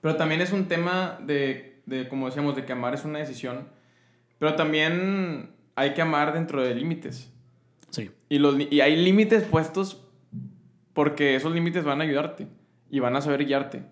pero 0.00 0.16
también 0.16 0.40
es 0.40 0.52
un 0.52 0.66
tema 0.66 1.18
de, 1.22 1.80
de, 1.86 2.08
como 2.08 2.26
decíamos, 2.26 2.56
de 2.56 2.64
que 2.64 2.72
amar 2.72 2.94
es 2.94 3.04
una 3.04 3.20
decisión. 3.20 3.68
Pero 4.38 4.54
también 4.54 5.50
hay 5.76 5.94
que 5.94 6.02
amar 6.02 6.32
dentro 6.32 6.62
de 6.62 6.74
límites. 6.74 7.30
Sí. 7.90 8.10
Y, 8.28 8.38
los, 8.38 8.56
y 8.58 8.80
hay 8.80 8.96
límites 8.96 9.44
puestos 9.44 10.02
porque 10.94 11.36
esos 11.36 11.52
límites 11.54 11.84
van 11.84 12.00
a 12.00 12.04
ayudarte 12.04 12.48
y 12.90 12.98
van 13.00 13.14
a 13.16 13.20
saber 13.20 13.44
guiarte. 13.46 13.82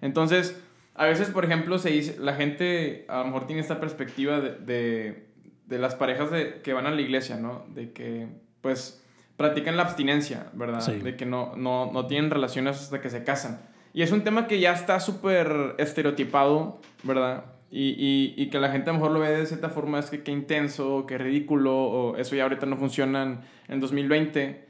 Entonces, 0.00 0.60
a 0.94 1.06
veces, 1.06 1.30
por 1.30 1.44
ejemplo, 1.44 1.78
se 1.78 1.90
dice, 1.90 2.16
la 2.20 2.34
gente 2.34 3.04
a 3.08 3.18
lo 3.18 3.26
mejor 3.26 3.46
tiene 3.46 3.60
esta 3.62 3.80
perspectiva 3.80 4.40
de, 4.40 4.50
de, 4.58 5.26
de 5.66 5.78
las 5.78 5.94
parejas 5.94 6.30
de, 6.30 6.60
que 6.62 6.72
van 6.72 6.86
a 6.86 6.90
la 6.90 7.00
iglesia, 7.00 7.36
¿no? 7.36 7.64
De 7.74 7.92
que, 7.92 8.28
pues, 8.60 9.04
practican 9.36 9.76
la 9.76 9.82
abstinencia, 9.84 10.50
¿verdad? 10.52 10.80
Sí. 10.80 10.92
De 10.92 11.16
que 11.16 11.26
no, 11.26 11.56
no, 11.56 11.90
no 11.92 12.06
tienen 12.06 12.30
relaciones 12.30 12.76
hasta 12.80 13.00
que 13.00 13.10
se 13.10 13.24
casan. 13.24 13.60
Y 13.92 14.02
es 14.02 14.12
un 14.12 14.22
tema 14.22 14.46
que 14.46 14.60
ya 14.60 14.72
está 14.72 15.00
súper 15.00 15.74
estereotipado, 15.78 16.80
¿verdad? 17.02 17.44
Y, 17.70 17.90
y, 17.90 18.34
y 18.36 18.50
que 18.50 18.60
la 18.60 18.70
gente 18.70 18.90
a 18.90 18.92
lo 18.92 19.00
mejor 19.00 19.12
lo 19.12 19.20
ve 19.20 19.30
de 19.30 19.46
cierta 19.46 19.68
forma, 19.68 19.98
es 19.98 20.10
que 20.10 20.22
qué 20.22 20.30
intenso, 20.30 21.06
qué 21.06 21.18
ridículo, 21.18 21.76
o 21.76 22.16
eso 22.16 22.36
ya 22.36 22.44
ahorita 22.44 22.66
no 22.66 22.76
funciona 22.76 23.22
en, 23.24 23.40
en 23.68 23.80
2020. 23.80 24.68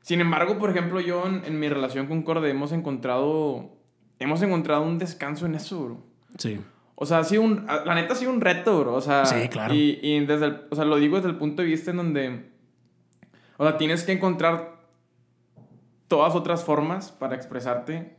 Sin 0.00 0.20
embargo, 0.20 0.56
por 0.56 0.70
ejemplo, 0.70 1.00
yo 1.00 1.26
en, 1.26 1.42
en 1.44 1.58
mi 1.58 1.68
relación 1.68 2.06
con 2.06 2.22
Corde 2.22 2.50
hemos 2.50 2.72
encontrado, 2.72 3.75
hemos 4.18 4.42
encontrado 4.42 4.82
un 4.82 4.98
descanso 4.98 5.46
en 5.46 5.54
eso, 5.54 5.84
bro. 5.84 6.02
Sí. 6.38 6.60
O 6.94 7.04
sea, 7.04 7.18
ha 7.18 7.24
sido 7.24 7.42
un, 7.42 7.66
la 7.66 7.94
neta 7.94 8.14
ha 8.14 8.16
sido 8.16 8.32
un 8.32 8.40
reto, 8.40 8.80
bro. 8.80 8.94
O 8.94 9.00
sea, 9.00 9.24
Sí, 9.26 9.48
claro. 9.48 9.74
Y, 9.74 9.98
y 10.02 10.20
desde 10.24 10.46
el, 10.46 10.60
o 10.70 10.76
sea, 10.76 10.84
lo 10.84 10.96
digo 10.96 11.16
desde 11.16 11.28
el 11.28 11.36
punto 11.36 11.62
de 11.62 11.68
vista 11.68 11.90
en 11.90 11.98
donde, 11.98 12.50
o 13.58 13.64
sea, 13.64 13.76
tienes 13.76 14.04
que 14.04 14.12
encontrar 14.12 14.76
todas 16.08 16.34
otras 16.34 16.64
formas 16.64 17.10
para 17.10 17.36
expresarte 17.36 18.16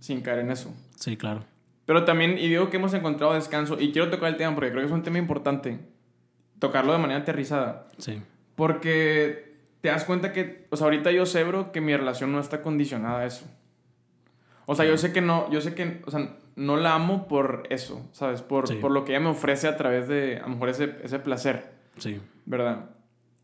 sin 0.00 0.20
caer 0.22 0.40
en 0.40 0.50
eso. 0.50 0.74
Sí, 0.96 1.16
claro. 1.16 1.44
Pero 1.84 2.04
también, 2.04 2.36
y 2.36 2.48
digo 2.48 2.68
que 2.68 2.78
hemos 2.78 2.94
encontrado 2.94 3.32
descanso, 3.34 3.80
y 3.80 3.92
quiero 3.92 4.10
tocar 4.10 4.28
el 4.28 4.36
tema 4.36 4.54
porque 4.54 4.70
creo 4.70 4.82
que 4.82 4.86
es 4.86 4.92
un 4.92 5.02
tema 5.02 5.18
importante, 5.18 5.78
tocarlo 6.58 6.92
de 6.92 6.98
manera 6.98 7.20
aterrizada. 7.20 7.86
Sí. 7.98 8.20
Porque 8.56 9.54
te 9.80 9.88
das 9.88 10.04
cuenta 10.04 10.32
que, 10.32 10.66
o 10.70 10.76
sea, 10.76 10.86
ahorita 10.86 11.12
yo 11.12 11.26
sé, 11.26 11.44
bro, 11.44 11.70
que 11.70 11.80
mi 11.80 11.96
relación 11.96 12.32
no 12.32 12.40
está 12.40 12.60
condicionada 12.60 13.20
a 13.20 13.26
eso. 13.26 13.46
O 14.66 14.74
sea, 14.74 14.84
yo 14.84 14.96
sé 14.98 15.12
que 15.12 15.20
no, 15.20 15.48
yo 15.50 15.60
sé 15.60 15.74
que, 15.74 16.02
o 16.06 16.10
sea, 16.10 16.36
no 16.56 16.76
la 16.76 16.94
amo 16.94 17.28
por 17.28 17.64
eso, 17.70 18.04
¿sabes? 18.12 18.42
Por, 18.42 18.66
Sí. 18.68 18.74
por 18.74 18.90
lo 18.90 19.04
que 19.04 19.12
ella 19.12 19.20
me 19.20 19.30
ofrece 19.30 19.68
a 19.68 19.76
través 19.76 20.08
de, 20.08 20.38
a 20.38 20.42
lo 20.42 20.48
mejor, 20.50 20.68
ese, 20.70 20.96
ese 21.04 21.18
placer, 21.20 21.72
Sí. 21.98 22.20
¿verdad? 22.46 22.86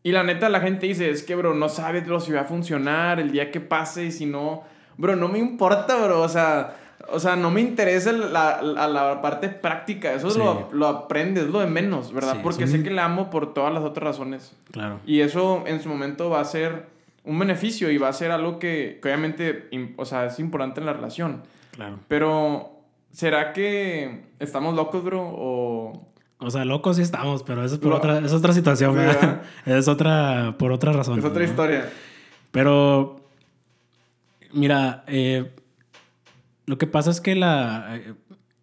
Y 0.03 0.11
la 0.11 0.23
neta, 0.23 0.49
la 0.49 0.59
gente 0.59 0.85
dice, 0.85 1.09
es 1.09 1.23
que, 1.23 1.35
bro, 1.35 1.53
no 1.53 1.69
sabes, 1.69 2.05
bro, 2.05 2.19
si 2.19 2.33
va 2.33 2.41
a 2.41 2.45
funcionar 2.45 3.19
el 3.21 3.31
día 3.31 3.51
que 3.51 3.61
pase 3.61 4.05
y 4.05 4.11
si 4.11 4.25
no, 4.25 4.63
bro, 4.97 5.15
no 5.15 5.29
me 5.29 5.39
importa, 5.39 5.95
bro, 6.03 6.21
o 6.21 6.27
sea, 6.27 6.75
o 7.09 7.19
sea, 7.19 7.35
no 7.37 7.51
me 7.51 7.61
interesa 7.61 8.11
la, 8.11 8.61
la, 8.61 8.87
la 8.87 9.21
parte 9.21 9.47
práctica, 9.49 10.13
eso 10.13 10.29
Sí. 10.29 10.39
lo, 10.39 10.67
lo 10.73 10.87
aprendes, 10.87 11.47
lo 11.47 11.59
de 11.59 11.67
menos, 11.67 12.11
¿verdad? 12.13 12.33
Sí, 12.33 12.39
Porque 12.43 12.67
sé 12.67 12.83
que 12.83 12.89
la 12.91 13.05
amo 13.05 13.29
por 13.29 13.53
todas 13.53 13.73
las 13.73 13.83
otras 13.83 14.03
razones. 14.05 14.55
Claro. 14.71 14.99
Y 15.05 15.21
eso 15.21 15.63
en 15.67 15.81
su 15.81 15.87
momento 15.89 16.29
va 16.29 16.41
a 16.41 16.45
ser 16.45 16.87
un 17.23 17.39
beneficio 17.39 17.89
y 17.91 17.97
va 17.97 18.09
a 18.09 18.13
ser 18.13 18.31
algo 18.31 18.59
que, 18.59 18.99
que 19.01 19.07
obviamente, 19.09 19.69
o 19.97 20.05
sea, 20.05 20.25
es 20.25 20.39
importante 20.39 20.79
en 20.79 20.85
la 20.85 20.93
relación. 20.93 21.43
Claro. 21.71 21.99
Pero, 22.07 22.81
¿será 23.11 23.53
que 23.53 24.25
estamos 24.39 24.75
locos, 24.75 25.03
bro? 25.03 25.21
O... 25.33 26.09
O 26.39 26.51
sea, 26.51 26.65
locos 26.65 26.97
sí 26.97 27.01
estamos, 27.01 27.43
pero 27.43 27.63
eso 27.63 27.75
es 27.75 27.79
por 27.79 27.91
Lo- 27.91 27.97
otra, 27.97 28.19
es 28.19 28.33
otra 28.33 28.51
situación. 28.53 28.97
Es 29.65 29.87
otra, 29.87 30.55
por 30.59 30.71
otra 30.73 30.91
razón. 30.91 31.19
Es 31.19 31.25
otra 31.25 31.43
historia. 31.45 31.89
Pero, 32.51 33.25
mira, 34.51 35.03
eh, 35.07 35.51
lo 36.65 36.77
que 36.77 36.87
pasa 36.87 37.11
es 37.11 37.21
que 37.21 37.35
la, 37.35 37.95
eh, 37.95 38.13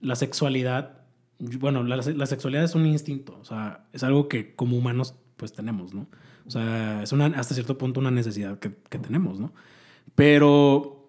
la 0.00 0.14
sexualidad, 0.16 0.98
bueno, 1.38 1.82
la, 1.82 1.96
la 1.96 2.26
sexualidad 2.26 2.64
es 2.64 2.74
un 2.74 2.86
instinto, 2.86 3.38
o 3.40 3.44
sea, 3.44 3.84
es 3.92 4.02
algo 4.04 4.28
que 4.28 4.54
como 4.54 4.76
humanos 4.76 5.14
pues 5.36 5.52
tenemos, 5.54 5.94
¿no? 5.94 6.06
O 6.50 6.52
sea, 6.52 7.00
es 7.04 7.12
una, 7.12 7.26
hasta 7.26 7.54
cierto 7.54 7.78
punto 7.78 8.00
una 8.00 8.10
necesidad 8.10 8.58
que, 8.58 8.74
que 8.88 8.98
tenemos, 8.98 9.38
¿no? 9.38 9.52
Pero 10.16 11.08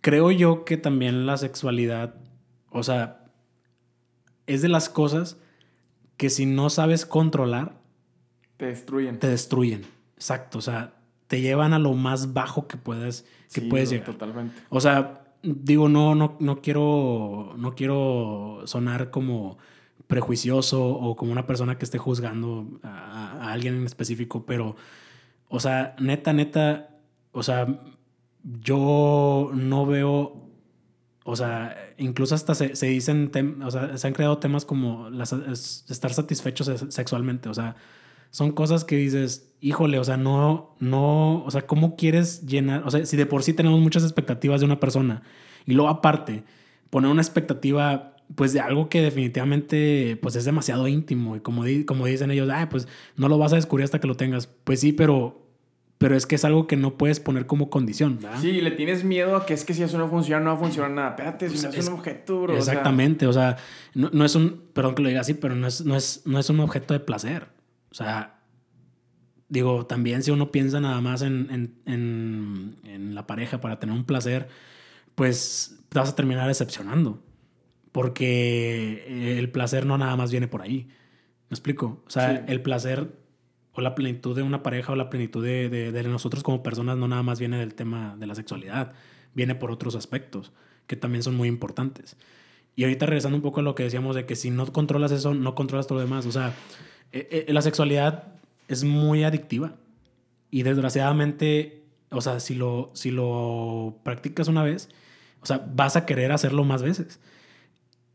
creo 0.00 0.30
yo 0.30 0.64
que 0.64 0.76
también 0.76 1.26
la 1.26 1.36
sexualidad, 1.36 2.14
o 2.70 2.84
sea, 2.84 3.24
es 4.46 4.62
de 4.62 4.68
las 4.68 4.88
cosas 4.88 5.38
que 6.16 6.30
si 6.30 6.46
no 6.46 6.70
sabes 6.70 7.04
controlar, 7.04 7.80
Te 8.58 8.66
destruyen. 8.66 9.18
te 9.18 9.26
destruyen. 9.28 9.82
Exacto, 10.14 10.58
o 10.58 10.62
sea, 10.62 10.94
te 11.26 11.40
llevan 11.40 11.72
a 11.72 11.80
lo 11.80 11.94
más 11.94 12.32
bajo 12.32 12.68
que 12.68 12.76
puedes, 12.76 13.22
que 13.52 13.62
Sí, 13.62 13.66
puedes 13.68 13.90
llegar. 13.90 14.06
Totalmente. 14.06 14.54
O 14.68 14.80
sea, 14.80 15.24
digo, 15.42 15.88
no, 15.88 16.14
no, 16.14 16.36
no 16.38 16.62
quiero, 16.62 17.54
no 17.58 17.74
quiero 17.74 18.62
sonar 18.66 19.10
como 19.10 19.58
prejuicioso 20.06 20.84
o 20.86 21.16
como 21.16 21.32
una 21.32 21.46
persona 21.46 21.78
que 21.78 21.84
esté 21.84 21.98
juzgando 21.98 22.78
a, 22.82 23.52
alguien 23.52 23.74
en 23.76 23.86
específico, 23.86 24.46
pero, 24.46 24.76
o 25.48 25.60
sea, 25.60 25.96
neta, 25.98 26.32
neta, 26.32 26.90
o 27.32 27.42
sea, 27.42 27.80
yo 28.42 29.50
no 29.54 29.86
veo, 29.86 30.48
o 31.24 31.36
sea, 31.36 31.76
incluso 31.98 32.34
hasta 32.34 32.54
se, 32.54 32.76
se 32.76 32.86
dicen, 32.86 33.30
o 33.62 33.70
sea, 33.70 33.96
se 33.98 34.06
han 34.06 34.12
creado 34.12 34.38
temas 34.38 34.64
como 34.64 35.08
estar 35.20 36.12
satisfechos 36.12 36.66
se- 36.66 36.90
sexualmente, 36.90 37.48
o 37.48 37.54
sea, 37.54 37.76
son 38.30 38.52
cosas 38.52 38.84
que 38.84 38.96
dices, 38.96 39.54
híjole, 39.60 39.98
o 39.98 40.04
sea, 40.04 40.16
no, 40.16 40.76
no, 40.78 41.44
o 41.44 41.50
sea, 41.50 41.66
¿cómo 41.66 41.96
quieres 41.96 42.46
llenar? 42.46 42.82
O 42.86 42.90
sea, 42.90 43.04
si 43.06 43.16
de 43.16 43.26
por 43.26 43.42
sí 43.42 43.54
tenemos 43.54 43.80
muchas 43.80 44.02
expectativas 44.02 44.60
de 44.60 44.66
una 44.66 44.80
persona 44.80 45.22
y 45.64 45.72
luego 45.72 45.88
aparte 45.88 46.44
poner 46.90 47.10
una 47.10 47.22
expectativa, 47.22 48.15
pues 48.34 48.52
de 48.52 48.60
algo 48.60 48.88
que 48.88 49.00
definitivamente, 49.02 50.18
pues 50.20 50.36
es 50.36 50.44
demasiado 50.44 50.88
íntimo 50.88 51.36
y 51.36 51.40
como, 51.40 51.64
di- 51.64 51.84
como 51.84 52.06
dicen 52.06 52.30
ellos, 52.30 52.48
ah, 52.52 52.68
pues 52.68 52.88
no 53.16 53.28
lo 53.28 53.38
vas 53.38 53.52
a 53.52 53.56
descubrir 53.56 53.84
hasta 53.84 54.00
que 54.00 54.06
lo 54.08 54.16
tengas. 54.16 54.46
Pues 54.48 54.80
sí, 54.80 54.92
pero, 54.92 55.46
pero 55.98 56.16
es 56.16 56.26
que 56.26 56.34
es 56.34 56.44
algo 56.44 56.66
que 56.66 56.76
no 56.76 56.98
puedes 56.98 57.20
poner 57.20 57.46
como 57.46 57.70
condición, 57.70 58.18
¿verdad? 58.20 58.40
Sí, 58.40 58.60
le 58.60 58.72
tienes 58.72 59.04
miedo 59.04 59.36
a 59.36 59.46
que 59.46 59.54
es 59.54 59.64
que 59.64 59.72
si 59.74 59.82
eso 59.82 59.96
no 59.96 60.08
funciona, 60.08 60.44
no 60.44 60.50
va 60.50 60.56
a 60.56 60.60
funcionar 60.60 60.90
nada. 60.90 61.08
Espérate, 61.10 61.48
si 61.50 61.62
no 61.62 61.68
es, 61.70 61.78
Es- 61.78 61.88
un 61.88 61.94
objeto, 61.94 62.42
bro. 62.42 62.54
o 62.54 62.60
sea, 62.62 62.72
Exactamente, 62.72 63.26
o 63.26 63.32
sea, 63.32 63.56
no, 63.94 64.10
no 64.12 64.24
es 64.24 64.34
un, 64.34 64.62
perdón 64.72 64.94
que 64.96 65.02
lo 65.02 65.08
diga 65.08 65.20
así, 65.20 65.34
pero 65.34 65.54
no 65.54 65.66
es, 65.66 65.84
no, 65.84 65.94
es, 65.96 66.22
no 66.26 66.38
es 66.38 66.50
un 66.50 66.60
objeto 66.60 66.92
de 66.94 67.00
placer. 67.00 67.46
O 67.90 67.94
sea, 67.94 68.40
digo, 69.48 69.86
también 69.86 70.22
si 70.22 70.30
uno 70.32 70.50
piensa 70.50 70.80
nada 70.80 71.00
más 71.00 71.22
en, 71.22 71.48
en, 71.50 71.74
en, 71.86 72.76
en 72.84 73.14
la 73.14 73.26
pareja 73.26 73.60
para 73.60 73.78
tener 73.78 73.94
un 73.94 74.04
placer, 74.04 74.48
pues 75.14 75.78
te 75.88 75.98
vas 75.98 76.10
a 76.10 76.16
terminar 76.16 76.48
decepcionando. 76.48 77.22
Porque 77.96 79.38
el 79.38 79.50
placer 79.50 79.86
no 79.86 79.96
nada 79.96 80.14
más 80.16 80.30
viene 80.30 80.48
por 80.48 80.60
ahí. 80.60 80.86
¿Me 81.48 81.54
explico? 81.54 82.02
O 82.06 82.10
sea, 82.10 82.36
Sí. 82.36 82.52
el 82.52 82.60
placer 82.60 83.08
o 83.72 83.80
la 83.80 83.94
plenitud 83.94 84.36
de 84.36 84.42
una 84.42 84.62
pareja 84.62 84.92
o 84.92 84.96
la 84.96 85.08
plenitud 85.08 85.42
de, 85.42 85.70
de, 85.70 85.92
de 85.92 86.02
nosotros 86.02 86.42
como 86.42 86.62
personas 86.62 86.98
no 86.98 87.08
nada 87.08 87.22
más 87.22 87.40
viene 87.40 87.58
del 87.58 87.74
tema 87.74 88.14
de 88.18 88.26
la 88.26 88.34
sexualidad, 88.34 88.92
viene 89.32 89.54
por 89.54 89.70
otros 89.70 89.94
aspectos 89.96 90.52
que 90.86 90.96
también 90.96 91.22
son 91.22 91.36
muy 91.36 91.48
importantes. 91.48 92.18
Y 92.74 92.84
ahorita 92.84 93.06
regresando 93.06 93.36
un 93.36 93.42
poco 93.42 93.60
a 93.60 93.62
lo 93.62 93.74
que 93.74 93.84
decíamos 93.84 94.14
de 94.14 94.26
que 94.26 94.36
si 94.36 94.50
no 94.50 94.70
controlas 94.72 95.10
eso, 95.10 95.32
no 95.32 95.54
controlas 95.54 95.86
todo 95.86 95.96
lo 95.98 96.04
demás. 96.04 96.26
O 96.26 96.32
sea, 96.32 96.52
eh, 97.12 97.46
eh, 97.48 97.52
la 97.54 97.62
sexualidad 97.62 98.24
es 98.68 98.84
muy 98.84 99.24
adictiva 99.24 99.72
y 100.50 100.64
desgraciadamente, 100.64 101.82
o 102.10 102.20
sea, 102.20 102.40
si 102.40 102.54
lo, 102.54 102.90
si 102.92 103.10
lo 103.10 103.96
practicas 104.02 104.48
una 104.48 104.62
vez, 104.64 104.90
o 105.40 105.46
sea, 105.46 105.66
vas 105.74 105.96
a 105.96 106.04
querer 106.04 106.30
hacerlo 106.32 106.62
más 106.64 106.82
veces. 106.82 107.20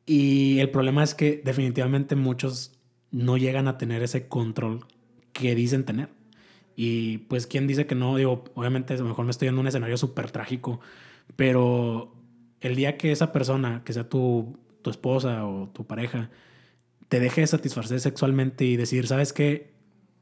Y 0.06 0.60
el 0.60 0.70
problema 0.70 1.04
es 1.04 1.14
que 1.14 1.41
definitivamente 1.43 2.16
muchos 2.16 2.74
no 3.12 3.38
llegan 3.38 3.68
a 3.68 3.78
tener 3.78 4.04
ese 4.04 4.28
control 4.28 4.86
que 5.34 5.56
dicen 5.56 5.86
tener. 5.86 6.10
Y 6.76 7.20
pues, 7.20 7.47
¿quién 7.47 7.68
dice 7.68 7.86
que 7.86 7.95
no? 7.95 8.16
Digo, 8.16 8.43
obviamente 8.56 8.93
a 8.93 8.97
lo 8.97 9.06
mejor 9.06 9.26
me 9.26 9.32
estoy 9.32 9.47
en 9.49 9.58
un 9.58 9.68
escenario 9.68 9.97
súper 9.97 10.32
trágico, 10.32 10.80
pero 11.36 12.14
el 12.62 12.76
día 12.76 12.97
que 12.97 13.12
esa 13.12 13.32
persona, 13.32 13.84
que 13.84 13.93
sea 13.93 14.08
tu, 14.10 14.58
tu 14.82 14.89
esposa 14.89 15.45
o 15.45 15.70
tu 15.70 15.86
pareja, 15.86 16.30
te 17.10 17.20
deje 17.20 17.41
de 17.41 17.47
satisfacer 17.47 17.99
sexualmente 17.99 18.66
y 18.66 18.78
decir, 18.78 19.08
¿sabes 19.08 19.34
qué? 19.34 19.74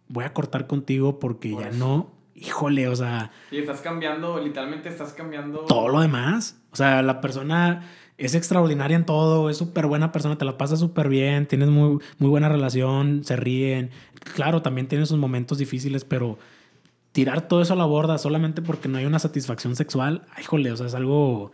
Voy 0.07 0.23
a 0.23 0.33
cortar 0.33 0.65
contigo 0.65 1.19
porque 1.19 1.51
Por 1.51 1.61
ya 1.61 1.71
no, 1.71 2.11
híjole, 2.33 2.87
o 2.87 2.95
sea, 2.95 3.31
Y 3.51 3.57
estás 3.59 3.81
cambiando, 3.81 4.39
literalmente 4.39 4.89
estás 4.89 5.13
cambiando. 5.13 5.59
todo 5.65 5.87
lo 5.89 6.01
demás. 6.01 6.59
O 6.71 6.75
sea, 6.75 7.01
la 7.03 7.21
persona 7.21 7.87
es 8.19 8.35
extraordinaria 8.35 8.95
en 8.97 9.05
todo, 9.05 9.49
es 9.49 9.57
súper 9.57 9.87
buena 9.87 10.11
persona, 10.11 10.37
te 10.37 10.45
la 10.45 10.57
pasas 10.57 10.79
súper 10.79 11.09
bien, 11.09 11.47
tienes 11.47 11.69
muy, 11.69 11.99
muy 12.17 12.29
buena 12.29 12.49
relación, 12.49 13.23
se 13.23 13.35
ríen. 13.35 13.89
Claro, 14.35 14.61
también 14.61 14.87
tiene 14.87 15.05
sus 15.05 15.17
momentos 15.17 15.57
difíciles, 15.57 16.03
pero 16.05 16.37
tirar 17.11 17.47
todo 17.47 17.61
eso 17.61 17.73
a 17.73 17.75
la 17.77 17.85
borda 17.85 18.17
solamente 18.17 18.61
porque 18.61 18.87
no 18.87 18.97
hay 18.97 19.05
una 19.05 19.19
satisfacción 19.19 19.75
sexual, 19.75 20.25
ay, 20.35 20.43
híjole, 20.43 20.71
o 20.71 20.77
sea, 20.77 20.85
es 20.87 20.93
algo, 20.93 21.51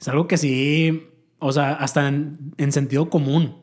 es 0.00 0.08
algo 0.08 0.26
que 0.28 0.36
sí, 0.38 1.08
o 1.38 1.52
sea, 1.52 1.72
hasta 1.72 2.08
en, 2.08 2.38
en 2.56 2.72
sentido 2.72 3.10
común. 3.10 3.56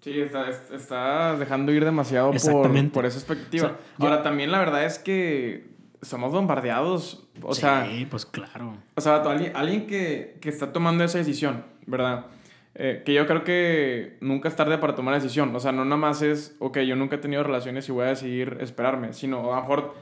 Sí, 0.00 0.20
está- 0.20 0.48
es- 0.48 0.70
estás 0.72 1.38
dejando 1.40 1.72
ir 1.72 1.84
demasiado 1.84 2.30
por, 2.30 2.90
por 2.92 3.06
esa 3.06 3.18
expectativa. 3.18 3.66
O 3.66 3.70
sea, 3.70 3.78
yo- 3.98 4.04
Ahora, 4.06 4.22
también 4.22 4.52
la 4.52 4.58
verdad 4.60 4.84
es 4.84 4.98
que 5.00 5.74
somos 6.02 6.32
bombardeados. 6.32 7.26
O 7.42 7.54
sea, 7.54 7.86
sí, 7.90 8.06
pues 8.10 8.26
claro. 8.26 8.74
O 8.94 9.00
sea, 9.00 9.16
alguien, 9.16 9.52
alguien 9.56 9.86
que, 9.86 10.36
que 10.40 10.48
está 10.48 10.72
tomando 10.72 11.04
esa 11.04 11.18
decisión, 11.18 11.64
¿verdad? 11.86 12.26
Eh, 12.74 13.02
que 13.06 13.14
yo 13.14 13.26
creo 13.26 13.42
que 13.42 14.18
nunca 14.20 14.48
es 14.48 14.56
tarde 14.56 14.76
para 14.78 14.94
tomar 14.94 15.12
la 15.14 15.20
decisión. 15.20 15.54
O 15.56 15.60
sea, 15.60 15.72
no 15.72 15.84
nada 15.84 15.96
más 15.96 16.20
es, 16.22 16.56
ok, 16.58 16.78
yo 16.80 16.94
nunca 16.96 17.16
he 17.16 17.18
tenido 17.18 17.42
relaciones 17.42 17.88
y 17.88 17.92
voy 17.92 18.04
a 18.04 18.08
decidir 18.08 18.58
esperarme, 18.60 19.12
sino 19.14 19.52
a 19.52 19.56
lo 19.56 19.62
mejor, 19.62 19.94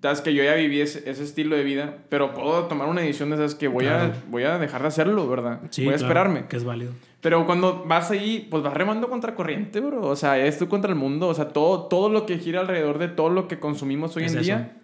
sabes 0.00 0.22
que 0.22 0.32
yo 0.32 0.42
ya 0.42 0.54
viví 0.54 0.80
ese, 0.80 1.08
ese 1.10 1.22
estilo 1.24 1.56
de 1.56 1.64
vida, 1.64 1.98
pero 2.08 2.32
puedo 2.32 2.64
tomar 2.68 2.88
una 2.88 3.02
decisión 3.02 3.28
de 3.30 3.36
esas 3.36 3.54
que 3.54 3.68
voy, 3.68 3.84
Claro. 3.84 4.12
a, 4.14 4.16
voy 4.30 4.44
a 4.44 4.58
dejar 4.58 4.80
de 4.82 4.88
hacerlo, 4.88 5.28
¿verdad? 5.28 5.60
Sí, 5.70 5.84
voy 5.84 5.92
a 5.92 5.96
claro, 5.98 6.08
esperarme. 6.08 6.46
Que 6.48 6.56
es 6.56 6.64
válido. 6.64 6.92
Pero 7.20 7.44
cuando 7.44 7.84
vas 7.86 8.10
ahí, 8.10 8.46
pues 8.50 8.62
vas 8.62 8.72
remando 8.72 9.08
contra 9.10 9.34
corriente, 9.34 9.80
bro. 9.80 10.06
O 10.06 10.16
sea, 10.16 10.38
es 10.38 10.58
tú 10.58 10.68
contra 10.68 10.90
el 10.92 10.96
mundo. 10.96 11.26
O 11.28 11.34
sea, 11.34 11.48
todo, 11.48 11.86
todo 11.86 12.08
lo 12.08 12.24
que 12.24 12.38
gira 12.38 12.60
alrededor 12.60 12.98
de 12.98 13.08
todo 13.08 13.30
lo 13.30 13.48
que 13.48 13.58
consumimos 13.58 14.16
hoy 14.16 14.24
Es 14.24 14.32
en 14.32 14.38
eso. 14.38 14.44
día, 14.44 14.76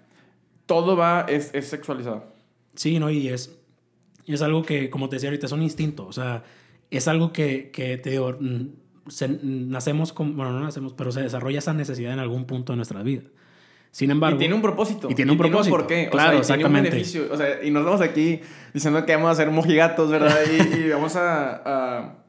todo 0.66 0.96
va, 0.96 1.26
es, 1.28 1.50
es 1.54 1.68
sexualizado. 1.68 2.24
Sí, 2.74 2.98
¿no? 2.98 3.10
Y 3.10 3.28
es, 3.28 3.58
y 4.24 4.34
es 4.34 4.42
algo 4.42 4.62
que, 4.62 4.88
como 4.90 5.08
te 5.08 5.16
decía 5.16 5.28
ahorita, 5.30 5.46
es 5.46 5.52
un 5.52 5.62
instinto. 5.62 6.06
O 6.06 6.12
sea, 6.12 6.44
es 6.90 7.08
algo 7.08 7.32
que, 7.32 7.70
que 7.70 7.96
te 7.98 8.10
digo, 8.10 8.36
mm, 8.40 8.66
se- 9.08 9.38
nacemos 9.42 10.12
con, 10.12 10.36
bueno, 10.36 10.52
no 10.52 10.60
nacemos, 10.60 10.92
pero 10.94 11.12
se 11.12 11.22
desarrolla 11.22 11.58
esa 11.58 11.74
necesidad 11.74 12.12
en 12.12 12.18
algún 12.18 12.44
punto 12.46 12.72
de 12.72 12.76
nuestra 12.76 13.02
vida. 13.02 13.22
Sin 13.90 14.10
embargo, 14.10 14.36
Y 14.36 14.38
tiene 14.38 14.54
un 14.54 14.62
propósito. 14.62 15.10
Y 15.10 15.14
tiene 15.14 15.32
un 15.32 15.38
propósito. 15.38 15.76
porqué. 15.76 16.08
Claro, 16.10 16.38
o 16.38 16.42
sea, 16.44 16.56
y 16.56 16.60
tiene 16.60 16.70
un 16.70 16.76
exactamente. 16.86 16.90
beneficio. 16.90 17.26
O 17.30 17.36
sea, 17.36 17.62
y 17.62 17.70
nos 17.70 17.84
vamos 17.84 18.00
aquí 18.00 18.40
diciendo 18.72 19.04
que 19.04 19.14
vamos 19.14 19.30
a 19.32 19.34
ser 19.34 19.50
mojigatos, 19.50 20.10
¿verdad? 20.10 20.38
Y, 20.50 20.78
y 20.78 20.88
vamos 20.92 21.14
a, 21.16 21.56
a- 21.98 22.24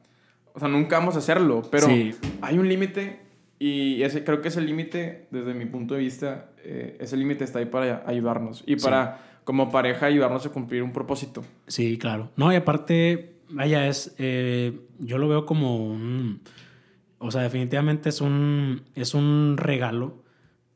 O 0.53 0.59
sea, 0.59 0.67
nunca 0.67 0.97
vamos 0.99 1.15
a 1.15 1.19
hacerlo. 1.19 1.61
Pero 1.71 1.88
Sí. 1.88 2.13
hay 2.41 2.57
un 2.59 2.67
límite. 2.67 3.21
Y 3.59 4.03
ese, 4.03 4.25
creo 4.25 4.41
que 4.41 4.49
ese 4.49 4.59
límite, 4.59 5.27
desde 5.31 5.53
mi 5.53 5.65
punto 5.65 5.93
de 5.93 6.01
vista, 6.01 6.49
eh, 6.64 6.97
ese 6.99 7.18
límite 7.18 7.43
está 7.43 7.59
ahí 7.59 7.66
para 7.66 8.03
ayudarnos. 8.07 8.64
Y 8.66 8.78
Sí. 8.80 8.84
para, 8.86 9.20
como 9.43 9.72
pareja, 9.72 10.05
ayudarnos 10.07 10.45
a 10.45 10.49
cumplir 10.49 10.84
un 10.84 10.91
propósito. 10.93 11.43
Sí, 11.68 11.97
claro. 11.97 12.30
No, 12.38 12.51
y 12.51 12.55
aparte, 12.55 13.36
vaya, 13.49 13.88
es. 13.88 14.16
eh, 14.18 14.80
yo 14.99 15.18
lo 15.18 15.28
veo 15.28 15.45
como 15.45 15.78
un. 15.86 16.41
O 17.20 17.32
sea, 17.32 17.41
definitivamente 17.41 18.09
es 18.09 18.22
un. 18.22 18.84
Es 18.95 19.14
un 19.14 19.55
regalo. 19.57 20.24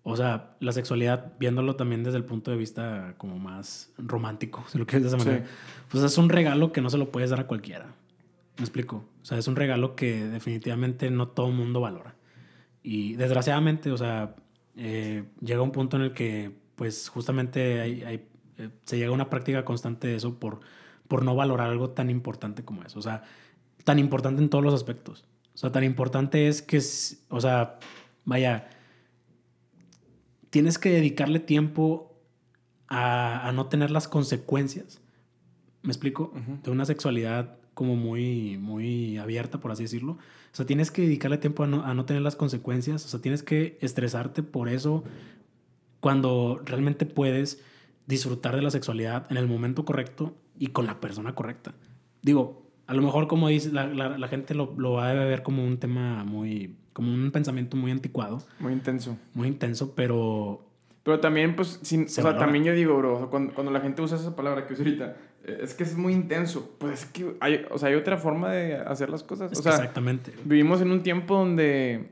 O 0.03 0.15
sea, 0.15 0.55
la 0.61 0.71
sexualidad, 0.71 1.33
viéndolo 1.37 1.75
también 1.75 2.01
desde 2.03 2.17
el 2.17 2.23
punto 2.23 2.49
de 2.51 2.55
vista 2.55 3.15
como 3.17 3.39
más 3.39 3.91
romántico, 3.97 4.63
si 4.69 4.77
lo 4.77 4.85
quieres 4.85 5.03
de 5.11 5.17
esa 5.17 5.19
Sí. 5.23 5.29
manera. 5.29 5.45
Pues 5.89 6.01
es 6.03 6.17
un 6.17 6.29
regalo 6.29 6.71
que 6.71 6.79
no 6.79 6.89
se 6.89 6.97
lo 6.97 7.11
puedes 7.11 7.29
dar 7.29 7.41
a 7.41 7.47
cualquiera. 7.47 7.87
¿Me 8.57 8.63
explico? 8.63 9.03
O 9.21 9.25
sea, 9.25 9.37
es 9.37 9.47
un 9.49 9.57
regalo 9.57 9.95
que 9.95 10.25
definitivamente 10.25 11.11
no 11.11 11.27
todo 11.27 11.47
el 11.49 11.53
mundo 11.55 11.81
valora. 11.81 12.15
Y 12.83 13.15
desgraciadamente, 13.15 13.91
o 13.91 13.97
sea, 13.97 14.35
eh, 14.77 15.25
llega 15.41 15.61
un 15.61 15.71
punto 15.71 15.97
en 15.97 16.03
el 16.03 16.13
que, 16.13 16.51
pues, 16.75 17.09
justamente 17.09 17.81
hay, 17.81 18.03
hay- 18.03 18.27
eh, 18.57 18.69
se 18.85 18.97
llega 18.97 19.09
a 19.09 19.13
una 19.13 19.29
práctica 19.29 19.65
constante 19.65 20.07
de 20.07 20.15
eso 20.15 20.39
por, 20.39 20.59
por 21.07 21.23
no 21.23 21.35
valorar 21.35 21.69
algo 21.69 21.89
tan 21.91 22.09
importante 22.09 22.63
como 22.63 22.83
eso. 22.83 22.99
O 22.99 23.01
sea, 23.01 23.23
tan 23.83 23.99
importante 23.99 24.41
en 24.41 24.49
todos 24.49 24.63
los 24.63 24.73
aspectos. 24.73 25.25
O 25.53 25.57
sea, 25.57 25.71
tan 25.71 25.83
importante 25.83 26.47
es 26.47 26.61
que, 26.61 26.77
o 27.29 27.41
sea, 27.41 27.79
vaya, 28.25 28.69
tienes 30.49 30.77
que 30.77 30.89
dedicarle 30.89 31.39
tiempo 31.39 32.15
a, 32.87 33.51
no 33.53 33.67
tener 33.67 33.91
las 33.91 34.07
consecuencias, 34.07 35.01
¿me 35.81 35.91
explico? 35.91 36.33
De 36.63 36.71
una 36.71 36.85
sexualidad 36.85 37.57
como 37.73 37.95
muy, 37.95 38.57
muy 38.57 39.17
abierta, 39.17 39.59
por 39.59 39.71
así 39.71 39.83
decirlo. 39.83 40.17
O 40.57 40.61
sea, 40.61 40.65
tienes 40.65 40.89
que 40.89 41.03
dedicarle 41.03 41.37
tiempo 41.37 41.65
a 41.65 41.67
no, 41.67 41.85
a 41.85 41.93
no 41.93 42.05
tener 42.05 42.23
las 42.23 42.35
consecuencias, 42.35 43.05
o 43.05 43.07
sea, 43.07 43.21
tienes 43.21 43.43
que 43.43 43.77
estresarte 43.79 44.41
por 44.41 44.69
eso 44.69 45.03
cuando 45.99 46.59
realmente 46.65 47.05
puedes 47.05 47.61
disfrutar 48.07 48.55
de 48.55 48.63
la 48.63 48.71
sexualidad 48.71 49.27
en 49.29 49.37
el 49.37 49.45
momento 49.45 49.85
correcto 49.85 50.33
y 50.57 50.69
con 50.69 50.87
la 50.87 50.99
persona 50.99 51.35
correcta. 51.35 51.75
Digo, 52.23 52.65
a 52.87 52.95
lo 52.95 53.03
mejor 53.03 53.27
como 53.27 53.49
dice, 53.49 53.71
la, 53.71 53.85
la, 53.85 54.27
gente 54.29 54.55
lo, 54.55 54.73
lo, 54.79 54.93
va 54.93 55.11
a 55.11 55.13
ver 55.13 55.43
como 55.43 55.63
un 55.63 55.77
tema 55.77 56.23
muy, 56.23 56.75
como 56.91 57.13
un 57.13 57.29
pensamiento 57.29 57.77
muy 57.77 57.91
anticuado. 57.91 58.41
Muy 58.59 58.73
intenso. 58.73 59.15
Muy 59.35 59.49
intenso, 59.49 59.93
pero... 59.93 60.65
Pero 61.03 61.19
también, 61.19 61.55
pues, 61.55 61.79
sin, 61.83 62.05
o 62.05 62.07
sea, 62.07 62.35
también 62.35 62.63
yo 62.63 62.73
digo, 62.73 62.97
bro, 62.97 63.29
cuando, 63.29 63.53
cuando, 63.53 63.71
la 63.71 63.79
gente 63.79 64.01
usa 64.01 64.17
esa 64.17 64.35
palabra 64.35 64.65
que 64.65 64.73
uso 64.73 64.81
ahorita, 64.81 65.15
es 65.47 65.73
que 65.73 65.83
es 65.83 65.95
muy 65.95 66.13
intenso. 66.13 66.75
Pues 66.77 67.03
es 67.03 67.05
que 67.05 67.35
hay, 67.39 67.65
o 67.71 67.77
sea, 67.77 67.89
hay 67.89 67.95
otra 67.95 68.17
forma 68.17 68.51
de 68.51 68.75
hacer 68.75 69.09
las 69.09 69.23
cosas. 69.23 69.51
o 69.51 69.61
sea, 69.61 69.73
exactamente. 69.73 70.33
Vivimos 70.43 70.81
en 70.81 70.91
un 70.91 71.03
tiempo 71.03 71.35
donde, 71.35 72.09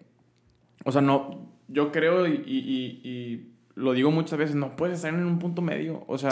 o 0.83 0.91
sea, 0.91 1.01
no, 1.01 1.49
yo 1.67 1.91
creo 1.91 2.25
y, 2.27 2.31
y, 2.45 3.09
y 3.09 3.55
lo 3.75 3.91
digo 3.91 4.09
muchas 4.09 4.39
veces, 4.39 4.55
no 4.55 4.77
puedes 4.77 4.97
estar 4.97 5.13
en 5.13 5.25
un 5.25 5.37
punto 5.37 5.61
medio. 5.61 6.05
O 6.07 6.17
sea, 6.17 6.31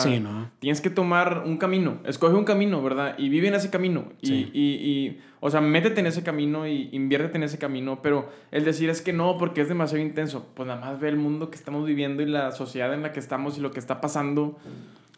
tienes 0.60 0.80
que 0.80 0.90
tomar 0.90 1.44
un 1.46 1.58
camino. 1.58 2.00
Escoge 2.06 2.36
un 2.36 2.46
camino, 2.46 2.82
¿verdad? 2.82 3.16
Y 3.18 3.28
vive 3.28 3.50
en 3.50 3.56
ese 3.56 3.70
camino. 3.70 4.06
Y, 4.22 4.50
y, 4.54 5.20
o 5.42 5.50
sea, 5.50 5.60
métete 5.60 6.00
en 6.00 6.08
ese 6.08 6.24
camino 6.24 6.66
y 6.66 6.88
inviértete 6.94 7.36
en 7.38 7.44
ese 7.44 7.58
camino. 7.58 8.02
Pero 8.02 8.30
el 8.52 8.64
decir 8.64 8.90
es 8.90 9.02
que 9.02 9.12
no, 9.12 9.38
porque 9.38 9.60
es 9.60 9.68
demasiado 9.68 10.02
intenso. 10.02 10.48
Pues 10.54 10.68
nada 10.68 10.80
más 10.80 11.02
ve 11.02 11.10
el 11.10 11.18
mundo 11.18 11.52
que 11.52 11.58
estamos 11.58 11.86
viviendo 11.86 12.24
y 12.24 12.28
la 12.28 12.54
sociedad 12.54 12.94
en 12.94 13.02
la 13.04 13.12
que 13.12 13.20
estamos 13.20 13.58
y 13.58 13.62
lo 13.62 13.72
que 13.72 13.80
está 13.80 14.00
pasando. 14.00 14.58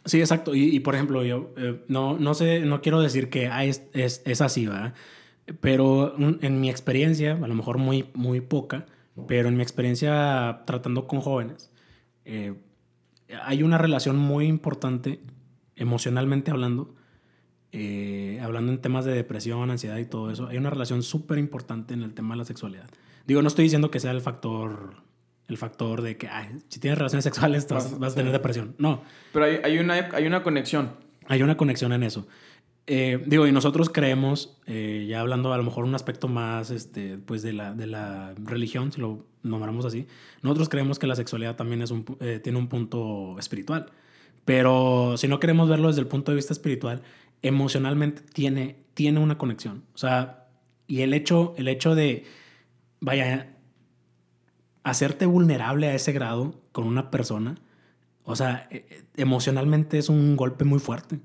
Sí, 0.05 0.19
exacto. 0.19 0.53
Y, 0.53 0.79
por 0.81 0.93
ejemplo, 0.93 1.23
yo 1.23 1.53
eh, 1.57 1.83
no, 1.87 2.17
no 2.17 2.35
sé, 2.35 2.59
no 2.61 2.81
quiero 2.81 3.01
decir 3.01 3.29
que 3.29 3.47
ah, 3.47 3.65
es, 3.65 3.87
es, 3.93 4.21
es 4.25 4.41
así, 4.41 4.67
¿verdad? 4.67 4.93
Pero 5.61 6.15
en 6.17 6.61
mi 6.61 6.69
experiencia, 6.69 7.33
a 7.33 7.47
lo 7.47 7.53
mejor 7.53 7.77
muy, 7.77 8.09
muy 8.13 8.41
poca, 8.41 8.85
pero 9.27 9.47
en 9.47 9.57
mi 9.57 9.63
experiencia 9.63 10.63
tratando 10.65 11.07
con 11.07 11.21
jóvenes, 11.21 11.71
eh, 12.25 12.55
hay 13.43 13.63
una 13.63 13.77
relación 13.77 14.17
muy 14.17 14.45
importante, 14.45 15.21
emocionalmente 15.75 16.51
hablando, 16.51 16.95
eh, 17.71 18.39
hablando 18.41 18.71
en 18.71 18.79
temas 18.79 19.05
de 19.05 19.13
depresión, 19.13 19.69
ansiedad 19.71 19.97
y 19.97 20.05
todo 20.05 20.31
eso, 20.31 20.47
hay 20.47 20.57
una 20.57 20.69
relación 20.69 21.03
súper 21.03 21.37
importante 21.37 21.93
en 21.93 22.03
el 22.03 22.13
tema 22.13 22.35
de 22.35 22.39
la 22.39 22.45
sexualidad. 22.45 22.89
Digo, 23.25 23.41
no 23.41 23.47
estoy 23.47 23.63
diciendo 23.63 23.91
que 23.91 23.99
sea 23.99 24.11
el 24.11 24.21
factor, 24.21 25.03
el 25.47 25.57
factor 25.57 26.01
de 26.01 26.17
que 26.17 26.29
si 26.69 26.79
tienes 26.79 26.97
relaciones 26.97 27.23
sexuales 27.23 27.67
vas, 27.69 28.13
a 28.13 28.15
tener 28.15 28.31
depresión. 28.31 28.75
No. 28.77 29.01
Pero 29.31 29.45
hay, 29.45 29.59
hay, 29.63 29.77
una, 29.77 29.93
hay 29.93 30.25
una 30.25 30.43
conexión. 30.43 30.91
Hay 31.27 31.41
una 31.41 31.57
conexión 31.57 31.93
en 31.93 32.03
eso. 32.03 32.27
Eh, 32.87 33.23
digo, 33.25 33.47
y 33.47 33.51
nosotros 33.51 33.89
creemos, 33.89 34.57
eh, 34.67 35.05
ya 35.09 35.21
hablando 35.21 35.51
a 35.53 35.57
lo 35.57 35.63
mejor 35.63 35.85
un 35.85 35.95
aspecto 35.95 36.27
más 36.27 36.69
este, 36.69 37.17
pues 37.17 37.41
de, 37.41 37.53
la, 37.53 37.73
de 37.73 37.87
la 37.87 38.35
religión, 38.37 38.91
si 38.91 39.01
lo 39.01 39.25
nombramos 39.41 39.85
así, 39.85 40.05
nosotros 40.43 40.69
creemos 40.69 40.99
que 40.99 41.07
la 41.07 41.15
sexualidad 41.15 41.55
también 41.55 41.81
es 41.81 41.89
un, 41.89 42.05
eh, 42.19 42.39
tiene 42.43 42.59
un 42.59 42.67
punto 42.67 43.37
espiritual. 43.39 43.91
Pero 44.45 45.17
si 45.17 45.27
no 45.27 45.39
queremos 45.39 45.67
verlo 45.67 45.87
desde 45.87 46.01
el 46.01 46.07
punto 46.07 46.31
de 46.31 46.35
vista 46.35 46.53
espiritual, 46.53 47.01
emocionalmente 47.41 48.21
tiene, 48.21 48.75
tiene 48.93 49.19
una 49.19 49.39
conexión. 49.39 49.83
O 49.95 49.97
sea, 49.97 50.45
y 50.85 51.01
el 51.01 51.15
hecho, 51.15 51.55
el 51.57 51.67
hecho 51.67 51.95
de, 51.95 52.25
vaya, 52.99 53.54
hacerte 54.85 55.25
vulnerable 55.25 55.87
a 55.87 55.95
ese 55.95 56.13
grado 56.13 56.61
con 56.71 56.85
una 56.85 57.09
persona, 57.09 57.55
o 58.23 58.35
sea, 58.35 58.69
emocionalmente 59.17 59.97
es 59.97 60.09
un 60.09 60.35
golpe 60.37 60.63
muy 60.63 60.79
fuerte. 60.79 61.19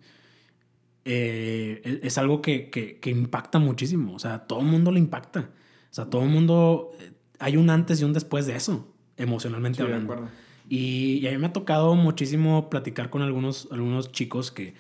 Eh, 1.05 1.83
e-, 1.85 2.01
es 2.03 2.19
algo 2.19 2.41
que, 2.41 2.71
que, 2.71 3.11
impacta 3.11 3.59
muchísimo. 3.59 4.15
O 4.15 4.19
sea, 4.19 4.41
todo 4.41 4.61
el 4.61 4.67
mundo 4.67 4.91
le 4.91 4.99
impacta. 4.99 5.51
O 5.91 5.95
sea, 5.95 6.07
todo 6.07 6.23
el 6.23 6.31
mundo. 6.31 6.91
Eh, 7.01 7.13
hay 7.39 7.57
un 7.57 7.69
antes 7.69 8.01
y 8.01 8.05
un 8.05 8.15
después 8.15 8.47
de 8.47 8.57
eso, 8.57 8.93
emocionalmente 9.17 9.83
hablando. 9.83 10.29
Y, 10.69 11.27
a 11.27 11.31
mí 11.31 11.39
me 11.39 11.49
ha 11.49 11.53
tocado 11.53 11.95
muchísimo 11.95 12.71
platicar 12.71 13.11
con 13.11 13.23
algunos, 13.23 13.69
algunos 13.71 14.11
chicos 14.11 14.51
que, 14.51 14.75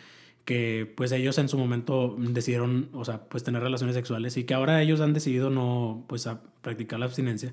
que, 0.46 0.90
pues, 0.96 1.12
ellos 1.12 1.36
en 1.36 1.48
su 1.50 1.58
momento 1.58 2.16
decidieron, 2.18 2.88
o 2.94 3.04
sea, 3.04 3.24
pues, 3.24 3.44
tener 3.44 3.62
relaciones 3.62 3.94
sexuales 3.94 4.36
y 4.36 4.44
que 4.44 4.54
ahora 4.54 4.80
ellos 4.82 5.00
han 5.00 5.12
decidido 5.12 5.50
no, 5.50 6.04
pues, 6.06 6.26
a 6.26 6.42
practicar 6.62 6.98
la 6.98 7.06
abstinencia. 7.06 7.52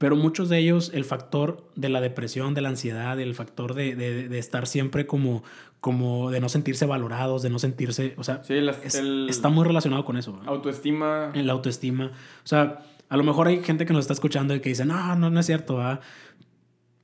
Pero 0.00 0.16
muchos 0.16 0.48
de 0.48 0.56
ellos, 0.56 0.92
el 0.94 1.04
factor 1.04 1.70
de 1.76 1.90
la 1.90 2.00
depresión, 2.00 2.54
de 2.54 2.62
la 2.62 2.70
ansiedad, 2.70 3.20
el 3.20 3.34
factor 3.34 3.74
de, 3.74 3.94
de, 3.94 4.30
de 4.30 4.38
estar 4.38 4.66
siempre 4.66 5.06
como, 5.06 5.42
como 5.80 6.30
de 6.30 6.40
no 6.40 6.48
sentirse 6.48 6.86
valorados, 6.86 7.42
de 7.42 7.50
no 7.50 7.58
sentirse, 7.58 8.14
o 8.16 8.24
sea, 8.24 8.40
está 8.48 9.50
muy 9.50 9.66
relacionado 9.66 10.06
con 10.06 10.16
eso. 10.16 10.40
Autoestima. 10.46 11.32
La 11.34 11.52
autoestima. 11.52 12.12
O 12.42 12.46
sea, 12.46 12.78
a 13.10 13.16
lo 13.18 13.24
mejor 13.24 13.48
hay 13.48 13.62
gente 13.62 13.84
que 13.84 13.92
nos 13.92 14.04
está 14.04 14.14
escuchando 14.14 14.54
y 14.54 14.60
que 14.60 14.70
dice, 14.70 14.86
no, 14.86 15.16
no, 15.16 15.28
no 15.28 15.38
es 15.38 15.44
cierto, 15.44 15.78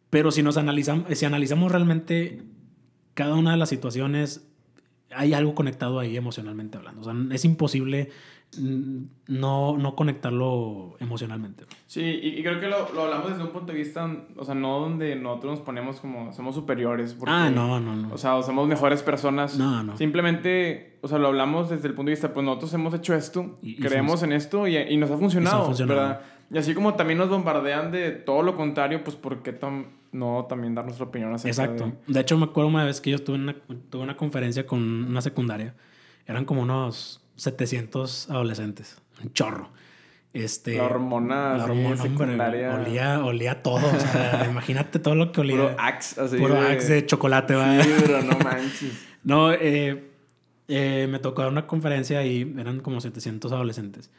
Pero 0.08 0.30
si 0.30 0.42
nos 0.42 0.56
analizamos, 0.56 1.18
si 1.18 1.26
analizamos 1.26 1.70
realmente 1.70 2.44
cada 3.12 3.34
una 3.34 3.50
de 3.50 3.58
las 3.58 3.68
situaciones, 3.68 4.48
hay 5.10 5.34
algo 5.34 5.54
conectado 5.54 5.98
ahí 5.98 6.16
emocionalmente 6.16 6.78
hablando. 6.78 7.02
O 7.02 7.04
sea, 7.04 7.14
es 7.30 7.44
imposible 7.44 8.08
no, 8.58 9.76
no 9.76 9.96
conectarlo 9.96 10.96
emocionalmente. 10.98 11.64
Sí, 11.86 12.02
y, 12.02 12.42
creo 12.42 12.58
que 12.60 12.68
lo, 12.68 12.92
lo, 12.92 13.02
hablamos 13.02 13.30
desde 13.30 13.42
un 13.42 13.50
punto 13.50 13.72
de 13.72 13.78
vista, 13.78 14.10
o 14.36 14.44
sea, 14.44 14.54
no 14.54 14.80
donde 14.80 15.16
nosotros 15.16 15.58
nos 15.58 15.60
ponemos 15.60 16.00
como 16.00 16.32
somos 16.32 16.54
superiores. 16.54 17.16
ah, 17.26 17.50
no, 17.52 17.80
no, 17.80 17.94
no. 17.94 18.14
O 18.14 18.18
sea, 18.18 18.36
o 18.36 18.42
somos 18.42 18.66
mejores 18.66 19.02
personas. 19.02 19.58
No, 19.58 19.82
no. 19.82 19.96
Simplemente, 19.96 20.98
o 21.02 21.08
sea, 21.08 21.18
lo 21.18 21.28
hablamos 21.28 21.70
desde 21.70 21.88
el 21.88 21.94
punto 21.94 22.10
de 22.10 22.14
vista, 22.14 22.32
pues 22.32 22.44
nosotros 22.44 22.72
hemos 22.74 22.94
hecho 22.94 23.14
esto, 23.14 23.58
creemos 23.80 24.22
en 24.22 24.32
esto 24.32 24.66
y, 24.66 24.76
y, 24.76 24.96
nos 24.96 25.10
ha 25.10 25.18
funcionado, 25.18 25.72
¿verdad? 25.86 26.20
Y 26.50 26.58
así 26.58 26.74
como 26.74 26.94
también 26.94 27.18
nos 27.18 27.28
bombardean 27.28 27.90
de 27.90 28.12
todo 28.12 28.42
lo 28.42 28.56
contrario, 28.56 29.02
pues 29.02 29.16
¿por 29.16 29.42
qué 29.42 29.58
no 30.12 30.46
también 30.48 30.74
dar 30.74 30.84
nuestra 30.84 31.06
opinión 31.06 31.34
acerca 31.34 31.64
Exacto. 31.64 31.92
De... 32.06 32.20
hecho, 32.20 32.38
me 32.38 32.44
acuerdo 32.44 32.68
una 32.68 32.84
vez 32.84 33.00
que 33.00 33.10
yo 33.10 33.18
tuve 33.18 33.36
una, 33.36 33.54
tuve 33.90 34.02
una 34.02 34.16
conferencia 34.16 34.66
con 34.66 34.80
una 34.80 35.20
secundaria. 35.20 35.74
Eran 36.26 36.44
como 36.44 36.62
unos 36.62 37.25
700 37.36 38.30
adolescentes. 38.30 38.96
Un 39.22 39.32
chorro. 39.32 39.70
Este, 40.32 40.76
la 40.76 40.84
hormona, 40.84 41.56
la 41.56 41.64
hormona 41.64 42.02
hombre, 42.02 42.68
olía, 42.68 43.24
olía 43.24 43.62
todo. 43.62 43.86
O 43.86 44.00
sea, 44.00 44.46
imagínate 44.50 44.98
todo 44.98 45.14
lo 45.14 45.32
que 45.32 45.40
olía. 45.40 45.56
Puro 45.56 45.76
axe, 45.78 46.20
así. 46.20 46.36
Puro 46.36 46.54
de... 46.54 46.72
axe 46.72 46.92
de 46.92 47.06
chocolate, 47.06 47.54
¿va? 47.54 47.82
Sí, 47.82 47.90
pero 48.00 48.22
no 48.22 48.38
manches. 48.40 49.06
no, 49.24 49.52
eh, 49.52 50.10
eh, 50.68 51.06
me 51.08 51.18
tocó 51.20 51.40
dar 51.40 51.50
una 51.50 51.66
conferencia 51.66 52.22
y 52.26 52.54
eran 52.58 52.80
como 52.80 53.00
700 53.00 53.50
adolescentes. 53.52 54.10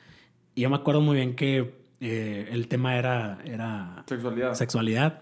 Y 0.56 0.61
yo 0.61 0.72
me 0.72 0.77
acuerdo 0.77 1.02
muy 1.02 1.18
bien 1.18 1.35
que 1.35 1.76
eh, 1.99 2.49
el 2.52 2.68
tema 2.68 2.98
era, 2.98 3.38
era 3.45 4.03
sexualidad. 4.07 4.53
Sexualidad. 4.56 5.22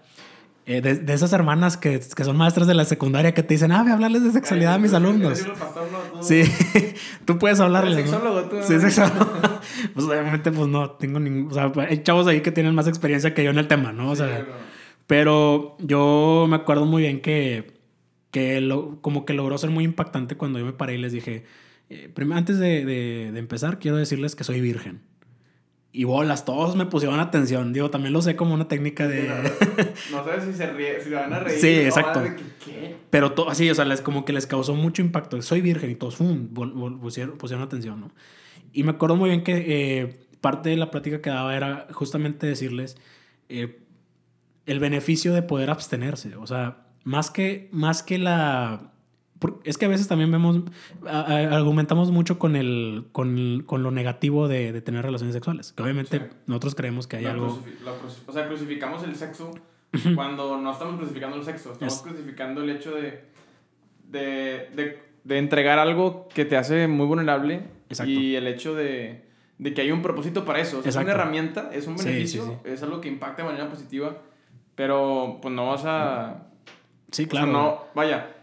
Eh, 0.68 0.80
de, 0.80 1.14
esas 1.14 1.32
hermanas 1.32 1.76
que, 1.76 2.00
que, 2.00 2.24
son 2.24 2.36
maestras 2.36 2.66
de 2.66 2.74
la 2.74 2.84
secundaria 2.84 3.32
que 3.32 3.44
te 3.44 3.54
dicen, 3.54 3.70
ah, 3.70 3.82
voy 3.82 3.92
a 3.92 3.94
hablarles 3.94 4.24
de 4.24 4.32
sexualidad 4.32 4.74
a 4.74 4.78
mis 4.78 4.92
alumnos. 4.94 5.46
Sí, 6.22 6.42
tú 7.24 7.38
puedes 7.38 7.60
hablarles. 7.60 7.94
Sexólogo, 7.94 8.42
tú. 8.48 8.56
Sí, 8.62 8.80
sexólogo. 8.80 9.30
pues 9.94 10.06
obviamente, 10.06 10.50
pues 10.50 10.66
no 10.66 10.90
tengo 10.90 11.20
ningún. 11.20 11.52
O 11.52 11.54
sea, 11.54 11.72
hay 11.88 12.02
chavos 12.02 12.26
ahí 12.26 12.40
que 12.40 12.50
tienen 12.50 12.74
más 12.74 12.88
experiencia 12.88 13.32
que 13.32 13.44
yo 13.44 13.50
en 13.50 13.58
el 13.58 13.68
tema, 13.68 13.92
¿no? 13.92 14.10
O 14.10 14.16
sea, 14.16 14.44
pero 15.06 15.76
yo 15.78 16.46
me 16.48 16.56
acuerdo 16.56 16.84
muy 16.84 17.02
bien 17.02 17.20
que, 17.20 17.78
que 18.32 18.60
lo, 18.60 19.00
como 19.02 19.24
que 19.24 19.34
logró 19.34 19.56
ser 19.58 19.70
muy 19.70 19.84
impactante 19.84 20.36
cuando 20.36 20.58
yo 20.58 20.64
me 20.64 20.72
paré 20.72 20.96
y 20.96 20.98
les 20.98 21.12
dije, 21.12 21.44
eh, 21.90 22.12
antes 22.32 22.58
de, 22.58 22.84
de, 22.84 23.30
de 23.32 23.38
empezar, 23.38 23.78
quiero 23.78 23.98
decirles 23.98 24.34
que 24.34 24.42
soy 24.42 24.60
virgen 24.60 25.00
y 25.96 26.04
bolas, 26.04 26.44
todos 26.44 26.76
me 26.76 26.84
pusieron 26.84 27.20
atención. 27.20 27.72
Digo, 27.72 27.88
también 27.88 28.12
lo 28.12 28.20
sé 28.20 28.36
como 28.36 28.52
una 28.52 28.68
técnica 28.68 29.08
de. 29.08 29.28
no, 30.12 30.22
sabes 30.22 30.44
si 30.44 30.52
se, 30.52 30.70
ríe, 30.70 31.00
si 31.02 31.08
van 31.08 31.32
a 31.32 31.40
reír. 31.40 31.58
Sí, 31.58 31.68
exacto. 31.68 32.22
¿Qué? 32.62 32.96
Pero 33.08 33.32
todo 33.32 33.48
así, 33.48 33.70
o 33.70 33.74
sea, 33.74 33.86
les, 33.86 34.02
como 34.02 34.26
que 34.26 34.34
les 34.34 34.46
causó 34.46 34.74
mucho 34.74 35.00
impacto. 35.00 35.40
Soy 35.40 35.62
virgen 35.62 35.90
y 35.90 35.94
todos. 35.94 36.16
Pusieron, 36.16 37.38
pusieron, 37.38 37.64
atención, 37.64 37.98
¿no? 37.98 38.10
Y 38.74 38.82
me 38.82 38.90
acuerdo 38.90 39.16
muy 39.16 39.30
bien 39.30 39.42
que 39.42 39.64
eh, 39.66 40.26
parte 40.42 40.68
de 40.68 40.76
la 40.76 40.90
plática 40.90 41.22
que 41.22 41.30
daba 41.30 41.56
era 41.56 41.86
justamente 41.92 42.46
decirles 42.46 42.98
eh, 43.48 43.80
el 44.66 44.80
beneficio 44.80 45.32
de 45.32 45.40
poder 45.40 45.70
abstenerse. 45.70 46.36
O 46.36 46.46
sea, 46.46 46.88
más 47.04 47.30
que, 47.30 47.70
más 47.72 48.02
que 48.02 48.18
la 48.18 48.92
es 49.64 49.78
que 49.78 49.84
a 49.84 49.88
veces 49.88 50.08
también 50.08 50.30
vemos, 50.30 50.60
argumentamos 51.04 52.10
mucho 52.10 52.38
con, 52.38 52.56
el, 52.56 53.06
con, 53.12 53.62
con 53.66 53.82
lo 53.82 53.90
negativo 53.90 54.48
de, 54.48 54.72
de, 54.72 54.80
tener 54.80 55.04
relaciones 55.04 55.34
sexuales. 55.34 55.72
Que 55.72 55.82
obviamente 55.82 56.30
nosotros 56.46 56.74
creemos 56.74 57.06
que 57.06 57.16
hay 57.16 57.26
algo... 57.26 57.62
o 58.26 58.32
sea, 58.32 58.46
crucificamos 58.46 59.02
el 59.04 59.14
sexo 59.14 59.52
cuando 60.14 60.58
no 60.58 60.72
estamos 60.72 60.96
crucificando 60.96 61.36
el 61.36 61.44
sexo. 61.44 61.72
Estamos 61.72 62.02
crucificando 62.02 62.62
el 62.62 62.70
hecho 62.70 62.94
de, 62.94 63.24
de, 64.08 64.70
de, 64.74 65.02
de, 65.24 65.38
entregar 65.38 65.78
algo 65.78 66.28
que 66.34 66.44
te 66.44 66.56
hace 66.56 66.88
muy 66.88 67.06
vulnerable. 67.06 67.62
Exacto. 67.88 68.10
Y 68.10 68.36
el 68.36 68.46
hecho 68.46 68.74
de, 68.74 69.26
de 69.58 69.74
que 69.74 69.82
hay 69.82 69.92
un 69.92 70.02
propósito 70.02 70.44
para 70.44 70.60
eso. 70.60 70.82
es 70.84 70.96
una 70.96 71.12
herramienta, 71.12 71.70
es 71.72 71.86
un 71.86 71.96
beneficio, 71.96 72.60
es 72.64 72.82
algo 72.82 73.00
que 73.00 73.08
impacta 73.08 73.42
de 73.42 73.48
manera 73.48 73.68
positiva. 73.68 74.16
Pero 74.74 75.38
pues 75.40 75.54
no 75.54 75.68
vas 75.68 75.84
a... 75.84 76.48
Sí, 77.10 77.26
claro. 77.26 77.46
no, 77.46 77.84
vaya 77.94 78.35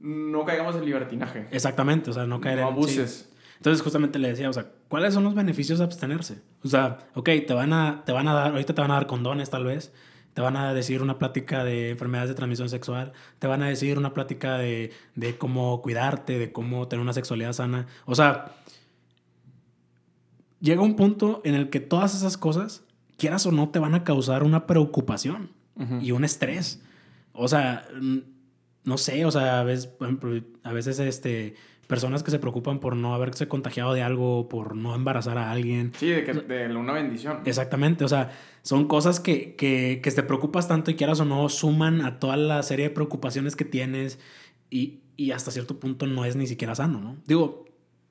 no 0.00 0.44
caigamos 0.44 0.76
en 0.76 0.84
libertinaje. 0.84 1.46
Exactamente, 1.50 2.10
o 2.10 2.12
sea, 2.12 2.26
no 2.26 2.40
caer 2.40 2.58
no 2.58 2.68
en... 2.68 2.72
abuses. 2.74 3.30
Entonces 3.56 3.82
justamente 3.82 4.18
le 4.18 4.28
decía, 4.28 4.50
o 4.50 4.52
sea, 4.52 4.66
¿cuáles 4.88 5.14
son 5.14 5.24
los 5.24 5.34
beneficios 5.34 5.78
de 5.78 5.84
abstenerse? 5.84 6.42
O 6.62 6.68
sea, 6.68 7.06
ok, 7.14 7.30
te 7.46 7.54
van 7.54 7.72
a, 7.72 8.02
te 8.04 8.12
van 8.12 8.28
a 8.28 8.34
dar, 8.34 8.50
ahorita 8.52 8.74
te 8.74 8.80
van 8.80 8.90
a 8.90 8.94
dar 8.94 9.06
condones 9.06 9.48
tal 9.48 9.64
vez, 9.64 9.92
te 10.34 10.42
van 10.42 10.56
a 10.56 10.74
decir 10.74 11.00
una 11.00 11.18
plática 11.18 11.64
de 11.64 11.90
enfermedades 11.90 12.28
de 12.28 12.34
transmisión 12.34 12.68
sexual, 12.68 13.12
te 13.38 13.46
van 13.46 13.62
a 13.62 13.68
decir 13.68 13.96
una 13.96 14.12
plática 14.12 14.58
de, 14.58 14.92
de 15.14 15.38
cómo 15.38 15.80
cuidarte, 15.80 16.38
de 16.38 16.52
cómo 16.52 16.88
tener 16.88 17.02
una 17.02 17.12
sexualidad 17.12 17.52
sana. 17.52 17.86
O 18.04 18.14
sea, 18.14 18.56
llega 20.60 20.82
un 20.82 20.96
punto 20.96 21.40
en 21.44 21.54
el 21.54 21.70
que 21.70 21.80
todas 21.80 22.14
esas 22.14 22.36
cosas, 22.36 22.84
quieras 23.16 23.46
o 23.46 23.52
no, 23.52 23.68
te 23.68 23.78
van 23.78 23.94
a 23.94 24.02
causar 24.02 24.42
una 24.42 24.66
preocupación 24.66 25.50
y 26.00 26.12
un 26.12 26.24
estrés. 26.24 26.82
O 27.32 27.48
sea, 27.48 27.86
no 28.84 28.98
sé, 28.98 29.24
o 29.24 29.30
sea, 29.30 29.60
a 29.60 29.64
veces, 29.64 29.90
a 30.62 30.72
veces 30.72 30.98
este, 30.98 31.54
personas 31.86 32.22
que 32.22 32.30
se 32.30 32.38
preocupan 32.38 32.80
por 32.80 32.96
no 32.96 33.14
haberse 33.14 33.48
contagiado 33.48 33.92
de 33.94 34.02
algo, 34.02 34.48
por 34.48 34.76
no 34.76 34.94
embarazar 34.94 35.38
a 35.38 35.50
alguien. 35.50 35.92
Sí, 35.98 36.08
de, 36.08 36.24
que, 36.24 36.32
de 36.32 36.76
una 36.76 36.92
bendición. 36.92 37.40
Exactamente, 37.44 38.04
o 38.04 38.08
sea, 38.08 38.32
son 38.62 38.86
cosas 38.86 39.20
que, 39.20 39.54
que, 39.56 40.00
que 40.02 40.10
te 40.10 40.22
preocupas 40.22 40.68
tanto 40.68 40.90
y 40.90 40.94
quieras 40.94 41.20
o 41.20 41.24
no, 41.24 41.48
suman 41.48 42.02
a 42.02 42.18
toda 42.18 42.36
la 42.36 42.62
serie 42.62 42.88
de 42.88 42.94
preocupaciones 42.94 43.56
que 43.56 43.64
tienes 43.64 44.18
y, 44.70 45.00
y 45.16 45.30
hasta 45.30 45.50
cierto 45.50 45.78
punto 45.78 46.06
no 46.06 46.24
es 46.24 46.36
ni 46.36 46.46
siquiera 46.46 46.74
sano, 46.74 47.00
¿no? 47.00 47.16
Digo, 47.26 47.64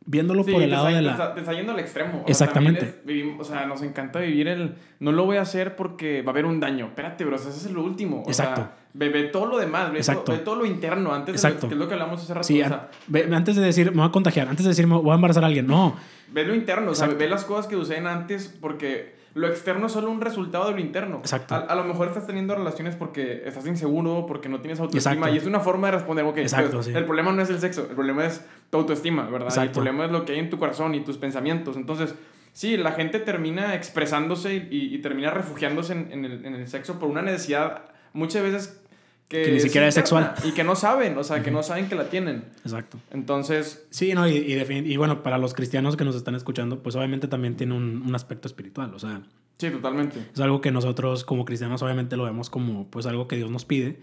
viéndolo 0.06 0.44
por 0.44 0.62
el 0.62 0.72
lado 0.72 0.88
de 0.88 1.02
la... 1.02 1.34
Te 1.34 1.40
está, 1.40 1.54
yendo 1.54 1.72
al 1.72 1.80
extremo. 1.80 2.24
Exactamente. 2.28 3.02
O 3.04 3.08
sea, 3.08 3.40
o 3.40 3.44
sea, 3.44 3.66
nos 3.66 3.82
encanta 3.82 4.20
vivir 4.20 4.48
el... 4.48 4.76
No 5.00 5.12
lo 5.12 5.26
voy 5.26 5.38
a 5.38 5.42
hacer 5.42 5.76
porque 5.76 6.22
va 6.22 6.30
a 6.30 6.32
haber 6.32 6.46
un 6.46 6.60
daño. 6.60 6.88
Espérate, 6.88 7.26
bro, 7.26 7.36
eso 7.36 7.50
es 7.50 7.72
lo 7.72 7.84
último. 7.84 8.24
O 8.24 8.30
Exacto. 8.30 8.62
Sea, 8.62 8.72
ve, 8.94 9.24
todo 9.26 9.48
lo 9.48 9.58
demás, 9.58 9.92
ve, 9.92 10.02
Todo, 10.02 10.24
ve 10.28 10.40
todo 10.40 10.56
lo 10.56 10.66
interno 10.66 11.14
antes 11.14 11.36
Exacto. 11.36 11.68
de 11.68 11.70
que 11.70 11.74
es 11.76 11.80
lo 11.80 11.88
que 11.88 11.94
hablamos 11.94 12.22
hace 12.22 12.34
rato. 12.34 12.48
Sí, 12.48 12.62
o 12.62 12.68
sea, 12.68 12.90
ve, 13.08 13.30
antes 13.34 13.56
de 13.56 13.62
decir, 13.62 13.92
me 13.92 13.98
voy 13.98 14.08
a 14.08 14.12
contagiar, 14.12 14.48
antes 14.48 14.64
de 14.66 14.70
decir, 14.70 14.88
me 14.88 14.96
voy 14.96 15.12
a 15.12 15.16
embarazar 15.16 15.44
a 15.44 15.48
alguien, 15.48 15.68
no. 15.68 15.96
Ve 16.32 16.46
lo 16.46 16.56
interno, 16.56 16.92
o 16.92 16.96
sea, 16.96 17.08
ve 17.08 17.28
las 17.28 17.46
cosas 17.46 17.68
que 17.68 17.76
suceden 17.76 18.08
antes 18.08 18.56
porque 18.60 19.23
lo 19.36 19.48
externo 19.48 19.88
es 19.88 19.92
solo 19.92 20.12
un 20.12 20.22
resultado 20.22 20.68
de 20.68 20.74
lo 20.74 20.80
interno. 20.80 21.18
Exacto. 21.18 21.56
A, 21.56 21.60
a, 21.60 21.76
lo 21.76 21.84
mejor 21.84 22.08
estás 22.08 22.28
teniendo 22.28 22.56
relaciones 22.56 22.96
porque 22.96 23.44
estás 23.46 23.66
inseguro, 23.66 24.26
porque 24.28 24.48
no 24.48 24.62
tienes 24.62 24.80
autoestima. 24.80 25.14
Exacto. 25.14 25.36
Y 25.36 25.38
es 25.38 25.46
una 25.46 25.60
forma 25.60 25.88
de 25.88 25.94
responder, 25.94 26.26
ok, 26.26 26.38
Exacto, 26.38 26.78
pues, 26.78 26.86
sí. 26.88 26.94
el 26.94 27.06
problema 27.06 27.32
no 27.32 27.42
es 27.42 27.50
el 27.50 27.60
sexo, 27.60 27.88
el 27.90 27.96
problema 27.96 28.26
es 28.26 28.46
tu 28.70 28.78
autoestima, 28.78 29.24
¿verdad? 29.24 29.48
Exacto. 29.48 29.64
Y 29.64 29.68
el 29.68 29.74
problema 29.74 30.06
es 30.06 30.12
lo 30.12 30.26
que 30.26 30.34
hay 30.34 30.40
en 30.40 30.50
tu 30.50 30.60
corazón 30.60 30.94
y 30.94 31.02
tus 31.02 31.18
pensamientos. 31.18 31.78
Entonces, 31.78 32.14
sí, 32.52 32.78
la 32.78 32.92
gente 32.92 33.20
termina 33.20 33.74
expresándose 33.74 34.56
y, 34.56 34.94
y 34.94 34.98
termina 35.00 35.32
refugiándose 35.32 35.94
en, 35.94 36.12
en, 36.12 36.26
el, 36.26 36.46
en, 36.46 36.56
el, 36.56 36.68
sexo 36.68 37.00
por 37.00 37.10
una 37.10 37.24
necesidad 37.24 37.86
muchas 38.14 38.44
veces 38.44 38.83
que, 39.28 39.44
que 39.44 39.52
ni 39.52 39.60
siquiera 39.60 39.88
es 39.88 39.96
sexual. 39.96 40.34
Y 40.44 40.52
que 40.52 40.64
no 40.64 40.76
saben, 40.76 41.18
o 41.18 41.24
sea, 41.24 41.42
que 41.44 41.52
no 41.52 41.64
saben 41.64 41.90
que 41.90 41.96
la 41.96 42.10
tienen. 42.10 42.46
Exacto. 42.64 43.00
Entonces... 43.12 43.86
Sí, 43.90 44.14
no, 44.14 44.28
y, 44.28 44.38
y, 44.38 44.54
y, 44.70 44.98
bueno, 44.98 45.24
para 45.24 45.38
los 45.38 45.54
cristianos 45.54 45.98
que 45.98 46.06
nos 46.06 46.16
están 46.16 46.36
escuchando, 46.36 46.84
pues 46.84 46.96
obviamente 46.96 47.28
también 47.28 47.56
tiene 47.56 47.76
un, 47.76 48.04
un 48.06 48.16
aspecto 48.16 48.48
espiritual, 48.48 48.94
o 48.94 49.00
sea... 49.00 49.22
Sí, 49.58 49.70
totalmente. 49.70 50.20
Es 50.34 50.40
algo 50.42 50.62
que 50.62 50.72
nosotros 50.72 51.24
como 51.24 51.46
cristianos 51.46 51.82
obviamente 51.84 52.18
lo 52.18 52.26
vemos 52.26 52.50
como 52.50 52.88
pues 52.88 53.06
algo 53.06 53.28
que 53.28 53.38
Dios 53.38 53.50
nos 53.50 53.66
pide. 53.66 54.00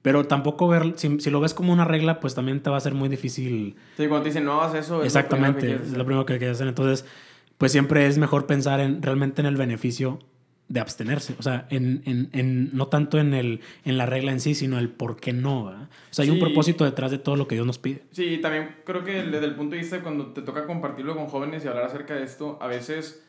Pero 0.00 0.26
tampoco 0.26 0.66
ver, 0.68 0.94
si, 0.96 1.20
si, 1.20 1.30
lo 1.30 1.40
ves 1.40 1.54
como 1.54 1.72
una 1.72 1.84
regla, 1.84 2.18
pues 2.18 2.34
también 2.34 2.60
te 2.60 2.70
va 2.70 2.76
a 2.76 2.80
ser 2.80 2.94
muy 2.94 3.08
difícil. 3.08 3.76
Sí, 3.96 4.08
cuando 4.08 4.22
te 4.22 4.30
dicen 4.30 4.44
no 4.44 4.60
hagas 4.60 4.74
eso. 4.74 5.04
Exactamente, 5.04 5.74
es 5.74 5.74
lo 5.74 5.76
primero 5.76 5.84
que, 5.84 5.92
es 5.92 5.98
lo 5.98 6.04
primero 6.04 6.26
que 6.26 6.38
quieres 6.38 6.56
hacer. 6.56 6.68
Entonces, 6.68 7.04
pues 7.56 7.70
siempre 7.70 8.06
es 8.06 8.18
mejor 8.18 8.46
pensar 8.46 8.80
en, 8.80 9.00
realmente 9.00 9.40
en 9.42 9.46
el 9.46 9.56
beneficio 9.56 10.18
de 10.72 10.80
abstenerse. 10.80 11.34
O 11.38 11.42
sea, 11.42 11.66
en, 11.70 12.02
en, 12.06 12.30
en, 12.32 12.70
no 12.76 12.86
tanto 12.86 13.18
en, 13.18 13.34
el, 13.34 13.60
en 13.84 13.98
la 13.98 14.06
regla 14.06 14.32
en 14.32 14.40
sí, 14.40 14.54
sino 14.54 14.78
el 14.78 14.88
por 14.88 15.16
qué 15.20 15.32
no. 15.34 15.66
¿verdad? 15.66 15.82
O 16.10 16.14
sea, 16.14 16.22
hay 16.22 16.28
Sí. 16.30 16.34
un 16.34 16.40
propósito 16.40 16.84
detrás 16.84 17.10
de 17.10 17.18
todo 17.18 17.36
lo 17.36 17.46
que 17.46 17.54
Dios 17.56 17.66
nos 17.66 17.78
pide. 17.78 18.02
Sí, 18.10 18.38
también 18.38 18.76
creo 18.86 19.04
que 19.04 19.22
desde 19.22 19.44
el 19.44 19.54
punto 19.54 19.74
de 19.74 19.82
vista 19.82 19.96
de 19.96 20.02
cuando 20.02 20.28
te 20.32 20.40
toca 20.42 20.66
compartirlo 20.66 21.14
con 21.14 21.26
jóvenes 21.26 21.64
y 21.64 21.68
hablar 21.68 21.84
acerca 21.84 22.14
de 22.14 22.24
esto, 22.24 22.58
a 22.62 22.68
veces 22.68 23.22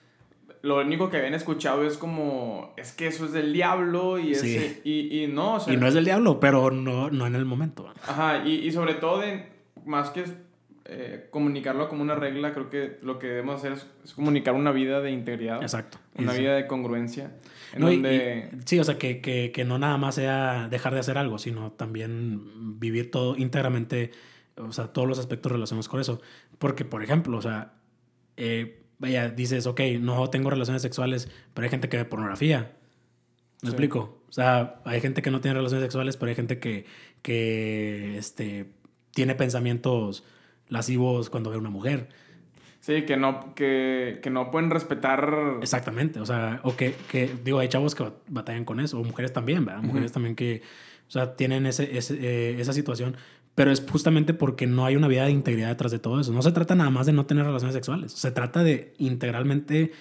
lo 0.62 0.80
único 0.80 1.10
que 1.10 1.18
habían 1.18 1.34
escuchado 1.34 1.86
es 1.86 1.98
como, 1.98 2.74
es 2.78 2.94
que 2.94 3.08
eso 3.08 3.26
es 3.26 3.34
del 3.34 3.52
diablo 3.52 4.18
y, 4.20 4.34
Sí. 4.36 4.56
ese, 4.56 4.82
y, 4.86 5.24
y 5.24 5.28
no, 5.28 5.56
o 5.56 5.60
sea, 5.60 5.74
Y 5.74 5.78
no 5.78 5.88
es 5.88 5.94
del 5.94 6.06
diablo, 6.06 6.40
pero 6.40 6.72
no, 6.72 7.10
no 7.10 7.28
en 7.28 7.36
el 7.36 7.44
momento. 7.44 7.94
Ajá, 8.08 8.48
y, 8.48 8.66
y 8.66 8.72
sobre 8.72 8.94
todo, 8.94 9.20
de, 9.20 9.48
más 9.86 10.12
que 10.12 10.24
eh, 10.86 11.28
comunicarlo 11.32 11.88
como 11.88 12.02
una 12.02 12.16
regla, 12.16 12.52
creo 12.54 12.70
que 12.70 13.00
lo 13.02 13.18
que 13.18 13.28
debemos 13.28 13.56
hacer 13.56 13.72
es, 13.74 13.88
es 14.04 14.14
comunicar 14.14 14.54
una 14.54 14.72
vida 14.72 15.00
de 15.02 15.12
integridad, 15.12 15.62
Exacto. 15.62 15.98
una 16.18 16.34
Sí. 16.34 16.42
vida 16.42 16.56
de 16.56 16.68
congruencia, 16.68 17.32
en 17.74 17.80
No, 17.82 17.92
y- 17.92 18.50
sí, 18.66 18.80
o 18.80 18.84
sea, 18.84 18.98
que, 18.98 19.22
que, 19.22 19.52
que 19.54 19.64
no 19.64 19.80
nada 19.80 19.98
más 19.98 20.16
sea 20.16 20.68
dejar 20.70 20.94
de 20.94 21.00
hacer 21.00 21.18
algo, 21.18 21.38
sino 21.40 21.72
también 21.72 22.80
vivir 22.80 23.12
todo 23.12 23.38
íntegramente, 23.38 24.12
o 24.58 24.74
sea, 24.74 24.88
todos 24.88 25.08
los 25.08 25.20
aspectos 25.20 25.52
relacionados 25.52 25.88
con 25.88 26.02
eso. 26.02 26.22
Porque, 26.60 26.84
por 26.86 27.02
ejemplo, 27.02 27.38
o 27.38 27.42
sea, 27.42 27.74
eh, 28.36 28.84
vaya, 29.00 29.30
dices, 29.30 29.66
ok, 29.68 29.80
no 30.02 30.30
tengo 30.30 30.50
relaciones 30.50 30.82
sexuales, 30.82 31.30
pero 31.54 31.64
hay 31.64 31.70
gente 31.72 31.88
que 31.90 31.98
ve 31.98 32.06
pornografía. 32.06 32.74
¿Me 33.62 33.70
Sí. 33.70 33.76
explico? 33.76 34.22
O 34.28 34.32
sea, 34.34 34.82
hay 34.84 35.00
gente 35.00 35.22
que 35.22 35.32
no 35.32 35.40
tiene 35.40 35.56
relaciones 35.56 35.84
sexuales, 35.84 36.18
pero 36.18 36.30
hay 36.30 36.36
gente 36.36 36.60
que, 36.60 36.86
que 37.22 38.18
este, 38.18 38.74
tiene 39.12 39.36
pensamientos 39.36 40.26
lascivos 40.70 41.30
cuando 41.30 41.50
ve 41.50 41.58
a 41.58 41.60
una 41.60 41.70
mujer. 41.70 42.10
Sí, 42.80 43.04
que 43.04 43.16
no, 43.16 43.56
que, 43.56 44.20
que 44.22 44.30
no 44.30 44.52
pueden 44.52 44.70
respetar... 44.70 45.58
Exactamente, 45.62 46.20
o 46.20 46.26
sea, 46.26 46.60
o 46.64 46.76
que, 46.76 46.94
que, 47.10 47.34
digo, 47.44 47.60
hay 47.60 47.70
chavos 47.70 47.96
que 47.96 48.12
batallan 48.28 48.66
con 48.66 48.82
eso, 48.82 49.00
o 49.00 49.04
mujeres 49.06 49.32
también, 49.32 49.64
¿verdad? 49.64 49.82
Mujeres 49.82 50.12
Ujú. 50.12 50.16
también 50.16 50.36
que, 50.36 50.62
o 51.08 51.12
sea, 51.12 51.38
tienen 51.38 51.66
ese, 51.66 51.98
ese, 51.98 52.16
eh, 52.16 52.60
esa 52.60 52.74
situación, 52.74 53.16
pero 53.56 53.72
es 53.72 53.86
justamente 53.90 54.34
porque 54.34 54.68
no 54.68 54.84
hay 54.84 54.98
una 54.98 55.08
vida 55.08 55.24
de 55.24 55.32
integridad 55.32 55.70
detrás 55.70 55.94
de 55.94 56.00
todo 56.00 56.20
eso. 56.20 56.34
No 56.34 56.42
se 56.42 56.52
trata 56.52 56.76
nada 56.76 56.90
más 56.90 57.06
de 57.06 57.14
no 57.14 57.26
tener 57.26 57.46
relaciones 57.46 57.74
sexuales, 57.74 58.12
se 58.12 58.32
trata 58.32 58.64
de 58.64 58.94
integralmente 58.98 59.94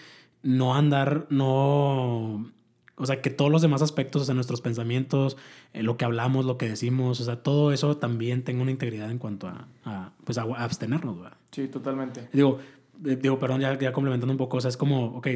no 0.43 0.75
andar, 0.75 1.27
no... 1.31 2.51
O 2.97 3.07
sea, 3.07 3.21
que 3.23 3.31
todos 3.31 3.51
los 3.51 3.63
demás 3.63 3.81
aspectos, 3.83 4.23
o 4.23 4.25
sea, 4.27 4.35
nuestros 4.35 4.61
pensamientos, 4.61 5.37
eh, 5.73 5.83
lo 5.83 5.97
que 5.97 6.05
hablamos, 6.05 6.45
lo 6.45 6.59
que 6.59 6.69
decimos, 6.69 7.21
o 7.21 7.25
sea, 7.25 7.43
todo 7.43 7.73
eso 7.73 7.97
también 7.97 8.43
tenga 8.45 8.63
una 8.63 8.71
integridad 8.71 9.11
en 9.11 9.19
cuanto 9.19 9.49
a, 9.49 9.67
a, 9.85 10.13
pues, 10.25 10.37
a 10.39 10.43
abstenernos, 10.43 11.17
¿verdad? 11.21 11.37
Sí, 11.51 11.69
totalmente. 11.69 12.29
Digo, 12.33 12.59
eh, 13.05 13.17
digo, 13.21 13.39
perdón, 13.39 13.61
ya, 13.63 13.79
ya 13.79 13.93
complementando 13.93 14.33
un 14.33 14.39
poco, 14.39 14.59
o 14.59 14.61
sea, 14.61 14.69
es 14.69 14.77
como, 14.77 15.07
ok, 15.17 15.27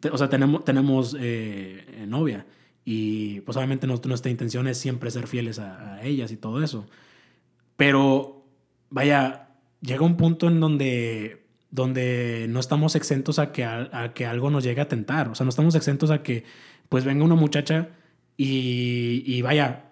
te- 0.00 0.10
o 0.10 0.18
sea, 0.18 0.28
tenemos, 0.28 0.64
tenemos 0.64 1.16
eh, 1.18 2.04
novia 2.08 2.46
y 2.84 3.40
pues 3.42 3.56
obviamente 3.56 3.86
nos- 3.86 4.04
nuestra 4.04 4.30
intención 4.32 4.66
es 4.66 4.76
siempre 4.76 5.10
ser 5.12 5.28
fieles 5.28 5.60
a, 5.60 5.94
a 5.94 6.02
ellas 6.04 6.32
y 6.32 6.36
todo 6.36 6.62
eso. 6.64 6.84
Pero, 7.76 8.44
vaya, 8.90 9.48
llega 9.80 10.02
un 10.04 10.16
punto 10.16 10.48
en 10.48 10.60
donde, 10.60 11.46
donde 11.70 12.46
no 12.48 12.60
estamos 12.60 12.94
exentos 12.96 13.38
a 13.38 13.52
que, 13.52 13.64
a, 13.64 14.12
que 14.14 14.26
algo 14.26 14.50
nos 14.50 14.64
llegue 14.64 14.80
a 14.80 14.88
tentar. 14.88 15.28
O 15.28 15.34
sea, 15.34 15.44
no 15.44 15.50
estamos 15.50 15.74
exentos 15.74 16.10
a 16.10 16.22
que 16.22 16.44
pues 16.92 17.04
venga 17.04 17.24
una 17.24 17.34
muchacha 17.34 17.88
y, 18.36 19.22
y 19.26 19.42
vaya, 19.42 19.84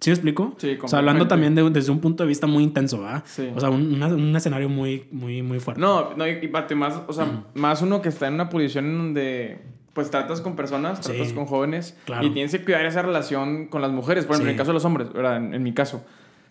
¿sí 0.00 0.10
me 0.10 0.14
explico? 0.14 0.54
Sí, 0.58 0.78
O 0.82 0.88
sea, 0.88 0.98
hablando 1.00 1.28
también 1.28 1.54
de- 1.54 1.68
desde 1.70 1.90
un 1.92 2.00
punto 2.00 2.22
de 2.24 2.28
vista 2.28 2.46
muy 2.46 2.62
intenso, 2.64 3.00
¿verdad? 3.00 3.22
Sí. 3.26 3.48
O 3.54 3.60
sea, 3.60 3.70
un, 3.70 3.94
una- 3.94 4.08
un 4.08 4.34
escenario 4.34 4.68
muy, 4.68 5.04
muy, 5.12 5.42
muy 5.42 5.60
fuerte. 5.60 5.80
No, 5.80 6.14
no, 6.16 6.26
y, 6.26 6.48
pate, 6.48 6.74
más, 6.74 7.00
o 7.06 7.12
sea, 7.12 7.44
más 7.54 7.82
uno 7.82 8.00
que 8.02 8.08
está 8.08 8.26
en 8.28 8.34
una 8.34 8.48
posición 8.48 8.86
en 8.86 8.98
donde 8.98 9.58
pues 9.92 10.10
tratas 10.10 10.40
con 10.40 10.54
personas, 10.54 10.98
Sí. 11.02 11.12
tratas 11.12 11.32
con 11.32 11.44
jóvenes 11.46 11.96
Claro. 12.04 12.24
y 12.26 12.30
tienes 12.30 12.52
que 12.52 12.64
cuidar 12.64 12.84
esa 12.86 13.02
relación 13.02 13.66
con 13.66 13.82
las 13.82 13.90
mujeres, 13.90 14.26
por 14.26 14.36
ejemplo, 14.36 14.50
Sí. 14.50 14.50
en 14.50 14.54
el 14.54 14.58
caso 14.58 14.70
de 14.70 14.74
los 14.74 14.84
hombres, 14.84 15.12
¿verdad? 15.12 15.36
En, 15.38 15.54
en 15.54 15.62
mi 15.62 15.72
caso, 15.74 16.04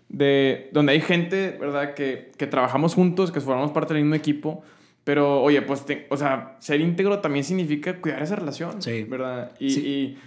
de 0.10 0.70
donde 0.74 0.92
hay 0.94 1.02
gente, 1.02 1.58
¿verdad? 1.60 1.94
Que, 1.94 2.32
que 2.38 2.46
trabajamos 2.48 2.94
juntos, 2.94 3.32
que 3.32 3.40
formamos 3.42 3.72
parte 3.72 3.94
del 3.94 4.04
mismo 4.04 4.16
equipo, 4.16 4.64
pero 5.08 5.42
oye, 5.42 5.62
pues, 5.62 5.86
te- 5.86 6.06
o 6.10 6.18
sea, 6.18 6.58
ser 6.60 6.82
íntegro 6.82 7.20
también 7.20 7.46
significa 7.46 8.02
cuidar 8.02 8.22
esa 8.22 8.36
relación, 8.36 8.82
Sí. 8.82 9.04
¿verdad? 9.06 9.54
Y, 9.58 9.70
Sí. 9.72 9.80
y, 9.88 10.18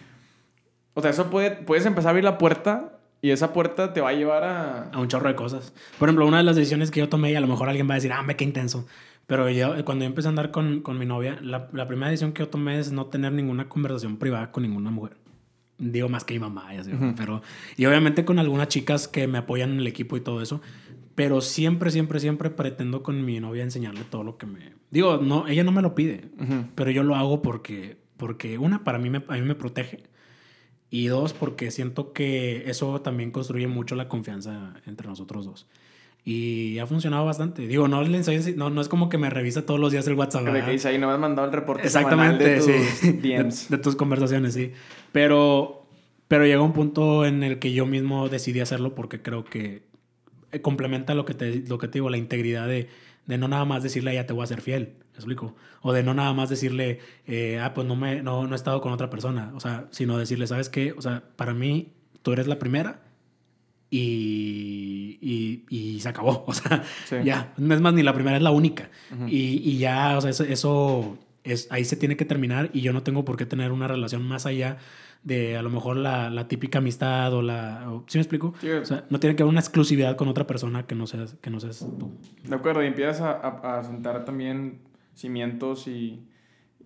o 0.94 1.02
sea, 1.02 1.10
eso 1.10 1.28
puede, 1.28 1.50
puedes 1.50 1.84
empezar 1.84 2.08
a 2.08 2.10
abrir 2.12 2.24
la 2.24 2.38
puerta 2.38 2.98
y 3.20 3.28
esa 3.28 3.52
puerta 3.52 3.92
te 3.92 4.00
va 4.00 4.08
a 4.08 4.12
llevar 4.14 4.42
a... 4.42 4.84
a 4.90 4.98
un 4.98 5.06
chorro 5.08 5.28
de 5.28 5.34
cosas. 5.34 5.74
Por 5.98 6.08
ejemplo, 6.08 6.26
una 6.26 6.38
de 6.38 6.44
las 6.44 6.56
decisiones 6.56 6.90
que 6.90 7.00
yo 7.00 7.10
tomé, 7.10 7.30
y 7.32 7.34
a 7.34 7.42
lo 7.42 7.46
mejor 7.46 7.68
alguien 7.68 7.86
va 7.90 7.92
a 7.92 7.96
decir, 7.96 8.10
ah, 8.14 8.22
me 8.22 8.36
qué 8.36 8.44
intenso. 8.44 8.86
Pero 9.26 9.50
yo, 9.50 9.84
cuando 9.84 10.04
yo 10.04 10.08
empecé 10.08 10.28
a 10.28 10.30
andar 10.30 10.50
con, 10.50 10.80
con 10.80 10.98
mi 10.98 11.04
novia, 11.04 11.38
la, 11.42 11.68
la 11.74 11.86
primera 11.86 12.08
decisión 12.10 12.32
que 12.32 12.40
yo 12.42 12.48
tomé 12.48 12.78
es 12.78 12.90
no 12.90 13.04
tener 13.06 13.32
ninguna 13.32 13.68
conversación 13.68 14.16
privada 14.16 14.50
con 14.50 14.62
ninguna 14.62 14.90
mujer. 14.90 15.18
Digo 15.76 16.08
más 16.08 16.24
que 16.24 16.32
mi 16.34 16.40
mamá, 16.40 16.74
y 16.74 16.78
así, 16.78 16.92
Ujú. 16.92 17.14
pero... 17.16 17.42
Y 17.76 17.84
obviamente 17.84 18.24
con 18.24 18.38
algunas 18.38 18.68
chicas 18.68 19.08
que 19.08 19.26
me 19.26 19.36
apoyan 19.38 19.72
en 19.72 19.80
el 19.80 19.86
equipo 19.86 20.16
y 20.16 20.20
todo 20.20 20.40
eso. 20.42 20.62
Pero 21.20 21.42
siempre, 21.42 21.90
siempre, 21.90 22.18
siempre 22.18 22.48
pretendo 22.48 23.02
con 23.02 23.22
mi 23.22 23.40
novia 23.40 23.62
enseñarle 23.62 24.04
todo 24.08 24.24
lo 24.24 24.38
que 24.38 24.46
me... 24.46 24.72
Digo, 24.90 25.18
no, 25.18 25.46
ella 25.48 25.64
no 25.64 25.70
me 25.70 25.82
lo 25.82 25.94
pide, 25.94 26.30
Ujú. 26.40 26.64
pero 26.74 26.90
yo 26.90 27.02
lo 27.02 27.14
hago 27.14 27.42
porque, 27.42 27.98
porque 28.16 28.56
una, 28.56 28.84
para 28.84 28.98
mí 28.98 29.10
me, 29.10 29.22
a 29.28 29.34
mí 29.34 29.42
me 29.42 29.54
protege. 29.54 30.04
Y 30.88 31.08
dos, 31.08 31.34
porque 31.34 31.70
siento 31.70 32.14
que 32.14 32.70
eso 32.70 33.02
también 33.02 33.32
construye 33.32 33.66
mucho 33.66 33.96
la 33.96 34.08
confianza 34.08 34.72
entre 34.86 35.08
nosotros 35.08 35.44
dos. 35.44 35.66
Y 36.24 36.78
ha 36.78 36.86
funcionado 36.86 37.26
bastante. 37.26 37.66
Digo, 37.66 37.86
no, 37.86 38.02
no, 38.02 38.70
no 38.70 38.80
es 38.80 38.88
como 38.88 39.10
que 39.10 39.18
me 39.18 39.28
revisa 39.28 39.66
todos 39.66 39.78
los 39.78 39.92
días 39.92 40.06
el 40.06 40.14
WhatsApp. 40.14 40.44
¿verdad? 40.44 40.64
que 40.64 40.72
dice 40.72 40.88
ahí, 40.88 40.96
no 40.96 41.06
me 41.06 41.12
has 41.12 41.20
mandado 41.20 41.46
el 41.48 41.52
reporte 41.52 41.82
Exactamente, 41.84 42.44
de 42.44 42.56
tus 42.56 42.64
sí. 42.64 43.12
DMs. 43.12 43.68
De, 43.68 43.76
de 43.76 43.82
tus 43.82 43.94
conversaciones, 43.94 44.54
sí. 44.54 44.72
Pero, 45.12 45.86
pero 46.28 46.46
llega 46.46 46.62
un 46.62 46.72
punto 46.72 47.26
en 47.26 47.42
el 47.42 47.58
que 47.58 47.74
yo 47.74 47.84
mismo 47.84 48.30
decidí 48.30 48.60
hacerlo 48.60 48.94
porque 48.94 49.20
creo 49.20 49.44
que 49.44 49.89
complementa 50.62 51.14
lo 51.14 51.24
que, 51.24 51.34
te, 51.34 51.56
lo 51.68 51.78
que 51.78 51.86
te 51.88 51.94
digo, 51.98 52.10
la 52.10 52.16
integridad 52.16 52.66
de, 52.66 52.88
de 53.26 53.38
no 53.38 53.46
nada 53.48 53.64
más 53.64 53.82
decirle, 53.82 54.14
ya 54.14 54.26
te 54.26 54.32
voy 54.32 54.42
a 54.44 54.46
ser 54.46 54.60
fiel, 54.60 54.94
¿me 55.12 55.16
explico? 55.16 55.54
O 55.82 55.92
de 55.92 56.02
no 56.02 56.12
nada 56.14 56.32
más 56.32 56.50
decirle, 56.50 56.98
eh, 57.26 57.58
ah, 57.62 57.72
pues 57.74 57.86
no, 57.86 57.94
me, 57.96 58.22
no, 58.22 58.46
no 58.46 58.52
he 58.52 58.56
estado 58.56 58.80
con 58.80 58.92
otra 58.92 59.08
persona, 59.10 59.52
o 59.54 59.60
sea, 59.60 59.86
sino 59.90 60.18
decirle, 60.18 60.46
¿sabes 60.46 60.68
qué? 60.68 60.92
O 60.92 61.00
sea, 61.02 61.22
para 61.36 61.54
mí, 61.54 61.92
tú 62.22 62.32
eres 62.32 62.46
la 62.48 62.58
primera 62.58 63.00
y, 63.90 65.18
y, 65.20 65.64
y 65.68 66.00
se 66.00 66.08
acabó, 66.08 66.44
o 66.48 66.52
sea, 66.52 66.84
Sí. 67.08 67.16
ya, 67.24 67.52
no 67.56 67.74
es 67.74 67.80
más, 67.80 67.92
ni 67.94 68.02
la 68.02 68.14
primera 68.14 68.36
es 68.36 68.42
la 68.42 68.50
única. 68.50 68.90
y, 69.26 69.60
y 69.64 69.78
ya, 69.78 70.16
o 70.16 70.20
sea, 70.20 70.30
eso, 70.30 70.44
eso 70.44 71.18
es, 71.44 71.68
ahí 71.70 71.84
se 71.84 71.96
tiene 71.96 72.16
que 72.16 72.24
terminar 72.24 72.70
y 72.72 72.80
yo 72.82 72.92
no 72.92 73.02
tengo 73.02 73.24
por 73.24 73.36
qué 73.36 73.46
tener 73.46 73.72
una 73.72 73.88
relación 73.88 74.22
más 74.22 74.46
allá 74.46 74.78
de 75.22 75.56
a 75.56 75.62
lo 75.62 75.68
mejor 75.70 75.96
la, 75.96 76.30
la 76.30 76.48
típica 76.48 76.78
amistad 76.78 77.32
o 77.34 77.42
la... 77.42 77.84
o- 77.90 78.04
¿Sí 78.06 78.16
me 78.18 78.22
explico? 78.22 78.54
Sí. 78.60 78.70
O 78.70 78.84
sea, 78.84 79.04
no 79.10 79.20
tiene 79.20 79.36
que 79.36 79.42
haber 79.42 79.50
una 79.50 79.60
exclusividad 79.60 80.16
con 80.16 80.28
otra 80.28 80.46
persona 80.46 80.86
que 80.86 80.94
no 80.94 81.06
seas, 81.06 81.36
que 81.42 81.50
no 81.50 81.60
seas 81.60 81.86
tú. 81.98 82.10
De 82.44 82.54
acuerdo, 82.54 82.82
y 82.82 82.86
empiezas 82.86 83.20
a, 83.20 83.32
a, 83.32 83.78
a 83.78 83.82
sentar 83.84 84.24
también 84.24 84.80
cimientos 85.14 85.86
y, 85.88 86.24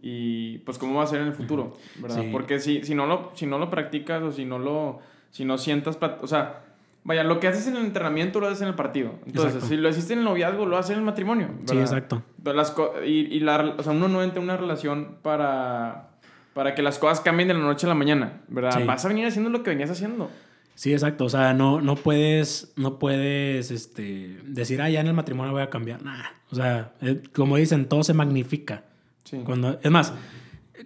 y 0.03 0.59
pues 0.59 0.79
cómo 0.79 0.95
va 0.99 1.05
a 1.05 1.07
ser 1.07 1.21
en 1.21 1.29
el 1.29 1.33
futuro, 1.35 1.77
¿verdad? 2.01 2.23
Sí. 2.23 2.29
Porque 2.33 2.59
si, 2.59 2.83
si, 2.85 2.95
no 2.95 3.07
lo, 3.07 3.31
si 3.35 3.47
no 3.47 3.59
lo 3.59 3.71
practicas 3.71 4.23
o 4.23 4.33
si 4.33 4.45
no 4.45 4.59
lo 4.59 4.99
si 5.31 5.45
no 5.45 5.59
sientas, 5.59 5.99
o 6.21 6.27
sea, 6.27 6.63
vaya, 7.05 7.25
lo 7.25 7.41
que 7.41 7.49
haces 7.49 7.67
en 7.67 7.77
el 7.77 7.85
entrenamiento 7.87 8.39
lo 8.41 8.47
haces 8.47 8.63
en 8.63 8.69
el 8.69 8.75
partido. 8.75 9.15
Entonces, 9.27 9.55
Exacto. 9.55 9.67
si 9.67 9.77
lo 9.77 9.89
hiciste 9.89 10.13
en 10.13 10.21
el 10.21 10.25
noviazgo, 10.25 10.65
lo 10.67 10.77
haces 10.77 10.93
en 10.93 10.99
el 10.99 11.05
matrimonio. 11.05 11.49
Sí, 11.67 11.77
exacto. 11.77 12.23
Las 12.45 12.75
y, 13.05 13.35
y 13.35 13.41
la, 13.41 13.75
o 13.79 13.83
sea, 13.83 13.93
uno 13.93 14.07
no 14.09 14.23
entra 14.23 14.39
en 14.39 14.45
una 14.45 14.57
relación 14.57 15.17
para, 15.23 16.11
para 16.55 16.75
que 16.75 16.83
las 16.83 16.99
cosas 16.99 17.21
cambien 17.21 17.49
de 17.49 17.55
la 17.55 17.61
noche 17.61 17.87
a 17.87 17.89
la 17.89 17.95
mañana, 17.95 18.41
¿verdad? 18.49 18.79
Sí. 18.79 18.85
Vas 18.85 19.05
a 19.05 19.09
venir 19.09 19.27
haciendo 19.27 19.51
lo 19.51 19.63
que 19.63 19.71
venías 19.71 19.91
haciendo. 19.91 20.31
Sí, 20.75 20.93
exacto. 20.93 21.27
O 21.27 21.29
sea, 21.29 21.53
no, 21.53 21.81
no 21.81 21.97
puedes, 21.97 22.73
no 22.77 22.99
puedes 22.99 23.71
este, 23.71 24.39
decir, 24.45 24.81
ah, 24.81 24.89
ya 24.89 25.01
en 25.01 25.09
el 25.09 25.15
matrimonio 25.15 25.53
voy 25.53 25.63
a 25.63 25.71
cambiar. 25.71 26.03
Nah. 26.03 26.25
O 26.51 26.57
sea, 26.57 26.93
eh, 27.03 27.23
como 27.35 27.57
dicen, 27.57 27.87
todo 27.87 28.03
se 28.03 28.15
magnifica. 28.15 28.83
Sí. 29.25 29.39
Cuando, 29.45 29.79
es 29.83 29.91
más, 29.91 30.13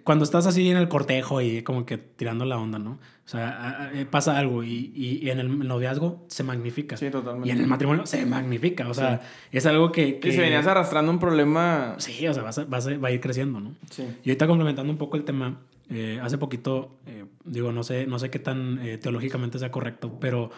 cuando 0.03 0.23
estás 0.23 0.45
así 0.45 0.69
en 0.69 0.77
el 0.77 0.87
cortejo 0.87 1.41
y 1.41 1.63
como 1.63 1.85
que 1.85 1.97
tirando 1.97 2.45
la 2.45 2.57
onda, 2.57 2.77
¿no? 2.79 2.91
O 3.25 3.27
sea, 3.31 3.91
eh, 3.93 4.05
pasa 4.05 4.37
algo 4.37 4.63
y, 4.63 4.91
y- 4.95 5.19
y 5.23 5.29
en 5.29 5.39
el 5.39 5.67
noviazgo 5.67 6.25
se 6.27 6.43
magnifica. 6.43 6.97
Sí, 6.97 7.09
totalmente. 7.09 7.47
Y 7.47 7.51
en 7.51 7.59
el 7.59 7.67
matrimonio 7.67 8.05
se 8.05 8.25
magnifica. 8.25 8.87
O 8.89 8.93
sea, 8.93 9.21
es 9.51 9.65
algo 9.65 9.91
que... 9.91 10.19
que 10.19 10.29
Y 10.29 10.31
si 10.31 10.37
venías 10.39 10.65
arrastrando 10.67 11.11
un 11.11 11.19
problema... 11.19 11.95
Sí, 11.99 12.27
o 12.27 12.33
sea, 12.33 12.43
vas 12.43 12.57
a- 12.59 12.65
vas 12.65 12.87
a- 12.87 12.97
va 12.97 13.07
a 13.09 13.11
ir 13.11 13.19
creciendo, 13.21 13.59
¿no? 13.59 13.73
Sí. 13.91 14.03
Y 14.23 14.29
ahorita 14.29 14.47
complementando 14.47 14.91
un 14.91 14.97
poco 14.97 15.17
el 15.17 15.23
tema, 15.25 15.59
eh, 15.89 16.19
hace 16.23 16.37
poquito, 16.39 16.97
eh, 17.05 17.25
digo, 17.45 17.71
no 17.71 17.83
sé, 17.83 18.07
no 18.07 18.17
sé 18.19 18.29
qué 18.29 18.39
tan 18.39 18.79
eh, 18.85 18.97
teológicamente 18.97 19.59
sea 19.59 19.71
correcto, 19.71 20.17
pero 20.19 20.49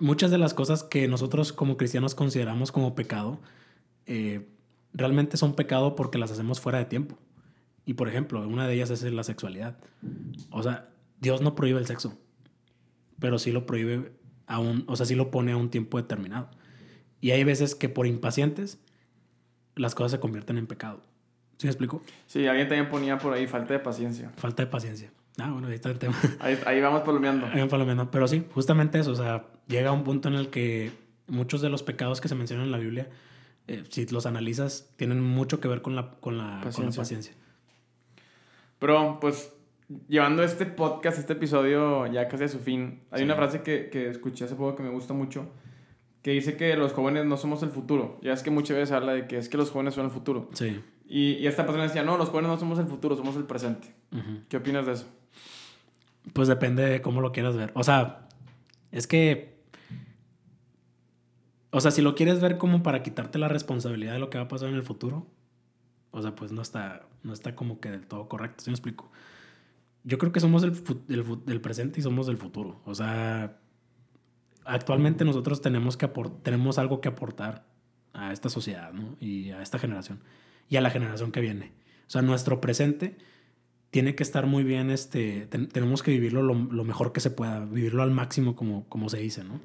muchas 0.00 0.30
de 0.30 0.38
las 0.38 0.54
cosas 0.54 0.84
que 0.84 1.06
nosotros 1.08 1.52
como 1.52 1.76
cristianos 1.76 2.14
consideramos 2.14 2.72
como 2.72 2.94
pecado, 2.94 3.40
realmente 4.94 5.36
son 5.36 5.54
pecado 5.54 5.94
porque 5.94 6.18
las 6.18 6.30
hacemos 6.30 6.60
fuera 6.60 6.78
de 6.78 6.84
tiempo. 6.86 7.18
Y 7.88 7.94
por 7.94 8.06
ejemplo, 8.06 8.46
una 8.46 8.68
de 8.68 8.74
ellas 8.74 8.90
es 8.90 9.02
la 9.02 9.24
sexualidad. 9.24 9.78
O 10.50 10.62
sea, 10.62 10.90
Dios 11.20 11.40
no 11.40 11.54
prohíbe 11.54 11.78
el 11.78 11.86
sexo, 11.86 12.18
pero 13.18 13.38
sí 13.38 13.50
lo 13.50 13.64
prohíbe 13.64 14.12
a 14.46 14.58
un, 14.58 14.84
o 14.86 14.94
sea, 14.94 15.06
sí 15.06 15.14
lo 15.14 15.30
pone 15.30 15.52
a 15.52 15.56
un 15.56 15.70
tiempo 15.70 15.96
determinado. 15.96 16.50
Y 17.22 17.30
hay 17.30 17.44
veces 17.44 17.74
que 17.74 17.88
por 17.88 18.06
impacientes 18.06 18.78
las 19.74 19.94
cosas 19.94 20.12
se 20.12 20.20
convierten 20.20 20.58
en 20.58 20.66
pecado. 20.66 21.02
¿Sí 21.56 21.66
me 21.66 21.70
explico? 21.70 22.02
Sí, 22.26 22.46
alguien 22.46 22.68
también 22.68 22.90
ponía 22.90 23.16
por 23.16 23.32
ahí 23.32 23.46
falta 23.46 23.72
de 23.72 23.80
paciencia. 23.80 24.32
Falta 24.36 24.64
de 24.64 24.66
paciencia. 24.66 25.10
Ah, 25.38 25.50
bueno, 25.50 25.68
ahí 25.68 25.74
está 25.76 25.88
el 25.88 25.98
tema. 25.98 26.14
Ahí, 26.40 26.58
ahí 26.66 26.82
vamos 26.82 27.00
palomeando. 27.04 27.46
Ahí 27.46 27.60
va 27.62 27.68
por 27.68 27.78
lo 27.78 27.86
menos. 27.86 28.08
Pero 28.12 28.28
sí, 28.28 28.44
justamente 28.52 28.98
eso. 28.98 29.12
O 29.12 29.16
sea, 29.16 29.46
llega 29.66 29.92
un 29.92 30.04
punto 30.04 30.28
en 30.28 30.34
el 30.34 30.50
que 30.50 30.92
muchos 31.26 31.62
de 31.62 31.70
los 31.70 31.82
pecados 31.82 32.20
que 32.20 32.28
se 32.28 32.34
mencionan 32.34 32.66
en 32.66 32.72
la 32.72 32.78
Biblia, 32.78 33.08
eh, 33.66 33.84
si 33.88 34.04
los 34.08 34.26
analizas, 34.26 34.92
tienen 34.96 35.22
mucho 35.22 35.58
que 35.58 35.68
ver 35.68 35.80
con 35.80 35.96
la, 35.96 36.10
con 36.20 36.36
la, 36.36 36.60
con 36.74 36.84
la 36.84 36.92
Paciencia. 36.92 37.32
Pero, 38.78 39.18
pues, 39.20 39.52
llevando 40.08 40.42
este 40.42 40.66
podcast, 40.66 41.18
este 41.18 41.32
episodio 41.32 42.06
ya 42.06 42.28
casi 42.28 42.44
a 42.44 42.48
su 42.48 42.58
fin, 42.58 43.00
hay 43.10 43.18
Sí. 43.20 43.24
una 43.24 43.34
frase 43.36 43.62
que, 43.62 43.88
que 43.90 44.08
escuché 44.08 44.44
hace 44.44 44.54
poco 44.54 44.76
que 44.76 44.82
me 44.82 44.90
gusta 44.90 45.14
mucho, 45.14 45.48
que 46.22 46.32
dice 46.32 46.56
que 46.56 46.76
los 46.76 46.92
jóvenes 46.92 47.24
no 47.26 47.36
somos 47.36 47.62
el 47.62 47.70
futuro. 47.70 48.18
Ya 48.22 48.32
es 48.32 48.42
que 48.42 48.50
muchas 48.50 48.76
veces 48.76 48.92
habla 48.92 49.12
de 49.12 49.26
que 49.26 49.38
es 49.38 49.48
que 49.48 49.56
los 49.56 49.70
jóvenes 49.70 49.94
son 49.94 50.04
el 50.04 50.10
futuro. 50.10 50.48
Sí. 50.52 50.80
Y, 51.08 51.32
y 51.34 51.46
esta 51.46 51.64
persona 51.64 51.84
decía, 51.84 52.02
no, 52.02 52.18
los 52.18 52.28
jóvenes 52.28 52.50
no 52.50 52.58
somos 52.58 52.78
el 52.78 52.86
futuro, 52.86 53.16
somos 53.16 53.36
el 53.36 53.44
presente. 53.44 53.94
¿Qué 54.48 54.58
opinas 54.58 54.84
de 54.86 54.92
eso? 54.92 55.06
Pues 56.34 56.48
depende 56.48 56.84
de 56.84 57.00
cómo 57.00 57.20
lo 57.22 57.32
quieras 57.32 57.56
ver. 57.56 57.70
O 57.74 57.82
sea, 57.82 58.28
es 58.92 59.06
que. 59.06 59.56
O 61.70 61.80
sea, 61.80 61.90
si 61.90 62.02
lo 62.02 62.14
quieres 62.14 62.40
ver 62.40 62.58
como 62.58 62.82
para 62.82 63.02
quitarte 63.02 63.38
la 63.38 63.48
responsabilidad 63.48 64.12
de 64.14 64.18
lo 64.18 64.30
que 64.30 64.38
va 64.38 64.44
a 64.44 64.48
pasar 64.48 64.68
en 64.70 64.74
el 64.74 64.82
futuro, 64.82 65.26
o 66.10 66.22
sea, 66.22 66.34
pues 66.34 66.52
no 66.52 66.62
está, 66.62 67.06
no 67.22 67.32
está 67.32 67.54
como 67.54 67.80
que 67.80 67.90
del 67.90 68.06
todo 68.06 68.28
correcto. 68.28 68.64
¿Sí 68.64 68.70
me 68.70 68.74
explico? 68.74 69.10
Yo 70.04 70.18
creo 70.18 70.32
que 70.32 70.40
somos 70.40 70.62
el, 70.62 70.72
el 71.08 71.24
el 71.48 71.60
presente 71.60 72.00
y 72.00 72.02
somos 72.02 72.26
del 72.26 72.36
futuro. 72.38 72.80
O 72.86 72.94
sea, 72.94 73.58
actualmente 74.64 75.24
nosotros 75.24 75.60
tenemos, 75.60 75.96
que 75.96 76.08
tenemos 76.42 76.78
algo 76.78 77.00
que 77.00 77.08
aportar 77.08 77.66
a 78.12 78.32
esta 78.32 78.48
sociedad, 78.48 78.92
¿no? 78.92 79.16
Y 79.20 79.50
a 79.50 79.62
esta 79.62 79.78
generación. 79.78 80.20
Y 80.68 80.76
a 80.76 80.80
la 80.80 80.90
generación 80.90 81.32
que 81.32 81.40
viene. 81.40 81.72
O 82.06 82.10
sea, 82.10 82.22
nuestro 82.22 82.60
presente 82.60 83.16
tiene 83.90 84.14
que 84.14 84.22
estar 84.22 84.46
muy 84.46 84.64
bien, 84.64 84.90
este, 84.90 85.46
ten- 85.46 85.68
tenemos 85.68 86.02
que 86.02 86.10
vivirlo 86.10 86.42
lo, 86.42 86.54
lo 86.54 86.84
mejor 86.84 87.12
que 87.12 87.20
se 87.20 87.30
pueda, 87.30 87.60
vivirlo 87.64 88.02
al 88.02 88.10
máximo 88.10 88.54
como, 88.54 88.86
como 88.88 89.08
se 89.08 89.18
dice, 89.18 89.44
¿no? 89.44 89.60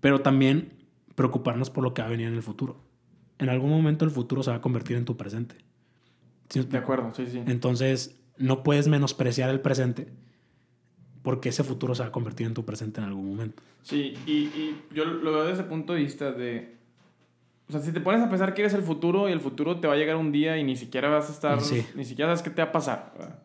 Pero 0.00 0.22
también 0.22 0.72
preocuparnos 1.14 1.70
por 1.70 1.84
lo 1.84 1.94
que 1.94 2.02
va 2.02 2.08
a 2.08 2.10
venir 2.10 2.26
en 2.28 2.34
el 2.34 2.42
futuro. 2.42 2.80
En 3.42 3.48
algún 3.48 3.70
momento 3.70 4.04
el 4.04 4.12
futuro 4.12 4.42
se 4.44 4.50
va 4.50 4.58
a 4.58 4.60
convertir 4.60 4.96
en 4.96 5.04
tu 5.04 5.16
presente. 5.16 5.56
¿Sí 6.48 6.60
me 6.60 6.66
De 6.66 6.78
acuerdo, 6.78 7.12
sí, 7.12 7.26
sí. 7.26 7.42
Entonces, 7.46 8.16
no 8.36 8.62
puedes 8.62 8.86
menospreciar 8.86 9.50
el 9.50 9.60
presente 9.60 10.12
porque 11.22 11.48
ese 11.48 11.64
futuro 11.64 11.94
se 11.96 12.02
va 12.02 12.10
a 12.10 12.12
convertir 12.12 12.46
en 12.46 12.54
tu 12.54 12.64
presente 12.64 13.00
en 13.00 13.06
algún 13.08 13.28
momento. 13.28 13.60
Sí, 13.82 14.14
y, 14.26 14.32
y 14.32 14.82
yo 14.92 15.04
lo 15.04 15.32
veo 15.32 15.44
desde 15.44 15.62
el 15.62 15.68
punto 15.68 15.92
de 15.92 16.00
vista 16.00 16.30
de... 16.30 16.76
O 17.68 17.72
sea, 17.72 17.80
si 17.80 17.90
te 17.90 18.00
pones 18.00 18.20
a 18.22 18.28
pensar 18.28 18.54
que 18.54 18.62
eres 18.62 18.74
el 18.74 18.82
futuro 18.82 19.28
y 19.28 19.32
el 19.32 19.40
futuro 19.40 19.80
te 19.80 19.88
va 19.88 19.94
a 19.94 19.96
llegar 19.96 20.16
un 20.16 20.30
día 20.30 20.56
y 20.58 20.62
ni 20.62 20.76
siquiera 20.76 21.08
vas 21.08 21.28
a 21.28 21.32
estar... 21.32 21.60
Sí. 21.60 21.84
Ni 21.96 22.04
siquiera 22.04 22.28
sabes 22.28 22.42
qué 22.42 22.50
te 22.50 22.62
va 22.62 22.68
a 22.68 22.72
pasar. 22.72 23.12
¿verdad? 23.18 23.42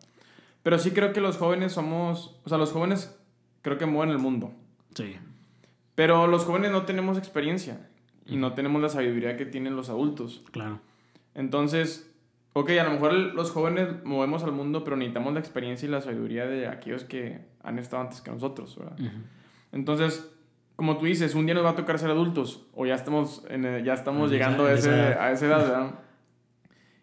Pero 0.62 0.78
sí 0.78 0.92
creo 0.92 1.12
que 1.12 1.22
los 1.22 1.38
jóvenes 1.38 1.72
somos... 1.72 2.40
O 2.44 2.50
sea, 2.50 2.60
los 2.60 2.72
jóvenes 2.72 3.18
creo 3.64 3.80
que 3.80 3.88
mueven 3.88 4.14
el 4.14 4.20
mundo. 4.20 4.54
Sí. 4.94 5.16
Pero 5.96 6.28
los 6.28 6.46
jóvenes 6.46 6.72
no 6.72 6.84
tenemos 6.84 7.18
experiencia 7.18 7.90
y 8.28 8.36
no 8.38 8.54
tenemos 8.54 8.82
la 8.82 8.90
sabiduría 8.90 9.38
que 9.38 9.46
tienen 9.46 9.76
los 9.76 9.90
adultos. 9.90 10.44
Claro. 10.52 10.80
Entonces, 11.36 12.12
ok, 12.54 12.72
a 12.72 12.84
lo 12.84 12.92
mejor 12.92 13.14
los 13.14 13.52
jóvenes 13.52 14.04
movemos 14.04 14.44
al 14.44 14.52
mundo, 14.52 14.84
pero 14.84 14.96
necesitamos 14.98 15.34
la 15.34 15.40
experiencia 15.40 15.88
y 15.88 15.92
la 15.92 16.02
sabiduría 16.02 16.46
de 16.48 16.68
aquellos 16.68 17.04
que 17.04 17.40
han 17.64 17.80
estado 17.80 18.02
antes 18.04 18.22
que 18.22 18.32
nosotros, 18.32 18.78
¿verdad? 18.78 18.98
Entonces, 19.72 20.32
como 20.76 20.98
tú 20.98 21.06
dices, 21.06 21.36
un 21.36 21.46
día 21.46 21.56
nos 21.56 21.66
va 21.66 21.72
a 21.72 21.76
tocar 21.76 21.98
ser 22.00 22.10
adultos 22.12 22.66
o 22.74 22.86
ya 22.86 22.96
estamos, 22.96 23.44
en, 23.50 23.66
eh, 23.66 23.84
ya 23.84 23.94
estamos 23.94 24.30
llegando 24.32 24.66
a, 24.66 24.74
ese- 24.74 24.90
esa 24.90 24.96
edad. 25.10 25.20
a 25.22 25.32
esa 25.32 25.46
edad, 25.48 25.60
¿verdad? 25.60 25.92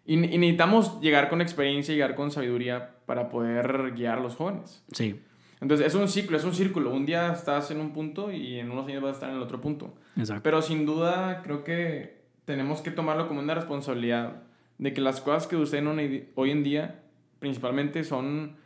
Y, 0.05 0.13
y 0.13 0.37
necesitamos 0.37 0.99
llegar 1.01 1.29
con 1.29 1.41
experiencia, 1.41 1.93
llegar 1.93 2.15
con 2.15 2.31
sabiduría 2.31 2.91
para 3.05 3.27
poder 3.29 3.93
guiar 3.95 4.19
a 4.19 4.21
los 4.21 4.35
jóvenes. 4.35 4.83
Sí, 4.91 5.19
Entonces, 5.61 5.87
es 5.87 5.95
un 5.95 6.07
ciclo, 6.07 6.37
es 6.37 6.43
un 6.43 6.53
círculo. 6.53 6.91
Un 6.91 7.05
día 7.05 7.31
estás 7.31 7.71
en 7.71 7.79
un 7.79 7.91
punto 7.93 8.31
y 8.31 8.59
en 8.59 8.71
unos 8.71 8.87
años 8.87 9.01
vas 9.01 9.11
a 9.11 9.13
estar 9.15 9.29
en 9.29 9.35
el 9.37 9.41
otro 9.41 9.61
punto. 9.61 9.93
exacto. 10.17 10.43
Pero 10.43 10.61
sin 10.61 10.85
duda, 10.85 11.41
creo 11.43 11.63
que 11.63 12.23
tenemos 12.45 12.81
que 12.81 12.91
tomarlo 12.91 13.27
como 13.27 13.39
una 13.39 13.55
responsabilidad 13.55 14.43
de 14.77 14.93
que 14.93 15.01
las 15.01 15.21
cosas 15.21 15.47
que 15.47 15.55
suceden 15.55 15.87
hoy 16.35 16.51
en 16.51 16.63
día, 16.63 17.03
principalmente, 17.39 18.03
son 18.03 18.57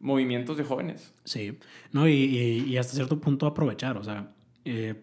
movimientos 0.00 0.56
de 0.58 0.64
jóvenes. 0.64 1.14
Sí, 1.24 1.58
no, 1.92 2.06
y, 2.06 2.12
y- 2.12 2.64
y 2.68 2.76
hasta 2.76 2.92
cierto 2.94 3.18
punto 3.20 3.46
aprovechar, 3.46 3.96
o 3.96 4.04
sea, 4.04 4.32
eh, 4.66 5.02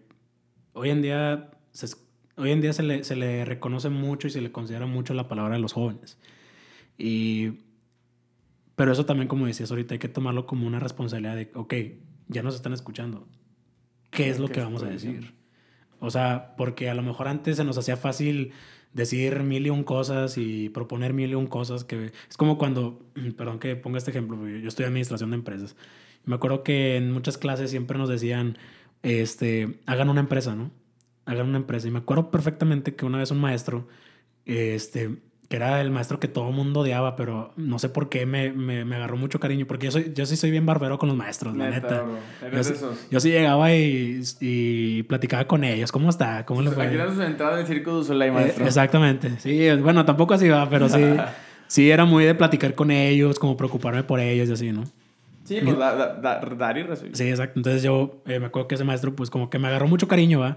hoy 0.74 0.90
en 0.90 1.02
día, 1.02 1.50
se, 1.72 1.88
hoy 2.36 2.52
en 2.52 2.60
día 2.60 2.72
se, 2.72 2.84
le, 2.84 3.02
se 3.02 3.16
le 3.16 3.44
reconoce 3.44 3.88
mucho 3.88 4.28
y 4.28 4.30
se 4.30 4.40
le 4.40 4.52
considera 4.52 4.86
mucho 4.86 5.12
la 5.12 5.26
palabra 5.26 5.56
de 5.56 5.60
los 5.60 5.72
jóvenes. 5.72 6.18
Y, 6.96 7.54
pero 8.76 8.92
eso 8.92 9.06
también, 9.06 9.28
como 9.28 9.46
decías 9.46 9.70
ahorita, 9.70 9.94
hay 9.94 9.98
que 9.98 10.08
tomarlo 10.08 10.46
como 10.46 10.66
una 10.66 10.80
responsabilidad 10.80 11.36
de, 11.36 11.50
ok, 11.54 11.74
ya 12.28 12.42
nos 12.42 12.54
están 12.54 12.72
escuchando, 12.72 13.28
¿qué 14.10 14.30
es 14.30 14.38
lo 14.38 14.46
¿Qué 14.46 14.54
que 14.54 14.60
vamos 14.60 14.82
a 14.82 14.86
decir? 14.86 15.34
O 16.00 16.10
sea, 16.10 16.54
porque 16.56 16.90
a 16.90 16.94
lo 16.94 17.02
mejor 17.02 17.28
antes 17.28 17.56
se 17.56 17.64
nos 17.64 17.78
hacía 17.78 17.96
fácil 17.96 18.52
decir 18.92 19.42
mil 19.42 19.66
y 19.66 19.70
un 19.70 19.84
cosas 19.84 20.36
y 20.36 20.68
proponer 20.68 21.12
mil 21.14 21.30
y 21.30 21.34
un 21.34 21.46
cosas 21.46 21.84
que 21.84 22.12
es 22.28 22.36
como 22.36 22.58
cuando, 22.58 23.06
perdón 23.36 23.58
que 23.58 23.76
ponga 23.76 23.98
este 23.98 24.10
ejemplo, 24.10 24.36
yo 24.48 24.68
estoy 24.68 24.84
en 24.84 24.88
administración 24.88 25.30
de 25.30 25.36
empresas. 25.36 25.76
Me 26.24 26.34
acuerdo 26.34 26.62
que 26.62 26.96
en 26.96 27.12
muchas 27.12 27.38
clases 27.38 27.70
siempre 27.70 27.98
nos 27.98 28.08
decían, 28.08 28.56
este, 29.02 29.80
hagan 29.86 30.08
una 30.08 30.20
empresa, 30.20 30.54
¿no? 30.54 30.70
Hagan 31.24 31.48
una 31.48 31.58
empresa. 31.58 31.88
Y 31.88 31.90
me 31.90 31.98
acuerdo 31.98 32.30
perfectamente 32.30 32.94
que 32.94 33.04
una 33.04 33.18
vez 33.18 33.30
un 33.30 33.40
maestro, 33.40 33.88
este, 34.44 35.18
que 35.52 35.56
era 35.56 35.82
el 35.82 35.90
maestro 35.90 36.18
que 36.18 36.28
todo 36.28 36.48
el 36.48 36.54
mundo 36.54 36.80
odiaba, 36.80 37.14
pero 37.14 37.52
no 37.56 37.78
sé 37.78 37.90
por 37.90 38.08
qué 38.08 38.24
me, 38.24 38.50
me, 38.52 38.86
me, 38.86 38.96
agarró 38.96 39.18
mucho 39.18 39.38
cariño, 39.38 39.66
porque 39.66 39.84
yo, 39.84 39.92
soy, 39.92 40.10
yo 40.14 40.24
sí 40.24 40.34
soy 40.34 40.50
bien 40.50 40.64
barbero 40.64 40.98
con 40.98 41.10
los 41.10 41.18
maestros, 41.18 41.54
la 41.54 41.68
neta. 41.68 42.06
Yo, 42.50 42.62
yo, 43.10 43.20
sí 43.20 43.28
llegaba 43.28 43.70
y, 43.74 44.22
y, 44.40 45.02
platicaba 45.02 45.46
con 45.46 45.62
ellos, 45.62 45.92
¿cómo 45.92 46.08
está? 46.08 46.46
¿Cómo 46.46 46.62
le 46.62 46.70
fue? 46.70 46.86
Aquí 46.86 46.96
su 47.14 47.20
entrada 47.20 47.58
del 47.58 47.66
Circo 47.66 47.98
de 47.98 48.04
Soleil, 48.06 48.32
maestro. 48.32 48.64
exactamente, 48.64 49.38
sí, 49.40 49.68
bueno, 49.72 50.06
tampoco 50.06 50.32
así 50.32 50.48
va, 50.48 50.70
pero 50.70 50.88
sí, 50.88 51.02
sí 51.66 51.90
era 51.90 52.06
muy 52.06 52.24
de 52.24 52.34
platicar 52.34 52.74
con 52.74 52.90
ellos, 52.90 53.38
como 53.38 53.54
preocuparme 53.54 54.04
por 54.04 54.20
ellos 54.20 54.48
y 54.48 54.52
así, 54.54 54.72
¿no? 54.72 54.84
Sí, 55.44 55.60
pues 55.62 55.76
dar 55.76 56.78
y 56.78 56.82
recibir. 56.82 57.14
Sí, 57.14 57.28
exacto. 57.28 57.58
Entonces 57.58 57.82
yo 57.82 58.22
eh, 58.24 58.38
me 58.38 58.46
acuerdo 58.46 58.68
que 58.68 58.76
ese 58.76 58.84
maestro, 58.84 59.14
pues 59.14 59.28
como 59.28 59.50
que 59.50 59.58
me 59.58 59.68
agarró 59.68 59.86
mucho 59.86 60.08
cariño, 60.08 60.40
¿va? 60.40 60.56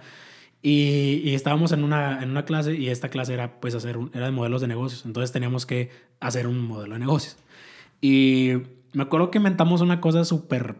Y, 0.68 1.22
y, 1.24 1.36
estábamos 1.36 1.74
en 1.74 1.84
una, 1.84 2.24
en 2.24 2.32
una 2.32 2.44
clase 2.44 2.74
y 2.74 2.90
esta 2.90 3.10
clase 3.10 3.36
era, 3.36 3.60
pues, 3.60 3.76
hacer 3.76 3.98
un, 3.98 4.10
era 4.16 4.26
de 4.26 4.32
modelos 4.32 4.62
de 4.62 4.68
negocios. 4.68 5.06
Entonces 5.06 5.32
teníamos 5.32 5.68
que 5.68 5.92
hacer 6.20 6.48
un 6.48 6.60
modelo 6.60 6.96
de 6.96 7.00
negocios. 7.02 7.38
Y 8.02 8.54
me 8.94 9.04
acuerdo 9.04 9.30
que 9.30 9.38
inventamos 9.38 9.82
una 9.82 10.02
cosa 10.02 10.26
súper, 10.26 10.74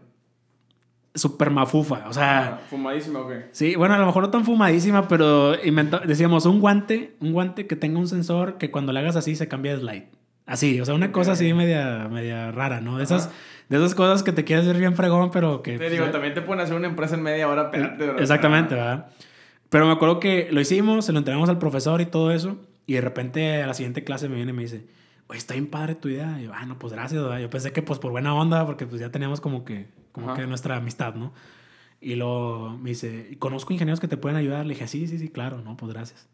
súper 1.14 1.50
mafufa. 1.50 2.08
O 2.08 2.12
sea... 2.12 2.46
Ah, 2.46 2.60
¿Fumadísima 2.68 3.20
o 3.20 3.30
Sí, 3.52 3.76
bueno, 3.76 3.94
a 3.94 3.98
lo 3.98 4.06
mejor 4.06 4.24
no 4.24 4.30
tan 4.30 4.44
fumadísima, 4.44 5.06
pero 5.06 5.52
decíamos 6.04 6.46
un 6.46 6.58
guante, 6.60 7.14
un 7.20 7.32
guante 7.32 7.68
que 7.68 7.76
tenga 7.76 8.00
un 8.00 8.08
sensor 8.08 8.58
que 8.58 8.72
cuando 8.72 8.92
le 8.92 8.98
hagas 8.98 9.14
así 9.14 9.36
se 9.36 9.46
cambia 9.46 9.76
de 9.76 9.82
slide. 9.82 10.08
Así, 10.46 10.80
o 10.80 10.84
sea, 10.84 10.96
una 10.96 11.12
cosa 11.12 11.30
así 11.30 11.54
media, 11.54 12.08
media 12.10 12.50
rara, 12.50 12.80
¿no? 12.80 12.98
De 12.98 13.04
esas, 13.04 13.30
de 13.68 13.76
esas 13.76 13.94
cosas 13.94 14.24
que 14.24 14.32
te 14.32 14.42
quieres 14.42 14.66
ver 14.66 14.78
bien 14.78 14.96
fregón, 14.96 15.30
pero 15.30 15.62
que... 15.62 15.78
Te 15.78 15.90
digo, 15.90 16.06
también 16.06 16.34
te 16.34 16.42
pueden 16.42 16.64
hacer 16.64 16.74
una 16.74 16.88
empresa 16.88 17.14
en 17.14 17.22
media 17.22 17.48
hora, 17.48 17.70
pero... 17.70 18.18
Exactamente, 18.18 18.74
¿verdad? 18.74 19.10
Pero 19.68 19.86
me 19.86 19.92
acuerdo 19.92 20.20
que 20.20 20.48
lo 20.50 20.60
hicimos, 20.60 21.04
se 21.04 21.12
lo 21.12 21.18
entregamos 21.18 21.48
al 21.48 21.58
profesor 21.58 22.00
y 22.00 22.06
todo 22.06 22.30
eso, 22.30 22.56
y 22.86 22.94
de 22.94 23.00
repente 23.00 23.62
a 23.62 23.66
la 23.66 23.74
siguiente 23.74 24.04
clase 24.04 24.28
me 24.28 24.36
viene 24.36 24.50
y 24.52 24.54
me 24.54 24.62
dice, 24.62 24.86
oye, 25.26 25.38
está 25.38 25.54
bien 25.54 25.66
padre 25.66 25.94
tu 25.94 26.08
idea. 26.08 26.40
Y 26.40 26.44
yo, 26.44 26.52
ah, 26.54 26.66
no, 26.66 26.78
pues 26.78 26.92
gracias, 26.92 27.22
¿verdad? 27.22 27.40
Yo 27.40 27.50
pensé 27.50 27.72
que 27.72 27.82
pues 27.82 27.98
por 27.98 28.12
buena 28.12 28.34
onda, 28.34 28.64
porque 28.64 28.86
pues 28.86 29.00
ya 29.00 29.10
teníamos 29.10 29.40
como 29.40 29.64
que, 29.64 29.88
como 30.12 30.34
que 30.34 30.46
nuestra 30.46 30.76
amistad, 30.76 31.14
¿no? 31.14 31.32
Y 32.00 32.14
luego 32.14 32.78
me 32.78 32.90
dice, 32.90 33.36
¿conozco 33.38 33.72
ingenieros 33.72 34.00
que 34.00 34.08
te 34.08 34.16
pueden 34.16 34.36
ayudar? 34.36 34.66
Le 34.66 34.74
dije, 34.74 34.86
sí, 34.86 35.06
sí, 35.08 35.18
sí, 35.18 35.28
claro, 35.28 35.60
no, 35.62 35.76
pues 35.76 35.92
gracias. 35.92 36.28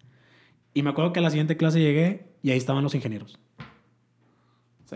Y 0.75 0.83
me 0.83 0.91
acuerdo 0.91 1.13
que 1.13 1.21
a 1.21 1.23
la 1.23 1.31
siguiente 1.31 1.57
clase 1.57 1.81
llegué 1.81 2.27
y 2.43 2.51
ahí 2.51 2.59
estaban 2.59 2.83
los 2.83 2.95
ingenieros 2.95 3.39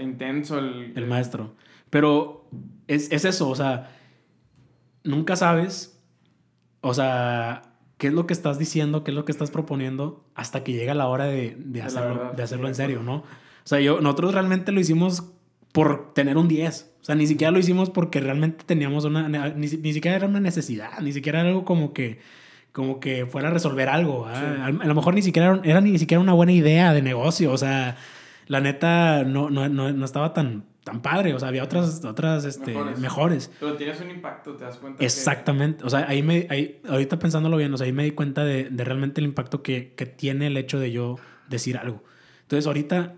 intenso 0.02 0.58
el... 0.58 0.92
El 0.96 1.06
maestro. 1.06 1.54
Pero 1.90 2.48
es, 2.86 3.10
es 3.12 3.24
eso, 3.24 3.48
o 3.48 3.54
sea, 3.54 3.90
nunca 5.04 5.36
sabes, 5.36 6.00
o 6.80 6.92
sea, 6.92 7.62
qué 7.98 8.08
es 8.08 8.12
lo 8.12 8.26
que 8.26 8.34
estás 8.34 8.58
diciendo, 8.58 9.04
qué 9.04 9.10
es 9.10 9.14
lo 9.14 9.24
que 9.24 9.32
estás 9.32 9.50
proponiendo 9.50 10.24
hasta 10.34 10.64
que 10.64 10.72
llega 10.72 10.94
la 10.94 11.06
hora 11.08 11.24
de, 11.26 11.56
de 11.58 11.82
hacerlo, 11.82 12.32
de 12.36 12.42
hacerlo 12.42 12.68
en 12.68 12.74
serio, 12.74 13.02
¿no? 13.02 13.16
O 13.16 13.68
sea, 13.68 13.80
yo, 13.80 14.00
nosotros 14.00 14.34
realmente 14.34 14.72
lo 14.72 14.80
hicimos 14.80 15.32
por 15.72 16.12
tener 16.14 16.36
un 16.36 16.48
10. 16.48 16.94
O 17.00 17.04
sea, 17.04 17.14
ni 17.14 17.26
siquiera 17.26 17.50
lo 17.50 17.58
hicimos 17.58 17.90
porque 17.90 18.20
realmente 18.20 18.64
teníamos 18.64 19.04
una... 19.04 19.28
Ni, 19.28 19.66
ni 19.66 19.92
siquiera 19.92 20.16
era 20.16 20.26
una 20.26 20.40
necesidad, 20.40 21.00
ni 21.00 21.12
siquiera 21.12 21.40
era 21.40 21.48
algo 21.48 21.64
como 21.64 21.92
que 21.92 22.20
como 22.76 23.00
que 23.00 23.24
fuera 23.24 23.48
a 23.48 23.50
resolver 23.50 23.88
algo. 23.88 24.26
A, 24.26 24.66
a, 24.66 24.70
lo 24.70 24.94
mejor 24.94 25.14
ni 25.14 25.22
siquiera 25.22 25.54
era, 25.54 25.60
era, 25.64 25.80
ni 25.80 25.98
siquiera 25.98 26.20
una 26.20 26.34
buena 26.34 26.52
idea 26.52 26.92
de 26.92 27.00
negocio. 27.00 27.50
O 27.50 27.56
sea, 27.56 27.96
la 28.46 28.60
neta 28.60 29.24
no, 29.24 29.50
no, 29.50 29.68
no, 29.68 29.92
no 29.92 30.04
estaba 30.04 30.32
tan, 30.32 30.64
tan 30.84 31.02
padre. 31.02 31.34
O 31.34 31.38
sea, 31.38 31.48
había 31.48 31.64
otras, 31.64 32.04
otras 32.04 32.44
este, 32.44 32.74
mejores. 32.98 33.50
Pero 33.58 33.74
tienes 33.74 34.00
un 34.00 34.10
impacto, 34.10 34.54
te 34.54 34.64
das 34.64 34.78
cuenta. 34.78 35.04
Exactamente. 35.04 35.84
O 35.84 35.90
sea, 35.90 36.06
ahí 36.08 36.22
me, 36.22 36.46
ahí, 36.50 36.80
ahorita 36.88 37.18
pensándolo 37.18 37.56
bien, 37.56 37.72
o 37.74 37.76
sea, 37.76 37.86
ahí 37.86 37.92
me 37.92 38.04
di 38.04 38.12
cuenta 38.12 38.44
de, 38.44 38.70
de 38.70 38.84
realmente 38.84 39.20
el 39.20 39.26
impacto 39.26 39.62
que, 39.62 39.94
que, 39.94 40.06
tiene 40.06 40.46
el 40.46 40.56
hecho 40.56 40.78
de 40.78 40.92
yo 40.92 41.16
decir 41.48 41.76
algo. 41.76 42.04
Entonces, 42.42 42.66
ahorita 42.66 43.14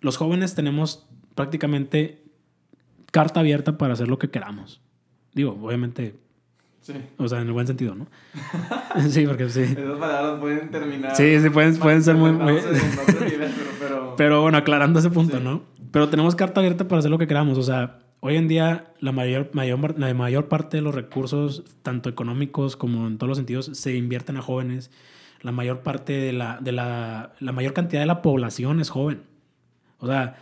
los 0.00 0.16
jóvenes 0.16 0.54
tenemos 0.54 1.06
prácticamente 1.34 2.24
carta 3.12 3.40
abierta 3.40 3.78
para 3.78 3.92
hacer 3.92 4.08
lo 4.08 4.18
que 4.18 4.30
queramos. 4.30 4.80
Digo, 5.34 5.58
obviamente 5.62 6.16
Sí. 6.80 6.94
O 7.18 7.28
sea, 7.28 7.40
en 7.40 7.48
el 7.48 7.52
buen 7.52 7.66
sentido, 7.66 7.94
¿no? 7.94 8.06
sí, 9.10 9.26
porque 9.26 9.48
sí. 9.48 9.62
Esas 9.62 9.98
palabras 9.98 10.40
pueden 10.40 10.70
terminar. 10.70 11.14
Sí, 11.14 11.40
sí, 11.40 11.50
pueden, 11.50 11.76
pueden 11.76 12.02
ser 12.02 12.14
muy. 12.16 12.32
pero, 14.16 14.42
bueno, 14.42 14.58
aclarando 14.58 14.98
ese 14.98 15.10
punto, 15.10 15.40
¿no? 15.40 15.62
Pero 15.90 16.08
tenemos 16.08 16.34
carta 16.34 16.60
abierta 16.60 16.88
para 16.88 17.00
hacer 17.00 17.10
lo 17.10 17.18
que 17.18 17.26
queramos. 17.26 17.58
O 17.58 17.62
sea, 17.62 17.98
hoy 18.20 18.36
en 18.36 18.48
día 18.48 18.92
la 19.00 19.12
mayor, 19.12 19.50
mayor, 19.52 19.98
la 19.98 20.12
mayor 20.14 20.48
parte 20.48 20.78
de 20.78 20.82
los 20.82 20.94
recursos, 20.94 21.64
tanto 21.82 22.08
económicos 22.08 22.76
como 22.76 23.06
en 23.06 23.18
todos 23.18 23.28
los 23.28 23.38
sentidos, 23.38 23.70
se 23.74 23.94
invierten 23.94 24.36
a 24.36 24.42
jóvenes. 24.42 24.90
La 25.42 25.52
mayor 25.52 25.80
parte 25.80 26.14
de 26.14 26.32
la, 26.32 26.58
de 26.60 26.72
la, 26.72 27.32
la 27.38 27.52
mayor 27.52 27.72
cantidad 27.72 28.00
de 28.00 28.06
la 28.06 28.22
población 28.22 28.80
es 28.80 28.90
joven. 28.90 29.22
O 29.98 30.06
sea, 30.06 30.36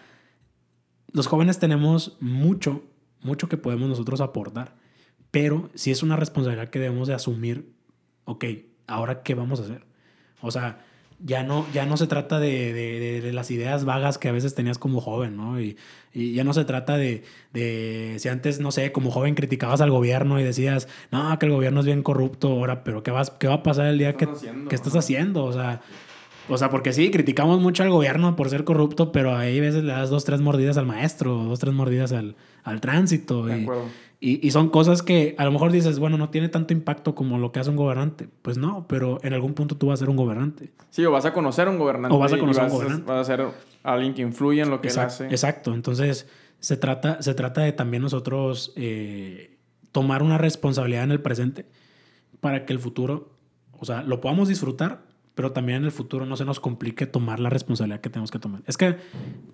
los 1.13 1.27
jóvenes 1.27 1.59
tenemos 1.59 2.17
mucho, 2.21 2.83
mucho 3.23 3.49
que 3.49 3.57
podemos 3.57 3.89
nosotros 3.89 4.21
aportar. 4.21 4.75
Pero 5.37 5.69
si 5.75 5.91
es 5.91 6.03
una 6.03 6.17
responsabilidad 6.17 6.71
que 6.71 6.79
debemos 6.79 7.09
de 7.09 7.13
asumir, 7.13 7.71
ok, 8.25 8.43
ahora 8.87 9.23
qué 9.23 9.35
vamos 9.35 9.61
a 9.61 9.65
hacer. 9.65 9.83
O 10.41 10.51
sea, 10.51 10.79
ya 11.23 11.43
no, 11.43 11.67
ya 11.75 11.85
no 11.85 11.99
se 11.99 12.07
trata 12.07 12.41
de, 12.41 12.73
de, 12.73 13.21
de, 13.21 13.33
las 13.35 13.51
ideas 13.51 13.85
vagas 13.85 14.17
que 14.17 14.31
a 14.31 14.33
veces 14.33 14.55
tenías 14.55 14.79
como 14.79 15.03
joven, 15.03 15.37
¿no? 15.37 15.61
Y, 15.61 15.77
y 16.15 16.33
ya 16.33 16.43
no 16.43 16.55
se 16.55 16.65
trata 16.65 16.97
de, 16.97 17.23
de, 17.53 18.17
si 18.19 18.31
antes, 18.31 18.61
no 18.61 18.73
sé, 18.73 18.93
como 18.93 19.11
joven 19.11 19.35
criticabas 19.35 19.83
al 19.83 19.91
gobierno 19.91 20.41
y 20.41 20.43
decías, 20.43 20.89
no, 21.13 21.39
que 21.39 21.45
el 21.45 21.53
gobierno 21.53 21.81
es 21.81 21.87
bien 21.87 22.03
corrupto 22.03 22.53
ahora, 22.53 22.83
pero 22.83 23.03
¿qué, 23.03 23.11
vas, 23.11 23.29
qué 23.29 23.47
va 23.47 23.57
a 23.57 23.63
pasar 23.63 23.89
el 23.89 23.99
día 23.99 24.15
que, 24.15 24.27
que 24.71 24.75
estás 24.75 24.97
haciendo? 24.97 25.45
O 25.45 25.53
sea, 25.53 25.83
o 26.49 26.57
sea, 26.57 26.71
porque 26.71 26.93
sí, 26.93 27.11
criticamos 27.11 27.61
mucho 27.61 27.83
al 27.83 27.91
gobierno 27.91 28.37
por 28.37 28.49
ser 28.49 28.65
corrupto, 28.65 29.11
pero 29.11 29.37
ahí 29.37 29.59
a 29.59 29.61
veces 29.61 29.83
le 29.83 29.93
das 29.93 30.11
dos, 30.11 30.25
tres 30.25 30.41
mordidas 30.41 30.77
al 30.77 30.87
maestro, 30.87 31.35
dos, 31.45 31.59
tres 31.59 31.75
mordidas 31.75 32.13
al, 32.13 32.37
al 32.63 32.81
tránsito. 32.81 33.45
De 33.47 33.59
y, 33.59 33.63
acuerdo. 33.63 33.85
Y, 34.27 34.45
y, 34.45 34.51
son 34.51 34.71
cosas 34.71 35.05
que 35.05 35.37
a 35.39 35.45
lo 35.45 35.53
mejor 35.53 35.71
dices, 35.71 36.01
bueno, 36.01 36.19
no 36.19 36.31
tiene 36.31 36.49
tanto 36.49 36.73
impacto 36.73 37.15
como 37.15 37.39
lo 37.39 37.53
que 37.53 37.61
hace 37.61 37.71
un 37.71 37.77
gobernante. 37.77 38.29
Pues 38.43 38.59
no, 38.59 38.85
pero 38.89 39.21
en 39.23 39.33
algún 39.35 39.55
punto 39.55 39.77
tú 39.77 39.87
vas 39.87 40.01
a 40.01 40.03
ser 40.03 40.11
un 40.11 40.17
gobernante. 40.17 40.73
Sí, 40.91 41.05
o 41.05 41.13
vas 41.13 41.27
a 41.27 41.33
conocer 41.33 41.69
a 41.69 41.71
un 41.71 41.79
gobernante. 41.79 42.13
O 42.13 42.19
vas 42.19 42.33
a 42.33 42.39
conocer 42.39 42.65
a 42.65 42.67
un 42.67 42.73
gobernante. 42.73 43.05
Vas 43.07 43.21
a 43.21 43.37
ser 43.37 43.47
alguien 43.85 44.15
que 44.15 44.23
influye 44.23 44.63
en 44.63 44.71
lo 44.71 44.81
que 44.81 44.89
exacto, 44.89 45.23
él 45.23 45.27
hace. 45.29 45.35
Exacto. 45.35 45.75
Entonces, 45.75 46.27
se 46.59 46.77
trata, 46.77 47.23
se 47.23 47.35
trata 47.35 47.61
de 47.61 47.71
también 47.71 48.03
nosotros 48.03 48.73
eh, 48.75 49.59
tomar 49.93 50.25
una 50.25 50.39
responsabilidad 50.39 51.05
en 51.05 51.13
el 51.13 51.21
presente 51.21 51.67
para 52.41 52.67
que 52.67 52.73
el 52.73 52.81
futuro, 52.81 53.31
o 53.79 53.85
sea, 53.85 54.03
lo 54.03 54.21
podamos 54.21 54.49
disfrutar, 54.49 55.03
pero 55.37 55.53
también 55.53 55.77
en 55.77 55.85
el 55.85 55.93
futuro 55.93 56.25
no 56.25 56.35
se 56.35 56.47
nos 56.47 56.61
complique 56.61 57.05
tomar 57.05 57.41
la 57.41 57.51
responsabilidad 57.51 58.01
que 58.01 58.09
tenemos 58.09 58.31
que 58.31 58.39
tomar. 58.39 58.63
Es 58.67 58.79
que 58.79 58.97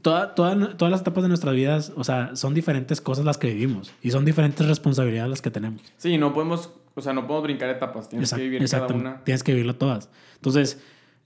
toda, 0.00 0.32
toda, 0.32 0.76
todas 0.76 0.92
las 0.92 1.00
etapas 1.00 1.24
de 1.24 1.28
nuestras 1.28 1.56
vidas, 1.56 1.92
o 1.96 2.04
sea, 2.04 2.36
son 2.36 2.54
diferentes 2.54 3.00
cosas 3.00 3.24
las 3.24 3.36
que 3.36 3.48
vivimos 3.48 3.92
y 4.00 4.12
son 4.12 4.24
diferentes 4.24 4.64
responsabilidades 4.64 5.28
las 5.28 5.42
que 5.42 5.50
tenemos. 5.50 5.82
Sí, 5.96 6.18
no 6.18 6.32
podemos, 6.32 6.72
o 6.94 7.00
sea, 7.00 7.12
no 7.12 7.26
podemos 7.26 7.42
brincar 7.42 7.68
etapas, 7.68 8.08
tienes 8.08 8.32
que 8.32 8.42
vivir 8.42 8.64
cada 8.70 8.86
una. 8.94 9.24
Tienes 9.24 9.42
que 9.42 9.54
vivirlo 9.54 9.74
todas. 9.74 10.08
Entonces, 10.36 10.80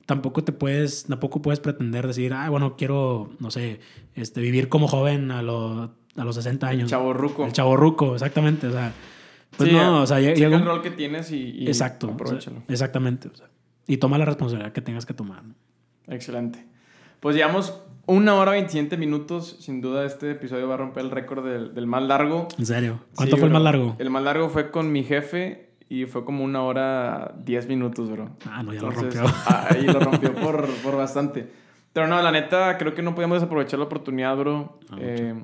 tampoco 0.07 0.43
te 0.43 0.53
puedes, 0.53 1.05
tampoco 1.05 1.43
puedes 1.43 1.61
pretender 1.61 2.07
decir, 2.07 2.33
ah, 2.33 2.49
bueno, 2.49 2.77
quiero, 2.79 3.35
no 3.39 3.51
sé, 3.51 3.81
este, 4.15 4.41
vivir 4.41 4.71
como 4.71 4.89
joven 4.89 5.33
a, 5.33 5.43
lo, 5.43 5.91
a 6.17 6.25
los 6.25 6.35
60 6.35 6.67
años. 6.67 6.83
El 6.85 6.89
chavo 6.89 7.13
ruco. 7.13 7.45
El 7.45 7.53
chavo 7.53 7.77
ruco, 7.77 8.15
exactamente, 8.15 8.69
o 8.69 8.73
sea. 8.73 8.95
Pues 9.59 9.71
no, 9.71 10.01
o 10.01 10.07
sea, 10.07 10.19
llega 10.19 10.57
el 10.57 10.65
rol 10.65 10.81
que 10.81 10.91
tienes 10.91 11.31
y, 11.31 11.51
y 11.51 11.67
exacto, 11.67 12.11
aprovechalo. 12.11 12.63
exactamente, 12.69 13.29
o 13.29 13.37
sea, 13.37 13.49
y 13.87 13.99
toma 13.99 14.19
la 14.19 14.25
responsabilidad 14.25 14.73
que 14.73 14.81
tengas 14.81 15.07
que 15.07 15.15
tomar. 15.15 15.43
Excelente. 16.09 16.65
Pues 17.21 17.37
llevamos 17.37 17.81
una 18.07 18.35
hora 18.35 18.53
27 18.53 18.97
minutos. 18.97 19.57
Sin 19.61 19.81
duda, 19.81 20.05
este 20.05 20.33
episodio 20.33 20.69
va 20.69 20.75
a 20.75 20.79
romper 20.79 21.05
el 21.05 21.11
récord 21.11 21.45
del, 21.45 21.75
del, 21.75 21.87
más 21.87 22.03
largo. 22.03 22.49
¿En 22.59 22.67
serio? 22.67 23.01
¿Cuánto 23.15 23.37
fue 23.37 23.47
el 23.47 23.53
más 23.53 23.63
largo? 23.63 23.97
El 23.99 24.11
más 24.11 24.23
largo 24.23 24.49
fue 24.49 24.71
con 24.71 24.93
mi 24.93 25.03
jefe 25.03 25.71
y 25.89 26.07
fue 26.07 26.25
como 26.25 26.45
una 26.45 26.63
hora 26.63 27.35
10 27.45 27.69
minutos, 27.69 28.11
bro. 28.11 28.31
Ah, 28.49 28.63
no, 28.63 28.73
ya 28.73 28.83
lo 28.83 28.91
rompió. 28.91 29.23
Ahí 29.47 29.85
lo 29.85 30.01
rompió 30.01 30.35
por, 30.35 30.69
por, 30.83 30.97
bastante. 30.97 31.49
Pero 31.93 32.07
no, 32.07 32.21
la 32.21 32.31
neta, 32.31 32.77
creo 32.79 32.95
que 32.95 33.03
no 33.03 33.15
podíamos 33.15 33.37
desaprovechar 33.37 33.79
la 33.79 33.87
oportunidad, 33.87 34.37
bro. 34.37 34.79
Ah, 34.91 34.97
eh, 35.01 35.35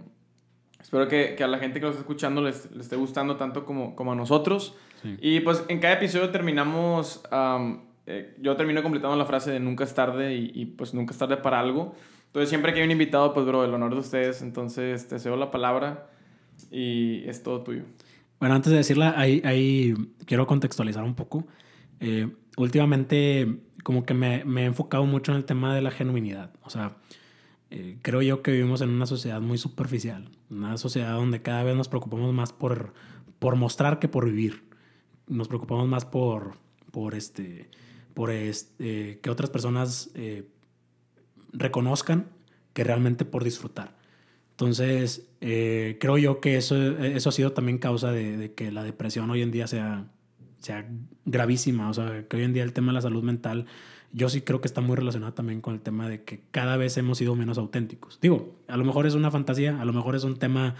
espero 0.80 1.08
que, 1.08 1.34
que, 1.36 1.44
a 1.44 1.48
la 1.48 1.58
gente 1.58 1.80
que 1.80 1.86
lo 1.86 1.90
está 1.90 2.00
escuchando 2.00 2.42
les, 2.42 2.70
les 2.72 2.82
esté 2.82 2.96
gustando 2.96 3.36
tanto 3.36 3.64
como, 3.64 3.96
como 3.96 4.12
a 4.12 4.14
nosotros. 4.14 4.76
Sí. 5.02 5.16
Y 5.20 5.40
pues 5.40 5.64
en 5.68 5.80
cada 5.80 5.94
episodio 5.94 6.30
terminamos. 6.30 7.22
Um, 7.32 7.91
eh, 8.06 8.34
yo 8.40 8.56
termino 8.56 8.82
completando 8.82 9.16
la 9.16 9.24
frase 9.24 9.50
de 9.52 9.60
nunca 9.60 9.84
es 9.84 9.94
tarde 9.94 10.34
y, 10.34 10.50
y, 10.54 10.66
pues 10.66 10.94
nunca 10.94 11.12
es 11.12 11.18
tarde 11.18 11.36
para 11.36 11.60
algo. 11.60 11.94
Entonces 12.26 12.48
siempre 12.48 12.72
que 12.72 12.80
hay 12.80 12.86
un 12.86 12.90
invitado, 12.90 13.32
pues 13.34 13.46
bro, 13.46 13.64
el 13.64 13.74
honor 13.74 13.94
de 13.94 14.00
ustedes. 14.00 14.42
Entonces 14.42 15.06
te 15.06 15.18
cedo 15.18 15.36
la 15.36 15.50
palabra 15.50 16.08
y 16.70 17.24
es 17.28 17.42
todo 17.42 17.62
tuyo. 17.62 17.82
Bueno, 18.40 18.54
antes 18.54 18.72
de 18.72 18.78
decirla, 18.78 19.14
ahí, 19.16 19.40
ahí 19.44 19.94
quiero 20.24 20.46
contextualizar 20.46 21.04
un 21.04 21.14
poco. 21.14 21.46
Eh, 22.00 22.28
últimamente 22.56 23.60
como 23.84 24.04
que 24.04 24.14
me, 24.14 24.44
me, 24.44 24.62
he 24.62 24.66
enfocado 24.66 25.04
mucho 25.04 25.32
en 25.32 25.38
el 25.38 25.44
tema 25.44 25.74
de 25.74 25.82
la 25.82 25.90
genuinidad. 25.90 26.50
O 26.62 26.70
sea, 26.70 26.96
eh, 27.70 27.98
creo 28.02 28.22
yo 28.22 28.42
que 28.42 28.50
vivimos 28.50 28.80
en 28.80 28.90
una 28.90 29.06
sociedad 29.06 29.40
muy 29.40 29.58
superficial. 29.58 30.28
Una 30.50 30.76
sociedad 30.76 31.14
donde 31.14 31.42
cada 31.42 31.62
vez 31.62 31.76
nos 31.76 31.88
preocupamos 31.88 32.32
más 32.32 32.52
por, 32.52 32.94
por 33.38 33.56
mostrar 33.56 33.98
que 33.98 34.08
por 34.08 34.24
vivir. 34.24 34.64
Nos 35.28 35.48
preocupamos 35.48 35.86
más 35.86 36.04
por, 36.04 36.56
por 36.90 37.14
este 37.14 37.70
por 38.14 38.30
este, 38.30 39.20
que 39.20 39.30
otras 39.30 39.50
personas 39.50 40.10
eh, 40.14 40.48
reconozcan 41.52 42.26
que 42.72 42.84
realmente 42.84 43.24
por 43.24 43.44
disfrutar. 43.44 43.96
Entonces, 44.50 45.28
eh, 45.40 45.98
creo 46.00 46.18
yo 46.18 46.40
que 46.40 46.56
eso, 46.56 46.76
eso 46.76 47.28
ha 47.28 47.32
sido 47.32 47.52
también 47.52 47.78
causa 47.78 48.12
de, 48.12 48.36
de, 48.36 48.52
que 48.54 48.70
la 48.70 48.84
depresión 48.84 49.30
hoy 49.30 49.42
en 49.42 49.50
día 49.50 49.66
sea, 49.66 50.06
sea 50.60 50.88
gravísima. 51.24 51.88
O 51.90 51.94
sea, 51.94 52.26
que 52.28 52.36
hoy 52.36 52.44
en 52.44 52.52
día 52.52 52.62
el 52.62 52.72
tema 52.72 52.88
de 52.88 52.94
la 52.94 53.02
salud 53.02 53.22
mental 53.22 53.66
yo 54.12 54.28
sí 54.28 54.42
creo 54.42 54.60
que 54.60 54.68
está 54.68 54.80
muy 54.80 54.94
relacionado 54.94 55.32
también 55.32 55.60
con 55.60 55.74
el 55.74 55.80
tema 55.80 56.08
de 56.08 56.22
que 56.22 56.42
cada 56.50 56.76
vez 56.76 56.96
hemos 56.98 57.18
sido 57.18 57.34
menos 57.34 57.56
auténticos. 57.56 58.18
Digo, 58.20 58.54
a 58.68 58.76
lo 58.76 58.84
mejor 58.84 59.06
es 59.06 59.14
una 59.14 59.30
fantasía, 59.30 59.80
a 59.80 59.84
lo 59.84 59.92
mejor 59.92 60.14
es 60.14 60.24
un 60.24 60.38
tema, 60.38 60.74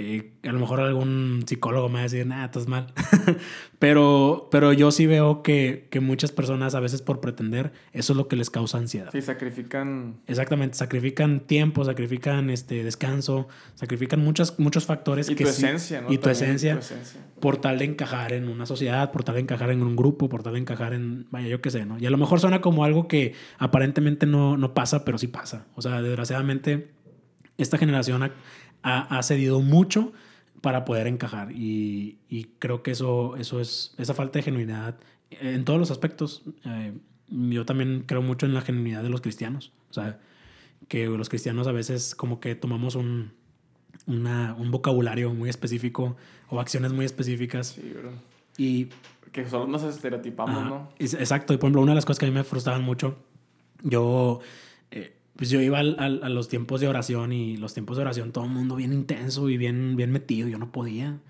eh, 0.00 0.30
a 0.44 0.52
lo 0.52 0.60
mejor 0.60 0.78
algún 0.78 1.42
psicólogo 1.44 1.88
me 1.88 1.94
va 1.94 2.00
a 2.00 2.02
decir, 2.04 2.24
nada, 2.24 2.44
estás 2.44 2.68
mal. 2.68 2.86
pero, 3.80 4.46
pero 4.48 4.72
yo 4.72 4.92
sí 4.92 5.06
veo 5.06 5.42
que, 5.42 5.88
que, 5.90 5.98
muchas 5.98 6.30
personas 6.30 6.76
a 6.76 6.80
veces 6.80 7.02
por 7.02 7.20
pretender, 7.20 7.72
eso 7.92 8.12
es 8.12 8.16
lo 8.16 8.28
que 8.28 8.36
les 8.36 8.48
causa 8.48 8.78
ansiedad. 8.78 9.10
Sí, 9.10 9.20
sacrifican. 9.22 10.20
Exactamente, 10.28 10.76
sacrifican 10.76 11.40
tiempo, 11.40 11.84
sacrifican 11.84 12.48
este 12.48 12.84
descanso, 12.84 13.48
sacrifican 13.74 14.20
muchos, 14.20 14.56
muchos 14.60 14.86
factores. 14.86 15.28
Y 15.30 15.34
que 15.34 15.42
tu 15.42 15.50
esencia, 15.50 16.02
¿no? 16.02 16.12
Y 16.12 16.18
tu 16.18 16.28
esencia, 16.28 16.74
tu 16.74 16.78
esencia, 16.78 17.20
por 17.40 17.56
tal 17.56 17.80
de 17.80 17.86
encajar 17.86 18.34
en 18.34 18.48
una 18.48 18.66
sociedad, 18.66 19.10
por 19.10 19.24
tal 19.24 19.34
de 19.34 19.40
encajar 19.40 19.72
en 19.72 19.82
un 19.82 19.96
grupo, 19.96 20.28
por 20.28 20.44
tal 20.44 20.52
de 20.52 20.60
encajar 20.60 20.94
en, 20.94 21.26
vaya, 21.32 21.48
yo 21.48 21.60
qué 21.60 21.72
sé, 21.72 21.86
¿no? 21.86 21.98
Y 21.98 22.06
a 22.06 22.10
lo 22.10 22.18
mejor 22.18 22.38
suena 22.38 22.60
como 22.60 22.84
algo 22.84 23.08
que 23.08 23.34
aparentemente 23.58 24.26
no, 24.26 24.56
no 24.56 24.74
pasa, 24.74 25.04
pero 25.04 25.18
sí 25.18 25.26
pasa. 25.26 25.66
O 25.74 25.82
sea, 25.82 26.00
desgraciadamente, 26.02 26.92
esta 27.56 27.78
generación 27.78 28.22
ha, 28.82 29.18
ha, 29.18 29.22
cedido 29.22 29.60
mucho 29.60 30.12
para 30.60 30.84
poder 30.84 31.06
encajar. 31.06 31.52
Y, 31.52 32.18
y, 32.28 32.44
creo 32.58 32.82
que 32.82 32.92
eso, 32.92 33.36
eso 33.36 33.60
es, 33.60 33.94
esa 33.98 34.14
falta 34.14 34.38
de 34.38 34.42
genuinidad 34.42 34.96
en 35.30 35.64
todos 35.64 35.78
los 35.78 35.90
aspectos. 35.90 36.42
Eh, 36.64 36.92
yo 37.28 37.64
también 37.64 38.04
creo 38.06 38.22
mucho 38.22 38.46
en 38.46 38.54
la 38.54 38.60
genuinidad 38.60 39.02
de 39.02 39.10
los 39.10 39.20
cristianos. 39.20 39.72
O 39.90 39.94
sea, 39.94 40.18
que 40.88 41.06
los 41.06 41.28
cristianos 41.28 41.66
a 41.66 41.72
veces 41.72 42.14
como 42.14 42.40
que 42.40 42.54
tomamos 42.54 42.94
un, 42.94 43.32
una, 44.06 44.54
un 44.54 44.70
vocabulario 44.70 45.32
muy 45.34 45.50
específico 45.50 46.16
o 46.48 46.60
acciones 46.60 46.92
muy 46.92 47.04
específicas. 47.04 47.68
Sí, 47.68 47.92
bro. 47.94 48.12
Y 48.56 48.88
que 49.32 49.48
solo 49.48 49.66
nos 49.66 49.82
estereotipamos. 49.84 50.64
¿no? 50.64 50.88
Exacto. 50.98 51.52
Y 51.52 51.58
por 51.58 51.66
ejemplo, 51.66 51.82
una 51.82 51.92
de 51.92 51.96
las 51.96 52.04
cosas 52.04 52.18
que 52.18 52.26
a 52.26 52.28
mí 52.28 52.34
me 52.34 52.44
frustraban 52.44 52.82
mucho, 52.82 53.16
yo, 53.82 54.40
eh, 54.90 55.16
pues 55.38 55.50
yo 55.50 55.60
iba 55.60 55.78
al, 55.78 55.94
al, 56.00 56.20
a 56.24 56.28
los 56.28 56.48
tiempos 56.48 56.80
de 56.80 56.88
oración 56.88 57.32
y 57.32 57.56
los 57.56 57.72
tiempos 57.72 57.96
de 57.96 58.02
oración, 58.02 58.32
todo 58.32 58.42
el 58.42 58.50
mundo 58.50 58.74
bien 58.74 58.92
intenso 58.92 59.48
y 59.48 59.56
bien, 59.56 59.94
bien 59.94 60.10
metido. 60.10 60.48
Yo 60.48 60.58
no 60.58 60.72
podía. 60.72 61.20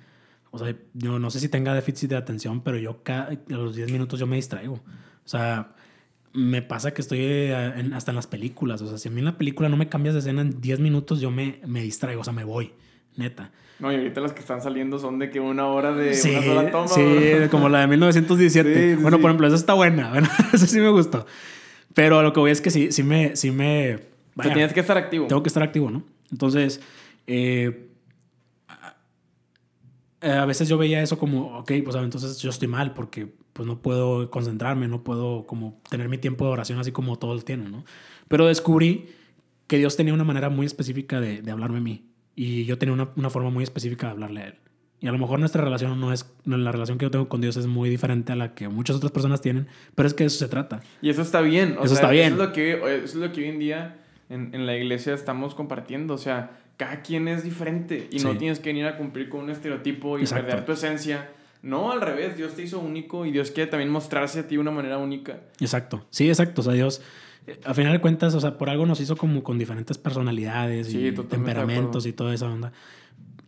O 0.50 0.58
sea, 0.58 0.74
yo 0.94 1.18
no 1.18 1.30
sé 1.30 1.40
si 1.40 1.50
tenga 1.50 1.74
déficit 1.74 2.08
de 2.08 2.16
atención, 2.16 2.62
pero 2.62 2.78
yo 2.78 3.02
cada, 3.02 3.28
a 3.28 3.52
los 3.52 3.76
10 3.76 3.92
minutos 3.92 4.18
yo 4.18 4.26
me 4.26 4.36
distraigo. 4.36 4.76
O 4.76 5.28
sea, 5.28 5.74
me 6.32 6.62
pasa 6.62 6.94
que 6.94 7.02
estoy 7.02 7.20
en, 7.20 7.92
hasta 7.92 8.12
en 8.12 8.16
las 8.16 8.26
películas. 8.26 8.80
O 8.80 8.88
sea, 8.88 8.96
si 8.96 9.08
a 9.08 9.10
mí 9.10 9.18
en 9.18 9.26
la 9.26 9.36
película 9.36 9.68
no 9.68 9.76
me 9.76 9.90
cambias 9.90 10.14
de 10.14 10.20
escena 10.20 10.40
en 10.40 10.58
10 10.58 10.80
minutos, 10.80 11.20
yo 11.20 11.30
me, 11.30 11.60
me 11.66 11.82
distraigo, 11.82 12.22
o 12.22 12.24
sea, 12.24 12.32
me 12.32 12.44
voy, 12.44 12.72
neta. 13.14 13.50
No, 13.78 13.92
y 13.92 13.96
ahorita 13.96 14.22
las 14.22 14.32
que 14.32 14.40
están 14.40 14.62
saliendo 14.62 14.98
son 14.98 15.18
de 15.18 15.30
que 15.30 15.38
una 15.38 15.66
hora 15.66 15.92
de 15.92 16.14
sí, 16.14 16.30
una 16.30 16.42
sola 16.42 16.70
toma. 16.70 16.88
Sí, 16.88 17.34
bro. 17.36 17.50
como 17.50 17.68
la 17.68 17.80
de 17.80 17.86
1917. 17.88 18.74
Sí, 18.74 18.96
sí, 18.96 19.02
bueno, 19.02 19.18
por 19.18 19.28
ejemplo, 19.28 19.46
esa 19.46 19.56
está 19.56 19.74
buena. 19.74 20.08
Bueno, 20.12 20.28
esa 20.54 20.66
sí 20.66 20.80
me 20.80 20.88
gustó. 20.88 21.26
Pero 21.94 22.22
lo 22.22 22.32
que 22.32 22.40
voy 22.40 22.50
es 22.50 22.60
que 22.60 22.70
sí, 22.70 22.92
sí 22.92 23.02
me... 23.02 23.36
Sí 23.36 23.50
me 23.50 23.98
sea, 24.42 24.52
tienes 24.52 24.72
que 24.72 24.80
estar 24.80 24.96
activo. 24.96 25.26
Tengo 25.26 25.42
que 25.42 25.48
estar 25.48 25.62
activo, 25.62 25.90
¿no? 25.90 26.04
Entonces, 26.30 26.80
eh, 27.26 27.88
a 30.20 30.44
veces 30.44 30.68
yo 30.68 30.78
veía 30.78 31.02
eso 31.02 31.18
como, 31.18 31.58
ok, 31.58 31.72
pues 31.84 31.96
entonces 31.96 32.38
yo 32.38 32.50
estoy 32.50 32.68
mal 32.68 32.92
porque 32.92 33.32
pues 33.52 33.66
no 33.66 33.80
puedo 33.80 34.30
concentrarme, 34.30 34.88
no 34.88 35.02
puedo 35.02 35.46
como 35.46 35.80
tener 35.90 36.08
mi 36.08 36.18
tiempo 36.18 36.44
de 36.44 36.52
oración 36.52 36.78
así 36.78 36.92
como 36.92 37.16
todos 37.16 37.44
tienen, 37.44 37.70
¿no? 37.70 37.84
Pero 38.28 38.46
descubrí 38.46 39.08
que 39.66 39.78
Dios 39.78 39.96
tenía 39.96 40.14
una 40.14 40.24
manera 40.24 40.48
muy 40.48 40.66
específica 40.66 41.20
de, 41.20 41.42
de 41.42 41.50
hablarme 41.50 41.78
a 41.78 41.80
mí 41.80 42.04
y 42.34 42.64
yo 42.64 42.78
tenía 42.78 42.92
una, 42.92 43.10
una, 43.16 43.30
forma 43.30 43.50
muy 43.50 43.64
específica 43.64 44.06
de 44.06 44.12
hablarle 44.12 44.40
a 44.40 44.46
Él. 44.48 44.54
Y 45.00 45.06
a 45.06 45.12
lo 45.12 45.18
mejor 45.18 45.38
nuestra 45.38 45.62
relación 45.62 46.00
no 46.00 46.12
es, 46.12 46.28
la 46.44 46.72
relación 46.72 46.98
que 46.98 47.04
yo 47.04 47.10
tengo 47.10 47.28
con 47.28 47.40
Dios 47.40 47.56
es 47.56 47.66
muy 47.66 47.88
diferente 47.88 48.32
a 48.32 48.36
la 48.36 48.54
que 48.54 48.68
muchas 48.68 48.96
otras 48.96 49.12
personas 49.12 49.40
tienen, 49.40 49.68
pero 49.94 50.08
es 50.08 50.14
que 50.14 50.24
de 50.24 50.28
eso 50.28 50.38
se 50.38 50.48
trata. 50.48 50.80
Y 51.00 51.10
eso 51.10 51.22
está 51.22 51.40
bien. 51.40 51.76
O 51.78 51.84
eso 51.84 51.94
sea, 51.94 52.02
está 52.02 52.10
bien. 52.10 52.32
Eso 52.32 52.42
es 52.42 52.48
lo 52.48 52.52
que, 52.52 52.72
eso 52.72 53.04
es 53.04 53.14
lo 53.14 53.32
que 53.32 53.42
hoy 53.42 53.48
en 53.48 53.58
día 53.60 53.96
en, 54.28 54.54
en 54.54 54.66
la 54.66 54.76
iglesia 54.76 55.14
estamos 55.14 55.54
compartiendo. 55.54 56.14
O 56.14 56.18
sea, 56.18 56.50
cada 56.78 57.02
quien 57.02 57.28
es 57.28 57.44
diferente 57.44 58.08
y 58.10 58.20
sí. 58.20 58.24
no 58.24 58.36
tienes 58.38 58.60
que 58.60 58.70
venir 58.70 58.86
a 58.86 58.96
cumplir 58.96 59.28
con 59.28 59.40
un 59.40 59.50
estereotipo 59.50 60.18
y 60.18 60.22
Exacto. 60.22 60.46
perder 60.46 60.64
tu 60.64 60.72
esencia. 60.72 61.28
No, 61.60 61.90
al 61.90 62.00
revés, 62.00 62.36
Dios 62.36 62.54
te 62.54 62.62
hizo 62.62 62.78
único 62.78 63.26
y 63.26 63.32
Dios 63.32 63.50
quiere 63.50 63.68
también 63.68 63.90
mostrarse 63.90 64.40
a 64.40 64.48
ti 64.48 64.54
de 64.54 64.60
una 64.60 64.70
manera 64.70 64.96
única. 64.98 65.40
Exacto, 65.60 66.06
sí, 66.10 66.28
exacto. 66.28 66.60
O 66.60 66.64
sea, 66.64 66.72
Dios, 66.72 67.02
a 67.64 67.74
final 67.74 67.92
de 67.92 68.00
cuentas, 68.00 68.32
o 68.34 68.40
sea, 68.40 68.56
por 68.56 68.70
algo 68.70 68.86
nos 68.86 69.00
hizo 69.00 69.16
como 69.16 69.42
con 69.42 69.58
diferentes 69.58 69.98
personalidades 69.98 70.86
sí, 70.86 71.08
y 71.08 71.12
temperamentos 71.12 72.06
y 72.06 72.12
toda 72.12 72.32
esa 72.32 72.46
onda. 72.46 72.72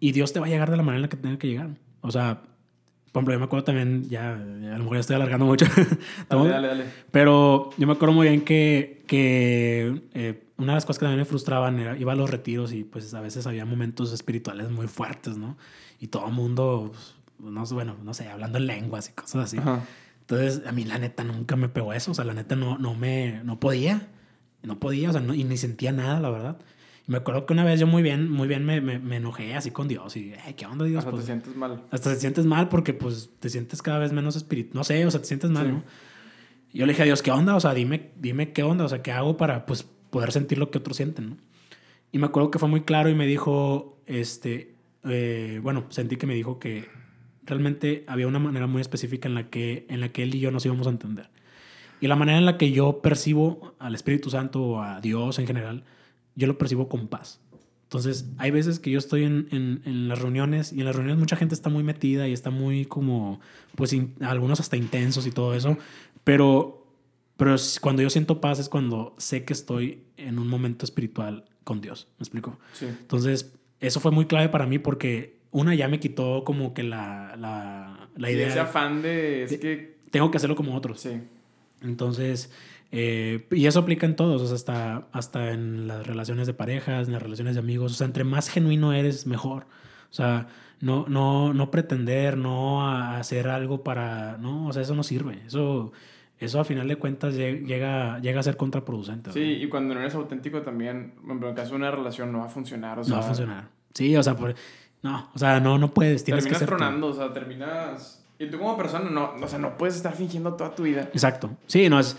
Y 0.00 0.12
Dios 0.12 0.32
te 0.32 0.40
va 0.40 0.46
a 0.46 0.48
llegar 0.48 0.70
de 0.70 0.76
la 0.76 0.82
manera 0.82 0.96
en 0.96 1.02
la 1.02 1.08
que 1.08 1.16
tenga 1.16 1.38
que 1.38 1.46
llegar. 1.46 1.70
O 2.00 2.10
sea, 2.10 2.42
por 3.12 3.20
ejemplo, 3.20 3.34
yo 3.34 3.38
me 3.38 3.44
acuerdo 3.44 3.64
también, 3.64 4.08
ya, 4.08 4.42
ya 4.62 4.74
a 4.74 4.78
lo 4.78 4.84
mejor 4.84 4.94
ya 4.94 5.00
estoy 5.00 5.16
alargando 5.16 5.44
mucho. 5.44 5.66
dale, 6.28 6.48
dale, 6.48 6.68
dale. 6.68 6.84
Pero 7.10 7.70
yo 7.76 7.86
me 7.86 7.92
acuerdo 7.92 8.14
muy 8.14 8.28
bien 8.28 8.42
que, 8.42 9.04
que 9.06 10.02
eh, 10.14 10.44
una 10.56 10.72
de 10.72 10.76
las 10.76 10.86
cosas 10.86 10.98
que 10.98 11.04
también 11.04 11.20
me 11.20 11.24
frustraban 11.24 11.78
era, 11.78 11.96
iba 11.98 12.12
a 12.12 12.16
los 12.16 12.30
retiros 12.30 12.72
y 12.72 12.84
pues 12.84 13.12
a 13.14 13.20
veces 13.20 13.46
había 13.46 13.64
momentos 13.64 14.12
espirituales 14.12 14.70
muy 14.70 14.86
fuertes, 14.86 15.36
¿no? 15.36 15.56
Y 16.00 16.06
todo 16.06 16.26
el 16.26 16.32
mundo, 16.32 16.92
pues, 16.92 17.14
no, 17.52 17.64
bueno, 17.74 17.96
no 18.02 18.14
sé, 18.14 18.28
hablando 18.28 18.58
en 18.58 18.66
lenguas 18.66 19.10
y 19.10 19.12
cosas 19.12 19.44
así. 19.44 19.58
Ajá. 19.58 19.82
Entonces, 20.30 20.64
a 20.64 20.70
mí 20.70 20.84
la 20.84 20.98
neta 20.98 21.24
nunca 21.24 21.56
me 21.56 21.68
pegó 21.68 21.92
eso. 21.92 22.12
O 22.12 22.14
sea, 22.14 22.24
la 22.24 22.34
neta 22.34 22.54
no, 22.54 22.78
no 22.78 22.94
me, 22.94 23.42
no 23.42 23.58
podía. 23.58 24.08
No 24.62 24.78
podía, 24.78 25.10
o 25.10 25.12
sea, 25.12 25.20
no, 25.20 25.34
y 25.34 25.42
ni 25.42 25.56
sentía 25.56 25.90
nada, 25.90 26.20
la 26.20 26.30
verdad. 26.30 26.58
Me 27.10 27.16
acuerdo 27.16 27.44
que 27.44 27.52
una 27.52 27.64
vez 27.64 27.80
yo 27.80 27.88
muy 27.88 28.04
bien, 28.04 28.30
muy 28.30 28.46
bien 28.46 28.64
me, 28.64 28.80
me, 28.80 29.00
me 29.00 29.16
enojé 29.16 29.56
así 29.56 29.72
con 29.72 29.88
Dios 29.88 30.16
y, 30.16 30.32
hey, 30.44 30.54
¿qué 30.56 30.64
onda, 30.64 30.84
Dios? 30.84 31.00
Hasta 31.00 31.10
pues, 31.10 31.24
te 31.24 31.26
sientes 31.26 31.56
mal. 31.56 31.82
Hasta 31.90 32.14
te 32.14 32.20
sientes 32.20 32.46
mal 32.46 32.68
porque, 32.68 32.94
pues, 32.94 33.30
te 33.40 33.48
sientes 33.48 33.82
cada 33.82 33.98
vez 33.98 34.12
menos 34.12 34.36
espiritual. 34.36 34.76
No 34.76 34.84
sé, 34.84 35.04
o 35.04 35.10
sea, 35.10 35.20
te 35.20 35.26
sientes 35.26 35.50
mal, 35.50 35.66
Sí. 35.66 35.72
¿no? 35.72 35.82
Y 36.72 36.78
yo 36.78 36.86
le 36.86 36.92
dije 36.92 37.02
a 37.02 37.06
Dios, 37.06 37.20
¿qué 37.20 37.32
onda? 37.32 37.56
O 37.56 37.60
sea, 37.60 37.74
dime, 37.74 38.12
dime 38.14 38.52
qué 38.52 38.62
onda, 38.62 38.84
o 38.84 38.88
sea, 38.88 39.02
¿qué 39.02 39.10
hago 39.10 39.36
para, 39.36 39.66
pues, 39.66 39.82
poder 39.82 40.30
sentir 40.30 40.58
lo 40.58 40.70
que 40.70 40.78
otros 40.78 40.98
sienten, 40.98 41.30
¿no? 41.30 41.36
Y 42.12 42.18
me 42.18 42.26
acuerdo 42.26 42.52
que 42.52 42.60
fue 42.60 42.68
muy 42.68 42.82
claro 42.82 43.08
y 43.08 43.16
me 43.16 43.26
dijo, 43.26 43.98
este, 44.06 44.76
eh, 45.02 45.58
bueno, 45.64 45.86
sentí 45.88 46.14
que 46.14 46.28
me 46.28 46.34
dijo 46.36 46.60
que 46.60 46.86
realmente 47.42 48.04
había 48.06 48.28
una 48.28 48.38
manera 48.38 48.68
muy 48.68 48.82
específica 48.82 49.28
en 49.28 49.34
la 49.34 49.50
que, 49.50 49.84
en 49.88 50.00
la 50.00 50.10
que 50.10 50.22
él 50.22 50.32
y 50.36 50.38
yo 50.38 50.52
nos 50.52 50.64
íbamos 50.64 50.86
a 50.86 50.90
entender. 50.90 51.28
Y 52.00 52.06
la 52.06 52.14
manera 52.14 52.38
en 52.38 52.46
la 52.46 52.56
que 52.56 52.70
yo 52.70 53.02
percibo 53.02 53.74
al 53.80 53.96
Espíritu 53.96 54.30
Santo 54.30 54.62
o 54.62 54.80
a 54.80 55.00
Dios 55.00 55.40
en 55.40 55.48
general, 55.48 55.82
yo 56.36 56.46
lo 56.46 56.58
percibo 56.58 56.88
con 56.88 57.08
paz. 57.08 57.40
Entonces, 57.84 58.26
hay 58.38 58.52
veces 58.52 58.78
que 58.78 58.90
yo 58.90 58.98
estoy 59.00 59.24
en, 59.24 59.48
en, 59.50 59.82
en, 59.84 60.06
las 60.08 60.20
reuniones 60.20 60.72
y 60.72 60.78
en 60.78 60.86
las 60.86 60.94
reuniones 60.94 61.18
mucha 61.18 61.34
gente 61.36 61.54
está 61.56 61.70
muy 61.70 61.82
metida 61.82 62.28
y 62.28 62.32
está 62.32 62.50
muy 62.50 62.84
como, 62.86 63.40
pues 63.74 63.92
in, 63.92 64.14
algunos 64.20 64.60
hasta 64.60 64.76
intensos 64.76 65.26
y 65.26 65.32
todo 65.32 65.54
eso, 65.54 65.76
pero, 66.22 66.86
pero 67.36 67.56
cuando 67.80 68.00
yo 68.02 68.08
siento 68.10 68.40
paz 68.40 68.60
es 68.60 68.68
cuando 68.68 69.14
sé 69.18 69.44
que 69.44 69.52
estoy 69.52 70.04
en 70.16 70.38
un 70.38 70.46
momento 70.46 70.84
espiritual 70.84 71.46
con 71.64 71.80
Dios, 71.80 72.06
¿me 72.18 72.22
explico? 72.22 72.58
Sí. 72.74 72.86
Entonces, 72.86 73.52
eso 73.80 73.98
fue 73.98 74.12
muy 74.12 74.26
clave 74.26 74.48
para 74.50 74.66
mí 74.66 74.78
porque 74.78 75.40
una 75.50 75.74
ya 75.74 75.88
me 75.88 75.98
quitó 75.98 76.44
como 76.44 76.74
que 76.74 76.84
la, 76.84 77.34
la, 77.36 78.08
la 78.16 78.30
Y 78.30 78.34
idea. 78.34 78.48
ese 78.50 78.60
afán 78.60 79.02
de, 79.02 79.42
es 79.42 79.50
de- 79.50 79.58
que, 79.58 79.96
Tengo 80.12 80.30
que 80.30 80.36
hacerlo 80.36 80.54
como 80.54 80.76
otros. 80.76 81.00
sí. 81.00 81.20
Entonces, 81.82 82.50
eh, 82.92 83.46
y 83.50 83.66
eso 83.66 83.80
aplica 83.80 84.06
en 84.06 84.16
todos, 84.16 84.42
o 84.42 84.46
sea, 84.46 84.54
hasta, 84.56 85.06
hasta 85.12 85.50
en 85.52 85.86
las 85.86 86.06
relaciones 86.06 86.46
de 86.46 86.54
parejas, 86.54 87.06
en 87.06 87.12
las 87.12 87.22
relaciones 87.22 87.54
de 87.54 87.60
amigos. 87.60 87.92
O 87.92 87.94
sea, 87.94 88.06
entre 88.06 88.24
más 88.24 88.48
genuino 88.48 88.92
eres, 88.92 89.26
mejor. 89.26 89.64
O 90.10 90.14
sea, 90.14 90.48
no, 90.80 91.06
no, 91.08 91.52
no 91.54 91.70
pretender, 91.70 92.36
no 92.36 92.88
hacer 92.88 93.48
algo 93.48 93.84
para. 93.84 94.38
No, 94.38 94.66
o 94.66 94.72
sea, 94.72 94.82
eso 94.82 94.94
no 94.94 95.02
sirve. 95.02 95.40
Eso, 95.46 95.92
eso 96.38 96.58
a 96.58 96.64
final 96.64 96.88
de 96.88 96.96
cuentas 96.96 97.34
lle- 97.36 97.64
llega, 97.64 98.18
llega 98.20 98.40
a 98.40 98.42
ser 98.42 98.56
contraproducente. 98.56 99.32
Sí, 99.32 99.40
y 99.40 99.68
cuando 99.68 99.94
no 99.94 100.00
eres 100.00 100.14
auténtico 100.14 100.62
también, 100.62 101.14
en 101.28 101.54
caso 101.54 101.70
de 101.70 101.76
una 101.76 101.90
relación 101.90 102.32
no 102.32 102.38
va 102.38 102.46
a 102.46 102.48
funcionar, 102.48 102.98
o 102.98 103.04
sea, 103.04 103.10
no 103.14 103.20
va 103.20 103.24
a 103.24 103.28
funcionar. 103.28 103.68
Sí, 103.94 104.16
o 104.16 104.22
sea, 104.22 104.36
por, 104.36 104.54
no, 105.02 105.30
o 105.34 105.38
sea, 105.38 105.60
no, 105.60 105.78
no 105.78 105.92
puedes. 105.92 106.24
Tienes 106.24 106.44
que 106.44 106.50
terminas 106.50 106.58
ser 106.60 106.68
tú. 106.70 106.76
tronando, 106.76 107.06
o 107.08 107.14
sea, 107.14 107.32
terminas... 107.32 108.16
Y 108.38 108.46
tú 108.46 108.58
como 108.58 108.74
persona, 108.74 109.10
no, 109.10 109.34
o 109.40 109.48
sea, 109.48 109.58
no 109.58 109.76
puedes 109.76 109.96
estar 109.96 110.14
fingiendo 110.16 110.54
toda 110.54 110.74
tu 110.74 110.84
vida. 110.84 111.02
Exacto. 111.12 111.50
Sí, 111.66 111.90
no, 111.90 112.00
es, 112.00 112.16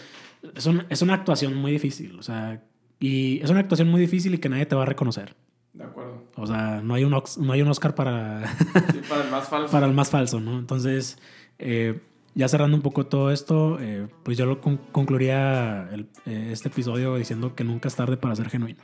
es, 0.56 0.66
un- 0.66 0.86
es 0.90 1.02
una 1.02 1.14
actuación 1.16 1.56
muy 1.56 1.72
difícil. 1.72 2.18
O 2.20 2.24
sea, 2.24 2.64
y 3.00 3.40
es 3.42 3.50
una 3.50 3.60
actuación 3.62 3.90
muy 3.90 4.00
difícil 4.02 4.34
y 4.34 4.38
que 4.38 4.50
nadie 4.50 4.66
te 4.66 4.76
va 4.76 4.84
a 4.84 4.86
reconocer. 4.86 5.36
De 5.74 5.84
acuerdo. 5.86 6.24
O 6.36 6.46
sea, 6.46 6.82
no 6.84 6.94
hay 6.96 7.04
un, 7.06 7.12
no 7.12 7.54
hay 7.54 7.62
un 7.62 7.68
Oscar 7.70 7.96
para, 7.96 8.46
Sí, 8.92 9.02
para 9.08 9.24
el 9.24 9.32
más 9.32 9.48
falso. 9.50 9.72
para 9.72 9.86
el 9.86 9.94
más 9.94 10.10
falso, 10.10 10.40
¿no? 10.42 10.60
Entonces, 10.60 11.18
eh, 11.60 12.02
ya 12.36 12.48
cerrando 12.48 12.76
un 12.76 12.84
poco 12.84 13.06
todo 13.08 13.32
esto, 13.32 13.78
eh, 13.80 14.08
pues 14.24 14.38
yo 14.38 14.46
lo 14.46 14.60
con- 14.62 14.78
concluiría 14.92 15.90
el- 15.94 16.08
eh, 16.26 16.50
este 16.52 16.68
episodio 16.70 17.16
diciendo 17.16 17.56
que 17.56 17.64
nunca 17.64 17.88
es 17.88 17.96
tarde 17.96 18.18
para 18.18 18.36
ser 18.36 18.50
genuino. 18.50 18.82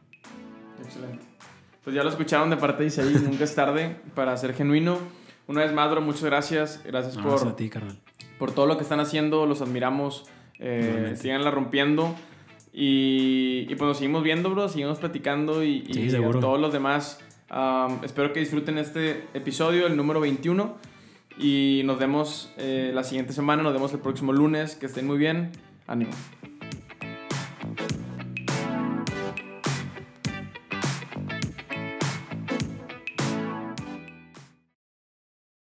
Excelente. 0.84 1.25
Pues 1.84 1.95
ya 1.95 2.03
lo 2.03 2.09
escucharon 2.09 2.49
de 2.49 2.57
parte 2.57 2.84
de 2.84 2.88
Isaí, 2.88 3.13
nunca 3.23 3.43
es 3.43 3.55
tarde 3.55 3.97
para 4.15 4.35
ser 4.38 4.53
genuino. 4.53 4.97
Una 5.47 5.61
vez 5.63 5.73
más, 5.73 5.89
bro, 5.91 6.01
muchas 6.01 6.23
gracias. 6.25 6.81
Gracias 6.85 7.15
No, 7.15 7.21
por, 7.23 7.31
gracias 7.31 7.51
a 7.53 7.55
ti, 7.55 7.69
carnal. 7.69 7.97
por 8.38 8.51
todo 8.51 8.65
lo 8.65 8.77
que 8.77 8.84
están 8.84 8.99
haciendo, 8.99 9.45
los 9.45 9.61
admiramos. 9.61 10.25
Eh, 10.59 11.13
síganla 11.15 11.51
rompiendo. 11.51 12.15
Y, 12.73 13.65
y 13.69 13.75
pues 13.75 13.88
nos 13.88 13.97
seguimos 13.97 14.23
viendo, 14.23 14.49
bro, 14.51 14.69
seguimos 14.69 14.99
platicando 14.99 15.63
y, 15.63 15.84
y 15.88 15.93
Sí, 15.93 16.07
a 16.07 16.11
seguro. 16.11 16.39
todos 16.39 16.59
los 16.59 16.71
demás. 16.73 17.19
um, 17.51 18.03
espero 18.03 18.34
que 18.34 18.39
disfruten 18.39 18.77
este 18.77 19.23
episodio, 19.34 19.88
el 19.88 19.95
número 19.97 20.19
21. 20.19 20.75
Y 21.39 21.81
nos 21.85 21.99
vemos 21.99 22.51
eh, 22.57 22.91
la 22.93 23.03
siguiente 23.03 23.34
semana, 23.34 23.63
nos 23.63 23.73
vemos 23.73 23.93
el 23.93 23.99
próximo 23.99 24.34
lunes. 24.34 24.75
Que 24.75 24.85
estén 24.88 25.05
muy 25.07 25.17
bien. 25.17 25.51
Ánimo. 25.88 26.11